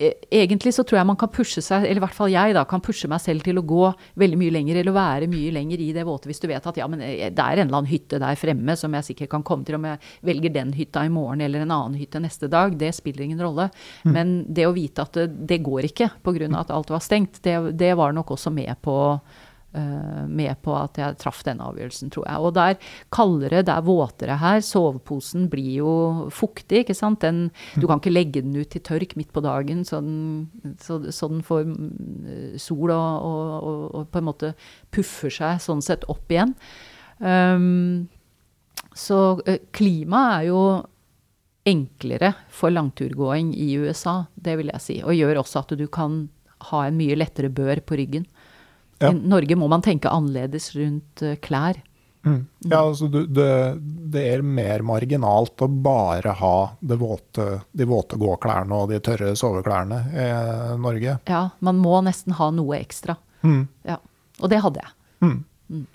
egentlig 0.00 0.72
så 0.74 0.84
tror 0.86 1.00
jeg 1.00 1.08
man 1.10 1.18
kan 1.20 1.30
pushe 1.32 1.60
seg, 1.64 1.84
eller 1.84 2.00
i 2.00 2.04
hvert 2.04 2.16
fall 2.16 2.32
jeg, 2.32 2.54
da, 2.56 2.62
kan 2.68 2.80
pushe 2.84 3.08
meg 3.10 3.20
selv 3.20 3.44
til 3.44 3.60
å 3.60 3.64
gå 3.66 3.90
veldig 4.20 4.38
mye 4.40 4.54
lenger, 4.54 4.80
eller 4.80 4.96
være 4.96 5.28
mye 5.30 5.52
lenger 5.52 5.82
i 5.84 5.90
det 5.96 6.06
våte 6.08 6.30
hvis 6.30 6.40
du 6.40 6.48
vet 6.48 6.66
at 6.66 6.80
ja, 6.80 6.86
men 6.90 7.02
eh, 7.04 7.28
det 7.28 7.44
er 7.44 7.60
en 7.60 7.68
eller 7.68 7.82
annen 7.82 7.90
hytte 7.90 8.20
der 8.22 8.38
fremme 8.40 8.76
som 8.80 8.96
jeg 8.96 9.10
sikkert 9.10 9.32
kan 9.34 9.44
komme 9.46 9.68
til. 9.68 9.76
Om 9.76 9.88
jeg 9.90 10.00
velger 10.30 10.54
den 10.56 10.72
hytta 10.76 11.04
i 11.04 11.12
morgen 11.12 11.44
eller 11.44 11.66
en 11.66 11.76
annen 11.76 11.98
hytte 12.00 12.22
neste 12.22 12.48
dag, 12.52 12.74
det 12.80 12.94
spiller 12.96 13.26
ingen 13.26 13.44
rolle. 13.44 13.68
Mm. 14.06 14.14
Men 14.16 14.34
det 14.48 14.66
å 14.68 14.74
vite 14.76 15.04
at 15.04 15.20
det, 15.20 15.28
det 15.52 15.60
går 15.66 15.90
ikke 15.90 16.10
pga. 16.24 16.50
at 16.56 16.72
alt 16.72 16.90
var 16.90 17.04
stengt, 17.04 17.42
det, 17.44 17.58
det 17.76 17.92
var 17.98 18.16
nok 18.16 18.32
også 18.36 18.52
med 18.54 18.72
på 18.80 18.96
med 19.72 20.58
på 20.64 20.72
at 20.74 20.98
jeg 20.98 21.18
traff 21.20 21.44
denne 21.46 21.62
avgjørelsen, 21.70 22.10
tror 22.10 22.24
jeg. 22.26 22.42
Og 22.42 22.54
det 22.56 22.64
er 22.66 22.94
kaldere, 23.14 23.62
det 23.62 23.74
er 23.74 23.86
våtere 23.86 24.38
her. 24.40 24.62
Soveposen 24.66 25.46
blir 25.52 25.70
jo 25.78 25.92
fuktig, 26.34 26.82
ikke 26.82 26.96
sant. 26.98 27.22
Den, 27.22 27.52
du 27.78 27.86
kan 27.86 28.02
ikke 28.02 28.14
legge 28.14 28.42
den 28.42 28.56
ut 28.58 28.72
til 28.74 28.82
tørk 28.86 29.14
midt 29.18 29.30
på 29.34 29.44
dagen, 29.44 29.84
så 29.86 30.00
den, 30.02 30.50
så, 30.82 30.98
så 31.14 31.30
den 31.30 31.44
får 31.46 31.68
mm, 31.70 32.56
sol 32.58 32.90
og, 32.90 33.26
og, 33.30 33.52
og, 33.60 33.82
og, 33.94 34.08
på 34.10 34.20
en 34.20 34.28
måte 34.30 34.54
puffer 34.94 35.32
seg 35.34 35.62
sånn 35.62 35.84
sett 35.84 36.06
opp 36.10 36.32
igjen. 36.32 36.56
Um, 37.20 38.08
så 38.96 39.38
uh, 39.38 39.58
klimaet 39.76 40.40
er 40.40 40.48
jo 40.50 40.62
enklere 41.70 42.32
for 42.48 42.72
langturgåing 42.72 43.52
i 43.54 43.74
USA, 43.78 44.24
det 44.34 44.56
vil 44.58 44.72
jeg 44.72 44.84
si. 44.84 45.00
Og 45.04 45.14
gjør 45.14 45.42
også 45.42 45.62
at 45.62 45.74
du 45.78 45.86
kan 45.92 46.24
ha 46.70 46.84
en 46.86 46.96
mye 46.98 47.16
lettere 47.16 47.52
bør 47.52 47.82
på 47.86 47.98
ryggen. 48.00 48.26
Ja. 49.00 49.10
I 49.10 49.16
Norge 49.32 49.56
må 49.56 49.68
man 49.72 49.84
tenke 49.84 50.12
annerledes 50.12 50.70
rundt 50.76 51.24
uh, 51.24 51.36
klær. 51.40 51.80
Mm. 52.26 52.46
Ja, 52.58 52.80
altså 52.80 53.06
du, 53.08 53.26
det, 53.26 53.76
det, 54.12 54.26
er 54.34 54.42
mer 54.44 54.82
marginalt 54.84 55.62
å 55.64 55.68
bare 55.72 56.34
ha 56.36 56.56
våte, 56.80 57.46
de 57.72 57.86
våte 57.88 58.18
gåklærne 58.20 58.76
og 58.76 58.92
de 58.92 59.00
tørre 59.00 59.32
soveklærne 59.38 60.00
i 60.12 60.26
Norge. 60.80 61.16
Ja, 61.30 61.42
man 61.64 61.80
må 61.80 62.00
nesten 62.04 62.36
ha 62.36 62.50
noe 62.52 62.76
ekstra. 62.76 63.16
Mm. 63.40 63.62
Ja, 63.88 63.96
og 64.40 64.52
det 64.52 64.60
hadde 64.60 64.84
jeg. 64.84 64.96
Mm. 65.24 65.38
mm. 65.72 65.86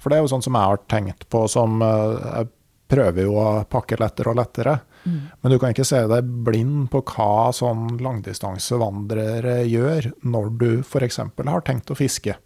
For 0.00 0.12
det 0.12 0.18
er 0.18 0.24
jo 0.24 0.32
sånn 0.32 0.44
som 0.46 0.56
jeg 0.56 0.72
har 0.72 0.84
tenkt 0.88 1.24
på 1.32 1.46
som 1.50 1.80
eh, 1.82 2.26
Jeg 2.30 2.52
prøver 2.86 3.24
jo 3.26 3.32
å 3.42 3.46
pakke 3.68 3.98
lettere 3.98 4.30
og 4.30 4.38
lettere. 4.38 4.76
Mm. 5.02 5.20
Men 5.42 5.52
du 5.52 5.58
kan 5.58 5.72
ikke 5.74 5.86
se 5.86 6.04
deg 6.06 6.28
blind 6.46 6.86
på 6.92 7.00
hva 7.10 7.50
sånn 7.54 7.96
langdistansevandrere 8.02 9.58
gjør 9.66 10.12
når 10.22 10.52
du 10.60 10.68
f.eks. 10.80 11.18
har 11.18 11.64
tenkt 11.66 11.90
å 11.90 11.98
fiske. 11.98 12.36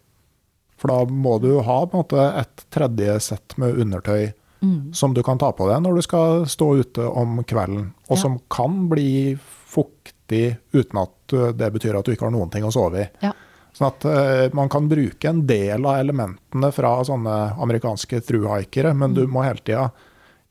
For 0.81 0.89
da 0.89 1.05
må 1.05 1.37
du 1.43 1.59
ha 1.61 1.77
måte, 1.93 2.23
et 2.41 2.65
tredje 2.73 3.19
sett 3.21 3.57
med 3.61 3.77
undertøy 3.83 4.31
mm. 4.65 4.93
som 4.97 5.13
du 5.13 5.21
kan 5.23 5.37
ta 5.41 5.51
på 5.53 5.67
deg 5.69 5.83
når 5.83 5.99
du 5.99 6.05
skal 6.05 6.47
stå 6.49 6.71
ute 6.81 7.05
om 7.05 7.43
kvelden, 7.45 7.91
og 8.09 8.17
ja. 8.17 8.21
som 8.23 8.39
kan 8.49 8.87
bli 8.89 9.37
fuktig 9.71 10.57
uten 10.73 11.03
at 11.03 11.37
det 11.55 11.69
betyr 11.75 11.99
at 11.99 12.07
du 12.07 12.15
ikke 12.15 12.27
har 12.27 12.33
noen 12.33 12.51
ting 12.51 12.65
å 12.65 12.73
sove 12.73 13.05
i. 13.05 13.07
Ja. 13.21 13.35
Sånn 13.77 13.87
at 13.87 14.05
uh, 14.05 14.47
man 14.57 14.69
kan 14.69 14.89
bruke 14.91 15.29
en 15.29 15.45
del 15.47 15.85
av 15.87 16.01
elementene 16.01 16.71
fra 16.75 16.97
sånne 17.07 17.35
amerikanske 17.63 18.19
thru-hikere, 18.27 18.91
men 18.97 19.15
du 19.15 19.23
må 19.31 19.45
hele 19.45 19.63
tida 19.63 19.87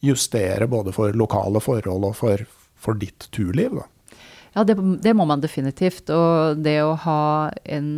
justere 0.01 0.67
både 0.71 0.95
for 0.97 1.13
lokale 1.13 1.61
forhold 1.61 2.07
og 2.09 2.17
for, 2.17 2.47
for 2.81 2.97
ditt 2.97 3.29
turliv. 3.35 3.77
Da. 3.77 4.17
Ja, 4.55 4.65
det, 4.65 4.79
det, 5.05 5.13
må 5.15 5.27
man 5.29 5.43
definitivt. 5.45 6.09
Og 6.11 6.63
det 6.65 6.79
å 6.83 6.97
ha 7.05 7.23
en, 7.65 7.91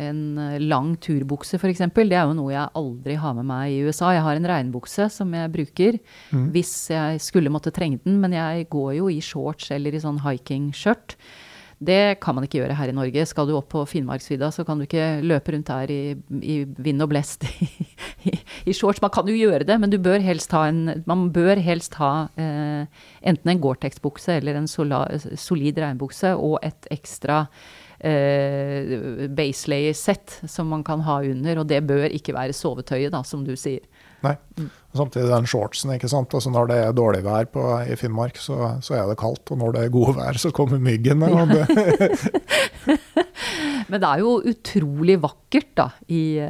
en 0.00 0.22
lang 0.64 0.94
turbukse 1.02 1.58
f.eks., 1.60 1.84
det 1.94 2.16
er 2.16 2.24
jo 2.24 2.36
noe 2.38 2.54
jeg 2.54 2.72
aldri 2.80 3.18
har 3.20 3.36
med 3.36 3.48
meg 3.50 3.74
i 3.74 3.82
USA. 3.86 4.14
Jeg 4.16 4.24
har 4.26 4.38
en 4.38 4.48
regnbukse 4.50 5.10
som 5.12 5.36
jeg 5.36 5.52
bruker 5.52 6.00
mm. 6.30 6.48
hvis 6.54 6.74
jeg 6.94 7.20
skulle 7.22 7.52
måtte 7.52 7.74
trenge 7.74 8.00
den, 8.04 8.18
men 8.22 8.34
jeg 8.36 8.68
går 8.72 8.96
jo 9.00 9.12
i 9.12 9.20
shorts 9.24 9.70
eller 9.74 9.94
i 9.94 10.02
sånn 10.02 10.22
hikingskjørt. 10.24 11.16
Det 11.80 12.18
kan 12.20 12.36
man 12.36 12.44
ikke 12.44 12.58
gjøre 12.58 12.76
her 12.76 12.90
i 12.92 12.94
Norge. 12.96 13.22
Skal 13.24 13.46
du 13.48 13.54
opp 13.56 13.70
på 13.72 13.86
Finnmarksvidda, 13.88 14.50
så 14.52 14.66
kan 14.68 14.76
du 14.76 14.84
ikke 14.84 15.22
løpe 15.24 15.54
rundt 15.54 15.70
her 15.72 15.88
i, 15.88 16.12
i 16.44 16.56
vind 16.76 17.00
og 17.00 17.08
blest 17.08 17.46
i, 17.48 17.68
i, 18.28 18.34
i, 18.68 18.74
shorts. 18.76 19.00
Man 19.00 19.12
kan 19.14 19.28
jo 19.30 19.36
gjøre 19.38 19.64
det, 19.64 19.78
men 19.80 19.96
bør 20.04 20.20
ha 20.20 20.64
en, 20.68 20.82
man 21.08 21.30
bør 21.32 21.62
helst 21.64 21.96
ha 21.96 22.28
eh, 22.36 22.84
enten 23.24 23.54
en 23.54 23.62
Gore-Tex-bukse 23.64 24.36
eller 24.36 24.60
en 24.60 24.68
sola, 24.68 25.06
solid 25.40 25.80
regnbukse 25.80 26.34
og 26.36 26.58
et 26.68 26.90
ekstra 26.92 27.46
eh, 27.46 27.79
baselayer-sett 28.00 30.40
som 30.48 30.70
man 30.72 30.84
kan 30.84 31.00
ha 31.04 31.20
under. 31.22 31.58
Og 31.60 31.68
det 31.68 31.82
bør 31.88 32.08
ikke 32.08 32.34
være 32.36 32.52
sovetøyet, 32.56 33.12
da, 33.12 33.22
som 33.26 33.44
du 33.44 33.52
sier. 33.60 33.84
Nei. 34.24 34.36
Samtidig 34.96 35.30
den 35.30 35.46
shortsen. 35.48 35.92
ikke 35.94 36.08
sant? 36.10 36.34
Altså 36.34 36.50
Når 36.52 36.70
det 36.70 36.78
er 36.82 36.96
dårlig 36.96 37.22
vær 37.24 37.46
på, 37.52 37.64
i 37.86 37.96
Finnmark, 37.96 38.36
så, 38.40 38.76
så, 38.84 38.94
er 38.98 39.08
det 39.08 39.20
kaldt. 39.20 39.52
Og 39.52 39.60
når 39.60 39.76
det 39.76 39.84
er 39.84 39.94
gode 39.94 40.16
vær, 40.18 40.34
så 40.40 40.52
kommer 40.54 40.78
myggene. 40.82 41.28
Men 43.90 43.98
det 43.98 44.08
er 44.08 44.22
jo 44.22 44.42
utrolig 44.46 45.16
vakkert 45.22 45.70
da, 45.78 45.88
i, 46.08 46.40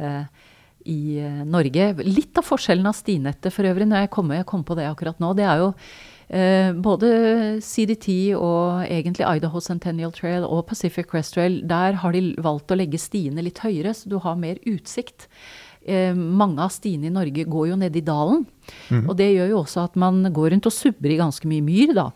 i 0.91 0.99
Norge. 1.47 1.91
Litt 2.05 2.37
av 2.37 2.47
forskjellen 2.47 2.89
av 2.89 2.95
stinettet 2.97 3.53
for 3.53 3.69
øvrig, 3.69 3.87
når 3.89 4.05
jeg 4.05 4.13
kom, 4.13 4.33
jeg 4.35 4.49
kom 4.49 4.63
på 4.67 4.77
det 4.79 4.89
akkurat 4.89 5.21
nå, 5.23 5.29
det 5.37 5.47
er 5.47 5.65
jo 5.65 5.69
Eh, 5.73 6.10
både 6.31 7.07
CDT 7.59 8.07
og 8.37 8.85
egentlig 8.85 9.25
Idaho 9.27 9.59
Centennial 9.59 10.13
Trail 10.15 10.45
og 10.47 10.61
Pacific 10.69 11.09
Crest 11.11 11.35
Trail, 11.35 11.57
der 11.67 11.97
har 11.99 12.15
de 12.15 12.21
valgt 12.39 12.71
å 12.71 12.77
legge 12.79 13.01
stiene 13.01 13.43
litt 13.43 13.59
høyere, 13.59 13.91
så 13.91 14.07
du 14.07 14.15
har 14.23 14.39
mer 14.39 14.61
utsikt 14.63 15.27
eh, 15.85 16.13
mange 16.15 16.61
av 16.61 16.71
stiene 16.73 17.09
i 17.09 17.13
Norge 17.13 17.47
går 17.49 17.71
jo 17.71 17.81
ned 17.81 17.97
i 17.97 18.05
dalen. 18.05 18.45
Mm. 18.89 19.05
Og 19.07 19.17
det 19.19 19.31
gjør 19.33 19.51
jo 19.53 19.59
også 19.63 19.85
at 19.87 19.99
man 19.99 20.23
går 20.33 20.53
rundt 20.55 20.69
og 20.69 20.75
subber 20.75 21.13
i 21.13 21.19
ganske 21.19 21.49
mye 21.49 21.65
myr, 21.65 21.93
da. 21.97 22.07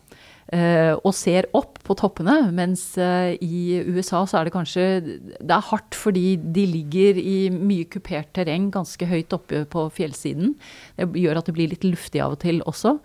Eh, 0.53 0.93
og 0.93 1.15
ser 1.17 1.47
opp 1.57 1.79
på 1.85 1.95
toppene. 1.97 2.37
Mens 2.55 2.83
eh, 3.01 3.33
i 3.41 3.81
USA 3.89 4.23
så 4.29 4.39
er 4.39 4.45
det 4.45 4.53
kanskje 4.53 4.83
Det 5.01 5.49
er 5.49 5.69
hardt 5.71 5.97
fordi 5.97 6.35
de 6.37 6.67
ligger 6.69 7.17
i 7.17 7.37
mye 7.49 7.87
kupert 7.89 8.29
terreng 8.37 8.69
ganske 8.73 9.09
høyt 9.09 9.33
oppe 9.33 9.63
på 9.69 9.87
fjellsiden. 9.95 10.53
Det 10.99 11.09
gjør 11.23 11.41
at 11.41 11.49
det 11.49 11.55
blir 11.57 11.73
litt 11.73 11.87
luftig 11.87 12.21
av 12.21 12.37
og 12.37 12.43
til 12.45 12.61
også. 12.69 12.99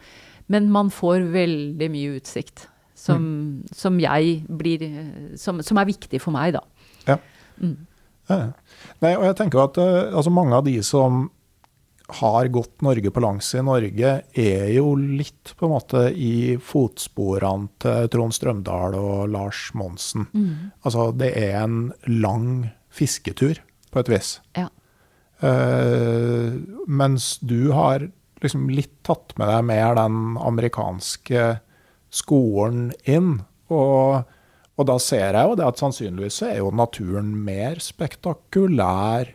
Men 0.51 0.71
man 0.73 0.91
får 0.93 1.29
veldig 1.35 1.91
mye 1.93 2.19
utsikt. 2.19 2.67
Som, 3.01 3.23
mm. 3.25 3.69
som 3.73 3.97
jeg 4.03 4.41
blir 4.61 4.83
som, 5.41 5.63
som, 5.65 5.79
er 5.81 5.89
viktig 5.89 6.19
for 6.21 6.37
meg, 6.37 6.53
da. 6.53 6.61
Ja. 7.07 7.17
Mm. 7.57 7.79
Nei, 9.01 9.15
og 9.17 9.25
jeg 9.25 9.37
tenker 9.39 9.63
at 9.65 9.79
uh, 9.81 10.11
altså 10.13 10.33
mange 10.35 10.59
av 10.59 10.67
de 10.67 10.77
som 10.87 11.25
har 12.21 12.51
gått 12.51 12.83
Norge 12.83 13.13
på 13.15 13.23
langs 13.23 13.53
i 13.55 13.63
Norge, 13.63 14.13
er 14.35 14.67
jo 14.75 14.95
litt 14.99 15.53
på 15.57 15.69
en 15.69 15.75
måte 15.77 16.05
i 16.11 16.59
fotsporene 16.59 17.71
til 17.83 18.11
Trond 18.11 18.35
Strømdal 18.35 18.97
og 18.99 19.31
Lars 19.31 19.69
Monsen. 19.79 20.27
Mm. 20.35 20.73
Altså 20.83 21.11
det 21.15 21.31
er 21.39 21.61
en 21.63 21.81
lang 22.11 22.71
fisketur, 22.91 23.63
på 23.91 24.03
et 24.03 24.11
vis. 24.11 24.39
Ja. 24.59 24.69
Uh, 25.41 26.59
mens 26.91 27.39
du 27.41 27.71
har 27.73 28.11
liksom 28.45 28.69
litt 28.73 28.99
tatt 29.07 29.35
med 29.41 29.51
deg 29.51 29.65
mer 29.69 29.97
den 29.99 30.37
amerikanske 30.41 31.47
skolen 32.11 32.91
inn. 33.09 33.39
Og 33.71 34.27
og 34.81 34.87
da 34.89 34.97
ser 35.03 35.37
jeg 35.37 35.45
jo 35.45 35.57
det 35.59 35.67
at 35.69 35.81
sannsynligvis 35.81 36.41
er 36.47 36.55
jo 36.62 36.71
naturen 36.73 37.35
mer 37.45 37.77
spektakulær 37.85 39.35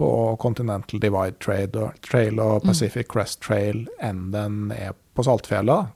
på 0.00 0.08
Continental 0.40 1.02
Divide 1.02 1.36
Trail 1.42 2.38
og 2.40 2.62
mm. 2.62 2.70
Pacific. 2.70 3.10
Crest 3.12 3.42
Trail 3.44 3.84
enn 4.00 4.30
den 4.32 4.70
er 4.72 4.96
på 5.12 5.26
Saltfjellet. 5.26 5.92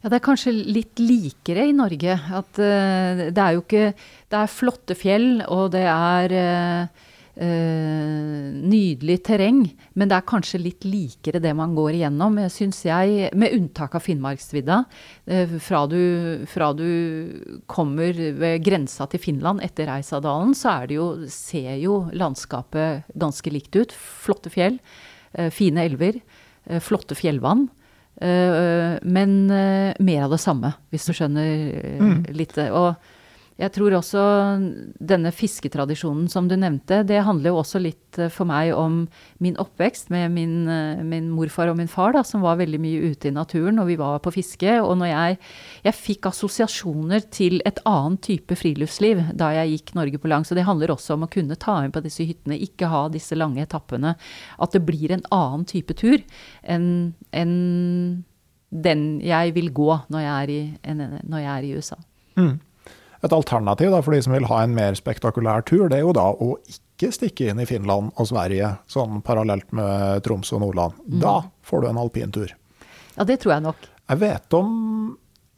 Ja, 0.00 0.08
det 0.08 0.16
er 0.16 0.24
kanskje 0.24 0.56
litt 0.56 0.98
likere 0.98 1.68
i 1.70 1.76
Norge. 1.76 2.16
At 2.40 2.58
uh, 2.58 3.22
det 3.30 3.44
er 3.44 3.54
jo 3.54 3.62
ikke 3.62 3.92
Det 3.94 4.40
er 4.40 4.52
flotte 4.58 4.96
fjell, 4.98 5.44
og 5.46 5.70
det 5.76 5.86
er 5.86 6.34
uh, 6.34 7.06
Uh, 7.40 8.52
nydelig 8.68 9.14
terreng, 9.24 9.62
men 9.96 10.10
det 10.10 10.18
er 10.18 10.26
kanskje 10.28 10.58
litt 10.60 10.84
likere 10.84 11.40
det 11.40 11.54
man 11.56 11.72
går 11.72 11.96
igjennom, 11.96 12.34
syns 12.52 12.82
jeg, 12.84 13.30
med 13.32 13.54
unntak 13.56 13.94
av 13.96 14.02
Finnmarksvidda. 14.04 14.82
Uh, 15.24 15.54
fra, 15.64 15.80
fra, 16.52 16.68
du 16.76 17.62
kommer 17.64 18.12
ved 18.36 18.60
grensa 18.66 19.06
til 19.08 19.22
Finland 19.24 19.64
etter 19.64 19.88
Reisadalen, 19.88 20.52
så 20.52 20.74
er 20.74 20.90
det 20.90 20.98
jo, 20.98 21.06
ser 21.32 21.78
jo 21.80 22.02
landskapet 22.12 23.08
ganske 23.16 23.52
likt 23.54 23.78
ut. 23.78 23.94
Flotte 23.96 24.52
fjell, 24.52 24.76
uh, 25.38 25.48
fine 25.48 25.86
elver, 25.88 26.20
flotte 26.84 27.16
fjellvann. 27.16 27.70
men 28.20 29.30
mer 29.48 30.24
av 30.26 30.34
det 30.34 30.38
samme, 30.42 30.74
hvis 30.92 31.06
du 31.08 31.14
skjønner 31.16 31.46
mm. 32.04 32.18
litt. 32.36 32.52
Og 32.68 33.00
jeg 33.60 33.72
tror 33.74 33.94
også 33.98 34.20
denne 34.96 35.30
fisketradisjonen 35.34 36.30
som 36.32 36.46
du 36.48 36.54
nevnte, 36.56 37.02
det 37.04 37.18
handler 37.26 37.52
jo 37.52 37.58
også 37.60 37.80
litt 37.82 38.18
eh, 38.20 38.30
for 38.32 38.48
meg 38.48 38.72
om 38.72 39.02
min 39.44 39.58
oppvekst 39.60 40.08
med 40.12 40.32
min, 40.32 40.54
eh, 40.70 41.02
min 41.04 41.28
morfar 41.34 41.68
og 41.68 41.76
min 41.76 41.90
far, 41.90 42.14
da, 42.16 42.22
som 42.24 42.44
var 42.44 42.56
veldig 42.60 42.80
mye 42.80 43.10
ute 43.12 43.28
i 43.28 43.34
naturen, 43.36 43.80
og 43.82 43.90
vi 43.90 43.98
var 44.00 44.22
på 44.24 44.32
fiske. 44.32 44.78
Og 44.80 44.96
når 45.02 45.10
jeg, 45.12 45.38
jeg 45.84 45.98
fikk 45.98 46.30
assosiasjoner 46.30 47.26
til 47.28 47.60
et 47.68 47.82
annet 47.88 48.22
type 48.30 48.56
friluftsliv 48.56 49.22
da 49.36 49.52
jeg 49.58 49.76
gikk 49.76 49.94
Norge 49.98 50.22
på 50.22 50.32
langs. 50.32 50.52
Og 50.52 50.56
det 50.58 50.66
handler 50.68 50.94
også 50.94 51.18
om 51.18 51.28
å 51.28 51.30
kunne 51.32 51.58
ta 51.60 51.76
inn 51.84 51.92
på 51.94 52.04
disse 52.04 52.24
hyttene, 52.24 52.58
ikke 52.64 52.88
ha 52.92 53.04
disse 53.12 53.36
lange 53.36 53.60
etappene. 53.66 54.14
At 54.60 54.76
det 54.76 54.84
blir 54.88 55.12
en 55.12 55.26
annen 55.34 55.68
type 55.68 55.96
tur 56.00 56.18
enn 56.64 57.12
en 57.36 57.54
den 58.70 59.00
jeg 59.26 59.52
vil 59.56 59.72
gå 59.74 59.90
når 60.14 60.22
jeg 60.22 60.32
er 60.32 60.50
i, 60.54 60.60
når 61.26 61.40
jeg 61.42 61.52
er 61.52 61.66
i 61.66 61.72
USA. 61.76 61.96
Mm. 62.38 62.52
Et 63.20 63.34
alternativ 63.36 63.92
da, 63.92 64.00
for 64.00 64.16
de 64.16 64.22
som 64.24 64.32
vil 64.32 64.48
ha 64.48 64.62
en 64.64 64.76
mer 64.76 64.96
spektakulær 64.96 65.64
tur, 65.68 65.88
det 65.92 65.98
er 65.98 66.06
jo 66.06 66.14
da 66.16 66.30
å 66.32 66.54
ikke 66.72 67.10
stikke 67.12 67.50
inn 67.52 67.60
i 67.60 67.68
Finland 67.68 68.14
og 68.16 68.28
Sverige 68.30 68.74
sånn 68.88 69.20
parallelt 69.24 69.68
med 69.76 70.22
Troms 70.24 70.52
og 70.56 70.62
Nordland. 70.64 70.96
Mm. 71.04 71.18
Da 71.20 71.34
får 71.66 71.84
du 71.84 71.90
en 71.90 72.00
alpintur. 72.00 72.54
Ja, 73.18 73.26
det 73.28 73.42
tror 73.42 73.58
jeg 73.58 73.66
nok. 73.66 73.88
Jeg 74.10 74.22
vet 74.22 74.56
om 74.56 74.70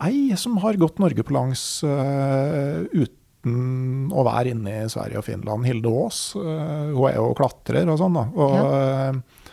ei 0.02 0.34
som 0.38 0.58
har 0.64 0.78
gått 0.80 0.98
Norge 0.98 1.22
på 1.22 1.34
langs 1.36 1.62
uh, 1.86 2.82
uten 2.90 4.10
å 4.10 4.24
være 4.26 4.56
inne 4.56 4.82
i 4.82 4.90
Sverige 4.90 5.20
og 5.22 5.26
Finland. 5.28 5.66
Hilde 5.68 5.92
Aas. 6.02 6.24
Uh, 6.34 6.90
hun 6.90 7.06
er 7.12 7.20
jo 7.20 7.30
klatrer 7.38 7.86
og 7.86 8.00
sånn, 8.02 8.18
da. 8.18 8.26
Og, 8.34 8.58
ja. 8.58 9.14
uh, 9.14 9.48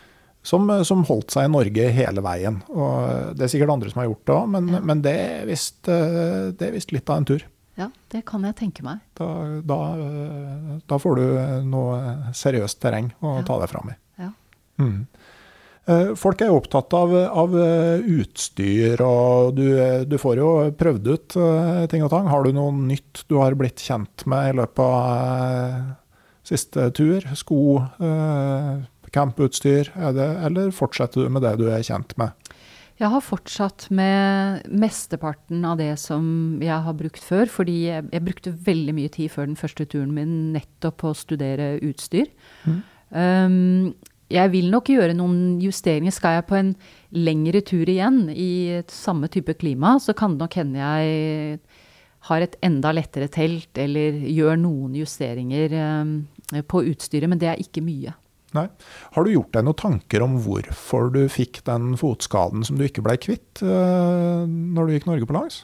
som, 0.50 0.66
som, 0.88 1.06
holdt 1.06 1.36
seg 1.36 1.46
i 1.46 1.54
Norge 1.54 1.94
hele 1.94 2.26
veien. 2.26 2.62
Og 2.74 3.38
det 3.38 3.46
er 3.46 3.54
sikkert 3.54 3.76
andre 3.76 3.94
som 3.94 4.02
har 4.02 4.10
gjort 4.10 4.26
det 4.26 4.36
òg, 4.40 4.52
men, 4.56 4.74
ja. 4.74 4.82
men, 4.90 5.06
det 5.06 5.16
er 5.20 5.48
visst 5.50 6.94
litt 6.96 7.12
av 7.12 7.22
en 7.22 7.28
tur. 7.30 7.46
Ja, 7.80 7.88
det 8.12 8.26
kan 8.28 8.44
jeg 8.44 8.58
tenke 8.60 8.84
meg. 8.84 9.04
Da, 9.16 9.28
da, 9.64 9.80
da 10.90 11.00
får 11.00 11.20
du 11.20 11.26
noe 11.70 12.32
seriøst 12.36 12.82
terreng 12.84 13.14
å 13.24 13.38
ja. 13.40 13.46
ta 13.48 13.60
deg 13.62 13.72
fram 13.72 13.94
i. 13.94 13.96
Ja. 14.20 14.32
Mm. 14.84 15.06
Eh, 15.90 16.12
folk 16.20 16.42
er 16.44 16.54
opptatt 16.54 16.94
av, 16.94 17.14
av 17.16 17.56
eh, 17.58 18.04
utstyr, 18.20 19.02
og 19.02 19.56
du, 19.58 19.66
du, 20.06 20.18
får 20.22 20.42
jo 20.42 20.50
prøvd 20.78 21.10
ut 21.10 21.38
eh, 21.40 21.86
ting 21.90 22.04
og 22.06 22.12
tang. 22.14 22.30
Har 22.30 22.46
du 22.46 22.54
noe 22.54 22.76
nytt 22.76 23.24
du 23.32 23.40
har 23.40 23.58
blitt 23.58 23.82
kjent 23.82 24.28
med 24.30 24.52
i 24.52 24.58
løpet 24.60 24.84
av 24.86 25.96
siste 26.46 26.90
tur? 26.98 27.26
Sko, 27.38 27.60
camputstyr, 29.14 29.90
eller 29.98 30.70
fortsetter 30.74 31.26
du 31.26 31.34
med 31.34 31.46
det 31.46 31.56
du 31.62 31.68
er 31.72 31.86
kjent 31.86 32.14
med? 32.22 32.38
Jeg 33.00 33.14
har 33.14 33.24
fortsatt 33.24 33.86
med 33.96 34.66
mesteparten 34.68 35.64
av 35.64 35.78
det 35.80 35.94
som 36.02 36.60
jeg 36.60 36.84
har 36.84 36.96
brukt 37.00 37.24
før. 37.24 37.48
Fordi 37.48 37.78
jeg, 37.86 38.08
jeg 38.12 38.26
brukte 38.26 38.56
veldig 38.68 38.96
mye 38.98 39.12
tid 39.14 39.32
før 39.32 39.48
den 39.48 39.60
første 39.60 39.88
turen 39.88 40.12
min 40.16 40.34
nettopp 40.56 41.00
på 41.04 41.14
å 41.14 41.18
studere 41.18 41.78
utstyr. 41.80 42.28
Mm. 42.68 42.80
Um, 43.10 44.10
jeg 44.30 44.52
vil 44.54 44.68
nok 44.70 44.92
gjøre 44.92 45.16
noen 45.18 45.62
justeringer. 45.64 46.14
Skal 46.14 46.38
jeg 46.38 46.48
på 46.50 46.60
en 46.60 46.74
lengre 47.16 47.64
tur 47.66 47.88
igjen 47.90 48.28
i 48.34 48.82
et 48.82 48.92
samme 48.94 49.32
type 49.32 49.56
klima, 49.58 49.96
så 50.04 50.14
kan 50.14 50.36
det 50.36 50.44
nok 50.44 50.60
hende 50.60 50.84
jeg 50.84 51.62
har 52.28 52.44
et 52.44 52.58
enda 52.68 52.92
lettere 52.92 53.30
telt, 53.32 53.72
eller 53.80 54.20
gjør 54.28 54.60
noen 54.60 54.98
justeringer 55.00 55.74
um, 56.04 56.18
på 56.68 56.84
utstyret. 56.92 57.32
Men 57.32 57.40
det 57.40 57.54
er 57.54 57.64
ikke 57.64 57.86
mye. 57.86 58.14
Nei. 58.58 58.66
Har 59.14 59.26
du 59.26 59.34
gjort 59.34 59.52
deg 59.54 59.66
noen 59.68 59.78
tanker 59.78 60.24
om 60.26 60.40
hvorfor 60.42 61.12
du 61.14 61.22
fikk 61.30 61.62
den 61.70 61.94
fotskaden 62.00 62.66
som 62.66 62.80
du 62.80 62.86
ikke 62.88 63.04
ble 63.06 63.18
kvitt 63.22 63.62
uh, 63.62 64.46
når 64.48 64.88
du 64.88 64.96
gikk 64.96 65.10
Norge 65.10 65.30
på 65.30 65.36
langs? 65.38 65.62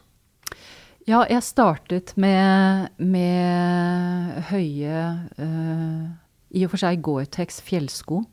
Ja, 1.05 1.23
jeg 1.29 1.41
startet 1.45 2.15
med, 2.17 2.93
med 2.97 4.45
høye 4.49 5.01
uh, 5.37 6.05
I 6.49 6.65
og 6.65 6.71
for 6.73 6.81
seg 6.81 7.03
Gore-Tex 7.05 7.59
fjellsko 7.65 8.23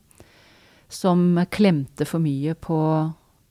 som 0.92 1.40
klemte 1.52 2.04
for 2.08 2.20
mye 2.20 2.52
på, 2.60 2.78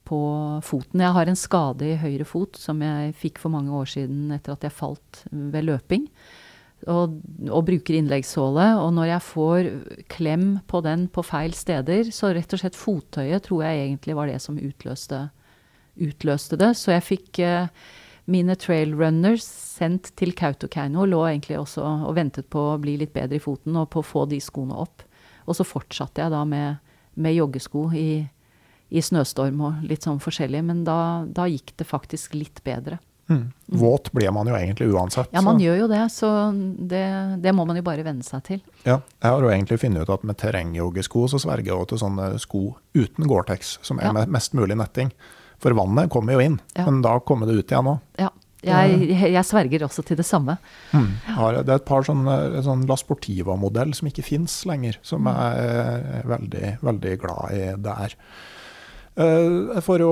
på, 0.06 0.22
foten. 0.66 1.02
Jeg 1.02 1.16
har 1.18 1.30
en 1.30 1.40
skade 1.40 1.88
i 1.90 1.98
høyre 2.02 2.28
fot 2.30 2.60
som 2.62 2.82
jeg 2.86 3.16
fikk 3.18 3.42
for 3.42 3.54
mange 3.54 3.74
år 3.74 3.90
siden 3.90 4.30
etter 4.36 4.54
at 4.54 4.66
jeg 4.68 4.78
falt 4.78 5.24
ved 5.32 5.66
løping. 5.66 6.06
Og, 6.90 7.20
og 7.46 7.66
bruker 7.68 7.94
innleggssåle. 8.00 8.64
Og 8.82 8.94
når 8.96 9.12
jeg 9.12 9.26
får 9.28 9.68
klem 10.10 10.46
på 10.66 10.82
den 10.82 11.06
på 11.14 11.22
feil 11.22 11.54
steder, 11.54 12.10
så 12.10 12.32
rett 12.34 12.56
og 12.56 12.64
slett 12.64 12.80
fottøyet 12.80 13.46
tror 13.46 13.68
jeg 13.68 13.84
egentlig 13.84 14.16
var 14.18 14.32
det 14.32 14.40
som 14.42 14.58
utløste, 14.58 15.28
utløste 16.02 16.58
det. 16.58 16.72
Så 16.80 16.96
jeg 16.96 17.06
fikk 17.06 17.42
eh, 17.46 17.70
mine 18.32 18.56
trailrunners 18.58 19.46
sendt 19.46 20.12
til 20.20 20.34
Kautokeino. 20.38 21.06
Lå 21.10 21.22
egentlig 21.28 21.60
også 21.60 21.86
og 22.08 22.16
ventet 22.18 22.50
på 22.52 22.72
å 22.74 22.80
bli 22.82 22.98
litt 23.02 23.14
bedre 23.16 23.38
i 23.38 23.44
foten 23.44 23.78
og 23.80 23.90
på 23.94 24.02
å 24.02 24.08
få 24.08 24.26
de 24.32 24.42
skoene 24.42 24.78
opp. 24.82 25.06
Og 25.50 25.58
så 25.58 25.66
fortsatte 25.68 26.24
jeg 26.24 26.34
da 26.34 26.44
med, 26.48 26.82
med 27.20 27.36
joggesko 27.36 27.88
i, 27.98 28.10
i, 28.90 29.02
snøstorm 29.02 29.64
og 29.68 29.86
litt 29.88 30.06
sånn 30.06 30.22
forskjellig. 30.24 30.64
Men 30.68 30.84
da, 30.88 31.28
da 31.28 31.48
gikk 31.50 31.76
det 31.82 31.90
faktisk 31.90 32.38
litt 32.38 32.62
bedre. 32.68 33.02
Mm. 33.32 33.78
Våt 33.82 34.12
blir 34.12 34.32
man 34.36 34.50
jo 34.50 34.56
egentlig 34.58 34.90
uansett. 34.92 35.30
Ja, 35.32 35.42
man 35.46 35.60
så. 35.60 35.66
gjør 35.66 35.78
jo 35.84 35.88
det. 35.92 36.02
Så 36.12 36.30
det, 36.92 37.04
det, 37.44 37.54
må 37.56 37.66
man 37.68 37.80
jo 37.80 37.86
bare 37.86 38.04
venne 38.06 38.26
seg 38.28 38.44
til. 38.48 38.62
Ja, 38.84 39.00
jeg 39.00 39.28
har 39.28 39.46
jo 39.46 39.52
egentlig 39.52 39.80
funnet 39.82 40.04
ut 40.04 40.12
at 40.18 40.26
med 40.28 40.40
terrengjoggesko 40.42 41.28
så 41.32 41.40
sverger 41.42 41.72
jeg 41.72 41.92
til 41.92 42.02
sånne 42.04 42.34
sko 42.42 42.66
uten 42.98 43.30
Gore-Tex, 43.30 43.78
som 43.88 44.02
er 44.02 44.12
ja. 44.12 44.16
med 44.20 44.34
mest 44.36 44.58
mulig 44.58 44.78
netting. 44.80 45.14
For 45.62 45.78
vannet 45.78 46.12
kommer 46.12 46.36
jo 46.36 46.44
inn, 46.44 46.62
ja. 46.76 46.88
men 46.88 47.04
da 47.06 47.20
kommer 47.24 47.48
det 47.48 47.62
ut 47.62 47.72
igjen 47.72 47.94
òg. 47.94 48.00
Ja. 48.20 48.32
Jeg, 48.62 49.08
jeg, 49.10 49.42
sverger 49.48 49.88
også 49.88 50.04
til 50.06 50.20
det 50.20 50.26
samme. 50.28 50.54
Mm. 50.94 51.08
Det 51.26 51.62
er 51.64 51.80
et 51.80 51.88
par 51.88 52.06
sånne, 52.06 52.62
sånn 52.62 52.84
La 52.90 52.98
Sportiva-modell 53.00 53.96
som 53.98 54.10
ikke 54.12 54.26
fins 54.26 54.60
lenger, 54.70 55.00
som 55.06 55.26
mm. 55.26 55.32
jeg 55.32 55.72
er 55.72 56.28
veldig, 56.30 56.74
veldig 56.86 57.14
glad 57.24 57.56
i 57.58 57.64
der. 57.82 58.14
Eh, 59.16 59.76
jeg 59.76 59.84
får 59.84 60.02
jo 60.06 60.12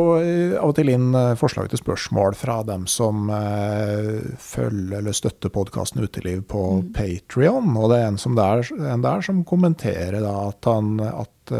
av 0.59 0.73
og 0.73 0.76
til 0.76 0.91
inn 0.91 1.13
eh, 1.15 1.31
forslag 1.39 1.69
til 1.71 1.80
spørsmål 1.80 2.35
fra 2.35 2.57
dem 2.67 2.84
som 2.91 3.30
eh, 3.31 4.19
følger 4.43 4.99
eller 4.99 5.15
støtter 5.15 5.53
podkasten 5.55 6.03
Uteliv 6.03 6.43
på 6.51 6.63
mm. 6.81 6.91
Patrion. 6.97 7.71
Og 7.80 7.93
det 7.93 8.01
er 8.01 8.09
en, 8.11 8.19
som 8.19 8.35
der, 8.35 8.65
en 8.76 9.05
der 9.05 9.23
som 9.26 9.45
kommenterer 9.47 10.19
at 10.27 10.67
han 10.67 10.99
at, 10.99 11.53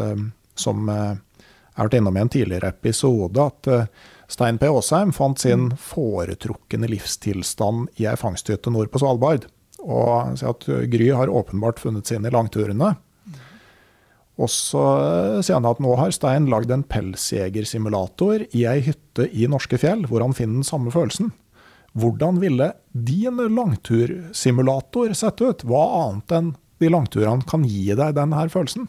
som 0.60 0.90
jeg 0.90 1.16
har 1.78 1.88
vært 1.88 1.96
innom 1.96 2.18
i 2.18 2.24
en 2.26 2.32
tidligere 2.32 2.74
episode 2.74 3.40
at 3.40 3.70
Stein 4.30 4.60
P. 4.60 4.68
Aasheim 4.68 5.14
fant 5.16 5.40
sin 5.40 5.70
mm. 5.70 5.78
foretrukne 5.80 6.90
livstilstand 6.92 7.88
i 7.98 8.06
ei 8.10 8.18
fangsthytte 8.20 8.70
nord 8.70 8.92
på 8.92 9.00
Svalbard. 9.00 9.48
Og 9.80 10.10
han 10.12 10.36
sier 10.36 10.52
at 10.52 10.68
Gry 10.92 11.08
har 11.16 11.32
åpenbart 11.32 11.80
funnet 11.80 12.10
sin 12.10 12.28
i 12.28 12.34
langturene. 12.34 12.92
Og 14.40 14.48
så 14.52 14.84
eh, 15.00 15.42
sier 15.44 15.58
han 15.58 15.68
at 15.68 15.82
nå 15.84 15.92
har 16.00 16.14
Stein 16.16 16.48
lagd 16.52 16.72
en 16.72 16.86
pelsjegersimulator 16.88 18.46
i 18.56 18.64
ei 18.70 18.80
hytte 18.86 19.28
i 19.28 19.48
norske 19.50 19.78
fjell, 19.80 20.06
hvor 20.08 20.24
han 20.24 20.36
finner 20.36 20.62
den 20.62 20.68
samme 20.68 20.92
følelsen. 20.94 21.32
Hvordan 21.98 22.38
ville 22.40 22.72
din 22.94 23.40
langtursimulator 23.50 25.12
sett 25.18 25.42
ut? 25.42 25.64
Hva 25.66 25.84
annet 26.06 26.36
enn 26.36 26.52
de 26.80 26.88
langturene 26.88 27.44
kan 27.50 27.66
gi 27.68 27.90
deg 27.92 28.16
denne 28.16 28.46
følelsen? 28.48 28.86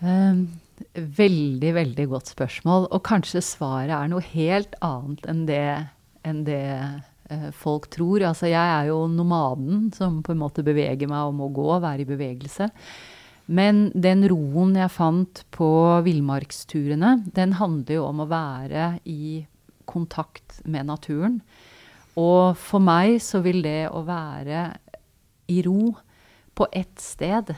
Um, 0.00 0.44
Veldig, 0.94 1.70
veldig 1.76 2.06
godt 2.10 2.32
spørsmål. 2.32 2.88
Og 2.90 3.02
kanskje 3.06 3.42
svaret 3.44 3.92
er 3.94 4.10
noe 4.10 4.24
helt 4.32 4.74
annet 4.84 5.26
enn 5.30 5.44
det, 5.48 5.64
enn 6.26 6.42
det 6.46 6.64
eh, 6.72 7.48
folk 7.56 7.90
tror. 7.92 8.24
Altså, 8.30 8.48
jeg 8.50 8.56
er 8.60 8.88
jo 8.90 9.04
nomaden 9.12 9.90
som 9.96 10.20
på 10.24 10.34
en 10.34 10.40
måte 10.40 10.64
beveger 10.66 11.10
meg 11.10 11.28
og 11.28 11.36
må 11.36 11.50
gå, 11.54 11.68
være 11.82 12.04
i 12.04 12.08
bevegelse. 12.08 12.70
Men 13.50 13.88
den 13.98 14.22
roen 14.30 14.76
jeg 14.78 14.94
fant 14.94 15.42
på 15.54 15.70
villmarksturene, 16.06 17.16
den 17.34 17.56
handler 17.58 17.98
jo 17.98 18.04
om 18.06 18.22
å 18.22 18.28
være 18.30 18.92
i 19.10 19.42
kontakt 19.90 20.60
med 20.70 20.86
naturen. 20.86 21.40
Og 22.20 22.54
for 22.58 22.82
meg 22.82 23.18
så 23.24 23.42
vil 23.42 23.62
det 23.64 23.90
å 23.90 24.04
være 24.06 24.68
i 25.50 25.60
ro 25.66 25.90
på 26.54 26.68
ett 26.70 27.02
sted 27.02 27.50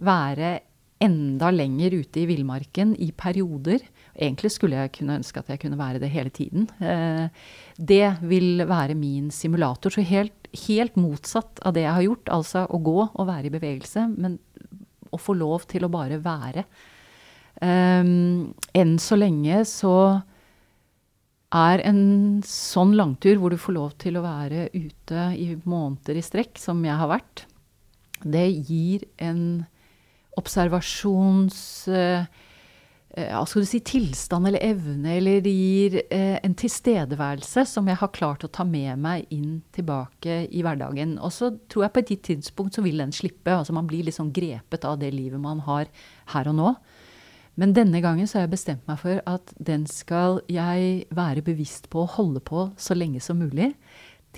være 0.00 0.58
enda 1.00 1.48
lenger 1.52 1.94
ute 2.02 2.22
i 2.22 2.26
villmarken 2.28 2.92
i 3.00 3.08
perioder. 3.16 3.80
Egentlig 4.12 4.52
skulle 4.52 4.82
jeg 4.82 4.92
kunne 4.98 5.16
ønske 5.20 5.40
at 5.40 5.48
jeg 5.52 5.62
kunne 5.62 5.80
være 5.80 6.00
det 6.02 6.10
hele 6.12 6.32
tiden. 6.32 6.68
Eh, 6.80 7.32
det 7.76 8.20
vil 8.20 8.66
være 8.68 8.96
min 8.98 9.30
simulator. 9.32 9.92
Så 9.94 10.04
helt, 10.04 10.50
helt, 10.66 10.98
motsatt 11.00 11.62
av 11.64 11.76
det 11.76 11.86
jeg 11.86 11.96
har 11.96 12.06
gjort, 12.08 12.32
altså 12.36 12.66
å 12.68 12.82
gå 12.84 12.98
og 13.08 13.28
være 13.30 13.48
i 13.48 13.54
bevegelse, 13.54 14.06
men 14.12 14.36
å 15.10 15.20
få 15.20 15.36
lov 15.38 15.66
til 15.70 15.86
å 15.86 15.92
bare 15.92 16.20
være. 16.22 16.64
Um, 17.60 18.52
enn 18.72 18.94
så 19.02 19.18
lenge 19.18 19.64
så 19.68 19.94
er 21.50 21.82
en 21.82 22.02
sånn 22.46 22.94
langtur 22.96 23.40
hvor 23.40 23.52
du 23.52 23.58
får 23.60 23.74
lov 23.74 23.94
til 24.00 24.16
å 24.16 24.24
være 24.24 24.68
ute 24.72 25.24
i 25.34 25.48
måneder 25.68 26.20
i 26.20 26.24
strekk, 26.24 26.60
som 26.62 26.80
jeg 26.86 26.96
har 26.96 27.10
vært, 27.10 27.44
det 28.22 28.46
gir 28.68 29.06
en 29.18 29.42
observasjons... 30.38 31.58
Eh, 31.88 32.46
ja, 33.16 33.40
skal 33.46 33.64
du 33.64 33.66
si 33.66 33.80
tilstand 33.82 34.46
eller 34.46 34.62
evne, 34.62 35.16
eller 35.18 35.40
det 35.42 35.50
gir 35.50 35.96
eh, 36.14 36.36
en 36.46 36.54
tilstedeværelse 36.54 37.64
som 37.66 37.88
jeg 37.90 37.98
har 37.98 38.12
klart 38.14 38.44
å 38.46 38.50
ta 38.54 38.62
med 38.62 39.00
meg 39.02 39.26
inn 39.34 39.60
tilbake 39.74 40.44
i 40.46 40.62
hverdagen. 40.62 41.16
Og 41.18 41.34
så 41.34 41.50
tror 41.66 41.88
jeg 41.88 41.94
på 41.96 42.02
et 42.04 42.12
gitt 42.14 42.24
tidspunkt 42.28 42.78
så 42.78 42.84
vil 42.86 43.02
den 43.02 43.14
slippe. 43.14 43.50
altså 43.50 43.74
Man 43.74 43.90
blir 43.90 44.06
liksom 44.06 44.30
grepet 44.36 44.86
av 44.86 45.00
det 45.02 45.10
livet 45.16 45.42
man 45.42 45.64
har 45.66 45.90
her 46.36 46.52
og 46.52 46.58
nå. 46.60 46.72
Men 47.58 47.74
denne 47.74 47.98
gangen 48.00 48.30
så 48.30 48.38
har 48.38 48.46
jeg 48.46 48.54
bestemt 48.54 48.86
meg 48.88 49.02
for 49.02 49.18
at 49.28 49.50
den 49.58 49.88
skal 49.90 50.38
jeg 50.48 51.04
være 51.10 51.42
bevisst 51.44 51.90
på 51.90 52.04
å 52.04 52.12
holde 52.14 52.40
på 52.46 52.68
så 52.78 52.94
lenge 52.94 53.20
som 53.20 53.42
mulig. 53.42 53.72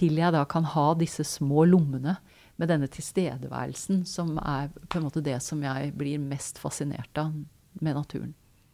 Til 0.00 0.16
jeg 0.16 0.32
da 0.32 0.46
kan 0.48 0.64
ha 0.64 0.94
disse 0.96 1.28
små 1.28 1.66
lommene 1.68 2.16
med 2.56 2.72
denne 2.72 2.88
tilstedeværelsen, 2.88 4.06
som 4.08 4.38
er 4.40 4.72
på 4.88 4.96
en 4.96 5.10
måte 5.10 5.20
det 5.24 5.42
som 5.44 5.60
jeg 5.60 5.92
blir 5.98 6.22
mest 6.22 6.56
fascinert 6.62 7.20
av 7.20 7.34
med 7.84 8.00
naturen. 8.00 8.32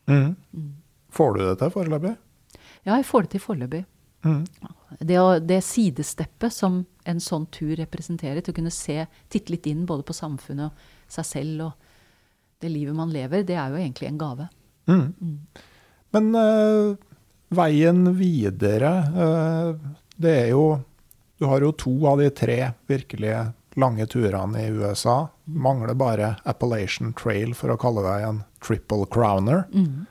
Mm. 0.08 0.34
Mm. 0.56 0.74
Får 1.14 1.34
du 1.34 1.44
det 1.44 1.54
til 1.60 1.72
foreløpig? 1.74 2.16
Ja, 2.82 2.96
jeg 2.96 3.06
får 3.06 3.26
det 3.26 3.34
til 3.36 3.44
foreløpig. 3.44 3.84
Mm. 4.26 4.44
Det, 4.98 5.18
det 5.46 5.58
sidesteppet 5.64 6.52
som 6.52 6.80
en 7.08 7.20
sånn 7.22 7.46
tur 7.54 7.74
representerer, 7.78 8.40
til 8.42 8.54
å 8.54 8.58
kunne 8.58 8.74
se, 8.74 9.04
titte 9.30 9.54
litt 9.54 9.68
inn 9.70 9.86
både 9.88 10.06
på 10.08 10.16
samfunnet 10.16 10.72
og 10.72 11.12
seg 11.12 11.28
selv 11.28 11.68
og 11.68 11.86
det 12.58 12.70
livet 12.72 12.96
man 12.96 13.12
lever, 13.14 13.44
det 13.46 13.54
er 13.54 13.70
jo 13.70 13.78
egentlig 13.78 14.08
en 14.08 14.18
gave. 14.18 14.48
Mm. 14.90 15.04
Mm. 15.20 15.38
Men 16.16 16.28
uh, 16.34 16.96
veien 17.54 18.02
videre, 18.18 18.92
uh, 19.14 19.98
det 20.16 20.36
er 20.44 20.54
jo 20.56 20.68
Du 21.38 21.46
har 21.46 21.62
jo 21.62 21.70
to 21.78 21.92
av 22.10 22.18
de 22.18 22.32
tre 22.34 22.72
virkelige 22.90 23.44
lange 23.78 24.06
turene 24.10 24.64
i 24.64 24.72
USA. 24.74 25.28
Mangler 25.48 25.96
bare 25.96 26.34
Appalachian 26.48 27.14
Trail 27.16 27.54
for 27.56 27.72
å 27.72 27.78
kalle 27.80 28.04
deg 28.04 28.26
en 28.26 28.40
triple 28.64 29.06
crowner. 29.12 29.64
Mm. 29.72 30.04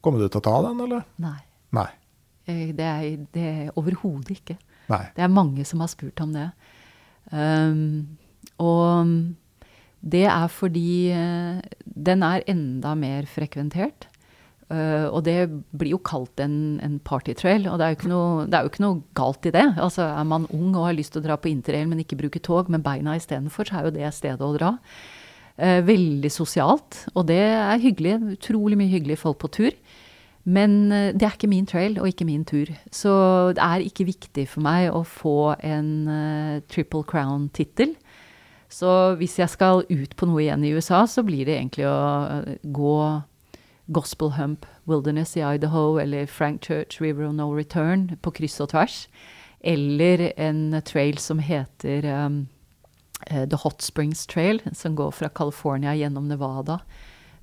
Kommer 0.00 0.22
du 0.22 0.30
til 0.30 0.40
å 0.40 0.46
ta 0.46 0.56
den, 0.64 0.80
eller? 0.86 1.04
Nei. 1.20 1.38
Nei. 1.76 1.88
Eh, 2.46 2.70
det 2.76 2.86
er, 2.86 3.06
det 3.34 3.46
er 3.50 3.76
overhodet 3.76 4.38
ikke. 4.38 4.56
Nei. 4.92 5.02
Det 5.16 5.24
er 5.26 5.32
mange 5.32 5.66
som 5.66 5.82
har 5.82 5.90
spurt 5.92 6.22
om 6.22 6.32
det. 6.36 6.48
Um, 7.32 8.16
og 8.62 9.10
det 10.06 10.26
er 10.30 10.46
fordi 10.52 11.10
uh, 11.10 11.58
den 11.84 12.22
er 12.22 12.46
enda 12.48 12.94
mer 12.98 13.26
frekventert. 13.30 14.06
Uh, 14.66 15.06
og 15.14 15.20
det 15.28 15.46
blir 15.78 15.92
jo 15.92 16.00
kalt 16.02 16.40
en, 16.42 16.80
en 16.82 16.96
partytrail, 17.06 17.68
og 17.70 17.78
det 17.78 17.86
er, 17.86 18.08
noe, 18.10 18.46
det 18.50 18.56
er 18.58 18.64
jo 18.64 18.70
ikke 18.72 18.82
noe 18.82 19.02
galt 19.14 19.46
i 19.46 19.52
det. 19.54 19.66
Altså 19.78 20.08
Er 20.08 20.24
man 20.26 20.48
ung 20.50 20.72
og 20.72 20.88
har 20.88 20.96
lyst 20.96 21.14
til 21.14 21.22
å 21.22 21.26
dra 21.28 21.36
på 21.38 21.52
interrail, 21.52 21.86
men 21.86 22.02
ikke 22.02 22.18
bruke 22.18 22.42
tog, 22.42 22.72
med 22.72 22.82
beina 22.82 23.14
istedenfor, 23.14 23.68
så 23.68 23.78
er 23.78 23.86
jo 23.86 23.94
det 23.94 24.10
stedet 24.16 24.42
å 24.42 24.56
dra. 24.56 24.72
Uh, 25.54 25.78
veldig 25.86 26.32
sosialt, 26.34 27.04
og 27.14 27.28
det 27.30 27.38
er 27.46 27.78
hyggelig. 27.84 28.18
Utrolig 28.34 28.80
mye 28.80 28.90
hyggelige 28.90 29.22
folk 29.22 29.38
på 29.44 29.52
tur. 29.54 29.78
Men 30.42 30.74
uh, 30.90 31.12
det 31.14 31.28
er 31.28 31.38
ikke 31.38 31.52
min 31.52 31.70
trail 31.70 31.94
og 32.02 32.10
ikke 32.10 32.26
min 32.26 32.42
tur. 32.48 32.74
Så 32.90 33.14
det 33.54 33.62
er 33.62 33.86
ikke 33.86 34.08
viktig 34.10 34.48
for 34.50 34.66
meg 34.66 34.88
å 34.90 35.04
få 35.06 35.54
en 35.62 35.94
Triple 36.66 37.06
Crown-tittel. 37.06 37.94
Så 38.66 38.90
hvis 39.22 39.38
jeg 39.38 39.46
skal 39.54 39.86
ut 39.86 40.18
på 40.18 40.26
noe 40.26 40.42
igjen 40.42 40.66
i 40.66 40.74
USA, 40.74 41.04
så 41.06 41.22
blir 41.22 41.46
det 41.46 41.54
egentlig 41.60 41.86
å 41.86 42.42
gå 42.66 42.98
Gospel 43.86 44.32
Hump 44.36 44.66
Wilderness 44.84 45.36
i 45.36 45.44
Idaho 45.54 45.98
eller 45.98 46.26
Frank 46.26 46.64
Church 46.64 47.00
River 47.00 47.28
of 47.28 47.34
No 47.34 47.50
Return 47.54 48.16
på 48.22 48.32
kryss 48.34 48.60
og 48.60 48.72
tvers. 48.74 49.06
Eller 49.60 50.32
en 50.36 50.80
trail 50.86 51.18
som 51.18 51.38
heter 51.42 52.06
um, 52.26 52.46
uh, 53.30 53.44
The 53.46 53.58
Hot 53.62 53.82
Springs 53.82 54.26
Trail, 54.26 54.60
som 54.72 54.96
går 54.96 55.10
fra 55.14 55.30
California 55.30 55.94
gjennom 55.96 56.28
Nevada 56.28 56.80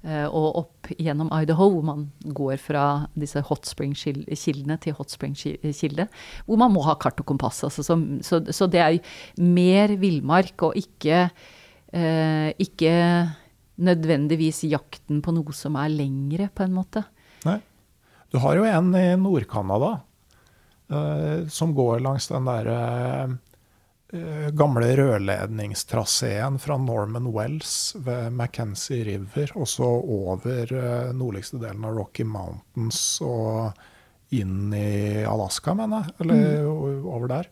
uh, 0.03 0.27
og 0.27 0.59
opp 0.63 0.91
gjennom 0.99 1.31
Idaho, 1.35 1.69
hvor 1.77 1.87
man 1.87 2.05
går 2.23 2.57
fra 2.61 2.85
disse 3.19 3.41
hot 3.47 3.67
spring-kildene 3.67 4.77
til 4.83 4.97
hot 4.99 5.15
spring-kilde. 5.15 6.07
Hvor 6.45 6.59
man 6.59 6.75
må 6.75 6.83
ha 6.87 6.97
kart 6.99 7.19
og 7.23 7.27
kompass. 7.31 7.63
Altså, 7.63 7.85
så, 7.87 7.97
så, 8.21 8.43
så, 8.51 8.67
det 8.67 8.83
er 8.83 9.15
mer 9.39 9.95
villmark 9.99 10.67
og 10.69 10.77
ikke, 10.79 11.29
uh, 11.95 12.49
ikke 12.59 12.93
nødvendigvis 13.81 14.63
jakten 14.69 15.21
på 15.25 15.33
noe 15.33 15.55
som 15.57 15.77
er 15.81 15.93
lengre, 15.93 16.49
på 16.53 16.65
en 16.65 16.75
måte. 16.75 17.05
Nei. 17.47 17.59
Du 18.33 18.39
har 18.41 18.57
jo 18.57 18.65
en 18.65 18.93
i 18.97 19.07
Nord-Canada 19.19 19.95
eh, 20.89 21.49
som 21.53 21.73
går 21.77 22.01
langs 22.05 22.29
den 22.29 22.49
derre 22.49 22.77
eh, 22.77 23.35
Eh, 24.13 24.49
gamle 24.53 24.95
rørledningstraseen 24.95 26.59
fra 26.61 26.75
Norman 26.77 27.31
Wells 27.33 27.95
ved 27.97 28.29
McKenzie 28.29 29.03
River, 29.07 29.49
og 29.57 29.65
så 29.67 29.87
over 29.89 30.69
uh, 30.69 31.09
nordligste 31.17 31.57
delen 31.57 31.87
av 31.89 31.97
Rocky 31.97 32.21
Mountains 32.21 32.99
og 33.25 33.71
inn 34.37 34.69
i 34.77 35.23
Alaska, 35.25 35.73
mener 35.73 36.03
jeg. 36.03 36.15
Eller 36.21 36.61
mm. 36.61 37.07
over 37.09 37.25
der. 37.31 37.49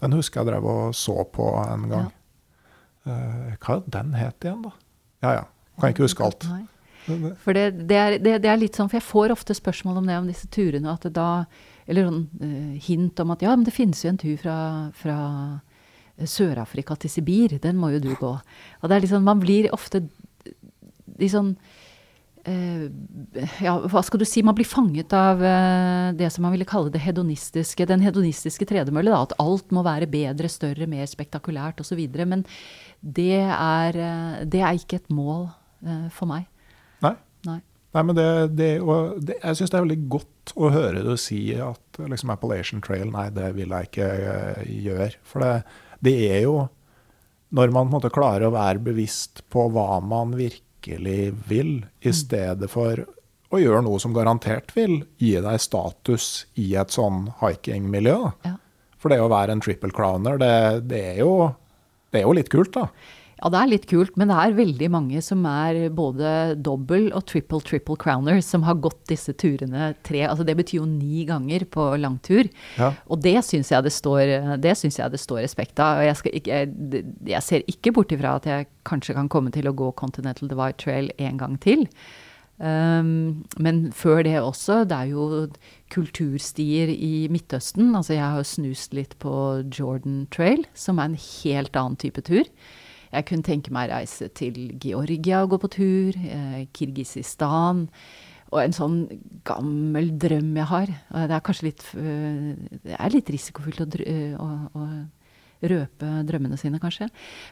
Den 0.00 0.16
husker 0.16 0.40
jeg 0.40 0.48
drev 0.48 0.70
og 0.72 0.96
så 0.96 1.18
på 1.28 1.50
en 1.66 1.84
gang. 1.92 2.08
Ja. 3.04 3.12
Uh, 3.12 3.52
hva 3.60 3.76
er 3.76 3.86
den 3.98 4.16
het 4.16 4.48
igjen, 4.48 4.64
da? 4.64 4.72
Ja 5.26 5.36
ja, 5.42 5.46
kan 5.80 5.94
ikke 5.94 6.06
huske 6.06 6.26
alt. 6.26 6.48
For 7.40 7.56
det, 7.56 7.70
det, 7.88 7.96
er, 7.96 8.18
det, 8.20 8.34
det, 8.44 8.50
er, 8.50 8.60
litt 8.60 8.76
sånn, 8.76 8.90
for 8.90 8.98
jeg 8.98 9.06
får 9.08 9.32
ofte 9.32 9.56
spørsmål 9.56 10.02
om 10.02 10.10
det, 10.10 10.18
om 10.20 10.28
disse 10.28 10.48
turene. 10.52 10.92
at 10.92 11.06
det 11.06 11.14
da, 11.16 11.46
Eller 11.88 12.08
sånn 12.08 12.26
uh, 12.42 12.76
hint 12.84 13.20
om 13.24 13.32
at 13.32 13.44
ja, 13.44 13.54
men 13.56 13.64
det 13.64 13.76
finnes 13.76 14.04
jo 14.04 14.12
en 14.12 14.20
tur 14.20 14.36
fra, 14.42 14.58
fra 14.98 15.18
Sør-Afrika 16.18 16.96
til 16.98 17.12
Sibir, 17.12 17.58
den 17.62 17.78
må 17.78 17.92
jo 17.94 18.02
du 18.02 18.14
gå. 18.18 18.32
Og 18.82 18.88
det 18.88 18.96
er 18.96 19.04
liksom, 19.04 19.24
Man 19.24 19.42
blir 19.42 19.70
ofte 19.74 20.04
litt 21.18 21.34
sånn 21.34 21.54
Ja, 23.60 23.74
hva 23.90 24.00
skal 24.06 24.22
du 24.22 24.24
si? 24.24 24.40
Man 24.46 24.56
blir 24.56 24.64
fanget 24.64 25.12
av 25.12 25.42
eh, 25.44 26.14
det 26.16 26.30
som 26.32 26.46
man 26.46 26.54
ville 26.54 26.64
kalle 26.68 26.88
det 26.94 27.02
hedonistiske, 27.04 27.84
den 27.84 28.00
hedonistiske 28.00 28.64
tredemølle. 28.70 29.12
At 29.12 29.34
alt 29.42 29.68
må 29.74 29.82
være 29.84 30.08
bedre, 30.08 30.48
større, 30.48 30.88
mer 30.88 31.04
spektakulært 31.10 31.82
osv. 31.84 32.00
Men 32.24 32.46
det 33.02 33.42
er, 33.42 33.98
eh, 34.00 34.38
det 34.48 34.62
er 34.64 34.80
ikke 34.80 35.02
et 35.02 35.12
mål 35.12 35.50
eh, 35.50 35.57
for 36.14 36.30
meg. 36.30 36.48
Nei. 37.04 37.14
Nei. 37.46 37.60
Nei, 37.96 38.02
men 38.04 38.16
det, 38.18 38.30
det, 38.58 38.70
det, 39.24 39.36
Jeg 39.40 39.58
syns 39.58 39.70
det 39.72 39.78
er 39.78 39.84
veldig 39.86 40.08
godt 40.12 40.52
å 40.60 40.70
høre 40.74 41.04
du 41.06 41.14
si 41.20 41.40
at 41.56 42.00
liksom 42.00 42.32
Appalachian 42.34 42.82
Trail, 42.84 43.08
nei, 43.14 43.28
det 43.34 43.52
vil 43.56 43.72
jeg 43.72 43.88
ikke 43.88 44.08
uh, 44.08 44.66
gjøre. 44.68 45.12
For 45.26 45.44
det, 45.44 45.52
det 46.04 46.16
er 46.28 46.42
jo 46.44 46.56
når 47.56 47.72
man 47.72 47.86
på 47.86 47.88
en 47.88 47.96
måte 47.96 48.12
klarer 48.12 48.48
å 48.48 48.54
være 48.54 48.82
bevisst 48.90 49.40
på 49.52 49.70
hva 49.72 50.02
man 50.04 50.34
virkelig 50.36 51.32
vil, 51.48 51.72
i 52.04 52.12
mm. 52.12 52.16
stedet 52.16 52.68
for 52.72 53.06
å 53.48 53.60
gjøre 53.60 53.80
noe 53.86 54.00
som 54.02 54.12
garantert 54.12 54.74
vil 54.76 55.00
gi 55.16 55.32
deg 55.40 55.62
status 55.62 56.44
i 56.60 56.74
et 56.76 56.92
sånn 56.92 57.30
hikingmiljø. 57.40 58.18
Ja. 58.44 58.58
For 59.00 59.14
det 59.14 59.22
å 59.24 59.30
være 59.32 59.54
en 59.56 59.64
triple 59.64 59.94
crowner, 59.94 60.36
det, 60.40 60.52
det, 60.90 61.00
er 61.14 61.22
jo, 61.22 61.32
det 62.12 62.20
er 62.20 62.28
jo 62.28 62.36
litt 62.36 62.52
kult, 62.52 62.74
da. 62.76 62.88
Ja, 63.38 63.50
det 63.54 63.58
er 63.58 63.70
litt 63.70 63.86
kult, 63.90 64.16
men 64.18 64.32
det 64.32 64.36
er 64.42 64.56
veldig 64.56 64.88
mange 64.90 65.20
som 65.22 65.44
er 65.46 65.84
både 65.94 66.56
dobbel 66.58 67.08
og 67.14 67.22
triple 67.30 67.60
triple 67.62 67.94
crowner, 68.00 68.40
som 68.42 68.64
har 68.66 68.80
gått 68.82 69.04
disse 69.10 69.34
turene 69.38 69.92
tre 70.06 70.24
Altså 70.26 70.46
det 70.46 70.56
betyr 70.58 70.80
jo 70.80 70.88
ni 70.90 71.22
ganger 71.28 71.64
på 71.70 71.84
langtur. 72.02 72.48
Ja. 72.80 72.92
Og 73.06 73.22
det 73.22 73.36
syns 73.46 73.70
jeg, 73.70 73.78
jeg, 73.78 75.12
det 75.14 75.22
står 75.22 75.42
respekt 75.44 75.78
av. 75.78 76.00
Og 76.00 76.08
jeg, 76.08 76.18
skal, 76.18 76.40
jeg, 76.50 77.04
jeg 77.30 77.46
ser 77.46 77.68
ikke 77.70 77.94
bort 77.94 78.14
ifra 78.14 78.34
at 78.40 78.48
jeg 78.50 78.70
kanskje 78.88 79.14
kan 79.14 79.30
komme 79.30 79.54
til 79.54 79.70
å 79.70 79.76
gå 79.76 79.92
Continental 79.98 80.50
Divide 80.50 80.78
Trail 80.82 81.12
en 81.18 81.38
gang 81.38 81.54
til. 81.62 81.86
Um, 82.58 83.46
men 83.62 83.92
før 83.94 84.24
det 84.26 84.34
også, 84.40 84.82
det 84.90 84.96
er 84.96 85.12
jo 85.12 85.46
kulturstier 85.94 86.90
i 86.90 87.28
Midtøsten. 87.30 87.94
Altså 87.94 88.16
jeg 88.16 88.26
har 88.34 88.50
snust 88.50 88.98
litt 88.98 89.14
på 89.22 89.62
Jordan 89.70 90.24
Trail, 90.34 90.66
som 90.74 90.98
er 90.98 91.12
en 91.12 91.18
helt 91.22 91.78
annen 91.78 91.98
type 92.02 92.26
tur. 92.26 92.50
Jeg 93.12 93.28
kunne 93.28 93.46
tenke 93.46 93.72
meg 93.74 93.88
å 93.88 93.98
reise 93.98 94.28
til 94.36 94.56
Georgia 94.82 95.42
og 95.44 95.54
gå 95.54 95.60
på 95.62 95.70
tur. 95.78 96.16
Eh, 96.16 96.64
Kirgisistan. 96.76 97.86
Og 98.48 98.62
en 98.62 98.74
sånn 98.76 98.98
gammel 99.48 100.14
drøm 100.20 100.54
jeg 100.56 100.68
har. 100.70 100.90
Det 101.12 101.36
er 101.36 101.44
kanskje 101.44 101.66
litt, 101.66 101.82
det 101.92 102.94
er 102.96 103.12
litt 103.12 103.28
risikofylt 103.28 103.82
å, 103.84 103.88
å, 104.40 104.48
å, 104.72 104.86
røpe 105.68 106.12
drømmene 106.24 106.56
sine, 106.56 106.80
kanskje. 106.80 107.10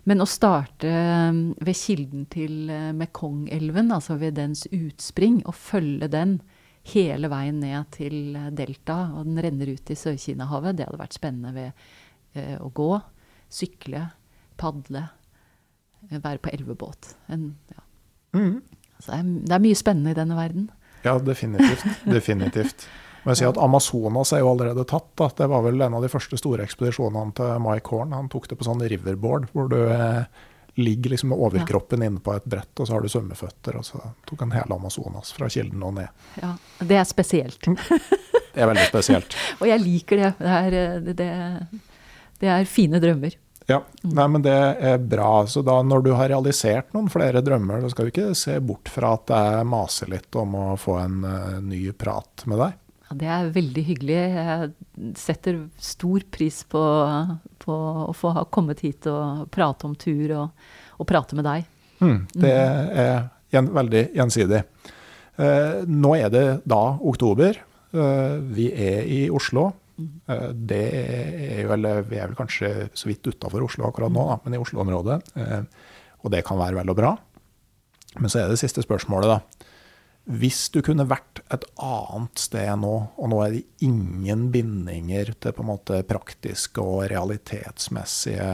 Men 0.09 0.25
å 0.25 0.29
starte 0.31 0.89
um, 0.89 1.43
ved 1.61 1.77
kilden 1.77 2.25
til 2.33 2.71
uh, 2.71 2.95
Mekong-elven, 2.97 3.93
altså 3.93 4.17
ved 4.23 4.39
dens 4.39 4.65
utspring, 4.71 5.43
og 5.45 5.59
følge 5.59 6.09
den 6.15 6.39
hele 6.95 7.29
veien 7.29 7.61
ned 7.61 7.91
til 7.99 8.39
delta, 8.57 9.11
og 9.19 9.29
den 9.29 9.43
renner 9.45 9.75
ut 9.75 9.93
i 9.93 9.99
Sør-Kina-havet, 10.01 10.79
det 10.79 10.89
hadde 10.89 11.03
vært 11.03 11.19
spennende 11.19 11.53
ved 11.57 11.85
å 12.63 12.69
gå, 12.77 12.93
sykle, 13.53 14.05
padle 14.61 15.07
være 16.11 16.43
på 16.43 16.53
elvebåt. 16.53 17.15
En, 17.33 17.51
ja. 17.73 17.83
mm. 18.39 18.55
Så 19.01 19.13
det 19.13 19.19
er, 19.19 19.33
det 19.47 19.57
er, 19.57 19.65
mye 19.67 19.79
spennende 19.79 20.15
i 20.15 20.19
denne 20.19 20.39
verden. 20.39 20.71
Ja, 21.05 21.19
definitivt. 21.23 21.85
definitivt. 22.17 22.87
Men 23.25 23.35
jeg 23.35 23.41
sier 23.41 23.51
at 23.51 23.63
Amazonas 23.63 24.31
er 24.37 24.45
jo 24.45 24.53
allerede 24.53 24.85
tatt. 24.87 25.09
Da. 25.19 25.27
Det 25.43 25.49
var 25.51 25.65
vel 25.67 25.83
en 25.83 25.97
av 25.99 26.05
de 26.05 26.11
første 26.11 26.39
store 26.39 26.63
ekspedisjonene 26.67 27.35
til 27.35 27.57
Mike 27.65 27.91
Horn. 27.91 28.15
Han 28.15 28.31
tok 28.31 28.47
det 28.53 28.59
på 28.61 28.67
sånn 28.69 28.85
riverboard, 28.87 29.49
hvor 29.51 29.67
du 29.73 29.81
eh, 29.83 30.29
ligger 30.79 31.11
liksom 31.11 31.33
med 31.33 31.43
overkroppen 31.43 32.05
ja. 32.05 32.11
inne 32.11 32.23
på 32.23 32.37
et 32.37 32.47
brett, 32.47 32.71
og 32.79 32.87
så 32.87 32.95
har 32.95 33.03
du 33.03 33.11
svømmeføtter. 33.11 33.81
Og 33.81 33.89
så 33.89 33.99
tok 34.31 34.45
han 34.45 34.55
hele 34.55 34.79
Amazonas 34.79 35.35
fra 35.35 35.51
kilden 35.51 35.83
og 35.83 35.97
ned. 35.99 36.29
Ja, 36.39 36.53
Det 36.79 37.01
er 37.01 37.09
spesielt. 37.09 37.67
det 37.67 38.63
er 38.63 38.71
veldig 38.71 38.87
spesielt. 38.93 39.37
og 39.61 39.67
jeg 39.73 39.83
liker 39.83 40.23
det. 40.23 40.31
Det 40.39 40.55
er, 40.61 40.79
eh, 40.85 41.11
det, 41.11 41.31
det 42.45 42.53
er 42.53 42.71
fine 42.71 43.03
drømmer. 43.03 43.35
Ja, 43.67 43.81
nei, 44.07 44.27
men 44.31 44.45
det 44.47 44.55
er 44.55 44.99
bra. 45.03 45.43
Så 45.51 45.63
da 45.67 45.81
når 45.83 46.05
du 46.07 46.13
har 46.15 46.31
realisert 46.31 46.93
noen 46.95 47.11
flere 47.11 47.43
drømmer, 47.43 47.83
da 47.83 47.91
skal 47.91 48.07
du 48.07 48.13
ikke 48.13 48.35
se 48.39 48.61
bort 48.63 48.91
fra 48.93 49.17
at 49.19 49.33
jeg 49.35 49.67
maser 49.67 50.11
litt 50.13 50.39
om 50.39 50.55
å 50.55 50.67
få 50.79 51.01
en 51.03 51.25
uh, 51.27 51.57
ny 51.65 51.81
prat 51.99 52.47
med 52.47 52.63
deg. 52.63 52.77
Ja, 53.07 53.17
det 53.19 53.31
er 53.31 53.51
veldig 53.55 53.85
hyggelig. 53.89 54.19
Jeg 54.39 54.71
setter 55.19 55.59
stor 55.83 56.27
pris 56.31 56.61
på, 56.71 56.83
på 57.63 57.79
å 58.07 58.15
få 58.15 58.35
ha 58.39 58.47
kommet 58.55 58.85
hit 58.87 59.07
og 59.11 59.49
prate 59.55 59.87
om 59.87 59.97
tur 59.99 60.37
og, 60.45 60.69
og 60.99 61.11
prate 61.11 61.39
med 61.39 61.47
deg. 61.47 61.67
Mm, 62.03 62.21
det 62.39 62.53
er 62.55 63.17
gjen, 63.55 63.73
veldig 63.75 64.05
gjensidig. 64.15 64.63
Uh, 65.37 65.83
nå 65.91 66.15
er 66.21 66.31
det 66.31 66.47
da 66.71 66.85
oktober. 67.03 67.59
Uh, 67.91 68.39
vi 68.55 68.71
er 68.71 69.03
i 69.11 69.25
Oslo. 69.31 69.73
Eh, 69.97 70.49
det 70.53 70.83
er 70.95 71.73
eller 71.73 72.03
Vi 72.09 72.19
er 72.21 72.29
vel 72.29 72.39
kanskje 72.39 72.89
så 72.93 73.09
vidt 73.09 73.27
utafor 73.27 73.65
Oslo 73.65 73.89
akkurat 73.89 74.13
nå, 74.13 74.27
da, 74.31 74.37
men 74.45 74.55
i 74.57 74.61
Oslo-området. 74.61 75.19
Eh, 75.41 75.63
og 76.25 76.33
det 76.35 76.45
kan 76.47 76.61
være 76.61 76.77
vel 76.81 76.93
og 76.93 76.99
bra. 76.99 77.13
Men 78.17 78.33
så 78.33 78.43
er 78.43 78.49
det 78.51 78.61
siste 78.61 78.83
spørsmålet, 78.85 79.29
da. 79.29 79.39
Hvis 80.27 80.67
du 80.75 80.81
kunne 80.83 81.07
vært 81.07 81.41
et 81.55 81.65
annet 81.79 82.41
sted 82.43 82.73
nå, 82.83 82.95
og 83.15 83.29
nå 83.31 83.37
er 83.45 83.51
det 83.55 83.67
ingen 83.87 84.49
bindinger 84.51 85.31
til 85.39 85.55
på 85.55 85.63
en 85.63 85.71
måte 85.71 86.01
praktiske 86.09 86.83
og 86.83 87.07
realitetsmessige 87.13 88.49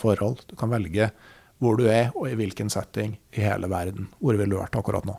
forhold 0.00 0.42
Du 0.50 0.56
kan 0.58 0.72
velge 0.72 1.12
hvor 1.60 1.76
du 1.76 1.84
er, 1.92 2.08
og 2.16 2.24
i 2.26 2.34
hvilken 2.40 2.72
setting 2.72 3.18
i 3.36 3.40
hele 3.44 3.68
verden. 3.70 4.08
Hvor 4.18 4.34
ville 4.34 4.50
du 4.50 4.58
vært 4.58 4.78
akkurat 4.80 5.04
nå? 5.06 5.14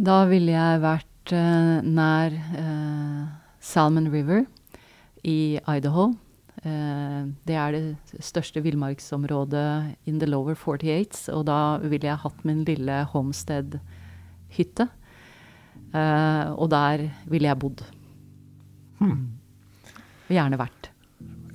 Da 0.00 0.22
ville 0.30 0.54
jeg 0.54 0.80
vært 0.80 1.32
uh, 1.34 1.82
nær 1.84 2.32
Salmon 3.60 4.08
River 4.12 4.46
i 5.24 5.60
Idaho. 5.60 6.10
Uh, 6.60 7.30
det 7.48 7.56
er 7.56 7.76
det 7.76 8.22
største 8.24 8.60
villmarksområdet 8.64 9.96
in 10.10 10.18
the 10.20 10.28
lower 10.28 10.56
48, 10.56 11.30
og 11.32 11.46
da 11.48 11.60
ville 11.84 12.08
jeg 12.08 12.20
hatt 12.24 12.42
min 12.48 12.64
lille 12.68 13.02
homestead-hytte. 13.12 14.88
Uh, 15.90 16.52
og 16.56 16.68
der 16.72 17.08
ville 17.30 17.48
jeg 17.48 17.60
bodd. 17.60 17.84
Hmm. 19.00 19.30
Gjerne 20.30 20.60
vært. 20.60 20.90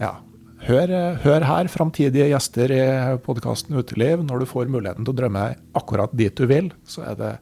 Ja. 0.01 0.17
Hør, 0.65 0.89
hør 1.21 1.43
her, 1.45 1.67
framtidige 1.69 2.31
gjester 2.31 2.71
i 2.73 2.83
podkasten 3.21 3.75
Uteliv. 3.77 4.23
Når 4.25 4.41
du 4.41 4.45
får 4.49 4.71
muligheten 4.73 5.05
til 5.05 5.13
å 5.13 5.17
drømme 5.19 5.43
akkurat 5.77 6.15
dit 6.17 6.33
du 6.33 6.47
vil, 6.49 6.71
så 6.89 7.03
er 7.11 7.19
det, 7.19 7.33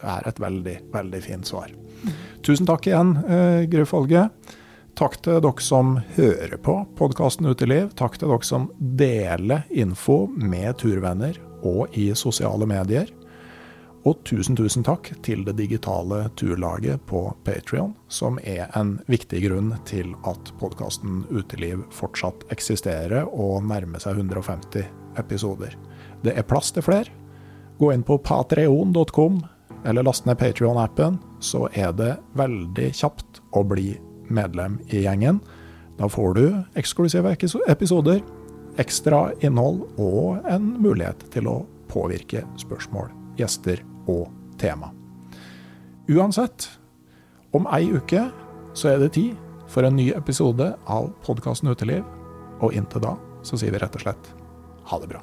det 0.00 0.08
er 0.16 0.28
et 0.28 0.40
veldig, 0.40 0.76
veldig 0.92 1.22
fint 1.24 1.46
svar. 1.46 1.70
Tusen 2.46 2.68
takk 2.68 2.88
igjen, 2.88 3.16
eh, 3.28 3.66
Gru 3.70 3.84
Folge. 3.84 4.28
Takk 4.98 5.20
til 5.22 5.40
dere 5.40 5.62
som 5.64 5.94
hører 6.16 6.56
på 6.60 6.74
podkasten 6.98 7.46
Uteliv. 7.46 7.94
Takk 7.96 8.18
til 8.18 8.28
dere 8.32 8.44
som 8.44 8.70
deler 8.78 9.64
info 9.70 10.26
med 10.26 10.76
turvenner 10.80 11.38
og 11.62 11.96
i 11.96 12.10
sosiale 12.14 12.66
medier. 12.68 13.08
Og 14.08 14.16
tusen, 14.24 14.56
tusen 14.56 14.84
takk 14.84 15.10
til 15.24 15.42
det 15.44 15.58
digitale 15.58 16.30
turlaget 16.40 17.02
på 17.08 17.26
Patrion, 17.44 17.92
som 18.08 18.38
er 18.40 18.70
en 18.76 18.94
viktig 19.12 19.42
grunn 19.44 19.74
til 19.84 20.14
at 20.24 20.52
podkasten 20.60 21.26
Uteliv 21.28 21.84
fortsatt 21.92 22.46
eksisterer 22.52 23.28
og 23.28 23.66
nærmer 23.68 24.00
seg 24.00 24.16
150 24.16 24.86
episoder. 25.20 25.76
Det 26.24 26.32
er 26.32 26.48
plass 26.48 26.72
til 26.72 26.84
flere, 26.86 27.12
gå 27.80 27.92
inn 27.92 28.04
på 28.04 28.16
patreon.com, 28.24 29.42
eller 29.84 30.04
laste 30.06 30.28
ned 30.28 30.38
Patrion-appen, 30.38 31.18
så 31.40 31.68
er 31.72 31.92
det 31.96 32.14
veldig 32.38 32.90
kjapt 32.96 33.40
å 33.56 33.64
bli 33.66 33.94
medlem 34.30 34.78
i 34.88 35.04
gjengen. 35.04 35.40
Da 35.98 36.08
får 36.08 36.34
du 36.36 36.44
eksklusive 36.80 37.32
episoder, 37.68 38.22
ekstra 38.80 39.30
innhold 39.44 39.82
og 40.00 40.46
en 40.48 40.74
mulighet 40.80 41.26
til 41.34 41.48
å 41.50 41.56
påvirke 41.90 42.44
spørsmål, 42.60 43.10
gjester 43.40 43.82
og 44.08 44.28
tema. 44.60 44.92
Uansett, 46.10 46.68
om 47.52 47.66
ei 47.74 47.90
uke 47.90 48.28
så 48.74 48.92
er 48.92 49.02
det 49.02 49.14
tid 49.18 49.36
for 49.70 49.86
en 49.86 49.98
ny 49.98 50.10
episode 50.14 50.72
av 50.90 51.10
podkasten 51.26 51.70
Uteliv, 51.70 52.06
og 52.60 52.74
inntil 52.76 53.04
da 53.04 53.16
så 53.46 53.58
sier 53.58 53.74
vi 53.74 53.82
rett 53.82 53.96
og 53.96 54.04
slett 54.06 54.32
ha 54.90 55.02
det 55.02 55.12
bra. 55.14 55.22